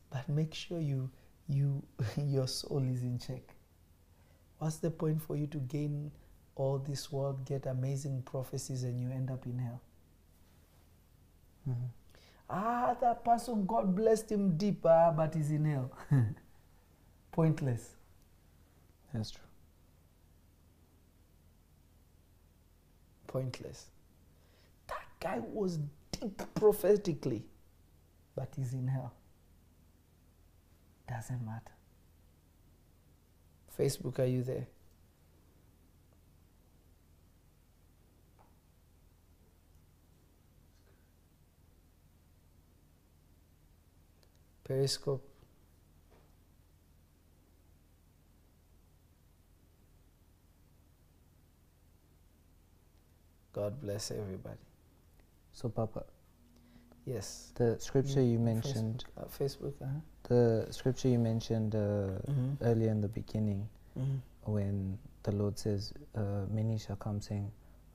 but 0.10 0.28
make 0.28 0.54
sure 0.54 0.80
you 0.80 1.10
you 1.48 1.84
your 2.18 2.48
soul 2.48 2.84
is 2.84 3.02
in 3.02 3.20
check. 3.20 3.42
What's 4.58 4.78
the 4.78 4.92
point 4.92 5.22
for 5.22 5.36
you 5.36 5.48
to 5.48 5.58
gain 5.58 6.12
all 6.56 6.80
this 6.80 7.12
world, 7.12 7.46
get 7.46 7.66
amazing 7.66 8.24
prophecies, 8.24 8.84
and 8.84 9.00
you 9.00 9.10
end 9.10 9.32
up 9.32 9.46
in 9.46 9.60
hell? 9.60 9.82
Mm-hmm. 11.70 11.99
Ah, 12.50 12.96
that 13.00 13.24
person, 13.24 13.66
God 13.66 13.96
blessed 13.96 14.32
him 14.32 14.58
deeper, 14.58 15.14
but 15.16 15.36
he's 15.36 15.52
in 15.52 15.66
hell. 15.66 15.92
Pointless. 17.32 17.96
That's 19.14 19.32
true. 19.32 19.44
Pointless. 23.28 23.86
That 24.88 25.06
guy 25.20 25.40
was 25.40 25.78
deep 26.12 26.42
prophetically, 26.56 27.46
but 28.36 28.50
he's 28.56 28.74
in 28.74 28.88
hell. 28.88 29.14
Doesn't 31.08 31.46
matter. 31.46 31.74
Facebook, 33.78 34.18
are 34.20 34.26
you 34.26 34.44
there? 34.44 34.68
Periscope. 44.70 45.24
God 53.54 53.80
bless 53.82 54.12
everybody. 54.12 54.60
So, 55.54 55.70
Papa, 55.70 56.04
Yes. 57.06 57.52
the 57.56 57.80
scripture 57.80 58.22
you 58.22 58.38
Mm, 58.38 58.44
mentioned, 58.46 59.06
Facebook, 59.16 59.24
uh, 59.24 59.26
Facebook 59.26 59.82
uh-huh. 59.82 60.00
the 60.24 60.68
scripture 60.72 61.10
you 61.10 61.18
mentioned 61.20 61.74
uh, 61.76 62.20
Mhm. 62.28 62.58
earlier 62.62 62.92
in 62.92 63.02
the 63.02 63.08
beginning, 63.08 63.68
Mhm. 63.98 64.22
when 64.46 65.00
the 65.24 65.32
Lord 65.32 65.58
says, 65.58 65.94
uh, 66.16 66.46
Many 66.50 66.78
shall 66.78 66.96
come 66.98 67.22
saying, 67.22 67.52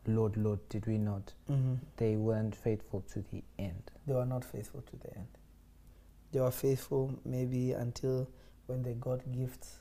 Lord, 0.07 0.37
Lord, 0.37 0.59
did 0.69 0.87
we 0.87 0.99
not? 0.99 1.33
Mhm. 1.49 1.79
They 1.97 2.17
weren't 2.17 2.55
faithful 2.57 3.03
to 3.03 3.23
the 3.23 3.43
end. 3.59 3.91
They 4.07 4.15
were 4.15 4.27
not 4.27 4.45
faithful 4.45 4.83
to 4.83 4.97
the 4.97 5.17
end. 5.17 5.29
They 6.35 6.41
were 6.41 6.51
faithful 6.51 7.17
maybe 7.25 7.71
until 7.71 8.29
when 8.67 8.83
they 8.83 8.95
got 8.95 9.21
gifts. 9.31 9.77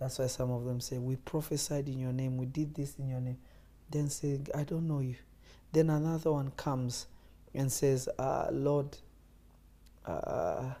That's 0.00 0.18
why 0.18 0.26
some 0.26 0.50
of 0.50 0.64
them 0.64 0.80
say, 0.80 0.98
We 0.98 1.14
prophesied 1.14 1.86
in 1.86 2.00
your 2.00 2.12
name, 2.12 2.36
we 2.36 2.46
did 2.46 2.74
this 2.74 2.96
in 2.98 3.08
your 3.08 3.20
name. 3.20 3.38
Then 3.88 4.10
say, 4.10 4.40
I 4.52 4.64
don't 4.64 4.88
know 4.88 4.98
you. 4.98 5.14
Then 5.70 5.90
another 5.90 6.32
one 6.32 6.50
comes 6.56 7.06
and 7.54 7.70
says, 7.70 8.08
uh, 8.18 8.48
Lord, 8.50 8.98
uh, 10.04 10.72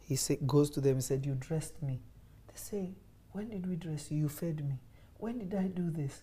he 0.00 0.16
say, 0.16 0.38
goes 0.44 0.70
to 0.70 0.80
them 0.80 0.94
and 0.94 1.04
said, 1.04 1.24
You 1.24 1.36
dressed 1.38 1.80
me. 1.80 2.00
They 2.48 2.56
say, 2.56 2.90
When 3.30 3.50
did 3.50 3.68
we 3.68 3.76
dress 3.76 4.10
you? 4.10 4.22
You 4.22 4.28
fed 4.28 4.68
me. 4.68 4.80
When 5.18 5.38
did 5.38 5.54
I 5.54 5.68
do 5.68 5.88
this? 5.88 6.22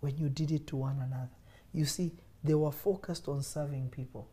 When 0.00 0.16
you 0.16 0.30
did 0.30 0.52
it 0.52 0.66
to 0.68 0.76
one 0.76 0.96
another. 0.96 1.28
You 1.74 1.84
see, 1.84 2.12
they 2.42 2.54
were 2.54 2.72
focused 2.72 3.28
on 3.28 3.42
serving 3.42 3.90
people 3.90 4.26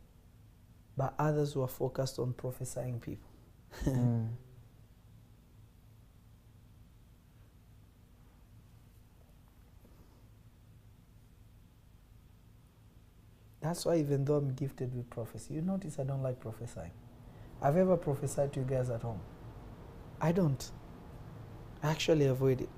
but 0.98 1.14
others 1.19 1.56
were 1.56 1.68
focused 1.68 2.18
on 2.18 2.34
prophesying 2.34 2.99
people. 2.99 3.27
Hmm. 3.86 4.26
That's 13.62 13.86
why, 13.86 13.98
even 13.98 14.26
though 14.26 14.36
I'm 14.38 14.54
gifted 14.54 14.95
with 14.95 15.10
prophecy, 15.10 15.56
you 15.56 15.62
notice 15.62 15.99
I 15.99 16.04
don't 16.04 16.24
like 16.24 16.40
prophesying. 16.40 16.91
I've 17.62 17.78
ever 17.78 17.98
prophesied 17.98 18.54
to 18.54 18.62
you 18.62 18.66
guys 18.66 18.90
at 18.90 19.02
home. 19.02 19.20
I 20.22 20.32
don't. 20.32 20.72
I 21.84 21.90
actually 21.91 22.26
avoid 22.26 22.62
it. 22.62 22.70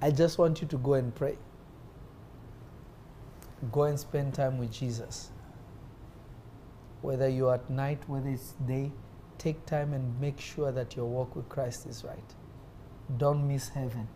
I 0.00 0.10
just 0.10 0.38
want 0.38 0.60
you 0.62 0.68
to 0.68 0.78
go 0.78 0.94
and 0.94 1.14
pray. 1.14 1.38
Go 3.72 3.84
and 3.84 3.98
spend 3.98 4.34
time 4.34 4.58
with 4.58 4.72
Jesus. 4.72 5.30
Whether 7.02 7.28
you're 7.28 7.54
at 7.54 7.68
night, 7.70 8.00
whether 8.08 8.28
it's 8.28 8.54
day, 8.66 8.92
take 9.38 9.66
time 9.66 9.92
and 9.92 10.20
make 10.20 10.40
sure 10.40 10.72
that 10.72 10.96
your 10.96 11.06
walk 11.06 11.36
with 11.36 11.48
Christ 11.48 11.86
is 11.86 12.04
right. 12.04 12.34
Don't 13.16 13.46
miss 13.48 13.68
heaven 13.70 14.08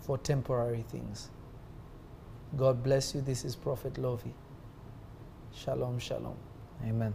for 0.00 0.18
temporary 0.18 0.84
things. 0.88 1.30
God 2.56 2.82
bless 2.82 3.14
you. 3.14 3.20
This 3.20 3.44
is 3.44 3.56
Prophet 3.56 3.98
Lovy. 3.98 4.34
Shalom, 5.54 5.98
shalom. 5.98 6.36
Amen. 6.84 7.14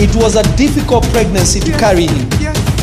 It 0.00 0.14
was 0.14 0.36
a 0.36 0.42
difficult 0.56 1.04
pregnancy 1.10 1.60
to 1.60 1.72
carry 1.78 2.06
him. 2.06 2.28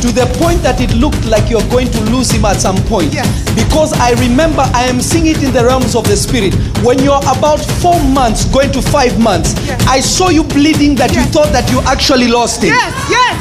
To 0.06 0.12
the 0.12 0.28
point 0.38 0.62
that 0.62 0.82
it 0.82 0.94
looked 0.94 1.26
like 1.26 1.50
you're 1.50 1.66
going 1.72 1.90
to 1.90 2.02
lose 2.12 2.30
him 2.30 2.46
at 2.46 2.62
some 2.62 2.78
point. 2.86 3.12
Because 3.56 3.94
I 3.94 4.12
remember 4.22 4.62
I 4.76 4.84
am 4.84 5.02
seeing 5.02 5.26
it 5.28 5.42
in 5.42 5.52
the 5.52 5.64
realms 5.66 5.96
of 5.96 6.04
the 6.06 6.16
spirit. 6.16 6.54
When 6.86 7.00
you're 7.00 7.24
about 7.26 7.58
four 7.82 7.98
months, 8.04 8.46
going 8.46 8.72
to 8.74 8.82
five 8.82 9.18
months, 9.20 9.56
I 9.88 10.00
saw 10.02 10.30
you 10.30 10.44
bleeding 10.44 10.94
that 10.96 11.16
you 11.16 11.24
thought 11.34 11.50
that 11.54 11.72
you 11.72 11.80
actually 11.90 12.28
lost 12.28 12.62
him. 12.62 12.76
Yes, 12.76 12.94
yes. 13.10 13.36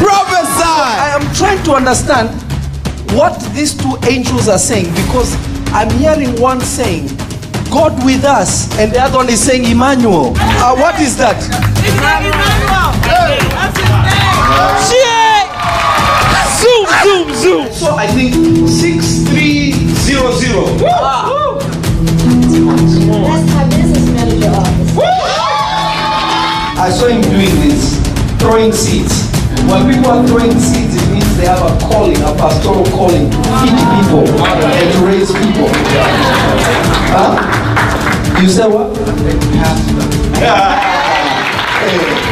Prophesy! 0.00 0.64
I 0.64 1.18
am 1.20 1.26
trying 1.34 1.62
to 1.64 1.72
understand 1.74 2.30
what 3.12 3.38
these 3.54 3.74
two 3.76 3.98
angels 4.08 4.48
are 4.48 4.58
saying 4.58 4.88
because 5.06 5.36
I'm 5.74 5.90
hearing 5.98 6.40
one 6.40 6.60
saying, 6.60 7.08
God 7.70 7.92
with 8.04 8.24
us, 8.24 8.70
and 8.78 8.92
the 8.92 9.00
other 9.00 9.18
one 9.18 9.28
is 9.28 9.40
saying, 9.40 9.64
Emmanuel. 9.64 10.32
Uh, 10.38 10.74
what 10.76 10.98
is 11.00 11.16
that? 11.18 11.36
Emmanuel. 11.82 12.83
That's. 13.04 13.76
Zoom, 16.64 16.86
zoom, 17.04 17.28
zoom. 17.34 17.64
So 17.72 17.94
I 17.94 18.06
think 18.06 18.32
6300. 18.34 20.80
That's 23.24 23.46
my 23.52 23.64
business 23.68 24.06
manager 24.10 24.48
office. 24.48 24.92
I 26.76 26.78
saw 26.90 27.06
him 27.08 27.20
doing 27.22 27.54
this, 27.60 27.98
throwing 28.38 28.72
seeds. 28.72 29.24
When 29.68 29.86
people 29.92 30.10
are 30.10 30.26
throwing 30.26 30.58
seeds, 30.58 30.94
it 30.96 31.08
means 31.10 31.36
they 31.36 31.46
have 31.46 31.62
a 31.62 31.76
calling, 31.86 32.20
a 32.22 32.34
pastoral 32.34 32.84
calling 32.86 33.30
to 33.30 33.36
feed 33.36 33.76
people 33.92 34.26
and 34.28 34.92
to 34.92 34.98
raise 35.06 35.30
people. 35.32 35.68
Huh? 37.12 37.36
You 38.40 38.48
say 38.48 38.66
what? 38.68 38.96
Hey. 41.84 42.23